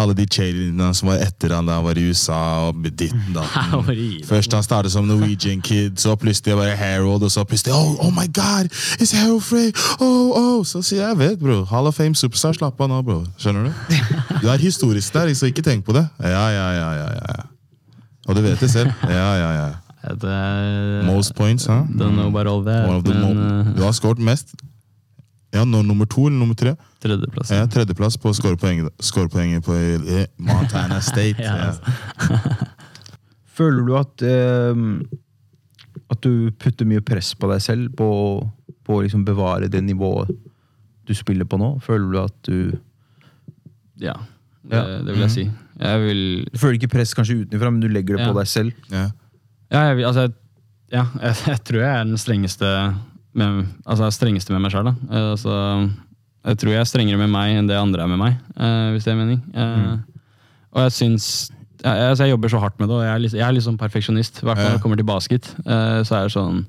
alle 0.01 0.14
de 0.18 0.24
cheerleaderne 0.26 0.90
som 0.96 1.09
var 1.11 1.20
etter 1.24 1.53
han 1.55 1.66
da 1.68 1.76
han 1.78 1.84
var 1.84 1.98
i 2.01 2.05
USA. 2.11 2.38
og 2.68 2.80
ditten 2.84 3.34
da. 3.36 3.44
Var 3.86 3.94
det. 3.94 4.24
Først 4.28 4.53
han 4.57 4.62
startet 4.66 4.92
som 4.92 5.07
Norwegian 5.09 5.61
Kid, 5.62 5.96
så 6.01 6.14
plutselig 6.20 6.57
bare 6.57 6.76
Harold, 6.76 7.22
og 7.22 7.30
så 7.30 7.44
plutselig 7.44 7.74
Oh, 7.76 7.94
oh 8.07 8.11
my 8.12 8.26
God, 8.34 8.70
it's 9.01 9.12
Harold 9.16 9.42
Frey! 9.44 9.70
Oh, 10.01 10.32
oh. 10.36 10.64
Så 10.66 10.82
sier 10.82 11.07
jeg, 11.09 11.18
vet, 11.18 11.38
bro. 11.40 11.62
Hall 11.70 11.86
of 11.90 11.94
Fame 12.01 12.14
superstar, 12.18 12.53
slapp 12.59 12.80
av 12.80 12.88
nå, 12.92 13.03
bro. 13.07 13.20
Skjønner 13.40 13.68
du? 13.70 13.94
Du 14.42 14.48
er 14.48 14.57
historisk 14.62 15.14
der, 15.14 15.32
så 15.34 15.46
ikke 15.51 15.62
tenk 15.66 15.84
på 15.86 15.92
det. 15.96 16.07
Ja, 16.22 16.46
ja, 16.55 16.66
ja, 16.76 16.90
ja, 17.05 17.09
ja. 17.28 17.46
Og 18.28 18.36
du 18.36 18.42
vet 18.44 18.61
det 18.61 18.70
selv. 18.70 18.90
Ja, 19.09 19.30
ja, 19.40 19.53
ja. 19.61 19.70
Det- 20.16 21.05
Most 21.07 21.34
points, 21.36 21.66
huh? 21.66 21.82
Don't 22.01 22.16
know 22.16 22.26
about 22.32 22.46
all 22.46 22.62
that, 22.64 22.88
men 23.05 23.20
mo 23.20 23.30
eh, 23.34 23.74
du 23.76 23.82
har 23.84 23.92
skåret 23.92 24.18
mest. 24.18 24.55
Ja, 25.53 25.64
nå, 25.66 25.80
nummer 25.82 26.07
to 26.07 26.26
eller 26.28 26.38
nummer 26.38 26.55
tre? 26.55 26.76
tredjeplass. 27.03 27.51
Ja, 27.51 27.64
Tredjeplass 27.66 28.16
på 28.22 28.30
skårepoenget 28.36 28.92
skårepoenget 29.03 29.64
på 29.66 29.74
eh, 29.74 30.26
Montana 30.38 31.01
State. 31.11 31.42
Ja, 31.42 31.72
ja. 31.72 32.38
Føler 33.61 33.82
du 33.88 33.96
at 33.98 34.22
eh, 34.22 34.84
At 36.11 36.22
du 36.24 36.51
putter 36.61 36.86
mye 36.88 37.03
press 37.05 37.32
på 37.38 37.51
deg 37.51 37.62
selv 37.64 37.92
på 37.98 38.11
på 38.86 38.96
å 38.96 39.03
liksom 39.05 39.22
bevare 39.26 39.68
det 39.70 39.82
nivået 39.84 40.30
du 41.07 41.12
spiller 41.14 41.44
på 41.46 41.59
nå? 41.61 41.72
Føler 41.84 42.09
du 42.14 42.18
at 42.22 42.36
du 42.46 42.57
Ja, 44.01 44.14
det, 44.62 44.76
Ja. 44.78 44.98
det 45.05 45.12
vil 45.14 45.20
jeg 45.26 45.30
si. 45.34 45.44
Jeg 45.80 46.01
vil 46.07 46.22
Du 46.53 46.59
føler 46.59 46.78
ikke 46.78 46.88
press 46.96 47.12
kanskje 47.14 47.42
utenfra, 47.44 47.70
men 47.70 47.80
du 47.82 47.88
legger 47.88 48.16
det 48.16 48.24
Ja. 48.24 48.30
på 48.32 48.38
deg 48.38 48.48
selv? 48.48 48.72
Ja. 48.90 49.11
Ja, 49.70 49.82
jeg, 49.90 49.96
vil, 49.96 50.05
altså, 50.07 50.20
jeg- 50.20 50.34
ja 50.92 51.05
jeg, 51.22 51.36
jeg 51.53 51.64
tror 51.64 51.80
jeg 51.80 51.90
er 52.01 52.05
den 52.05 52.18
strengeste 52.18 52.70
med, 53.35 53.66
altså, 53.87 54.03
jeg 54.05 54.11
er 54.11 54.16
strengeste 54.16 54.53
med 54.55 54.64
meg 54.64 54.72
sjøl. 54.74 54.91
Altså, 55.11 55.55
jeg 56.45 56.59
tror 56.59 56.72
jeg 56.72 56.81
er 56.83 56.89
strengere 56.89 57.20
med 57.20 57.31
meg 57.31 57.57
enn 57.59 57.68
det 57.68 57.76
andre 57.78 58.03
er 58.05 58.11
med 58.11 58.18
meg, 58.22 58.37
eh, 58.57 58.91
hvis 58.95 59.07
det 59.07 59.12
er 59.14 59.20
mening. 59.20 59.41
Eh, 59.55 59.97
Og 60.70 60.85
jeg 60.87 60.93
syns 60.95 61.24
jeg, 61.81 61.97
jeg, 61.97 62.09
altså, 62.11 62.24
jeg 62.26 62.31
jobber 62.35 62.53
så 62.53 62.59
hardt 62.61 62.76
med 62.78 62.89
det, 62.91 62.97
og 62.97 63.03
jeg 63.05 63.12
er 63.14 63.22
litt, 63.24 63.33
jeg 63.39 63.47
er 63.47 63.55
litt 63.57 63.64
sånn 63.64 63.78
perfeksjonist. 63.81 64.43
I 64.43 64.47
hvert 64.47 64.59
fall 64.61 64.68
når 64.70 64.76
det 64.78 64.83
kommer 64.85 65.01
til 65.01 65.09
basket. 65.09 65.49
eh, 65.64 66.03
så 66.05 66.18
er 66.18 66.28
det 66.28 66.35
sånn 66.37 66.61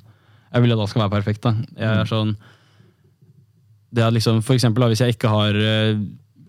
Jeg 0.54 0.62
vil 0.64 0.74
at 0.74 0.80
alt 0.84 0.90
skal 0.90 1.02
være 1.04 1.16
perfekt. 1.18 1.42
da. 1.44 1.54
Jeg 1.78 2.00
er 2.02 2.10
sånn 2.10 2.36
det 3.92 4.04
at 4.06 4.14
liksom, 4.16 4.42
For 4.42 4.56
eksempel 4.56 4.84
da, 4.84 4.88
hvis 4.92 5.02
jeg 5.04 5.16
ikke 5.18 5.32
har 5.32 5.56
eh, 5.56 6.00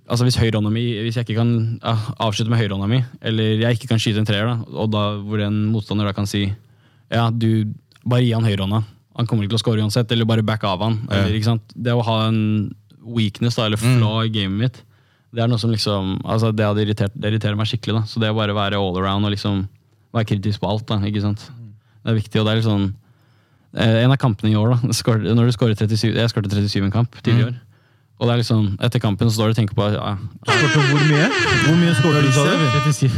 Altså 0.08 0.26
hvis 0.26 0.38
mi 0.70 0.84
Hvis 1.02 1.16
jeg 1.16 1.24
ikke 1.26 1.38
kan 1.40 1.80
ja, 1.82 1.96
avslutte 2.20 2.50
med 2.50 2.58
høyrehånda 2.58 2.88
mi, 2.90 3.02
eller 3.22 3.58
jeg 3.62 3.78
ikke 3.78 3.88
kan 3.88 3.98
skyte 3.98 4.18
en 4.18 4.26
treer, 4.26 4.46
da, 4.46 4.56
og 4.74 4.90
da 4.90 5.02
hvor 5.22 5.40
en 5.40 5.66
motstander 5.72 6.04
da 6.04 6.12
kan 6.12 6.26
si 6.26 6.52
Ja, 7.10 7.30
du 7.30 7.72
bare 8.04 8.22
gi 8.24 8.32
han 8.32 8.44
høyrehånda. 8.44 8.82
Han 9.18 9.28
kommer 9.28 9.44
ikke 9.44 9.54
til 9.54 9.60
å 9.60 9.64
score 9.64 9.82
uansett, 9.84 10.12
eller 10.14 10.28
bare 10.28 10.44
back 10.46 10.64
av 10.64 10.82
han. 10.84 11.00
Ja. 11.10 11.26
Eller? 11.26 11.60
Det 11.74 11.92
å 11.92 12.04
ha 12.06 12.18
en 12.28 12.40
weakness 13.02 13.58
da, 13.58 13.66
eller 13.66 13.80
flaw 13.80 14.22
i 14.24 14.32
gamet 14.32 14.60
mitt, 14.60 14.82
det 15.32 15.42
er 15.42 15.48
noe 15.48 15.60
som 15.60 15.72
liksom 15.72 16.18
altså 16.28 16.52
det 16.52 16.68
irritert, 16.84 17.14
det 17.16 17.32
irriterer 17.32 17.56
meg 17.56 17.68
skikkelig. 17.70 18.00
da. 18.00 18.02
Så 18.08 18.20
det 18.20 18.30
å 18.32 18.36
bare 18.36 18.56
være 18.56 18.80
all 18.80 18.98
around 19.00 19.28
og 19.28 19.32
liksom 19.34 19.64
være 20.12 20.28
kritisk 20.28 20.60
på 20.60 20.68
alt, 20.68 20.86
da, 20.90 21.00
ikke 21.08 21.24
sant? 21.24 21.46
det 22.02 22.10
er 22.10 22.18
viktig. 22.18 22.40
og 22.40 22.46
det 22.46 22.52
er 22.52 22.58
litt 22.58 22.66
sånn 22.66 22.88
eh, 23.78 23.98
En 24.02 24.12
av 24.12 24.18
kampene 24.20 24.52
i 24.52 24.56
år, 24.58 24.74
da, 24.74 24.92
når 25.32 25.48
du 25.48 25.52
scorer 25.54 25.76
37 25.78 26.08
Jeg 26.10 26.32
skåret 26.32 26.50
37 26.50 26.80
i 26.80 26.84
en 26.84 26.94
kamp 26.94 27.14
tidligere 27.22 27.44
i 27.44 27.50
år. 27.52 27.60
Og 28.22 28.28
det 28.28 28.34
er 28.36 28.38
liksom, 28.38 28.66
etter 28.86 29.00
kampen 29.02 29.26
så 29.26 29.34
står 29.34 29.50
du 29.50 29.52
og 29.52 29.56
tenker 29.58 29.74
på 29.74 29.86
ja, 29.90 30.12
hvor 30.46 31.00
mye? 31.08 31.24
Hvor 31.64 31.74
mye 31.74 31.94
skåra 31.98 32.20
du, 32.22 32.28
sa 32.30 32.44
du? 32.46 32.60
37. 32.86 33.16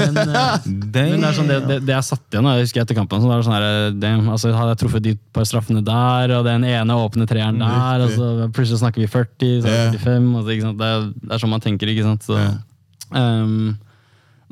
Men, 0.00 0.18
uh, 0.18 0.64
men 0.66 1.22
det 1.22 1.28
er 1.28 1.36
sånn, 1.36 1.50
det, 1.52 1.58
det, 1.68 1.76
det 1.86 1.94
er 1.94 2.02
satt 2.02 2.34
igjen. 2.34 2.48
Jeg 2.50 2.66
husker 2.66 2.82
etter 2.82 2.98
kampen, 2.98 3.22
så 3.22 3.30
det 3.30 3.36
er 3.36 3.44
sånn 3.46 3.54
her, 3.54 3.66
damn, 4.02 4.26
altså, 4.34 4.50
Hadde 4.58 4.72
jeg 4.72 4.80
truffet 4.82 5.04
de 5.06 5.12
par 5.38 5.46
straffene 5.46 5.84
der, 5.86 6.34
og 6.34 6.48
den 6.48 6.66
ene 6.66 6.96
åpne 6.98 7.28
treeren 7.30 7.62
der, 7.62 8.02
og 8.02 8.16
så 8.16 8.32
plutselig 8.48 8.82
snakker 8.82 9.04
vi 9.04 9.08
40, 9.12 9.54
så 9.62 9.70
er 9.70 9.94
det 9.94 10.02
45 10.02 10.26
altså, 10.40 10.56
ikke 10.56 10.66
sant? 10.66 10.82
Det, 10.82 10.90
er, 10.90 11.06
det 11.22 11.36
er 11.36 11.44
sånn 11.44 11.54
man 11.54 11.64
tenker, 11.68 11.94
ikke 11.94 12.08
sant. 12.08 12.26
Så, 12.26 12.40
um, 13.14 13.54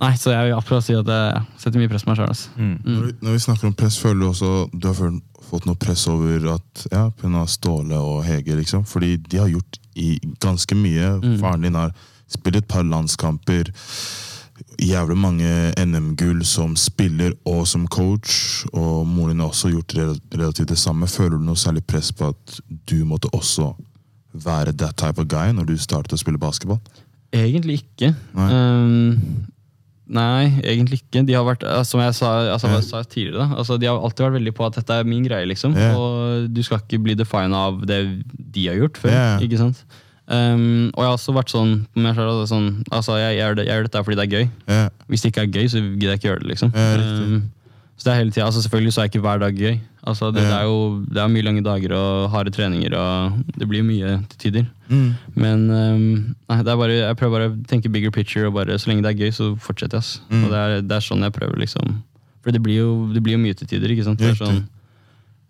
nei, 0.06 0.12
så 0.22 0.36
jeg 0.36 0.46
vil 0.46 0.56
akkurat 0.60 0.86
si 0.86 0.94
at 1.00 1.12
jeg 1.16 1.44
setter 1.64 1.82
mye 1.82 1.90
press 1.90 2.06
på 2.06 2.12
meg 2.12 2.22
sjøl. 2.22 2.46
Mm. 2.54 2.72
Når, 2.86 3.12
når 3.18 3.34
vi 3.34 3.44
snakker 3.48 3.72
om 3.72 3.76
press, 3.82 3.98
føler 3.98 4.22
du 4.22 4.30
også 4.30 4.54
du 4.70 4.90
har 4.92 4.98
følt, 5.02 5.26
fått 5.52 5.68
noe 5.68 5.78
press 5.80 6.06
over 6.10 6.48
at 6.54 6.86
ja, 6.92 7.06
pga. 7.18 7.44
Ståle 7.50 7.98
og 8.00 8.24
Hege, 8.26 8.56
liksom? 8.58 8.86
Fordi 8.88 9.16
de 9.28 9.40
har 9.42 9.52
gjort 9.52 9.78
i 9.98 10.16
ganske 10.40 10.76
mye. 10.78 11.14
Faren 11.40 11.66
din 11.66 11.76
har 11.76 11.92
spilt 12.30 12.62
et 12.62 12.68
par 12.68 12.86
landskamper. 12.88 13.70
Jævlig 14.82 15.16
mange 15.18 15.50
NM-gull 15.76 16.42
som 16.48 16.76
spiller 16.78 17.34
og 17.48 17.66
som 17.68 17.86
coach. 17.90 18.64
Og 18.72 19.06
moren 19.06 19.36
din 19.36 19.44
har 19.44 19.52
også 19.52 19.72
gjort 19.74 19.96
relativt 19.98 20.72
det 20.72 20.80
samme. 20.80 21.10
Føler 21.10 21.36
du 21.36 21.46
noe 21.46 21.60
særlig 21.60 21.84
press 21.84 22.12
på 22.16 22.32
at 22.32 22.60
du 22.88 23.02
måtte 23.08 23.30
også 23.36 23.72
være 24.32 24.72
that 24.80 24.96
type 24.96 25.20
of 25.20 25.28
guy 25.28 25.52
når 25.52 25.68
du 25.68 25.76
startet 25.76 26.16
å 26.16 26.20
spille 26.20 26.40
basketball? 26.40 26.80
Egentlig 27.32 27.82
ikke. 27.82 28.14
Nei. 28.36 28.48
Nei, 30.12 30.60
egentlig 30.60 31.00
ikke. 31.00 31.22
De 31.24 31.34
har 31.36 31.44
vært, 31.46 31.64
eh, 31.64 31.82
som 31.88 32.00
jeg 32.02 32.14
sa, 32.18 32.30
altså, 32.52 32.68
jeg 32.74 32.84
sa 32.84 33.02
tidligere, 33.02 33.48
altså, 33.56 33.78
de 33.80 33.88
har 33.88 33.96
alltid 33.96 34.26
vært 34.26 34.38
veldig 34.38 34.54
på 34.58 34.66
at 34.66 34.76
dette 34.76 34.98
er 35.00 35.08
min 35.08 35.24
greie. 35.24 35.48
liksom. 35.48 35.76
Yeah. 35.76 35.96
Og 35.96 36.48
du 36.52 36.62
skal 36.62 36.82
ikke 36.82 37.00
bli 37.02 37.16
defina 37.16 37.66
av 37.70 37.80
det 37.88 38.00
de 38.52 38.66
har 38.68 38.76
gjort 38.76 39.00
før. 39.00 39.14
Yeah. 39.14 39.44
ikke 39.46 39.60
sant? 39.62 39.84
Um, 40.32 40.92
og 40.94 41.02
jeg 41.02 41.08
har 41.08 41.16
også 41.16 41.32
vært 41.34 41.50
sånn 41.52 41.72
på 41.92 42.04
meg 42.04 42.14
selv, 42.16 42.44
sånn, 42.48 42.68
altså, 42.92 43.16
jeg, 43.20 43.40
gjør 43.40 43.56
det, 43.58 43.66
jeg 43.66 43.74
gjør 43.74 43.88
dette 43.88 44.04
fordi 44.04 44.20
det 44.20 44.26
er 44.26 44.36
gøy. 44.36 44.46
Yeah. 44.68 44.88
Hvis 45.08 45.24
det 45.24 45.32
ikke 45.32 45.46
er 45.46 45.56
gøy, 45.56 45.66
så 45.72 45.82
gidder 45.82 46.12
jeg 46.12 46.20
ikke 46.20 46.28
gjøre 46.28 46.44
det. 46.44 46.50
liksom. 46.52 46.76
Ehm, 46.76 47.42
så 48.02 48.08
det 48.08 48.12
er 48.12 48.18
hele 48.18 48.32
tiden, 48.34 48.46
altså 48.48 48.62
Selvfølgelig 48.64 48.92
så 48.96 49.00
er 49.04 49.08
ikke 49.10 49.20
hver 49.22 49.38
dag 49.38 49.54
gøy. 49.54 49.76
Altså 50.02 50.32
det, 50.34 50.42
det 50.42 50.50
er 50.56 50.64
jo 50.66 50.78
det 51.06 51.20
er 51.22 51.28
mye 51.30 51.44
lange 51.46 51.62
dager 51.62 51.92
og 51.94 52.30
harde 52.32 52.50
treninger, 52.50 52.90
og 52.98 53.36
det 53.54 53.68
blir 53.70 53.84
mye 53.86 54.16
til 54.32 54.38
tider. 54.42 54.64
Mm. 54.90 55.12
Men 55.38 55.60
um, 55.70 56.34
nei, 56.50 56.56
det 56.66 56.72
er 56.72 56.80
bare, 56.80 56.96
jeg 56.98 57.16
prøver 57.20 57.36
bare 57.38 57.50
å 57.52 57.54
tenke 57.70 57.92
bigger 57.94 58.10
picture, 58.10 58.48
og 58.50 58.56
bare 58.58 58.74
så 58.82 58.90
lenge 58.90 59.04
det 59.06 59.12
er 59.14 59.20
gøy, 59.22 59.30
så 59.36 59.52
fortsetter 59.62 60.00
jeg. 60.00 60.02
ass. 60.02 60.20
Mm. 60.32 60.42
Og 60.44 60.50
det 60.50 60.58
er, 60.64 60.74
det 60.82 60.96
er 60.98 61.06
sånn 61.06 61.22
jeg 61.22 61.32
prøver, 61.38 61.60
liksom. 61.62 61.94
For 62.42 62.50
det 62.50 62.62
blir 62.66 62.80
jo, 62.82 62.88
det 63.14 63.22
blir 63.22 63.36
jo 63.38 63.44
mye 63.44 63.54
til 63.54 63.70
tider. 63.70 63.94
ikke 63.94 64.08
sant? 64.08 64.18
Det 64.18 64.32
er 64.32 64.40
sånn, 64.42 64.64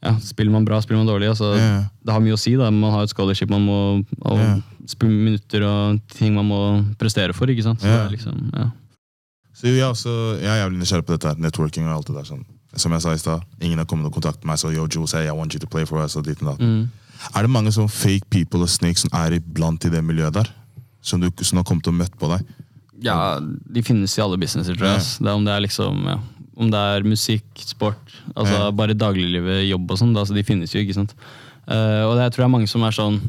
ja, 0.05 0.13
Spiller 0.21 0.53
man 0.53 0.65
bra, 0.69 0.83
spiller 0.85 1.01
man 1.01 1.09
dårlig. 1.09 1.31
altså 1.33 1.55
Ja. 1.57 1.85
Det 2.05 2.13
har 2.13 2.21
mye 2.21 2.37
å 2.37 2.39
si. 2.45 2.53
da, 2.59 2.69
Man 2.71 2.93
har 2.93 3.05
et 3.07 3.11
scholarship 3.15 3.49
man 3.49 3.65
må 3.65 4.05
og 4.29 4.39
Ja. 4.39 4.61
minutter 5.07 5.63
og 5.65 6.01
ting 6.13 6.35
man 6.35 6.45
må 6.45 6.61
prestere 6.99 7.33
for. 7.33 7.47
ikke 7.47 7.63
sant? 7.63 7.81
Så 7.81 7.87
Ja. 7.89 8.03
det 8.03 8.13
er 8.13 8.17
liksom, 8.19 8.51
ja. 8.53 8.69
Så 9.63 9.71
jeg, 9.71 9.79
er 9.79 9.93
også, 9.93 10.13
jeg 10.43 10.51
er 10.51 10.57
jævlig 10.65 10.81
nysgjerrig 10.83 11.07
på 11.07 11.15
dette 11.15 11.29
her, 11.31 11.37
networking 11.39 11.87
og 11.87 12.01
alt 12.01 12.09
det 12.11 12.17
der. 12.19 12.25
sånn. 12.27 12.41
Som 12.75 12.95
jeg 12.97 13.03
sa 13.05 13.13
i 13.15 13.21
stad, 13.21 13.45
ingen 13.63 13.79
har 13.79 13.87
kommet 13.87 14.09
og 14.09 14.17
kontaktet 14.17 14.45
meg, 14.49 14.59
så 14.59 14.73
yo, 14.75 14.89
Jules, 14.91 15.13
hey, 15.15 15.29
I 15.31 15.37
want 15.37 15.55
you 15.55 15.61
to 15.63 15.69
play 15.71 15.85
for 15.87 16.03
us, 16.03 16.17
og 16.19 16.25
dit 16.27 16.41
og 16.43 16.49
datt. 16.57 16.65
Mm. 16.67 16.89
Er 17.31 17.47
det 17.47 17.51
mange 17.55 17.71
sånn 17.71 17.87
fake 17.93 18.27
people 18.33 18.65
og 18.67 18.73
snakes 18.73 19.05
som 19.07 19.13
er 19.15 19.37
iblant 19.39 19.85
i 19.87 19.93
det 19.93 20.01
miljøet 20.03 20.35
der? 20.35 20.51
Som 21.03 21.23
du 21.23 21.29
som 21.47 21.61
har 21.61 21.67
kommet 21.69 21.87
og 21.87 21.95
møtt 21.95 22.17
på 22.19 22.31
deg? 22.33 22.43
Ja, 23.07 23.39
de 23.43 23.83
finnes 23.87 24.17
i 24.19 24.23
alle 24.25 24.39
businesser, 24.39 24.75
tror 24.79 24.89
jeg. 24.97 25.03
ass. 25.03 25.13
Det 25.23 25.31
er 25.31 25.39
om 25.39 25.47
det 25.47 25.55
er 25.55 25.63
liksom, 25.63 26.03
ja, 26.11 26.17
om 26.59 26.71
det 26.75 26.83
er 26.97 27.07
musikk, 27.07 27.47
sport, 27.63 28.17
altså 28.35 28.65
Ja. 28.67 28.71
bare 28.75 28.95
dagliglivet, 28.99 29.63
jobb 29.69 29.91
og 29.95 29.99
sånn. 30.03 30.17
Altså, 30.19 30.35
de 30.35 30.43
finnes 30.47 30.75
jo, 30.75 30.83
ikke 30.83 30.95
sant. 30.99 31.15
Uh, 31.71 32.03
og 32.11 32.17
det 32.19 32.27
jeg 32.27 32.33
tror 32.35 32.43
jeg 32.43 32.49
er 32.51 32.57
mange 32.57 32.67
som 32.71 32.83
er 32.83 32.91
sånn 32.99 33.21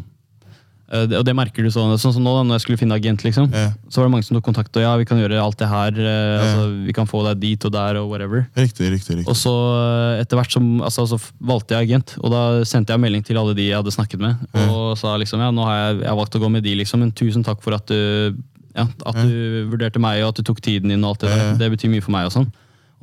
Og 0.93 1.23
det 1.25 1.33
merker 1.35 1.65
du 1.65 1.69
sånn, 1.73 1.95
sånn 1.97 2.13
som 2.15 2.23
nå, 2.23 2.31
da 2.37 2.43
når 2.45 2.59
jeg 2.59 2.63
skulle 2.67 2.79
finne 2.81 2.97
agent, 2.99 3.23
liksom. 3.25 3.47
Ja. 3.51 3.71
Så 3.89 3.99
var 4.01 4.07
det 4.07 4.13
mange 4.13 4.27
som 4.27 4.37
tok 4.37 4.45
kontakt, 4.45 4.75
og 4.77 4.83
ja, 4.85 4.91
vi 5.01 5.07
kan 5.09 5.17
gjøre 5.17 5.39
alt 5.41 5.57
det 5.57 5.69
her. 5.71 5.97
eh, 5.97 6.43
altså, 6.43 6.67
vi 6.85 6.93
kan 6.93 7.09
få 7.09 7.23
deg 7.27 7.39
dit 7.41 7.65
og 7.65 7.73
der 7.73 7.97
og 8.01 8.09
whatever. 8.11 8.45
Riktig, 8.55 8.91
riktig. 8.93 9.17
riktig. 9.19 9.27
Og 9.31 9.35
så 9.39 9.53
eh, 9.79 10.21
etter 10.21 10.37
hvert 10.37 10.53
som, 10.53 10.67
altså, 10.85 11.07
så 11.09 11.19
valgte 11.41 11.73
jeg 11.79 11.89
agent, 11.89 12.15
og 12.21 12.31
da 12.35 12.43
sendte 12.69 12.93
jeg 12.93 13.01
melding 13.01 13.25
til 13.25 13.37
alle 13.41 13.55
de 13.57 13.67
jeg 13.71 13.79
hadde 13.81 13.93
snakket 13.95 14.21
med. 14.21 14.47
Og 14.67 14.97
sa 15.01 15.15
liksom, 15.17 15.41
ja, 15.41 15.49
nå 15.55 15.65
har 15.65 15.77
jeg, 15.81 16.01
jeg 16.03 16.11
har 16.13 16.19
valgt 16.21 16.37
å 16.37 16.43
gå 16.45 16.51
med 16.53 16.63
de, 16.67 16.75
liksom, 16.83 17.01
men 17.05 17.11
tusen 17.11 17.43
takk 17.45 17.63
for 17.65 17.73
at 17.77 17.87
du, 17.89 18.35
ja, 18.77 18.85
at 19.05 19.15
du 19.25 19.69
vurderte 19.73 20.01
meg, 20.01 20.21
og 20.23 20.33
at 20.33 20.41
du 20.41 20.45
tok 20.51 20.61
tiden 20.61 20.93
din, 20.93 21.03
og 21.03 21.15
alt 21.15 21.25
det 21.25 21.33
der. 21.33 21.57
Det 21.63 21.71
betyr 21.77 21.89
mye 21.93 22.05
for 22.05 22.13
meg 22.15 22.29
og 22.29 22.37
sånn. 22.37 22.51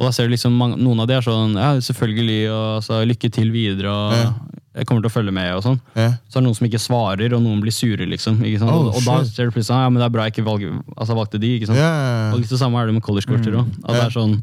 Og 0.00 0.06
da 0.06 0.14
ser 0.16 0.30
du 0.30 0.32
liksom, 0.32 0.54
noen 0.80 1.02
av 1.02 1.10
de 1.10 1.18
er 1.18 1.24
sånn, 1.26 1.58
ja, 1.60 1.74
selvfølgelig, 1.84 2.38
og 2.48 2.62
altså, 2.78 3.02
lykke 3.04 3.28
til 3.34 3.50
videre, 3.52 3.90
og 3.92 4.14
Ja. 4.16 4.30
Jeg 4.70 4.86
kommer 4.86 5.02
til 5.02 5.10
å 5.10 5.12
følge 5.12 5.32
med, 5.34 5.48
og 5.56 5.64
sånn. 5.64 5.80
Yeah. 5.96 6.12
Så 6.30 6.38
er 6.38 6.42
det 6.42 6.46
noen 6.46 6.56
som 6.60 6.66
ikke 6.68 6.78
svarer, 6.78 7.34
og 7.34 7.42
noen 7.42 7.58
blir 7.62 7.74
sure, 7.74 8.06
liksom. 8.06 8.38
Ikke 8.46 8.60
sant? 8.62 8.70
Oh, 8.70 8.86
og, 8.86 9.00
og 9.00 9.06
da 9.08 9.16
ser 9.26 9.50
du 9.50 9.56
plutselig, 9.56 9.82
ja, 9.82 9.90
men 9.90 9.98
det 9.98 10.06
er 10.06 10.14
bra 10.14 10.26
jeg 10.28 10.36
ikke 10.36 10.46
valg, 10.46 10.66
altså, 10.94 11.16
valgte 11.18 11.40
de, 11.42 11.50
ikke 11.58 11.70
sant? 11.72 11.80
Yeah. 11.80 12.30
Og 12.30 12.42
litt 12.42 12.54
det 12.54 12.60
samme 12.60 12.78
er 12.78 12.90
det 12.90 12.94
med 12.94 13.04
college-coacher 13.06 13.56
òg. 13.58 13.72
At 13.82 13.98
det 13.98 14.04
er 14.04 14.14
sånn, 14.14 14.36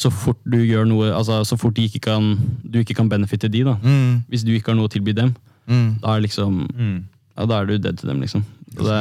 så 0.00 0.10
fort 0.10 0.40
du 0.48 0.56
gjør 0.58 0.88
noe, 0.90 1.10
altså 1.14 1.42
så 1.46 1.58
fort 1.60 1.76
de 1.76 1.84
ikke 1.86 2.00
kan, 2.08 2.32
du 2.64 2.80
ikke 2.80 2.96
kan 2.98 3.10
benefitte 3.12 3.50
de, 3.52 3.60
da. 3.68 3.76
Mm, 3.84 4.24
Hvis 4.32 4.46
du 4.46 4.54
ikke 4.56 4.72
har 4.72 4.78
noe 4.80 4.88
å 4.88 4.94
tilby 4.94 5.14
dem, 5.14 5.34
mm. 5.70 6.00
da 6.02 6.16
er 6.16 6.24
liksom 6.24 6.64
Mm. 6.72 6.96
ja, 7.36 7.46
da 7.50 7.60
er 7.60 7.68
du 7.68 7.76
dead 7.78 8.00
til 8.00 8.08
dem, 8.10 8.24
liksom. 8.24 8.42
Og, 8.78 8.82
det, 8.88 8.98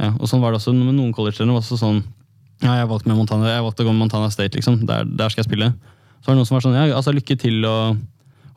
ja. 0.00 0.10
og 0.18 0.26
sånn 0.30 0.42
var 0.42 0.50
det 0.50 0.58
også 0.62 0.74
med 0.74 0.96
noen 0.96 1.12
college-trenere. 1.14 1.54
var 1.54 1.62
også 1.62 1.78
sånn, 1.78 2.02
ja, 2.62 2.78
jeg 2.80 2.88
valgte, 2.90 3.10
med 3.10 3.20
Montana, 3.20 3.52
jeg 3.52 3.62
valgte 3.62 3.84
å 3.84 3.86
gå 3.86 3.92
med 3.92 4.06
Montana 4.06 4.30
State, 4.32 4.56
liksom. 4.56 4.80
Der, 4.88 5.04
der 5.04 5.30
skal 5.30 5.44
jeg 5.44 5.50
spille. 5.50 5.72
Så 6.22 6.30
var 6.30 6.34
det 6.34 6.40
noen 6.40 6.48
som 6.48 6.56
var 6.56 6.64
sånn, 6.64 6.78
ja, 6.78 6.88
altså 6.96 7.14
lykke 7.14 7.36
til, 7.38 7.62
og 7.66 7.98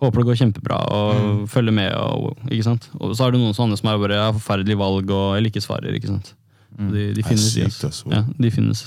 håper 0.01 0.21
det 0.21 0.25
går 0.27 0.37
kjempebra, 0.41 0.77
og 0.91 1.45
følger 1.49 1.71
med, 1.75 1.93
og 1.95 2.37
ikke 2.51 2.63
sant. 2.67 2.89
Og 2.99 3.13
så 3.15 3.27
er 3.27 3.31
det 3.35 3.39
noen 3.41 3.55
sånne 3.55 3.77
som 3.79 3.89
er 3.91 3.99
bare, 4.01 4.17
ja, 4.19 4.31
forferdelig 4.35 4.77
valg, 4.81 5.09
og 5.15 5.37
eller 5.37 5.49
ikke 5.51 5.63
svarer, 5.63 5.95
ikke 5.95 6.11
sant. 6.11 6.33
Og 6.77 6.91
De, 6.91 7.05
de 7.15 7.23
finnes, 7.23 7.45
sykt, 7.55 7.83
altså. 7.87 8.09
Ja, 8.11 8.23
de 8.27 8.51
finnes. 8.51 8.81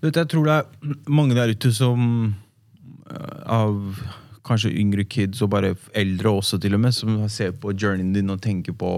Du 0.00 0.08
vet, 0.08 0.16
jeg 0.20 0.28
tror 0.32 0.44
det 0.48 0.56
er 0.58 0.96
mange 1.08 1.34
der 1.36 1.52
ute 1.52 1.70
som 1.76 2.34
eh, 3.10 3.38
Av 3.46 3.78
kanskje 4.44 4.70
yngre 4.80 5.04
kids, 5.08 5.40
og 5.44 5.50
bare 5.52 5.74
eldre 5.96 6.30
også, 6.40 6.58
til 6.60 6.74
og 6.76 6.80
med, 6.80 6.92
som 6.96 7.16
ser 7.32 7.52
på 7.52 7.72
journeyen 7.76 8.12
din 8.16 8.30
og 8.32 8.40
tenker 8.44 8.72
på 8.76 8.92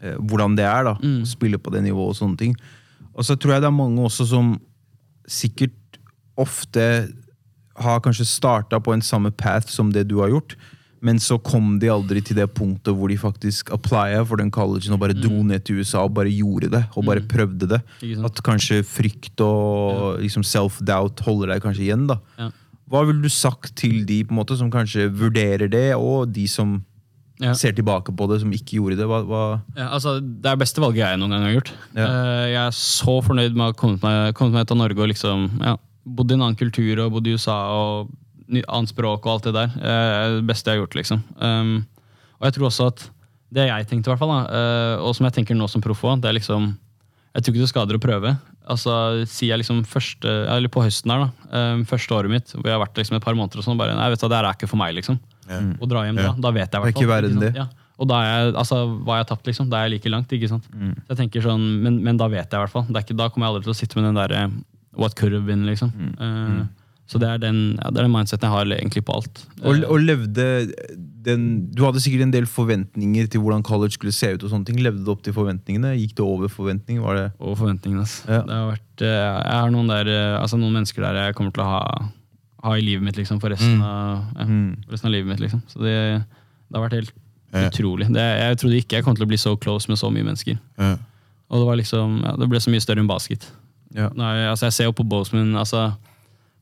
eh, 0.00 0.16
hvordan 0.20 0.56
det 0.56 0.64
er 0.68 0.84
da, 0.88 0.96
Mm. 1.00 1.22
å 1.24 1.28
spille 1.28 1.58
på 1.58 1.72
det 1.74 1.82
nivået 1.84 2.14
og 2.14 2.18
sånne 2.20 2.38
ting. 2.38 2.56
Og 3.14 3.24
så 3.26 3.36
tror 3.36 3.54
jeg 3.56 3.62
det 3.64 3.68
er 3.68 3.76
mange 3.76 4.00
også 4.06 4.26
som 4.28 4.54
sikkert 5.28 5.98
ofte 6.40 6.84
har 7.80 8.00
kanskje 8.04 8.26
starta 8.28 8.80
på 8.80 8.92
en 8.94 9.02
samme 9.04 9.30
path 9.32 9.68
som 9.72 9.90
det 9.92 10.06
du 10.10 10.18
har 10.20 10.28
gjort, 10.32 10.54
men 11.02 11.16
så 11.16 11.38
kom 11.40 11.78
de 11.80 11.88
aldri 11.88 12.20
til 12.20 12.36
det 12.36 12.44
punktet 12.52 12.92
hvor 12.92 13.08
de 13.08 13.16
faktisk 13.16 13.70
applya 13.72 14.20
for 14.28 14.36
den 14.36 14.50
collegen 14.52 14.92
og 14.92 15.00
bare 15.00 15.14
dro 15.16 15.38
ned 15.48 15.64
til 15.64 15.78
USA 15.80 16.02
og 16.04 16.12
bare 16.18 16.28
gjorde 16.28 16.68
det. 16.74 16.82
Og 16.94 17.06
bare 17.08 17.22
prøvde 17.24 17.70
det. 17.70 17.78
At 18.20 18.42
kanskje 18.44 18.82
frykt 18.84 19.40
og 19.40 20.18
liksom 20.20 20.44
self-doubt 20.44 21.22
holder 21.24 21.54
deg 21.54 21.64
kanskje 21.64 21.86
igjen. 21.88 22.04
da. 22.10 22.18
Ja. 22.38 22.50
Hva 22.90 23.04
ville 23.08 23.22
du 23.22 23.30
sagt 23.32 23.72
til 23.80 24.04
de 24.04 24.20
på 24.26 24.34
en 24.34 24.40
måte 24.42 24.58
som 24.60 24.68
kanskje 24.70 25.08
vurderer 25.08 25.70
det, 25.72 25.94
og 25.96 26.32
de 26.34 26.46
som 26.50 26.82
Ja. 27.40 27.54
ser 27.54 27.72
tilbake 27.72 28.12
på 28.12 28.26
det, 28.28 28.40
som 28.42 28.50
ikke 28.52 28.76
gjorde 28.76 28.96
det? 29.00 29.06
Hva, 29.08 29.22
hva 29.24 29.60
Ja, 29.74 29.88
altså, 29.96 30.18
det 30.20 30.44
er 30.44 30.56
det 30.56 30.66
beste 30.66 30.82
valget 30.84 31.00
jeg 31.08 31.18
noen 31.22 31.30
gang 31.32 31.42
har 31.48 31.54
gjort. 31.56 31.70
Ja. 31.96 32.04
Eh, 32.04 32.48
jeg 32.52 32.66
er 32.66 32.74
så 32.76 33.22
fornøyd 33.24 33.54
med 33.56 33.62
å 33.64 33.70
ha 33.70 33.72
kommet 33.72 34.02
meg, 34.04 34.34
kommet 34.36 34.52
meg 34.52 34.66
ut 34.68 34.72
av 34.72 34.76
Norge 34.82 35.00
og 35.00 35.08
liksom, 35.08 35.46
ja, 35.64 35.76
bodd 36.16 36.32
i 36.32 36.36
en 36.36 36.42
annen 36.46 36.58
kultur 36.58 37.04
og 37.04 37.14
bodd 37.16 37.28
i 37.30 37.36
USA 37.38 37.56
og 37.76 38.10
annet 38.50 38.90
språk 38.90 39.26
og 39.26 39.32
alt 39.36 39.48
det 39.48 39.54
der. 39.56 39.74
Eh, 39.78 40.36
det 40.40 40.46
beste 40.48 40.70
jeg 40.72 40.78
har 40.78 40.84
gjort, 40.84 40.96
liksom. 40.98 41.20
Um, 41.38 41.74
og 42.40 42.48
jeg 42.48 42.56
tror 42.56 42.68
også 42.70 42.86
at 42.90 43.04
det 43.54 43.66
jeg 43.66 43.86
tenkte, 43.90 44.08
i 44.08 44.12
hvert 44.12 44.22
fall, 44.22 44.30
da, 44.32 44.40
eh, 44.60 45.02
og 45.06 45.14
som 45.18 45.26
jeg 45.26 45.36
tenker 45.40 45.58
nå 45.58 45.66
som 45.70 45.82
proff 45.82 46.02
òg, 46.06 46.20
det 46.22 46.30
er 46.30 46.38
liksom 46.38 46.72
Jeg 47.30 47.44
tror 47.44 47.54
ikke 47.54 47.62
det 47.62 47.70
skader 47.70 47.94
å 47.94 48.02
prøve. 48.02 48.30
Altså, 48.66 48.92
Sier 49.30 49.52
jeg 49.52 49.60
liksom 49.62 49.84
første, 49.86 50.26
eller 50.50 50.70
på 50.72 50.82
høsten 50.82 51.12
her, 51.14 51.28
da, 51.28 51.58
um, 51.74 51.84
første 51.86 52.14
året 52.16 52.30
mitt, 52.32 52.50
hvor 52.56 52.66
jeg 52.66 52.74
har 52.74 52.82
vært 52.82 52.98
liksom 52.98 53.18
et 53.20 53.22
par 53.22 53.36
måneder 53.38 53.62
og 53.62 53.66
sånn, 53.68 53.78
bare 53.78 53.94
Nei, 53.94 54.08
vet 54.10 54.18
du, 54.22 54.26
det 54.26 54.34
her 54.40 54.48
er 54.48 54.58
ikke 54.58 54.70
for 54.70 54.80
meg, 54.82 54.96
liksom. 54.98 55.20
Ja. 55.46 55.60
Å 55.78 55.88
dra 55.90 56.02
hjem 56.08 56.18
Ja. 56.18 56.32
da. 56.32 56.34
Da 56.48 56.50
vet 56.56 56.66
jeg 56.66 56.74
i 56.74 56.76
er 56.76 56.82
hvert 56.82 56.90
fall. 56.90 56.90
Det 56.90 56.90
er 56.90 57.06
ikke 57.06 57.14
verden 57.14 57.38
det. 57.44 57.52
Ja. 57.54 57.68
Og 58.00 58.08
da 58.08 58.18
er 58.24 58.28
jeg, 58.32 58.54
altså, 58.64 58.76
hva 59.04 59.18
jeg 59.18 59.26
har 59.26 59.30
tapt, 59.30 59.46
liksom. 59.46 59.68
Da 59.70 59.78
er 59.78 59.88
jeg 59.88 59.94
like 60.00 60.10
langt. 60.10 60.32
ikke 60.32 60.48
sant? 60.48 60.66
Mm. 60.74 60.94
Så 60.96 61.08
jeg 61.14 61.18
tenker 61.22 61.42
sånn, 61.46 61.64
men, 61.84 62.02
men 62.02 62.16
da 62.16 62.26
vet 62.32 62.50
jeg 62.50 62.58
i 62.58 62.62
hvert 62.64 62.72
fall. 62.72 62.86
Ikke, 62.98 63.16
da 63.18 63.28
kommer 63.28 63.46
jeg 63.46 63.54
aldri 63.54 63.66
til 63.68 63.74
å 63.74 63.78
sitte 63.78 63.98
med 64.00 64.08
den 64.08 64.18
derre 64.18 64.42
what 64.96 65.14
could 65.16 65.32
have 65.32 65.46
been, 65.46 65.66
liksom. 65.66 65.90
Mm. 65.94 66.14
Eh, 66.18 66.66
så 67.10 67.18
det 67.18 67.26
er 67.28 67.38
den, 67.42 67.56
ja, 67.82 67.90
det 67.90 67.98
er 67.98 68.06
den 68.06 68.12
mindseten 68.14 68.46
jeg 68.46 68.50
har 68.54 68.64
egentlig 68.70 69.02
på 69.04 69.14
alt. 69.18 69.40
Og, 69.66 69.80
og 69.90 69.98
levde 70.00 70.44
den 71.20 71.42
Du 71.74 71.82
hadde 71.84 72.00
sikkert 72.00 72.22
en 72.22 72.30
del 72.32 72.46
forventninger 72.46 73.26
til 73.28 73.40
hvordan 73.42 73.62
college 73.66 73.92
skulle 73.96 74.12
se 74.14 74.30
ut. 74.34 74.44
og 74.44 74.50
sånne 74.50 74.64
ting. 74.64 74.78
Levde 74.80 75.02
det 75.04 75.08
opp 75.12 75.22
til 75.26 75.34
forventningene? 75.34 75.90
Gikk 75.98 76.14
det 76.16 76.24
over 76.24 76.48
forventningene? 76.48 77.02
Var 77.04 77.14
det 77.18 77.26
over 77.40 77.56
forventningene. 77.56 78.02
ass. 78.06 78.22
Ja. 78.28 78.38
Det 78.46 78.54
har 78.54 78.70
vært, 78.70 79.02
eh, 79.02 79.42
jeg 79.50 79.58
har 79.60 79.70
noen, 79.74 79.88
der, 79.90 80.06
eh, 80.08 80.40
altså 80.40 80.56
noen 80.56 80.72
mennesker 80.78 81.02
der 81.02 81.18
jeg 81.26 81.34
kommer 81.34 81.52
til 81.52 81.62
å 81.62 81.66
ha, 81.66 81.82
ha 82.62 82.72
i 82.78 82.80
livet 82.80 83.02
mitt 83.02 83.16
liksom, 83.18 83.40
for 83.40 83.50
resten, 83.50 83.76
Mm. 83.78 83.82
av, 83.82 84.24
ja, 84.38 84.44
Mm. 84.44 84.76
for 84.86 84.92
resten 84.92 85.06
av 85.06 85.12
livet 85.12 85.26
mitt. 85.28 85.40
liksom. 85.40 85.62
Så 85.66 85.82
det, 85.82 86.24
det 86.70 86.78
har 86.78 86.88
vært 86.88 86.98
helt 87.00 87.12
utrolig. 87.52 88.06
Det, 88.12 88.22
jeg 88.38 88.56
trodde 88.58 88.76
ikke 88.80 88.96
jeg 88.96 89.04
kom 89.04 89.16
til 89.16 89.24
å 89.26 89.28
bli 89.28 89.36
så 89.36 89.56
close 89.58 89.88
med 89.88 89.98
så 89.98 90.10
mye 90.14 90.22
mennesker. 90.24 90.58
Ja. 90.78 90.96
Og 91.50 91.58
det 91.58 91.66
var 91.66 91.76
liksom, 91.76 92.22
ja, 92.22 92.36
det 92.36 92.48
ble 92.48 92.58
så 92.62 92.70
mye 92.70 92.80
større 92.80 93.00
enn 93.02 93.08
basket. 93.10 93.50
Ja. 93.94 94.08
Nei, 94.14 94.46
altså 94.46 94.66
jeg 94.68 94.72
ser 94.72 94.84
jo 94.84 94.92
på 94.92 95.02
Bozeman 95.08 95.56
altså, 95.58 95.94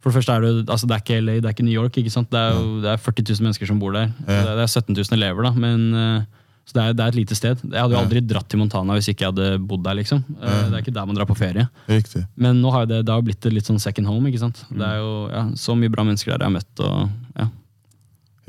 For 0.01 0.09
det 0.11 0.14
første 0.16 0.33
er 0.33 0.41
det, 0.41 0.68
altså 0.70 0.87
det 0.89 0.95
er 0.97 1.03
ikke 1.05 1.20
LA, 1.20 1.33
det 1.43 1.45
er 1.45 1.53
ikke 1.57 1.64
New 1.66 1.74
York. 1.83 1.97
ikke 1.99 2.11
sant? 2.14 2.31
Det 2.31 2.39
er 2.41 2.55
jo 2.57 2.81
det 2.81 2.89
er 2.95 2.97
40 2.97 3.24
000 3.35 3.43
mennesker 3.45 3.66
som 3.66 3.79
bor 3.83 3.93
der. 3.93 4.12
Ja. 4.26 4.26
Det, 4.26 4.37
er, 4.49 4.57
det 4.57 4.64
er 4.64 4.72
17 4.81 4.95
000 4.97 5.16
elever, 5.18 5.43
da. 5.43 5.51
Men 5.53 5.95
eh, 5.95 6.22
Så 6.68 6.72
det 6.76 6.83
er, 6.85 6.93
det 6.93 7.01
er 7.05 7.09
et 7.09 7.14
lite 7.18 7.35
sted. 7.37 7.57
Jeg 7.64 7.81
hadde 7.81 7.95
jo 7.97 8.01
aldri 8.01 8.20
dratt 8.29 8.49
til 8.49 8.59
Montana 8.61 8.93
hvis 8.97 9.09
ikke 9.09 9.24
jeg 9.26 9.33
hadde 9.33 9.59
bodd 9.68 9.85
der. 9.85 9.95
liksom. 10.01 10.22
Eh, 10.41 10.64
Det 10.68 10.74
er 10.74 10.83
ikke 10.85 10.95
der 10.97 11.07
man 11.07 11.16
drar 11.16 11.26
på 11.29 11.37
ferie. 11.37 11.68
Riktig. 11.89 12.24
Men 12.37 12.61
nå 12.62 12.70
har 12.72 12.87
det, 12.87 13.03
har 13.09 13.22
blitt 13.22 13.45
et 13.45 13.53
litt 13.53 13.64
sånn 13.68 13.81
second 13.81 14.07
home. 14.07 14.29
ikke 14.29 14.39
sant? 14.47 14.64
Det 14.70 14.76
Mm. 14.79 14.89
er 14.91 14.97
jo 14.99 15.12
ja, 15.33 15.45
så 15.57 15.74
mye 15.76 15.89
bra 15.91 16.05
mennesker 16.05 16.33
der 16.33 16.45
jeg 16.45 16.53
har 16.53 16.57
møtt. 16.61 16.81
og 16.81 17.09
ja. 17.39 17.49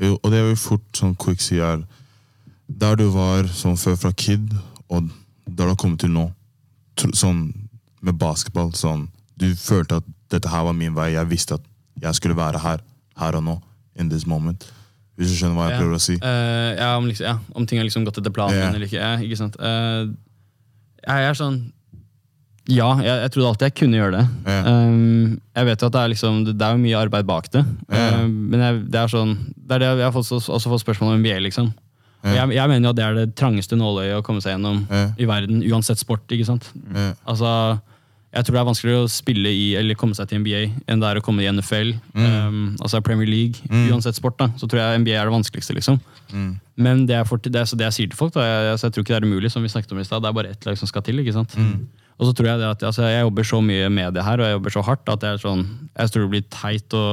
Jo, 0.00 0.18
og 0.22 0.30
det 0.30 0.38
er 0.40 0.48
jo 0.50 0.56
fort 0.56 0.92
sånn 0.96 1.16
quick 1.18 1.40
si 1.40 1.58
er 1.60 1.82
Der 2.70 2.94
du 2.96 3.08
var 3.10 3.44
sånn 3.44 3.76
før 3.76 3.96
fra 3.98 4.12
kid, 4.12 4.52
og 4.88 5.10
der 5.48 5.64
du 5.66 5.68
har 5.72 5.76
kommet 5.76 5.98
til 5.98 6.10
nå, 6.10 6.30
sånn 6.96 7.52
med 8.00 8.18
basketball 8.20 8.72
sånn 8.76 9.08
Du 9.40 9.48
følte 9.56 10.00
at 10.00 10.08
dette 10.30 10.50
her 10.52 10.66
var 10.66 10.76
min 10.76 10.94
vei, 10.94 11.12
jeg 11.14 11.28
visste 11.30 11.56
at 11.56 11.64
jeg 12.00 12.16
skulle 12.18 12.36
være 12.36 12.60
her, 12.60 12.82
her 13.18 13.36
og 13.38 13.42
nå, 13.44 13.54
in 13.98 14.10
this 14.12 14.26
moment. 14.28 14.66
Hvis 15.18 15.32
du 15.32 15.36
skjønner 15.36 15.56
hva 15.58 15.66
jeg 15.68 15.74
Ja. 15.74 15.80
prøver 15.80 15.96
å 15.96 16.00
si? 16.00 16.14
Uh, 16.20 16.70
ja, 16.78 16.90
om, 16.96 17.06
liksom, 17.08 17.26
ja, 17.26 17.34
om 17.56 17.66
ting 17.66 17.80
har 17.80 17.84
liksom 17.84 18.06
gått 18.06 18.20
etter 18.20 18.32
planen 18.32 18.56
yeah. 18.56 18.70
eller 18.72 18.86
ikke. 18.86 19.00
Ja, 19.00 19.16
ikke 19.20 19.36
sant? 19.36 19.58
Uh, 19.60 20.12
jeg 21.04 21.26
er 21.28 21.36
sånn 21.36 21.58
Ja, 22.70 22.92
jeg, 23.02 23.16
jeg 23.24 23.32
trodde 23.34 23.48
alltid 23.50 23.66
jeg 23.66 23.76
kunne 23.80 23.98
gjøre 23.98 24.14
det. 24.14 24.24
Yeah. 24.46 24.68
Um, 24.70 25.40
jeg 25.56 25.68
vet 25.68 25.82
jo 25.82 25.90
at 25.90 25.96
det 25.96 26.00
er, 26.04 26.12
liksom, 26.14 26.40
det, 26.46 26.54
det 26.60 26.66
er 26.68 26.80
mye 26.84 27.00
arbeid 27.00 27.28
bak 27.28 27.50
det. 27.52 27.64
yeah. 27.92 28.20
uh, 28.20 28.26
men 28.28 28.64
jeg, 28.64 28.80
det 28.94 29.00
er 29.02 29.12
sånn 29.12 29.36
Det 29.56 29.76
er 29.76 29.84
det 29.84 29.90
jeg 29.90 30.06
har 30.06 30.16
fått, 30.16 30.32
også, 30.38 30.72
fått 30.72 30.84
spørsmål 30.84 31.16
om 31.16 31.20
MBA, 31.24 31.40
liksom. 31.48 31.72
Jeg, 32.20 32.52
jeg 32.52 32.68
mener 32.68 32.84
jo 32.84 32.90
at 32.92 32.96
det 32.98 33.04
er 33.04 33.14
det 33.16 33.28
trangeste 33.32 33.76
nåløyet 33.80 34.18
å 34.18 34.24
komme 34.24 34.42
seg 34.44 34.52
gjennom 34.52 34.82
i 35.16 35.24
verden, 35.24 35.62
uansett 35.64 35.96
sport. 35.96 36.26
ikke 36.28 36.44
sant? 36.44 36.66
Altså, 37.24 37.48
jeg 38.30 38.46
tror 38.46 38.54
det 38.54 38.60
er 38.60 38.66
vanskeligere 38.68 39.04
å 39.04 39.10
spille 39.10 39.50
i 39.50 39.64
eller 39.80 39.96
komme 39.98 40.14
seg 40.14 40.28
til 40.30 40.38
NBA 40.44 40.60
enn 40.86 41.00
det 41.02 41.08
er 41.08 41.18
å 41.18 41.22
komme 41.24 41.42
i 41.42 41.48
NFL. 41.50 41.96
Um, 42.14 42.76
altså 42.78 43.00
Premier 43.02 43.26
League. 43.26 43.64
Uansett 43.90 44.18
sport, 44.18 44.36
da, 44.38 44.46
så 44.60 44.68
tror 44.70 44.78
jeg 44.84 45.00
NBA 45.02 45.16
er 45.18 45.26
det 45.26 45.34
vanskeligste. 45.34 45.74
liksom. 45.74 45.98
Mm. 46.30 46.52
Men 46.78 47.02
det 47.10 47.16
er, 47.18 47.24
for, 47.26 47.42
det, 47.42 47.64
så 47.66 47.78
det 47.78 47.88
jeg 47.88 47.96
sier 47.96 48.12
til 48.12 48.20
folk, 48.20 48.36
da, 48.36 48.44
jeg, 48.46 48.68
altså, 48.76 48.86
jeg 48.86 48.94
tror 48.94 49.06
ikke 49.06 49.14
det 49.16 49.18
er 49.18 49.26
umulig. 49.26 49.50
som 49.50 49.66
vi 49.66 49.72
snakket 49.72 49.96
om 49.96 50.02
i 50.02 50.06
sted, 50.06 50.22
Det 50.22 50.30
er 50.30 50.36
bare 50.38 50.52
ett 50.54 50.68
lag 50.68 50.78
som 50.78 50.90
skal 50.90 51.02
til. 51.02 51.18
ikke 51.18 51.34
sant? 51.34 51.56
Og 52.20 52.28
så 52.28 52.36
tror 52.36 52.50
jeg 52.52 52.60
det 52.60 52.68
at 52.68 52.82
altså, 52.86 53.08
jeg 53.08 53.24
jobber 53.24 53.48
så 53.48 53.60
mye 53.64 53.88
med 53.90 54.14
det 54.14 54.24
her, 54.24 54.38
og 54.38 54.46
jeg 54.46 54.56
jobber 54.58 54.76
så 54.76 54.84
hardt 54.86 55.08
at 55.08 55.26
jeg, 55.26 55.40
sånn, 55.42 55.64
jeg 55.96 56.12
tror 56.12 56.22
det 56.22 56.32
blir 56.36 56.46
teit 56.52 56.94
å 56.94 57.04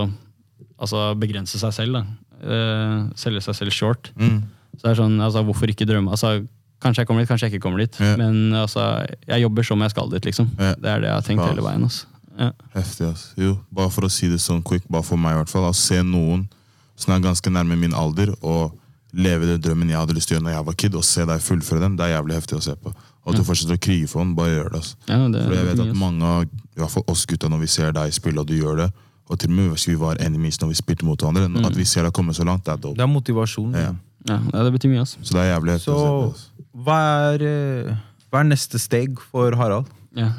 altså, 0.78 1.08
begrense 1.18 1.58
seg 1.58 1.74
selv. 1.74 1.98
da. 1.98 2.06
Uh, 2.38 3.10
selge 3.18 3.42
seg 3.42 3.58
selv 3.58 3.74
short. 3.74 4.12
Mm. 4.20 4.44
Så 4.78 4.84
det 4.84 4.94
er 4.94 5.02
sånn, 5.02 5.18
altså, 5.18 5.42
Hvorfor 5.48 5.74
ikke 5.74 5.88
drømme? 5.90 6.14
Altså, 6.14 6.44
Kanskje 6.82 7.02
jeg 7.02 7.08
kommer 7.10 7.22
dit, 7.24 7.30
kanskje 7.30 7.48
jeg 7.48 7.54
ikke 7.56 7.64
kommer 7.64 7.80
dit. 7.82 7.96
Ja. 8.00 8.16
Men 8.18 8.54
altså, 8.54 8.84
jeg 9.28 9.42
jobber 9.42 9.64
som 9.66 9.82
jeg 9.82 9.90
skal 9.96 10.10
dit, 10.14 10.26
liksom. 10.30 10.50
Ja. 10.60 10.74
Det 10.78 10.86
er 10.92 11.00
det 11.02 11.08
jeg 11.10 11.16
har 11.16 11.22
tenkt 11.26 11.46
hele 11.48 11.64
veien. 11.66 11.84
Altså. 11.88 12.06
Ja. 12.38 12.52
Heftig, 12.76 13.08
ass. 13.10 13.24
Jo, 13.38 13.56
bare 13.74 13.90
for 13.90 14.06
å 14.06 14.10
si 14.14 14.28
det 14.30 14.38
sånn 14.44 14.62
quick, 14.64 14.84
bare 14.88 15.04
for 15.04 15.18
meg 15.18 15.34
i 15.34 15.40
hvert 15.42 15.50
fall. 15.50 15.66
Å 15.72 15.74
se 15.76 16.04
noen 16.06 16.48
som 16.96 17.14
er 17.16 17.20
ganske 17.26 17.50
nærme 17.50 17.78
min 17.82 17.94
alder, 17.98 18.36
og 18.46 18.76
leve 19.18 19.48
den 19.50 19.62
drømmen 19.62 19.90
jeg 19.90 19.98
hadde 19.98 20.14
lyst 20.14 20.28
til 20.30 20.36
å 20.36 20.38
gjøre 20.38 20.46
når 20.50 20.54
jeg 20.58 20.66
var 20.68 20.78
kid, 20.84 20.96
og 21.00 21.04
se 21.08 21.26
deg 21.26 21.42
fullføre 21.42 21.82
den, 21.82 21.96
det 21.98 22.06
er 22.06 22.14
jævlig 22.20 22.36
heftig 22.38 22.58
å 22.60 22.62
se 22.68 22.76
på. 22.78 22.94
Og 23.26 23.34
at 23.34 23.40
du 23.42 23.44
fortsetter 23.48 23.76
å 23.80 23.82
krige 23.82 24.08
for 24.12 24.22
den, 24.22 24.36
bare 24.38 24.54
gjør 24.54 24.70
det. 24.76 24.80
ass. 24.86 24.94
Ja, 25.10 25.18
det, 25.34 25.42
For 25.48 25.54
jeg 25.58 25.66
vet 25.72 25.80
at 25.88 25.96
mange 25.98 26.24
av 26.24 26.44
i 26.46 26.80
hvert 26.80 26.94
fall 26.94 27.04
oss 27.10 27.26
gutta, 27.26 27.50
når 27.50 27.60
vi 27.66 27.68
ser 27.74 27.92
deg 27.98 28.14
spille, 28.14 28.40
og 28.40 28.48
du 28.48 28.54
gjør 28.54 28.84
det, 28.84 28.90
og 29.28 29.40
til 29.42 29.50
og 29.50 29.56
med 29.58 29.72
hvis 29.74 29.88
vi 29.90 29.96
var 30.00 30.22
enemies 30.24 30.62
når 30.62 30.70
vi 30.72 30.78
spilte 30.80 31.04
mot 31.10 31.18
hverandre, 31.20 31.48
Mm. 31.50 31.66
at 31.66 31.76
vi 31.76 31.84
ser 31.86 32.04
deg 32.06 32.14
komme 32.14 32.32
så 32.38 32.46
langt, 32.46 32.64
det 32.66 32.74
er 32.74 32.78
dope. 32.78 32.96
Det 32.96 33.04
er 33.04 33.12
motivasjon. 33.12 33.74
Ja. 33.74 33.92
ja, 34.30 34.38
ja, 34.54 34.64
det 34.64 34.72
betyr 34.78 34.90
mye. 34.94 35.02
ass. 35.02 35.18
Så 35.24 35.34
det 35.34 35.42
er 35.44 35.50
jævlig 35.60 35.74
heftig 35.76 35.90
Så 35.92 35.96
å 35.98 36.04
se 36.04 36.08
på. 36.08 36.32
ass. 36.32 36.46
Hva 36.86 37.00
er, 37.34 37.44
eh, 37.48 37.92
hva 38.30 38.44
er 38.44 38.50
neste 38.52 38.82
steg 38.82 39.20
for 39.32 39.56
Harald? 39.60 39.90
Ja. 40.18 40.32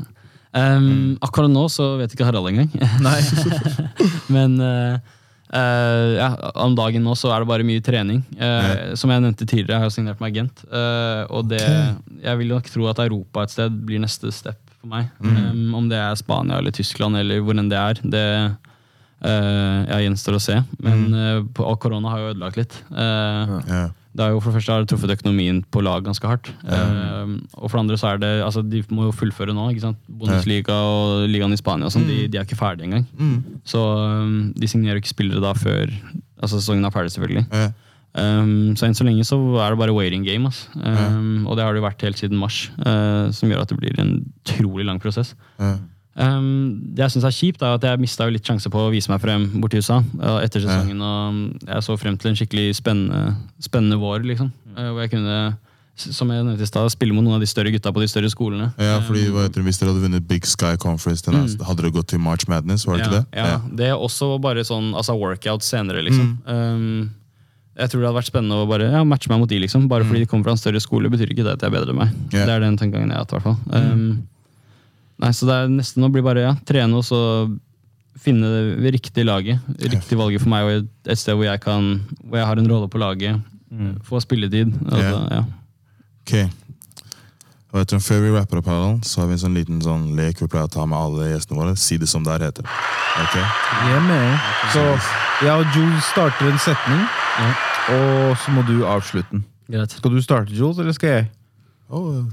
Um, 0.57 1.19
Akkurat 1.23 1.53
nå 1.53 1.67
så 1.71 1.93
vet 2.01 2.15
ikke 2.15 2.27
Harald 2.27 2.49
engang. 2.51 2.71
Nei. 3.05 3.21
Men 4.35 4.59
uh, 4.63 5.15
Uh, 5.49 6.13
ja, 6.19 6.27
om 6.61 6.75
dagen 6.77 7.07
nå 7.07 7.15
så 7.17 7.31
er 7.33 7.41
det 7.41 7.49
bare 7.49 7.65
mye 7.65 7.81
trening. 7.85 8.21
Eh, 8.37 8.93
Som 9.01 9.09
jeg 9.09 9.25
nevnte 9.25 9.47
tidligere, 9.49 9.79
jeg 9.79 9.87
har 9.87 9.95
signert 9.95 10.21
med 10.21 10.35
agent. 10.35 10.65
Uh, 10.69 11.25
og 11.33 11.49
det, 11.49 11.63
jeg 12.21 12.41
vil 12.41 12.53
nok 12.53 12.69
tro 12.69 12.89
at 12.91 13.01
Europa 13.07 13.47
et 13.47 13.55
sted 13.55 13.79
blir 13.89 14.03
neste 14.03 14.33
step 14.35 14.61
for 14.79 14.91
meg. 14.93 15.09
Um, 15.25 15.73
om 15.79 15.89
det 15.89 15.99
er 16.01 16.19
Spania 16.21 16.61
eller 16.61 16.75
Tyskland 16.77 17.17
eller 17.17 17.41
hvor 17.41 17.57
enn 17.57 17.71
det 17.73 17.81
er. 17.81 18.03
Det 18.05 18.27
uh, 19.25 19.79
jeg 19.89 20.05
gjenstår 20.05 20.37
å 20.37 20.43
se. 20.51 20.59
Men 20.85 21.49
på, 21.57 21.65
korona 21.81 22.13
har 22.13 22.23
jo 22.23 22.35
ødelagt 22.35 22.61
litt. 22.61 22.77
Ja. 22.93 23.89
Det 24.19 24.25
er 24.27 24.33
jo 24.35 24.41
For 24.43 24.51
det 24.51 24.59
første 24.59 24.75
har 24.75 24.83
det 24.83 24.89
truffet 24.91 25.13
økonomien 25.15 25.61
på 25.71 25.81
lag 25.87 26.03
ganske 26.03 26.27
hardt. 26.27 26.49
Eh, 26.67 27.35
og 27.55 27.69
for 27.71 27.77
det 27.79 27.83
andre 27.85 27.99
så 28.01 28.09
er 28.13 28.19
det 28.23 28.31
altså 28.43 28.63
De 28.67 28.83
må 28.91 29.07
jo 29.07 29.13
fullføre 29.15 29.55
nå. 29.55 29.69
ikke 29.71 29.85
sant? 29.87 29.99
Bundesliga 30.11 30.75
og 30.75 31.29
ligaen 31.31 31.55
i 31.55 31.59
Spania 31.61 31.91
sånn, 31.95 32.09
de, 32.11 32.25
de 32.29 32.39
er 32.41 32.47
ikke 32.49 32.59
ferdige 32.59 32.89
engang. 32.91 33.07
Så 33.65 33.79
um, 33.79 34.51
de 34.59 34.67
signerer 34.71 34.99
ikke 34.99 35.13
spillere 35.15 35.41
da 35.45 35.53
før 35.55 35.87
altså 36.43 36.59
sesongen 36.59 36.85
er 36.87 36.95
ferdig, 36.95 37.13
selvfølgelig. 37.15 37.47
Um, 38.19 38.75
så 38.75 38.87
enn 38.89 38.97
så 38.97 39.05
lenge 39.07 39.23
så 39.29 39.37
er 39.63 39.71
det 39.75 39.79
bare 39.79 39.95
waiting 39.95 40.25
game. 40.27 40.49
Altså. 40.49 40.67
Um, 40.83 41.47
Og 41.47 41.55
det 41.59 41.63
har 41.65 41.73
det 41.77 41.83
jo 41.83 41.87
vært 41.87 42.03
helt 42.03 42.19
siden 42.19 42.39
mars, 42.41 42.71
uh, 42.83 43.29
som 43.37 43.51
gjør 43.53 43.63
at 43.63 43.71
det 43.71 43.79
blir 43.79 43.99
en 44.03 44.17
utrolig 44.43 44.87
lang 44.89 44.99
prosess. 45.03 45.37
Ja. 46.19 46.35
Um, 46.39 46.81
det 46.95 47.05
jeg 47.05 47.15
syns 47.15 47.29
er 47.29 47.37
kjipt, 47.37 47.63
er 47.63 47.79
at 47.79 47.87
jeg 47.87 48.03
mista 48.03 48.27
litt 48.27 48.47
sjanse 48.47 48.71
på 48.73 48.81
å 48.83 48.91
vise 48.91 49.11
meg 49.13 49.23
frem 49.23 49.47
borti 49.63 49.79
USA 49.79 50.01
uh, 50.03 50.41
etter 50.43 50.65
sesongen. 50.65 51.01
Og 51.05 51.69
jeg 51.69 51.87
så 51.87 51.97
frem 52.01 52.19
til 52.19 52.33
en 52.33 52.39
skikkelig 52.39 52.69
spennende, 52.81 53.37
spennende 53.63 54.01
vår, 54.03 54.27
liksom. 54.27 54.53
Uh, 54.75 54.89
hvor 54.91 55.05
jeg 55.05 55.13
kunne, 55.15 55.37
som 55.99 56.33
jeg 56.35 56.47
nevnte 56.47 56.67
i 56.67 56.71
stad, 56.71 56.91
spille 56.95 57.15
mot 57.15 57.23
noen 57.27 57.39
av 57.39 57.45
de 57.45 57.51
større 57.51 57.71
gutta 57.75 57.93
på 57.95 58.03
de 58.03 58.11
større 58.11 58.31
skolene. 58.33 58.71
Ja, 58.83 58.99
fordi 59.07 59.29
hva 59.35 59.47
heter 59.47 59.67
Hvis 59.67 59.79
dere 59.81 59.93
hadde 59.93 60.03
vunnet 60.07 60.27
Big 60.31 60.49
Sky 60.49 60.75
Conference, 60.81 61.23
denne, 61.27 61.45
hadde 61.47 61.85
dere 61.85 61.95
gått 61.95 62.11
til 62.15 62.23
March 62.23 62.49
Madness? 62.51 62.87
var 62.89 62.99
det 62.99 63.07
ikke 63.07 63.21
det? 63.21 63.25
Mm. 63.31 63.39
Ja, 63.39 63.61
det 63.81 63.93
er 63.93 64.09
også 64.09 64.35
bare 64.43 64.67
sånn 64.67 64.91
altså 64.99 65.15
workout 65.19 65.67
senere, 65.67 66.03
liksom. 66.07 66.35
Um, 66.47 67.15
jeg 67.79 67.93
tror 67.93 68.03
det 68.03 68.09
hadde 68.09 68.19
vært 68.19 68.31
spennende 68.33 68.57
å 68.59 68.67
bare 68.67 68.89
ja, 68.91 69.05
matche 69.07 69.31
meg 69.31 69.39
mot 69.39 69.51
de, 69.51 69.61
liksom. 69.63 69.87
Bare 69.91 70.07
fordi 70.07 70.25
de 70.25 70.31
kommer 70.31 70.49
fra 70.49 70.57
en 70.57 70.59
større 70.59 70.83
skole, 70.83 71.11
betyr 71.13 71.31
ikke 71.31 71.45
det 71.47 71.55
at 71.55 71.63
jeg 71.63 71.71
er 71.71 71.77
bedre 71.77 71.95
enn 71.95 72.01
meg. 72.01 72.17
Yeah. 72.33 72.43
Det 72.43 72.57
er 72.57 72.65
den 72.65 72.79
tankegangen 72.81 73.15
jeg 73.15 73.21
har 73.21 73.23
hatt, 73.23 73.35
i 73.35 73.39
hvert 73.39 73.47
fall. 73.47 73.61
Um, 73.71 74.09
nei, 75.19 75.31
så 75.35 75.47
det 75.49 75.55
er 75.55 75.69
nesten 75.73 76.05
å 76.07 76.11
bli 76.13 76.23
bare 76.23 76.45
ja, 76.47 76.55
trene 76.69 76.99
og 77.01 77.05
så 77.07 77.19
finne 78.19 78.49
det 78.83 78.93
riktige 78.97 79.25
laget. 79.27 79.61
Riktig 79.79 80.19
valget 80.19 80.43
for 80.43 80.51
meg, 80.51 80.65
og 80.65 80.89
et, 81.11 81.19
sted 81.19 81.37
hvor 81.39 81.47
jeg 81.47 81.61
kan 81.63 82.01
Hvor 82.25 82.39
jeg 82.41 82.47
har 82.51 82.59
en 82.59 82.71
rolle 82.71 82.89
på 82.91 82.99
laget. 82.99 83.39
Få 84.09 84.19
spilletid. 84.25 84.73
Altså, 84.89 85.21
ja. 85.31 85.43
Ok. 86.25 86.33
Og 87.69 87.83
etter 87.83 87.99
en 87.99 88.01
Før 88.03 88.23
vi 88.25 88.31
rapper 88.33 88.59
opp, 88.63 88.69
her, 88.73 88.99
så 89.05 89.21
har 89.21 89.29
vi 89.29 89.37
en 89.37 89.43
sånn 89.45 89.55
liten 89.59 89.81
sånn 89.85 90.07
lek 90.17 90.41
vi 90.41 90.49
pleier 90.49 90.67
å 90.71 90.73
ta 90.73 90.87
med 90.89 90.97
alle 90.99 91.27
gjestene 91.35 91.59
våre. 91.61 91.75
Si 91.77 91.99
det 92.01 92.09
som 92.09 92.25
det 92.25 92.33
er 92.39 92.47
heter. 92.49 92.65
Ok? 93.23 93.37
Jeg 93.37 93.97
er 93.99 94.07
med. 94.09 94.47
Så 94.73 94.85
jeg 95.45 95.53
og 95.53 95.77
Jules 95.77 96.09
starter 96.09 96.49
en 96.49 96.59
setning, 96.65 97.03
Ja. 97.39 97.51
og 97.95 98.37
så 98.43 98.55
må 98.57 98.65
du 98.67 98.79
avslutte 98.89 99.31
den. 99.37 99.45
Greit. 99.71 99.93
Skal 99.93 100.11
du 100.17 100.23
starte, 100.25 100.51
Jules, 100.57 100.79
eller 100.81 100.97
skal 100.97 101.09
jeg? 101.13 101.29
Oh, 101.91 102.25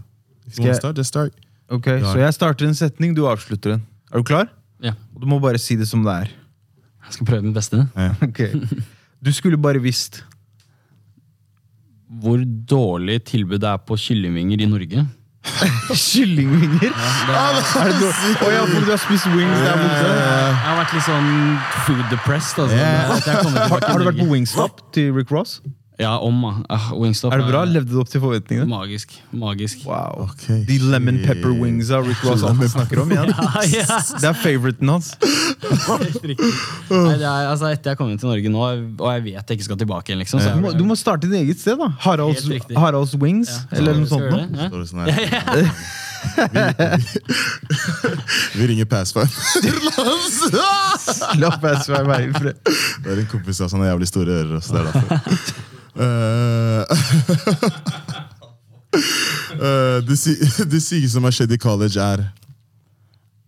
if 0.47 0.53
Skal 0.55 0.65
you 0.65 0.71
jeg- 0.71 0.79
start, 0.79 0.97
just 0.97 1.09
start. 1.13 1.33
Ok, 1.71 1.87
Ja. 1.87 2.11
Så 2.11 2.19
jeg 2.21 2.33
starter 2.33 2.67
en 2.67 2.77
setning, 2.77 3.15
du 3.15 3.25
avslutter 3.27 3.75
den. 3.75 3.85
Er 4.11 4.21
du 4.21 4.23
klar? 4.23 4.49
Ja. 4.83 4.93
Og 5.15 5.21
du 5.21 5.27
må 5.27 5.39
bare 5.41 5.57
si 5.61 5.75
det 5.75 5.87
som 5.89 6.03
det 6.05 6.13
er. 6.13 6.31
Jeg 7.05 7.17
skal 7.17 7.25
prøve 7.25 7.45
mitt 7.47 7.55
beste. 7.57 7.87
Ja. 7.95 8.13
Ok. 8.27 8.41
Du 9.25 9.31
skulle 9.33 9.57
bare 9.57 9.81
visst. 9.81 10.23
Hvor 12.21 12.37
dårlig 12.69 13.23
tilbud 13.25 13.59
det 13.63 13.69
er 13.69 13.77
på 13.81 13.97
kyllingvinger 13.97 14.61
i 14.61 14.67
Norge. 14.69 15.05
Kyllingvinger? 15.93 16.89
Er 16.89 17.57
det 17.57 18.09
oh, 18.41 18.51
ja, 18.55 18.61
for 18.65 18.85
du 18.85 18.91
har 18.91 19.01
spist 19.01 19.27
wings 19.33 19.59
der 19.61 19.77
borte? 19.77 20.09
Jeg 20.09 20.61
har 20.65 20.77
vært 20.79 20.93
litt 20.95 21.05
sånn 21.05 21.31
food 21.85 22.05
depressed. 22.13 22.61
Altså. 22.61 22.77
Ja. 22.77 23.65
Har, 23.69 23.89
har 23.89 23.99
du 24.01 24.07
vært 24.09 24.21
på. 24.21 24.29
Wingstop 24.31 24.81
til 24.95 25.11
Rick 25.15 25.33
Ross? 25.33 25.59
Ja, 25.97 26.17
om, 26.19 26.43
Uh, 26.69 27.01
Wingstop. 27.01 27.33
Er 27.33 27.37
det 27.39 27.47
bra? 27.47 27.63
Levde 27.69 27.91
du 27.93 27.99
opp 28.01 28.09
til 28.11 28.21
forventningene? 28.23 28.67
Magisk. 28.67 29.09
Magisk. 29.31 29.77
Wow. 29.87 30.27
okay. 30.29 30.63
De 30.67 30.77
lemon 30.91 31.19
pepper 31.23 31.51
wings 31.55 31.89
av 31.93 32.07
Rick 32.07 32.23
Ross 32.25 32.43
alltid 32.43 32.69
snakker 32.73 32.99
om 33.03 33.11
igjen. 33.15 33.31
ja. 33.77 33.85
Det 34.19 34.27
er 34.29 34.33
favoriten 34.39 34.87
hans. 34.91 35.07
Nei, 35.95 37.15
det 37.15 37.23
er, 37.23 37.47
altså, 37.47 37.65
etter 37.71 37.89
jeg 37.93 37.97
kom 37.99 38.09
inn 38.11 38.19
til 38.19 38.29
Norge 38.31 38.49
nå, 38.51 38.61
og 38.99 39.07
jeg 39.13 39.21
vet 39.29 39.39
jeg 39.39 39.55
ikke 39.59 39.67
skal 39.69 39.79
tilbake 39.79 40.07
igjen, 40.11 40.21
liksom, 40.23 40.37
så 40.43 40.47
Du 40.55 40.59
må, 40.65 40.69
du 40.75 40.83
må 40.87 40.95
starte 40.99 41.23
ditt 41.29 41.37
eget 41.39 41.59
sted, 41.63 41.75
da. 41.79 41.87
Haralds, 42.03 42.43
Haralds 42.75 43.13
Wings, 43.21 43.49
Ja. 43.55 43.59
eller 43.79 43.91
noe 44.01 44.09
sånt 44.09 44.27
noe. 44.31 44.39
det? 44.51 44.57
Det 44.73 44.79
sånn 44.89 45.01
her. 45.05 45.09
Vi, 45.15 45.21
vi 48.59 48.63
ringer 48.67 48.85
Passfire. 48.89 49.29
La 51.39 51.49
Passfire 51.61 52.03
være 52.07 52.25
i 52.27 52.29
fred. 52.35 52.55
Det 53.05 53.09
er 53.13 53.17
en 53.23 53.29
kompis 53.31 53.57
av 53.61 53.65
har 53.69 53.73
sånne 53.75 53.87
jævlig 53.93 54.07
store 54.11 54.31
ører. 54.41 54.59
Så 54.65 54.69
det 54.75 54.79
er 54.81 54.85
derfor. 54.91 55.07
Eh, 55.95 56.81
eh, 59.59 59.97
det, 60.07 60.17
sy 60.19 60.35
det 60.71 60.81
syke 60.83 61.09
som 61.11 61.23
har 61.27 61.35
skjedd 61.35 61.55
i 61.55 61.61
college, 61.61 61.99
er 62.01 62.27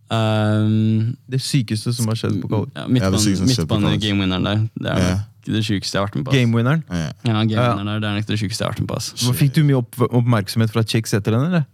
Um, 0.08 1.16
Det 1.28 1.36
sykeste 1.44 1.92
som 1.92 2.06
har 2.08 2.16
skjedd 2.16 2.38
på 2.40 2.48
college. 2.48 2.72
ja, 2.72 2.86
Ja, 2.96 3.18
sykeste. 3.20 3.44
Midtbane-gamewinneren 3.44 4.44
der. 4.46 4.62
Det 4.72 4.88
er 4.88 5.02
yeah. 5.02 5.18
nok 5.18 5.56
det 5.56 5.64
sjukeste 5.66 5.96
jeg 5.98 6.00
har 6.00 6.06
vært 6.06 6.14
med 6.16 6.24
på. 6.24 6.32
Gamewinneren. 6.32 6.84
eh, 6.88 7.10
Ja, 7.26 7.32
gamewinneren 7.44 7.86
der, 7.86 7.98
det 8.00 8.08
er 8.08 8.14
nok 8.16 8.26
det 8.30 8.38
sjukeste 8.40 8.64
jeg 8.64 8.68
har 8.68 8.72
vært 8.72 8.80
med 8.80 8.88
på. 8.88 8.96
ass. 8.96 9.36
Fikk 9.36 9.52
du 9.54 9.60
mye 9.68 9.76
opp 9.82 10.00
oppmerksomhet 10.08 10.72
fra 10.72 10.82
chicks 10.82 11.12
etter 11.12 11.36
den, 11.36 11.44
eller? 11.50 11.64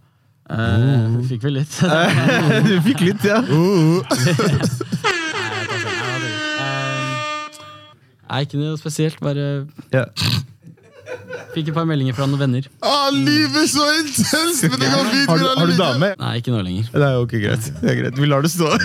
Uh, 0.50 1.14
vi 1.20 1.28
fikk 1.28 1.46
vel 1.46 1.60
litt. 1.60 1.78
du 2.68 2.74
fikk 2.82 3.00
litt, 3.06 3.22
ja. 3.24 3.38
Nei, 8.28 8.42
ikke 8.42 8.58
noe 8.58 8.76
spesielt. 8.80 9.22
Bare 9.22 9.66
ja. 9.94 10.04
Fikk 11.54 11.68
et 11.70 11.76
par 11.76 11.86
meldinger 11.86 12.16
fra 12.16 12.26
noen 12.26 12.40
venner. 12.40 12.66
Ah, 12.82 13.08
livet 13.14 13.60
er 13.62 13.68
så 13.70 13.84
intenst! 14.00 14.64
Men 14.70 14.78
det 14.80 14.88
går 14.90 15.10
fint. 15.12 15.28
Har 15.30 15.38
du, 15.38 15.46
har 15.60 15.70
du 15.70 15.76
dame? 15.78 16.08
Nei, 16.20 16.32
ikke 16.40 16.54
nå 16.54 16.62
lenger. 16.66 16.88
Det 16.94 17.06
er 17.08 17.14
jo 17.18 17.26
ikke 17.28 17.42
greit. 17.44 17.68
Det 17.80 17.90
er 17.92 17.98
greit. 18.02 18.18
Vi 18.22 18.30
lar 18.30 18.42
det 18.46 18.50
stå. 18.54 18.70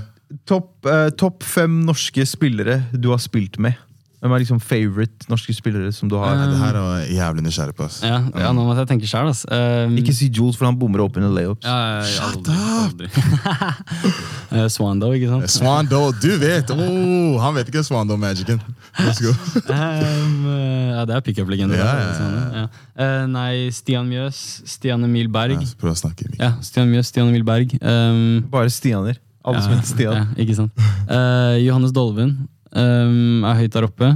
Topp 0.47 0.83
eh, 0.91 1.07
topp 1.15 1.43
fem 1.47 1.77
norske 1.87 2.25
spillere 2.27 2.81
du 2.91 3.09
har 3.13 3.21
spilt 3.23 3.55
med. 3.63 3.77
Hvem 4.17 4.33
er 4.33 4.41
liksom 4.41 4.57
favorite 4.59 5.27
norske 5.29 5.53
spillere 5.53 5.91
som 5.93 6.09
du 6.09 6.15
har? 6.17 6.33
Nei, 6.39 6.47
Det 6.49 6.57
her 6.57 6.77
er 6.79 6.85
jeg 7.05 7.17
jævlig 7.19 7.43
nysgjerrig 7.45 7.75
på. 7.77 7.85
ass. 7.85 7.99
Ja, 8.01 8.17
ja 8.33 8.49
nå 8.55 8.63
måtte 8.65 8.81
jeg 8.81 8.89
tenke 8.89 9.05
sjøl, 9.09 9.29
ass 9.29 9.43
Um, 9.47 9.93
Ikke 10.01 10.13
si 10.17 10.25
Jules, 10.33 10.57
for 10.57 10.65
han 10.65 10.77
bommer 10.79 11.03
åpne 11.05 11.29
layups. 11.29 11.61
ja, 11.67 11.75
ja, 11.77 11.99
ja, 12.01 12.07
Shut 12.17 12.49
aldri, 12.49 13.05
aldri. 13.05 14.13
Eh, 14.57 14.63
Swando, 14.71 15.09
ikke 15.13 15.27
sant? 15.27 15.49
Swando, 15.51 15.99
du 16.23 16.29
vet! 16.39 16.69
Oh, 16.71 17.35
han 17.43 17.53
vet 17.57 17.67
ikke 17.67 17.83
Swando-magicen. 17.83 18.61
Let's 19.03 19.19
go. 19.21 19.33
Um, 19.77 20.45
eh, 20.49 20.95
ja, 20.95 21.03
det 21.05 21.15
er 21.17 21.21
pickup-legende. 21.25 21.77
Ja, 21.77 21.91
ja, 21.99 22.41
ja. 22.61 22.65
Eh, 22.97 23.25
nei, 23.29 23.67
Stian 23.75 24.07
Mjøs, 24.09 24.39
Stian 24.65 25.03
Emil 25.05 25.27
Berg. 25.29 25.59
Ja, 25.59 25.75
Prøv 25.77 25.91
å 25.93 25.97
snakke 25.99 26.25
i. 26.29 26.37
Ja, 26.39 26.53
Stian 26.65 26.89
Mjøs, 26.89 27.11
Stian 27.11 27.29
Emil 27.29 27.43
Berg. 27.45 27.75
Um, 27.83 28.45
Bare 28.49 28.71
Stianer. 28.73 29.19
Alle 29.47 29.61
som 29.63 29.75
heter 29.75 29.87
Stian. 29.87 30.15
Ja, 30.17 30.25
ikke 30.43 30.55
sant. 30.57 30.79
Eh, 31.07 31.57
Johannes 31.67 31.93
Dolven 31.95 32.33
um, 32.73 33.43
er 33.47 33.55
høyt 33.61 33.73
der 33.73 33.87
oppe. 33.87 34.09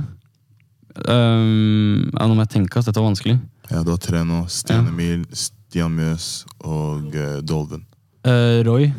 Um, 1.08 2.10
ja, 2.12 2.28
nå 2.28 2.36
må 2.36 2.44
jeg 2.44 2.52
tenke, 2.58 2.78
ass. 2.80 2.86
Dette 2.90 3.00
var 3.00 3.10
vanskelig. 3.12 3.38
Ja, 3.72 3.82
du 3.88 3.94
har 3.94 4.02
tre 4.04 4.24
nå. 4.28 4.44
Stian 4.52 4.86
Ja. 4.86 4.92
Emil, 4.92 5.24
Stian 5.32 5.94
Mjøs 5.96 6.26
og 6.68 7.14
eh, 7.16 7.38
Dolven. 7.48 7.86
Eh, 8.28 8.60
Roy. 8.68 8.90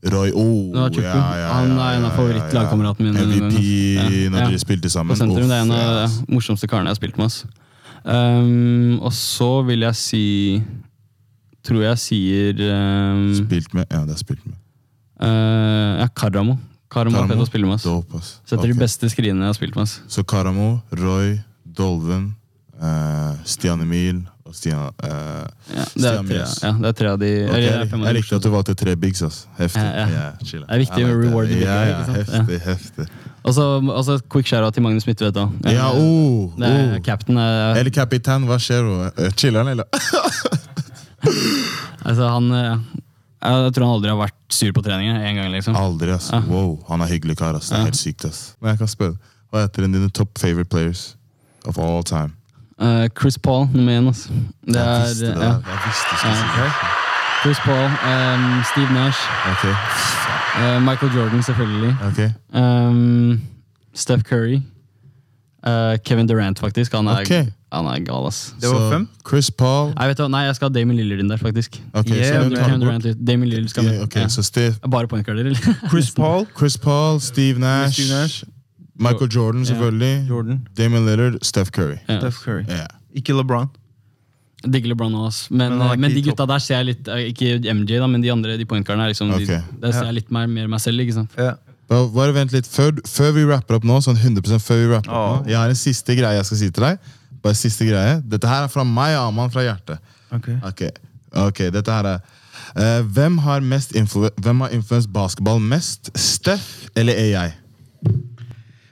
Roy 0.00 0.30
oh, 0.32 0.70
Det 0.72 0.80
var 0.80 0.92
Chuku. 0.94 1.08
Han 1.10 1.72
er 1.76 1.96
en 1.98 2.04
av 2.08 2.14
favorittlagkameratene 2.16 3.10
mine. 3.10 3.24
MVP 3.26 3.58
Ja, 3.98 4.04
når 4.30 4.38
ja. 4.38 4.46
dere 4.46 4.60
spilte 4.62 4.88
sammen. 4.92 5.12
På 5.12 5.18
sentrum. 5.18 5.50
Det 5.50 5.58
er 5.58 5.66
en 5.66 5.74
Uff, 5.74 5.82
av 5.82 5.98
de 6.30 6.36
morsomste 6.38 6.70
karene 6.70 6.88
jeg 6.88 6.94
har 6.96 7.00
spilt 7.02 7.18
med. 7.20 7.26
ass. 7.26 7.42
Um, 8.06 8.94
og 9.04 9.12
så 9.12 9.50
vil 9.68 9.82
jeg 9.84 9.98
si 10.00 10.22
Tror 11.68 11.82
jeg 11.84 11.98
sier 12.00 12.62
um, 12.72 13.26
Spilt 13.36 13.74
med? 13.76 13.84
Ja, 13.92 14.06
det 14.08 14.14
er 14.14 14.22
spilt 14.22 14.46
med. 14.48 14.54
eh, 15.20 15.98
Ja, 16.00 16.06
Karamo. 16.16 16.54
Karamo 16.90 17.20
er 17.22 17.28
fett 17.30 17.38
å 17.44 17.46
spille 17.46 17.66
med. 17.70 17.74
ass. 17.78 17.84
Dope, 17.86 18.18
ass. 18.18 18.32
Setter 18.44 18.64
Ok. 18.66 18.72
de 18.74 18.78
beste 18.80 19.06
skrinene 19.12 19.44
jeg 19.46 19.52
har 19.54 19.58
spilt 19.60 19.76
med. 19.76 19.82
ass. 19.86 20.00
Så 20.08 20.24
Karamo, 20.26 20.80
Roy, 20.98 21.38
Dolven, 21.64 22.32
eh, 22.82 23.34
Stian 23.44 23.80
Emil 23.84 24.24
og 24.44 24.54
Stian 24.56 24.90
eh, 25.04 25.06
Ja, 25.06 25.46
det, 25.70 25.78
er 25.78 25.84
Stian 25.94 26.26
tre, 26.26 26.34
Mjøs. 26.40 26.56
ja, 26.64 26.72
det 26.80 26.88
er 26.88 26.92
tre 26.98 27.08
av 27.12 27.18
de 27.20 27.28
Ok, 27.44 27.50
eller, 27.54 27.60
jeg, 27.60 27.70
det 27.70 27.80
er 27.86 27.90
fem 27.92 28.00
av 28.02 28.06
jeg 28.10 28.14
likte 28.18 28.34
at 28.40 28.42
du 28.42 28.50
valgte 28.50 28.74
tre 28.74 28.94
bigs. 28.96 29.22
ass. 29.22 29.46
Heftig. 29.60 29.84
Ja, 29.84 30.06
ja. 30.10 30.32
chill. 30.42 30.64
Det 30.66 30.74
er 30.74 30.78
viktig 30.82 30.98
I 30.98 31.04
med 31.04 31.14
like 31.14 31.22
reward 31.28 31.48
that. 31.48 31.58
the 31.58 31.64
Ja, 31.64 31.84
ja, 31.84 32.00
ikke 32.00 32.24
sant? 32.26 32.48
heftig, 32.48 32.60
heftig. 32.66 33.06
Og 33.44 33.54
så 33.54 33.62
og 33.78 34.04
så 34.04 34.18
quick 34.28 34.46
shout-out 34.50 34.74
til 34.74 34.82
Magnus 34.82 35.06
Midtvedt. 35.06 35.36
Eh, 35.36 35.72
Ja, 35.76 35.92
oh, 35.94 36.50
det 36.58 36.66
oh. 36.74 36.98
Captain 37.06 37.36
er 37.38 37.76
Eller 37.78 37.90
kapitan, 37.94 38.46
hva 38.50 38.58
skjer? 38.58 38.82
Eh, 39.16 39.30
Chiller'n, 39.38 39.68
eller? 39.70 39.84
altså, 42.04 42.28
han, 42.28 42.52
eh, 42.52 42.76
Jeg 43.42 43.72
tror 43.72 43.84
han 43.86 43.94
aldri 43.96 44.10
har 44.10 44.18
vært 44.20 44.34
sur 44.52 44.72
på 44.76 44.82
trening. 44.84 45.08
En 45.16 45.36
gang, 45.36 45.50
liksom. 45.52 45.76
Aldri, 45.76 46.10
ass. 46.12 46.30
Ja. 46.32 46.40
Wow, 46.48 46.74
han 46.88 47.00
er 47.00 47.06
hyggelig 47.06 47.36
kar. 47.38 47.54
ass. 47.56 47.68
Det 47.70 47.78
er 47.78 47.84
helt 47.88 47.96
sykt. 47.96 48.24
ass. 48.28 48.54
Men 48.60 48.70
jeg 48.74 48.78
kan 48.78 48.88
spørre, 48.88 49.16
hva 49.50 49.62
heter 49.64 49.86
dine 49.86 50.10
top 50.10 50.36
favorite 50.38 50.68
players 50.70 51.16
of 51.66 51.78
all 51.78 52.02
time? 52.02 52.32
Eh, 52.80 53.08
Chris 53.18 53.38
Paul 53.38 53.66
nummer 53.72 53.92
én. 53.98 54.06
Altså. 54.08 54.28
Det 54.66 54.74
Jeg 54.76 54.84
er, 54.86 55.06
visste 55.08 55.26
det. 55.26 55.36
ja. 55.36 55.52
Jeg 55.52 55.80
visste 55.86 56.10
du 56.10 56.16
skulle 56.16 56.36
si 56.36 56.44
Ja. 56.58 56.64
det. 56.64 56.72
Chris 57.42 57.58
Paul, 57.64 57.88
ehm, 58.04 58.62
Steve 58.72 58.92
Nash, 58.92 59.20
Ok, 59.50 59.64
eh, 60.60 60.80
Michael 60.80 61.12
Jordan 61.16 61.42
selvfølgelig. 61.42 61.96
ok. 62.08 62.20
Ehm, 62.54 63.40
Steph 63.94 64.22
Curry. 64.22 64.60
eh, 65.66 65.96
Kevin 66.04 66.26
Durant, 66.28 66.58
faktisk. 66.58 66.92
Han 66.92 67.06
er, 67.08 67.20
Ok. 67.20 67.52
Han 67.72 67.86
er 67.86 68.00
gal, 68.04 68.26
ass. 68.26 68.52
Det 68.60 68.68
var 68.70 68.90
fem? 68.90 69.08
Chris 69.28 69.50
Paul. 69.50 69.92
Nei, 69.94 70.06
vet 70.10 70.18
du, 70.18 70.22
hva, 70.24 70.30
nei, 70.34 70.44
jeg 70.48 70.56
skal 70.58 70.68
ha 70.70 70.74
Damon 70.74 70.96
Lillard 70.98 71.20
inn 71.22 71.28
der, 71.30 71.38
faktisk. 71.38 71.76
Ok, 71.94 72.08
Yeah, 72.10 72.26
så 72.26 72.48
du 72.48 72.54
du 72.54 72.56
Kevin 72.58 72.80
bort. 72.80 73.02
Durant. 73.04 73.26
Damon 73.26 73.48
Lillard 73.52 73.68
skal 73.70 73.84
med. 73.86 73.94
Ja, 73.98 74.02
ok, 74.08 74.16
Ja. 74.16 74.28
så 74.28 74.42
Steve, 74.42 74.74
Bare 74.90 75.06
pointguarder, 75.08 75.46
eller? 75.52 75.76
Chris 75.90 76.10
Paul, 76.10 76.46
Chris 76.58 76.76
Paul, 76.76 77.20
Steve 77.20 77.58
Nash, 77.62 77.94
Steve 78.00 78.10
Nash, 78.14 78.44
Michael 78.98 79.30
Jordan 79.32 79.64
selvfølgelig, 79.66 80.26
Jordan, 80.28 80.66
Damon 80.76 81.06
Lillard, 81.06 81.38
Steph 81.42 81.70
Curry. 81.70 81.96
Ja. 82.08 82.18
Steph 82.18 82.42
Curry. 82.44 82.64
Ja. 82.68 82.86
Ikke 83.14 83.32
LeBron. 83.38 83.70
Digger 84.66 84.88
LeBron 84.92 85.14
også, 85.14 85.26
ass. 85.26 85.50
Men, 85.50 85.58
Men 85.58 85.70
han 85.70 85.80
er 85.80 85.84
eh, 85.86 85.92
ikke 85.94 86.00
men 86.02 86.10
i 86.10 86.14
de 86.18 86.22
gutta 86.26 86.46
der 86.50 86.58
ser 86.60 86.74
jeg 86.82 86.86
litt 86.90 87.06
eh, 87.08 87.22
Ikke 87.30 87.72
MJ, 87.72 87.94
da, 87.96 88.06
men 88.12 88.20
de 88.20 88.28
andre 88.32 88.58
de 88.60 88.66
pointguardene 88.68 89.06
er 89.06 89.14
liksom 89.14 89.30
Ok. 89.32 89.46
de, 89.48 89.60
Der 89.80 89.92
ser 89.96 90.04
jeg 90.10 90.18
litt 90.18 90.30
mer, 90.36 90.50
mer 90.52 90.66
meg 90.68 90.82
selv, 90.84 91.00
ikke 91.00 91.14
sant? 91.16 91.32
Ja. 91.38 91.54
Bare, 91.88 92.10
bare 92.12 92.34
vent 92.36 92.52
litt, 92.52 92.68
før, 92.68 92.92
før 93.08 93.32
vi 93.38 93.46
rapper 93.48 93.78
opp 93.78 93.86
nå, 93.88 93.96
sånn 94.04 94.18
100% 94.20 94.60
før 94.62 94.82
vi 94.82 94.90
rapper 94.92 95.10
opp 95.16 95.46
nå, 95.46 95.48
jeg 95.50 95.56
har 95.58 95.72
en 95.72 95.80
siste 95.80 96.14
greie 96.18 96.36
jeg 96.36 96.44
skal 96.50 96.60
si 96.60 96.68
til 96.76 96.84
deg. 96.90 97.08
Bare 97.42 97.56
siste 97.58 97.86
greie. 97.88 98.18
Dette 98.26 98.48
her 98.48 98.66
er 98.66 98.72
fra 98.72 98.84
meg, 98.84 99.16
Aman, 99.18 99.50
fra 99.52 99.64
hjertet. 99.64 100.02
Ok. 100.30 100.48
okay. 100.66 100.90
okay 101.46 101.70
dette 101.74 101.90
her 101.90 102.06
er 102.06 102.18
uh, 102.78 103.00
Hvem 103.02 103.38
har 103.42 103.64
influ 103.98 104.28
Hvem 104.38 104.60
har 104.60 104.68
influenset 104.76 105.10
basketball 105.12 105.58
mest? 105.58 106.10
Steff 106.14 106.86
eller 106.94 107.18
AI? 107.18 107.50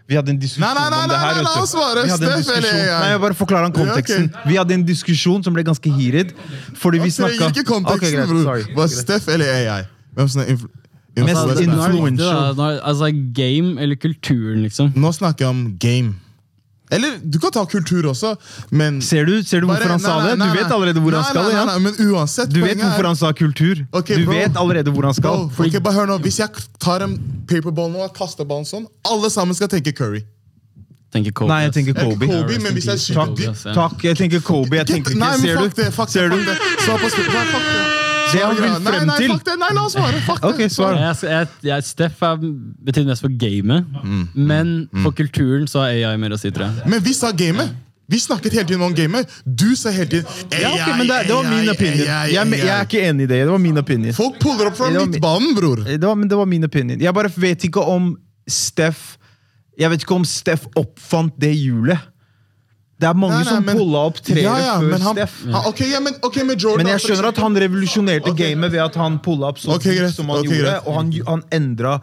Vi 0.08 0.16
hadde 0.16 0.32
en 0.32 0.40
diskusjon 0.40 0.64
Nei, 0.64 0.74
nei, 0.74 0.88
nei, 0.90 1.02
om 1.04 1.10
det 1.12 1.18
her. 1.20 1.34
nei, 1.36 1.44
la 1.44 1.62
oss 1.62 1.74
svare. 1.74 2.06
Steff 2.08 2.50
eller 2.56 2.72
AI? 2.72 2.88
Nei, 2.88 3.10
jeg 3.12 3.20
bare 3.20 3.36
forklarer 3.36 3.68
han 3.68 3.76
konteksten. 3.76 4.30
Ja, 4.32 4.48
Vi 4.48 4.56
hadde 4.56 4.74
en 4.74 4.86
diskusjon 4.88 5.44
som 5.44 5.54
ble 5.54 5.66
ganske 5.68 5.92
heated. 5.92 6.32
Fordi 6.80 7.02
vi 7.04 7.12
snakka 7.12 7.52
ikke 7.52 7.66
konteksten, 7.68 8.24
bror. 8.32 8.64
Var 8.80 8.92
Steff 8.94 9.28
eller 9.28 9.52
AI? 9.52 9.82
Hvem 10.16 10.30
som 10.32 10.42
er 10.42 10.54
influ 10.54 10.72
Mest 11.18 11.60
influential. 11.60 12.60
Altså, 12.60 13.10
game 13.34 13.82
eller 13.82 13.96
kulturen, 14.00 14.62
liksom. 14.62 14.92
Nå 14.94 15.12
snakker 15.12 15.44
jeg 15.44 15.50
om 15.50 15.62
game. 15.82 16.14
Eller 16.90 17.18
du 17.22 17.38
kan 17.38 17.50
ta 17.52 17.64
kultur 17.66 18.02
også, 18.10 18.36
men 18.70 19.00
Ser 19.02 19.24
du, 19.26 19.42
ser 19.42 19.60
du 19.60 19.66
hvorfor 19.66 19.82
Bare- 19.84 19.90
han 19.90 20.00
sa 20.00 20.18
nei, 20.22 20.34
nei, 20.36 20.46
det? 20.46 20.52
Du 20.56 20.62
vet 20.62 20.72
allerede 20.72 21.00
hvor 21.04 21.12
han 21.12 21.24
skal. 21.24 21.42
nei, 21.42 21.52
ja? 21.52 21.64
nei, 21.64 21.78
nei, 21.78 21.82
men 21.92 22.12
uansett, 22.14 22.48
Du 22.52 22.60
vet 22.62 22.78
er- 22.78 22.82
hvorfor 22.84 23.04
han 23.06 23.16
sa 23.16 23.32
kultur. 23.32 23.84
Okay, 23.92 24.16
Du 24.16 24.24
bro. 24.24 24.32
vet 24.34 24.54
allerede 24.56 24.90
hvor 24.94 25.04
han 25.04 25.14
skal. 25.14 25.46
Bro, 25.48 25.66
ok, 25.66 25.82
bare 25.82 25.94
hør 25.94 26.06
nå. 26.06 26.18
Hvis 26.24 26.38
jeg 26.38 26.48
tar 26.80 27.02
en 27.02 27.18
paperball 27.46 27.90
nå 27.92 27.98
og 28.08 28.14
kaster 28.16 28.44
ballen 28.44 28.64
sånn, 28.64 28.86
alle 29.04 29.28
sammen 29.30 29.54
skal 29.54 29.68
tenke 29.68 29.92
Curry. 29.94 30.24
Tenker 31.12 31.32
Kobe. 31.32 31.48
Nei, 31.48 31.62
jeg 31.64 31.72
tenker 31.72 31.94
Jeg 31.94 32.04
Kobe. 32.04 32.26
tenker 32.26 32.42
Kobe, 32.42 32.58
men 32.62 32.72
hvis 32.74 32.84
jeg 32.84 32.98
skyter 33.00 33.36
peace. 33.36 33.64
Takk, 33.74 34.02
jeg 34.04 34.16
tenker 34.16 34.40
Kobe. 34.44 34.76
Jeg 34.76 34.86
tenker 34.86 35.14
Nei, 35.16 35.36
ikke 35.36 35.40
men 35.40 35.40
Ser 35.40 35.56
fuck 35.56 35.74
du? 35.76 35.82
det, 35.82 35.94
fuck 35.94 36.08
Ser 36.10 36.28
det, 36.28 36.38
du? 36.38 36.44
fuck 36.44 36.58
det. 36.58 36.84
Spørsmålet. 36.84 37.48
Fuck 37.52 37.62
det. 37.72 38.07
Det 38.32 38.44
han 38.44 38.56
vil 38.56 38.64
frem 38.64 38.84
nei, 38.84 39.04
nei, 39.08 39.16
til. 39.22 39.32
Fuck 39.34 39.44
det. 39.48 39.56
Nei, 39.62 39.72
la 39.76 39.82
oss 39.88 39.96
svare. 39.96 40.22
Fuck 40.26 40.40
det. 40.42 40.52
Okay, 40.54 40.70
svar. 40.72 40.96
Jeg, 41.00 41.18
jeg, 41.30 41.50
jeg, 41.70 41.86
Steff 41.88 42.22
er, 42.28 42.40
betyr 42.88 43.08
mest 43.08 43.24
for 43.24 43.34
gamet, 43.40 43.84
Mm, 43.98 44.24
men 44.34 44.72
for 45.02 45.12
kulturen 45.16 45.66
så 45.70 45.82
har 45.84 45.96
AI 45.96 46.16
mer 46.20 46.34
å 46.36 46.38
si, 46.40 46.50
tror 46.54 46.68
jeg. 46.68 46.88
Men 46.90 47.02
vi 47.04 47.14
sa 47.16 47.32
gamet. 47.36 47.74
Vi 48.08 48.16
snakket 48.20 48.54
hele 48.56 48.64
tiden 48.64 48.82
om 48.86 48.94
gamet. 48.96 49.28
Du 49.44 49.76
sa 49.76 49.90
hele 49.92 50.08
tiden 50.08 50.24
Ja, 50.48 50.70
okay, 50.72 50.94
men 50.96 51.08
det, 51.10 51.18
det 51.28 51.34
var 51.34 51.44
min 51.44 51.68
opinion. 51.68 52.06
Jeg, 52.06 52.46
jeg 52.56 52.70
er 52.72 52.86
ikke 52.86 53.02
enig 53.04 53.26
i 53.26 53.28
det. 53.28 53.40
Det 53.44 53.50
var 53.52 53.60
min 53.60 53.78
opinion. 53.82 54.14
Folk 54.16 54.38
puller 54.40 54.70
opp 54.70 54.78
fra 54.78 54.88
midtbanen, 54.94 55.52
bror. 55.58 55.82
Det 55.84 56.00
var, 56.06 56.16
men 56.16 56.30
det 56.30 56.38
var 56.38 56.48
min 56.48 56.64
opinion. 56.64 57.00
Jeg 57.04 57.14
bare 57.14 57.32
vet 57.36 57.66
ikke 57.68 57.84
om 57.84 58.14
Steff 58.48 59.18
Jeg 59.78 59.92
vet 59.92 60.06
ikke 60.06 60.16
om 60.16 60.24
Steff 60.24 60.64
oppfant 60.80 61.36
det 61.38 61.52
hjulet. 61.52 62.00
Det 62.98 63.06
er 63.06 63.14
mange 63.14 63.36
Nei, 63.36 63.44
nei, 63.44 63.52
som 63.54 63.64
men- 63.64 63.76
pulla 63.78 63.98
opp 64.08 64.16
treere 64.26 64.42
Ja, 64.42 64.56
ja, 64.58 64.72
før 64.80 64.90
men 64.90 65.00
han, 65.00 65.14
Steff. 65.14 65.34
han, 65.44 65.66
okay, 65.70 65.86
ja, 65.92 66.00
men, 66.00 66.14
okay, 66.22 66.42
Jordan 66.58 66.82
Men 66.84 66.86
jeg 66.98 67.00
skjønner 67.04 67.28
at 67.28 67.36
han 67.38 67.54
revolusjonerte 67.54 68.30
okay. 68.32 68.54
gamet 68.54 68.72
ved 68.72 68.80
at 68.82 68.94
han 68.96 69.18
pulla 69.22 69.46
opp 69.52 69.58
så 69.62 69.76
Ok, 69.76 69.86
som 70.10 70.28
han 70.28 70.42
gjorde. 70.42 70.58
greit. 70.64 70.86
Og 70.86 70.94
han, 70.96 71.12
han 71.28 71.42
endra 71.52 72.00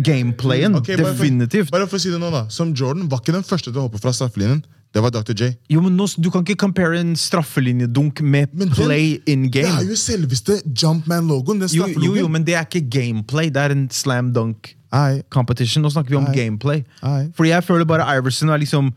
gameplayen. 0.00 0.72
definitivt. 0.82 1.70
bare 1.70 1.84
for-. 1.84 1.84
Bare 1.84 1.86
for 1.88 1.96
å 1.96 2.00
si 2.00 2.10
det 2.10 2.20
nå 2.20 2.30
da 2.32 2.46
Som 2.48 2.72
Jordan 2.74 3.08
var 3.10 3.20
ikke 3.20 3.32
den 3.36 3.42
første 3.44 3.70
til 3.72 3.80
å 3.82 3.88
hoppe 3.88 4.00
fra 4.00 4.12
straffelinjen. 4.16 4.64
Det 4.94 5.02
var 5.02 5.10
Dr. 5.10 5.34
J. 5.34 5.48
Jo, 5.68 5.80
men 5.82 5.96
nå, 5.98 6.06
Du 6.22 6.30
kan 6.30 6.44
ikke 6.44 6.56
compare 6.56 7.00
en 7.00 7.14
straffelinjedunk 7.16 8.20
med 8.22 8.48
Men 8.54 8.68
den- 8.68 8.76
play 8.76 9.20
in 9.26 9.50
Det 9.50 9.64
er 9.64 9.68
game. 9.76 9.88
jo 9.90 9.94
selveste 9.98 10.62
Jumpman-logoen. 10.72 11.58
Den 11.60 11.68
Jo, 11.68 11.86
jo, 11.88 12.14
jo, 12.14 12.28
men 12.28 12.44
det 12.44 12.54
er 12.54 12.64
ikke 12.64 12.88
gameplay. 12.88 13.50
Det 13.50 13.56
er 13.60 13.70
en 13.72 13.88
slam 13.90 14.32
dunk 14.32 14.74
Nei, 14.92 15.22
competition. 15.28 15.82
Nå 15.82 15.90
snakker 15.90 16.10
vi 16.10 16.16
om 16.16 16.26
Aye. 16.26 16.34
gameplay. 16.36 16.84
Aye. 17.02 17.32
Fordi 17.34 17.48
jeg 17.50 17.64
føler 17.64 17.84
bare 17.84 18.06
Iverson 18.16 18.48
er 18.50 18.58
liksom 18.58 18.92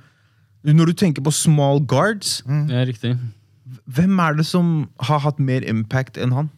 Når 0.67 0.85
du 0.91 0.93
tenker 0.93 1.23
på 1.23 1.31
small 1.31 1.79
guards, 1.87 2.41
Mm. 2.45 2.67
Det 2.67 2.75
er 2.75 2.85
riktig. 2.89 3.17
hvem 3.87 4.19
er 4.19 4.33
det 4.35 4.45
som 4.45 4.87
har 4.99 5.19
hatt 5.19 5.39
mer 5.39 5.61
impact 5.63 6.17
enn 6.17 6.33
han? 6.35 6.49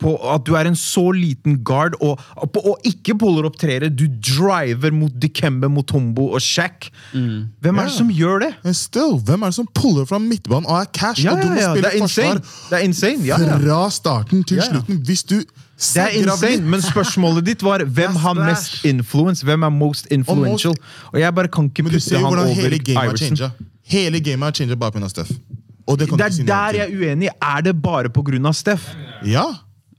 På 0.00 0.14
at 0.32 0.46
du 0.48 0.54
er 0.56 0.64
en 0.64 0.76
så 0.80 1.10
liten 1.12 1.58
guard 1.62 1.92
og, 2.00 2.16
og, 2.40 2.56
og 2.64 2.78
ikke 2.88 3.18
puller 3.20 3.44
opp 3.44 3.58
treere. 3.60 3.90
Du 3.92 4.06
driver 4.08 4.90
mot 4.96 5.12
Dikembe, 5.20 5.68
Motombo 5.68 6.30
og 6.32 6.40
Shack. 6.40 6.88
Hvem 7.12 7.50
er 7.60 7.82
yeah. 7.82 7.84
det 7.84 7.92
som 7.98 8.08
gjør 8.08 8.38
det? 8.46 8.54
And 8.64 8.74
still, 8.74 9.18
hvem 9.20 9.42
er 9.42 9.52
det 9.52 9.58
som 9.58 9.68
puller 9.76 10.06
fra 10.08 10.16
midtbanen 10.18 10.64
og 10.66 10.78
er 10.80 10.88
cash? 10.96 11.20
Ja, 11.24 11.34
og 11.36 11.42
du 11.42 11.50
må 11.52 11.60
ja. 11.60 11.74
spille 11.74 11.90
Det 11.92 12.00
forsvar 12.00 12.40
Det 12.70 12.80
insane. 12.88 13.24
Ja, 13.28 13.36
ja. 13.44 13.58
fra 13.60 13.90
starten 13.90 14.42
til 14.44 14.56
Ja, 14.56 14.64
ja. 14.64 14.70
slutten. 14.72 15.02
Hvis 15.04 15.22
du 15.22 15.42
Det 15.80 16.02
er 16.02 16.16
insane, 16.20 16.60
men 16.68 16.82
spørsmålet 16.84 17.46
ditt 17.46 17.62
var 17.64 17.80
hvem 17.98 18.16
har 18.20 18.36
mest 18.36 18.84
influence? 18.84 19.44
Hvem 19.44 19.64
er 19.64 19.72
most 19.72 20.10
influential? 20.12 20.76
Og 21.12 21.20
jeg 21.20 21.34
bare 21.34 21.48
kan 21.48 21.70
ikke 21.70 21.86
putte 21.88 22.20
han 22.20 22.26
over 22.28 22.52
hele 22.54 22.76
Iverson. 22.76 23.50
Hele 23.90 24.20
gamet 24.20 24.50
har 24.50 24.52
changet 24.60 24.78
bare 24.78 25.02
av 25.02 25.08
Steff. 25.08 25.32
Det 25.90 26.06
Det 26.06 26.10
du 26.10 26.34
si 26.36 26.42
er 26.42 26.46
der 26.46 26.76
jeg 26.78 26.92
er 26.92 27.00
uenig. 27.00 27.28
Er 27.42 27.62
det 27.66 27.74
bare 27.82 28.10
pga. 28.12 28.52
Steff? 28.52 28.92
Ja. 29.26 29.46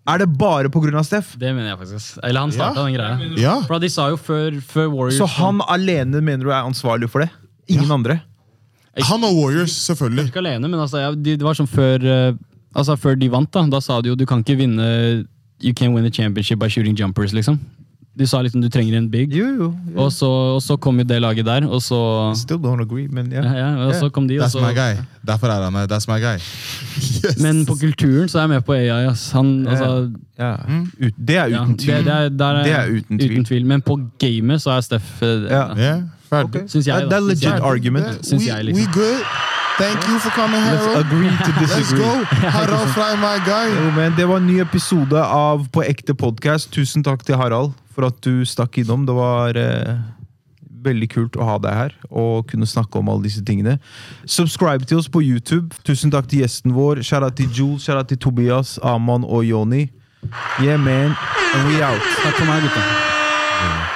Er 0.07 0.17
det 0.21 0.29
bare 0.37 0.69
pga. 0.69 1.03
Steff? 1.03 1.35
Det 1.37 1.53
mener 1.55 1.73
jeg 1.73 1.77
faktisk. 1.77 2.17
Eller 2.23 2.39
han 2.39 2.51
starta 2.51 2.79
Ja. 2.79 2.85
den 2.85 2.93
greia. 2.95 3.41
Ja. 3.41 3.61
For 3.67 3.79
de 3.79 3.89
sa 3.89 4.09
jo 4.09 4.15
før, 4.15 4.61
før 4.61 4.87
Warriors 4.87 5.17
Så 5.17 5.25
han 5.25 5.61
alene 5.67 6.21
mener 6.21 6.43
du 6.45 6.49
er 6.51 6.63
ansvarlig 6.63 7.09
for 7.09 7.19
det? 7.19 7.29
Ingen 7.67 7.91
andre? 7.91 8.21
Han 9.01 9.23
og 9.23 9.35
Warriors, 9.35 9.71
selvfølgelig. 9.71 10.25
Ikke 10.27 10.39
alene, 10.39 10.67
men 10.67 10.79
altså, 10.79 10.97
ja, 10.99 11.11
det 11.15 11.41
var 11.41 11.53
som 11.53 11.67
før 11.67 12.03
eh, 12.03 12.33
Altså 12.75 12.95
før 12.95 13.15
de 13.19 13.27
vant, 13.31 13.51
da. 13.51 13.65
Da 13.67 13.79
sa 13.81 13.99
de 14.01 14.07
jo 14.09 14.15
du 14.15 14.25
kan 14.25 14.39
ikke 14.39 14.55
vinne 14.55 15.25
You 15.61 15.73
can't 15.73 15.93
win 15.93 16.05
a 16.05 16.09
championship 16.09 16.59
by 16.59 16.69
shooting 16.69 16.95
jumpers, 16.95 17.33
liksom. 17.33 17.59
De 18.19 18.27
sa 18.27 18.41
liksom 18.43 18.61
du 18.61 18.67
trenger 18.69 18.97
en 18.97 19.07
big. 19.11 19.31
Jo, 19.33 19.45
jo. 19.55 19.67
Og 19.95 20.11
så, 20.11 20.27
og 20.27 20.61
så 20.61 20.75
kom 20.75 20.97
jo 20.99 21.03
det 21.07 21.21
laget 21.21 21.45
der, 21.45 21.63
og 21.67 21.81
så 21.81 21.99
Still 22.35 22.59
don't 22.59 22.83
agree, 22.83 23.07
men 23.07 23.31
ja. 23.31 23.43
ja, 23.43 23.53
ja, 23.57 23.85
og 23.85 23.95
så 23.95 24.09
kom 24.09 24.27
de, 24.27 24.39
og 24.39 24.45
That's 24.45 24.51
så 24.51 24.59
my 24.59 24.73
guy. 24.75 24.99
Derfor 25.27 25.47
er 25.47 25.63
han 25.63 25.73
her. 25.73 25.87
That's 25.87 26.07
my 26.11 26.19
guy. 26.19 26.37
Yes. 27.21 27.37
Men 27.37 27.65
på 27.65 27.75
kulturen 27.75 28.29
så 28.29 28.37
er 28.39 28.41
jeg 28.41 28.49
med 28.49 28.61
på 28.61 28.73
AI. 28.73 29.05
Ass. 29.07 29.31
Han, 29.31 29.67
altså, 29.67 30.11
ja. 30.39 30.55
Ut, 31.05 31.13
det 31.27 31.37
er 31.37 31.45
ja, 31.45 31.63
uten 31.63 31.77
tvil. 31.77 31.95
Det, 31.95 32.05
det, 32.05 32.13
er, 32.13 32.29
der 32.29 32.45
er, 32.45 32.63
Det 32.63 32.73
er 32.73 33.29
uten 33.29 33.45
tvil. 33.45 33.65
Men 33.65 33.81
på 33.81 33.99
gamet 34.19 34.61
så 34.61 34.71
er 34.71 34.81
Steff 34.81 35.21
eh, 35.21 35.27
Ja. 35.27 35.63
Ja, 35.77 35.95
ferdig. 36.29 36.63
Ok. 36.63 36.69
Syns 36.69 36.87
jeg, 36.87 37.03
Det 37.03 37.13
er 37.13 37.19
legit 37.19 37.45
argument. 37.61 38.25
Syns 38.25 38.47
jeg, 38.47 38.65
liksom. 38.65 38.85
we 38.85 38.93
good. 38.93 39.23
Thank 39.81 40.07
you 40.07 40.19
for 40.19 40.29
coming, 40.29 40.61
Let's 40.61 40.85
agree 41.05 41.29
to 41.29 41.51
disagree. 41.59 42.05
Let's 42.05 42.29
go. 42.29 42.49
Harald 42.53 42.89
Frey, 42.93 43.15
my 43.17 43.39
guy. 43.45 43.67
Jo, 43.73 43.91
men 43.95 44.13
det 44.15 44.27
var 44.29 44.37
en 44.37 44.45
ny 44.47 44.59
episode 44.61 45.17
av 45.17 45.63
På 45.73 45.81
ekte 45.81 46.13
podcast. 46.13 46.69
Tusen 46.69 47.01
takk 47.03 47.25
til 47.25 47.39
Harald 47.41 47.73
for 47.95 48.05
at 48.05 48.19
du 48.21 48.45
stakk 48.45 48.77
innom. 48.77 49.07
Det 49.09 49.15
var 49.17 49.57
eh, 49.57 49.95
veldig 50.85 51.09
kult 51.09 51.37
å 51.39 51.47
ha 51.49 51.55
deg 51.61 51.73
her 51.77 51.95
og 52.09 52.51
kunne 52.51 52.69
snakke 52.69 53.01
om 53.01 53.09
alle 53.09 53.25
disse 53.25 53.41
tingene. 53.45 53.79
Subscribe 54.25 54.85
til 54.85 55.01
oss 55.01 55.09
på 55.09 55.23
YouTube. 55.25 55.73
Tusen 55.87 56.13
takk 56.13 56.29
til 56.29 56.43
gjesten 56.43 56.75
vår. 56.77 57.01
Shout 57.01 57.25
til 57.39 57.49
Jules, 57.49 57.87
shout 57.87 58.11
til 58.11 58.21
Tobias, 58.21 58.77
Aman 58.83 59.25
og 59.25 59.49
Yoni. 59.49 59.87
Yeah, 60.61 60.77
man. 60.77 61.17
And 61.55 61.73
we 61.73 61.81
out. 61.81 62.05
Takk 62.21 62.37
for 62.37 62.45
meg, 62.45 62.61
gutta. 62.69 63.90